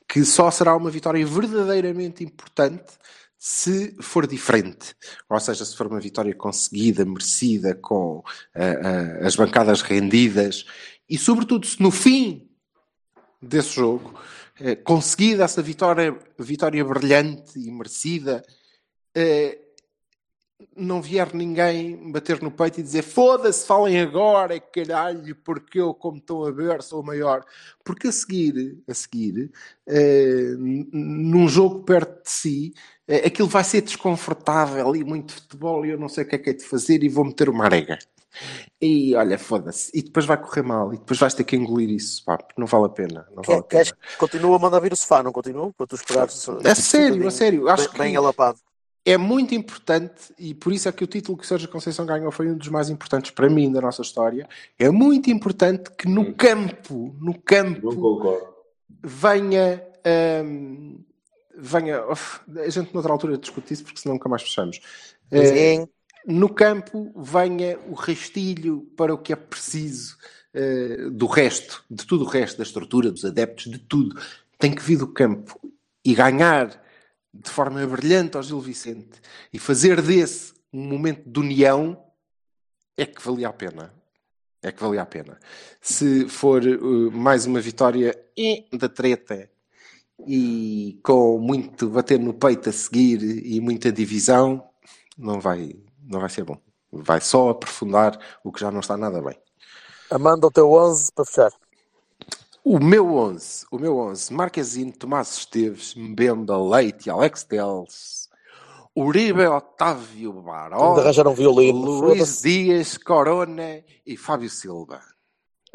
que 0.08 0.26
só 0.26 0.50
será 0.50 0.76
uma 0.76 0.90
vitória 0.90 1.24
verdadeiramente 1.24 2.24
importante 2.24 2.94
se 3.38 3.96
for 4.02 4.26
diferente. 4.26 4.96
Ou 5.30 5.40
seja, 5.40 5.64
se 5.64 5.78
for 5.78 5.86
uma 5.86 6.00
vitória 6.00 6.34
conseguida, 6.34 7.06
merecida, 7.06 7.76
com 7.76 8.24
ah, 8.56 9.20
ah, 9.22 9.28
as 9.28 9.36
bancadas 9.36 9.84
rendidas, 9.84 10.66
e 11.08 11.16
sobretudo 11.16 11.68
se 11.68 11.80
no 11.80 11.92
fim 11.92 12.50
desse 13.40 13.70
jogo, 13.76 14.20
conseguida 14.76 15.44
essa 15.44 15.62
vitória, 15.62 16.18
vitória 16.40 16.84
brilhante 16.84 17.60
e 17.60 17.72
merecida, 17.72 18.44
eh, 19.14 19.60
não 20.76 21.02
vier 21.02 21.34
ninguém 21.34 22.12
bater 22.12 22.42
no 22.42 22.52
peito 22.52 22.80
e 22.80 22.84
dizer 22.84 23.02
foda-se, 23.02 23.66
falem 23.66 24.00
agora, 24.02 24.60
caralho, 24.60 25.36
porque 25.38 25.80
eu, 25.80 25.94
como 25.94 26.18
estão 26.18 26.44
a 26.44 26.52
ver, 26.52 26.82
sou 26.84 27.02
o 27.02 27.06
maior. 27.06 27.46
Porque 27.84 28.08
a 28.08 28.12
seguir, 28.12 28.78
a 28.88 28.94
seguir, 28.94 29.52
n- 30.58 30.88
num 30.92 31.48
jogo 31.48 31.84
perto 31.84 32.24
de 32.24 32.30
si, 32.32 32.74
eh, 33.08 33.28
aquilo 33.28 33.48
vai 33.48 33.64
ser 33.64 33.82
desconfortável 33.82 34.96
e 34.96 35.04
muito 35.04 35.34
futebol 35.34 35.86
e 35.86 35.92
eu 35.92 35.98
não 36.00 36.10
sei 36.10 36.24
o 36.24 36.28
que 36.28 36.36
é 36.36 36.40
que 36.40 36.50
é 36.50 36.54
de 36.54 36.64
fazer 36.66 37.04
e 37.04 37.10
vou 37.10 37.26
meter 37.26 37.50
uma 37.50 37.66
arega. 37.66 37.98
E 38.82 39.16
olha, 39.16 39.40
foda-se. 39.40 39.90
E 39.94 40.02
depois 40.02 40.26
vai 40.26 40.36
correr 40.36 40.62
mal 40.62 40.94
e 40.94 40.98
depois 40.98 41.18
vais 41.18 41.34
ter 41.34 41.46
que 41.46 41.56
engolir 41.56 41.90
isso, 41.90 42.24
pá, 42.26 42.38
não 42.58 42.68
vale 42.68 42.86
a 42.86 42.90
pena. 42.90 43.26
Não 43.34 43.42
vale 43.42 43.60
a 43.60 43.64
Quer- 43.64 43.86
pena. 43.86 43.98
Que 44.12 44.18
continue 44.18 44.56
a 44.56 44.60
mandar 44.60 44.80
vir 44.82 44.92
o 44.92 44.96
sofá, 44.98 45.24
não 45.24 45.32
continua? 45.32 45.72
Para 45.72 45.88
tu 45.88 45.96
esperares. 45.96 46.50
A 46.50 46.76
sério, 46.76 47.26
a 47.28 47.32
sério. 47.32 47.70
Acho 47.70 47.90
bem, 47.92 48.00
bem 48.02 48.12
que 48.12 48.18
alapado. 48.18 48.60
É 49.06 49.18
muito 49.18 49.54
importante, 49.54 50.34
e 50.40 50.56
por 50.56 50.74
isso 50.74 50.90
é 50.90 50.92
que 50.92 51.04
o 51.04 51.08
título 51.08 51.38
que 51.38 51.44
o 51.44 51.48
Sérgio 51.48 51.70
Conceição 51.70 52.08
ganhou 52.08 52.32
foi 52.32 52.50
um 52.50 52.58
dos 52.58 52.70
mais 52.70 52.90
importantes 52.90 53.30
para 53.30 53.48
mim 53.48 53.72
da 53.72 53.80
nossa 53.80 54.02
história. 54.02 54.50
É 54.80 54.90
muito 54.90 55.30
importante 55.30 55.92
que 55.92 56.08
no 56.10 56.34
campo, 56.34 57.16
no 57.22 57.40
campo, 57.40 58.42
venha. 59.04 59.84
hum, 60.44 61.00
venha. 61.56 62.02
a 62.02 62.70
gente 62.70 62.92
noutra 62.96 63.12
altura 63.12 63.38
discute 63.38 63.76
isso 63.76 63.84
porque 63.84 64.00
senão 64.00 64.16
nunca 64.16 64.28
mais 64.28 64.42
fechamos. 64.42 64.82
Eh, 65.30 65.76
Sim. 65.76 65.88
no 66.26 66.50
campo 66.50 67.14
venha 67.16 67.78
o 67.88 67.94
rastilho 67.94 68.88
para 68.98 69.14
o 69.14 69.20
que 69.20 69.32
é 69.32 69.36
preciso 69.36 70.18
eh, 70.52 71.10
do 71.12 71.28
resto, 71.28 71.84
de 71.90 72.08
tudo 72.08 72.24
o 72.24 72.28
resto, 72.28 72.58
da 72.58 72.64
estrutura, 72.64 73.12
dos 73.12 73.24
adeptos, 73.24 73.72
de 73.72 73.78
tudo. 73.78 74.20
Tem 74.58 74.74
que 74.74 74.82
vir 74.82 74.98
do 74.98 75.08
campo 75.08 75.60
e 76.04 76.16
ganhar 76.16 76.84
de 77.44 77.50
forma 77.50 77.86
brilhante 77.86 78.38
ao 78.38 78.44
Gil 78.44 78.60
Vicente 78.60 79.22
e 79.52 79.60
fazer 79.60 80.02
desse 80.02 80.54
um 80.72 80.84
momento 80.84 81.30
de 81.30 81.40
união, 81.40 82.04
é 82.98 83.06
que 83.06 83.22
valia 83.22 83.50
a 83.50 83.54
pena. 83.54 83.94
É 84.62 84.72
que 84.72 84.82
valia 84.82 85.02
a 85.02 85.06
pena. 85.06 85.40
Se 85.82 86.28
for 86.28 86.64
uh, 86.64 87.12
mais 87.12 87.46
uma 87.46 87.62
vitória 87.62 88.18
da 88.74 88.90
treta 88.90 89.50
e 90.28 91.00
com 91.04 91.38
muito 91.38 91.90
bater 91.90 92.20
no 92.20 92.34
peito 92.34 92.70
a 92.70 92.72
seguir 92.72 93.22
e 93.24 93.60
muita 93.60 93.92
divisão, 93.92 94.68
não 95.18 95.40
vai, 95.40 95.76
não 96.02 96.20
vai 96.20 96.30
ser 96.30 96.44
bom. 96.44 96.58
Vai 96.92 97.22
só 97.22 97.50
aprofundar 97.50 98.20
o 98.44 98.52
que 98.52 98.62
já 98.62 98.72
não 98.72 98.80
está 98.80 98.98
nada 98.98 99.22
bem. 99.22 99.38
Amanda, 100.10 100.48
o 100.48 100.52
teu 100.52 100.72
11 100.72 101.12
para 101.14 101.26
fechar. 101.26 101.52
O 102.68 102.80
meu 102.80 103.14
11, 103.16 103.68
o 103.72 103.78
meu 103.78 103.96
11, 103.98 104.34
Marquezine, 104.34 104.92
Tomás 104.92 105.38
Esteves, 105.38 105.94
Mbemba, 105.94 106.58
Leite, 106.58 107.12
Alex 107.12 107.44
Teles, 107.44 108.28
Uribe, 108.98 109.46
Otávio 109.46 110.34
Baró, 110.42 110.98
arranjar 110.98 111.28
um 111.28 111.36
violino. 111.36 111.78
Luís 111.78 112.18
Foda-se. 112.18 112.42
Dias, 112.44 112.98
Corona 112.98 113.84
e 114.04 114.18
Fábio 114.18 114.50
Silva. 114.50 115.00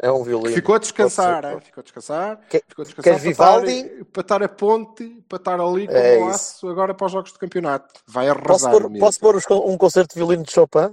É 0.03 0.11
um 0.11 0.23
violino. 0.23 0.53
Ficou 0.53 0.75
a 0.75 0.79
descansar, 0.79 1.43
ser. 1.43 1.53
hein? 1.53 1.59
ficou 1.63 1.79
a 1.79 1.83
descansar. 1.83 2.39
Que- 2.49 2.63
ficou 2.67 2.81
a 2.81 2.85
descansar 2.85 3.03
queres 3.21 3.21
para 3.21 3.31
estar, 3.31 3.59
Vivaldi? 3.61 4.05
para 4.11 4.21
estar 4.21 4.43
a 4.43 4.49
ponte, 4.49 5.23
para 5.29 5.37
estar 5.37 5.61
ali 5.61 5.87
com 5.87 5.93
É 5.93 6.17
o 6.17 6.21
isso. 6.25 6.35
aço 6.35 6.67
agora 6.69 6.93
para 6.93 7.05
os 7.05 7.11
jogos 7.13 7.31
de 7.31 7.39
campeonato. 7.39 8.01
Vai 8.07 8.27
Posso 8.33 8.67
arrasar 8.67 8.71
pôr, 8.89 8.99
posso 8.99 9.19
pôr 9.19 9.35
os 9.37 9.45
con- 9.45 9.63
um 9.71 9.77
concerto 9.77 10.13
de 10.13 10.19
violino 10.19 10.43
de 10.43 10.51
Chopin? 10.51 10.89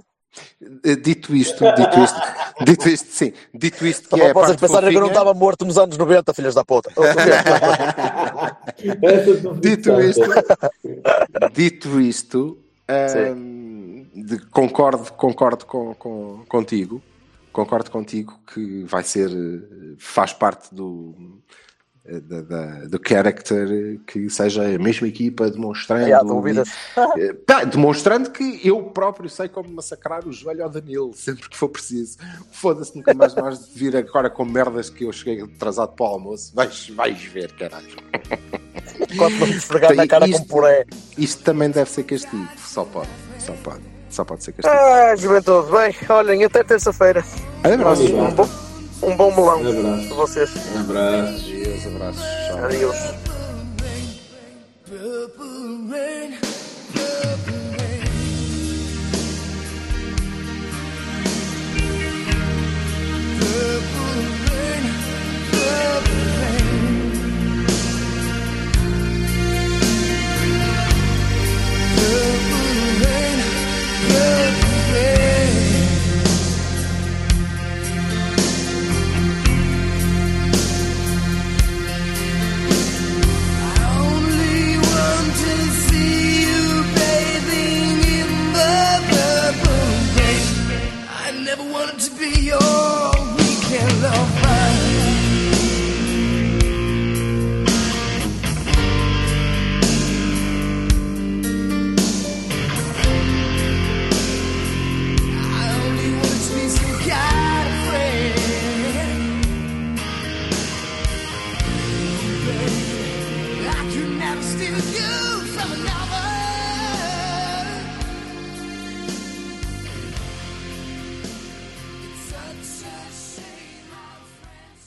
Eh, 0.83 0.95
Dito 0.95 1.35
isto, 1.35 1.63
dito 1.75 1.99
isto, 2.03 2.19
dito 2.63 2.89
isto, 2.89 3.11
sim, 3.11 3.33
dito 3.53 3.85
isto 3.85 4.09
que 4.09 4.17
Só 4.17 4.27
é 4.27 4.33
para 4.33 4.43
a 4.43 4.45
vocês 4.45 4.57
pensarem 4.59 4.89
que 4.91 4.97
eu 4.97 5.01
não 5.01 5.07
estava 5.07 5.33
morto 5.33 5.65
nos 5.65 5.77
anos 5.77 5.97
90, 5.97 6.33
filhas 6.33 6.55
da 6.55 6.63
puta. 6.63 6.91
Dito 9.59 10.01
isto, 10.01 10.21
dito 11.53 11.99
isto, 12.01 12.57
hum, 13.35 14.07
de- 14.13 14.39
concordo, 14.47 15.11
concordo 15.13 15.65
com, 15.65 15.93
com- 15.95 16.43
contigo, 16.47 17.01
concordo 17.51 17.89
contigo 17.91 18.39
que 18.53 18.83
vai 18.83 19.03
ser, 19.03 19.29
eh, 19.31 19.95
faz 19.97 20.33
parte 20.33 20.73
do, 20.73 21.39
da, 22.05 22.41
da- 22.41 22.85
do 22.87 22.99
character 23.05 23.99
que 24.07 24.29
seja 24.29 24.63
a 24.63 24.79
mesma 24.79 25.07
equipa 25.07 25.49
demonstrando, 25.49 26.07
E 26.07 26.11
eh, 27.17 27.33
tá, 27.45 27.63
demonstrando 27.63 28.31
que 28.31 28.61
eu 28.67 28.81
próprio 28.83 29.29
sei 29.29 29.47
como 29.47 29.69
massacrar 29.69 30.27
o 30.27 30.31
joelho 30.31 30.63
ao 30.63 30.69
Danilo 30.69 31.13
sempre 31.13 31.47
que 31.49 31.55
for 31.57 31.69
preciso. 31.69 32.17
Foda-se, 32.51 32.95
nunca 32.95 33.13
mais 33.13 33.35
mais 33.35 33.59
de 33.67 33.77
vir 33.79 33.95
agora 33.95 34.29
com 34.29 34.43
merdas 34.45 34.89
que 34.89 35.03
eu 35.05 35.11
cheguei 35.11 35.41
atrasado 35.43 35.93
para 35.95 36.05
o 36.05 36.09
almoço. 36.09 36.51
Vais, 36.55 36.89
vais 36.89 37.21
ver, 37.23 37.51
caralho. 37.53 37.87
Quando 39.17 39.47
esfregar 39.49 39.95
na 39.95 40.07
cara 40.07 40.25
com 40.25 40.31
Isto- 40.31 40.47
puré. 40.47 40.85
Isto 41.17 41.43
também 41.43 41.69
deve 41.69 41.89
ser 41.89 42.03
castigo. 42.03 42.47
Só 42.57 42.83
pode. 42.85 43.09
Só 43.39 43.53
pode. 43.63 43.81
Só 44.09 44.25
pode 44.25 44.43
ser 44.43 44.53
castigo. 44.53 44.75
Ah, 44.75 45.15
juventude. 45.15 45.71
Bem, 45.71 45.95
olhem, 46.09 46.43
até 46.43 46.63
terça-feira. 46.63 47.23
Abraço. 47.63 48.03
Um 48.15 48.31
bom, 48.31 48.49
um 49.01 49.15
bom 49.15 49.31
melão 49.35 49.61
Um 49.61 49.69
abraço. 49.69 50.07
para 50.07 50.15
vocês. 50.17 50.51
Um 50.75 50.79
abraço. 50.79 51.45
Adeus, 51.45 51.87
abraços. 51.87 52.23
Tchau. 52.47 52.65
Adeus. 52.65 53.29
only 66.01 66.28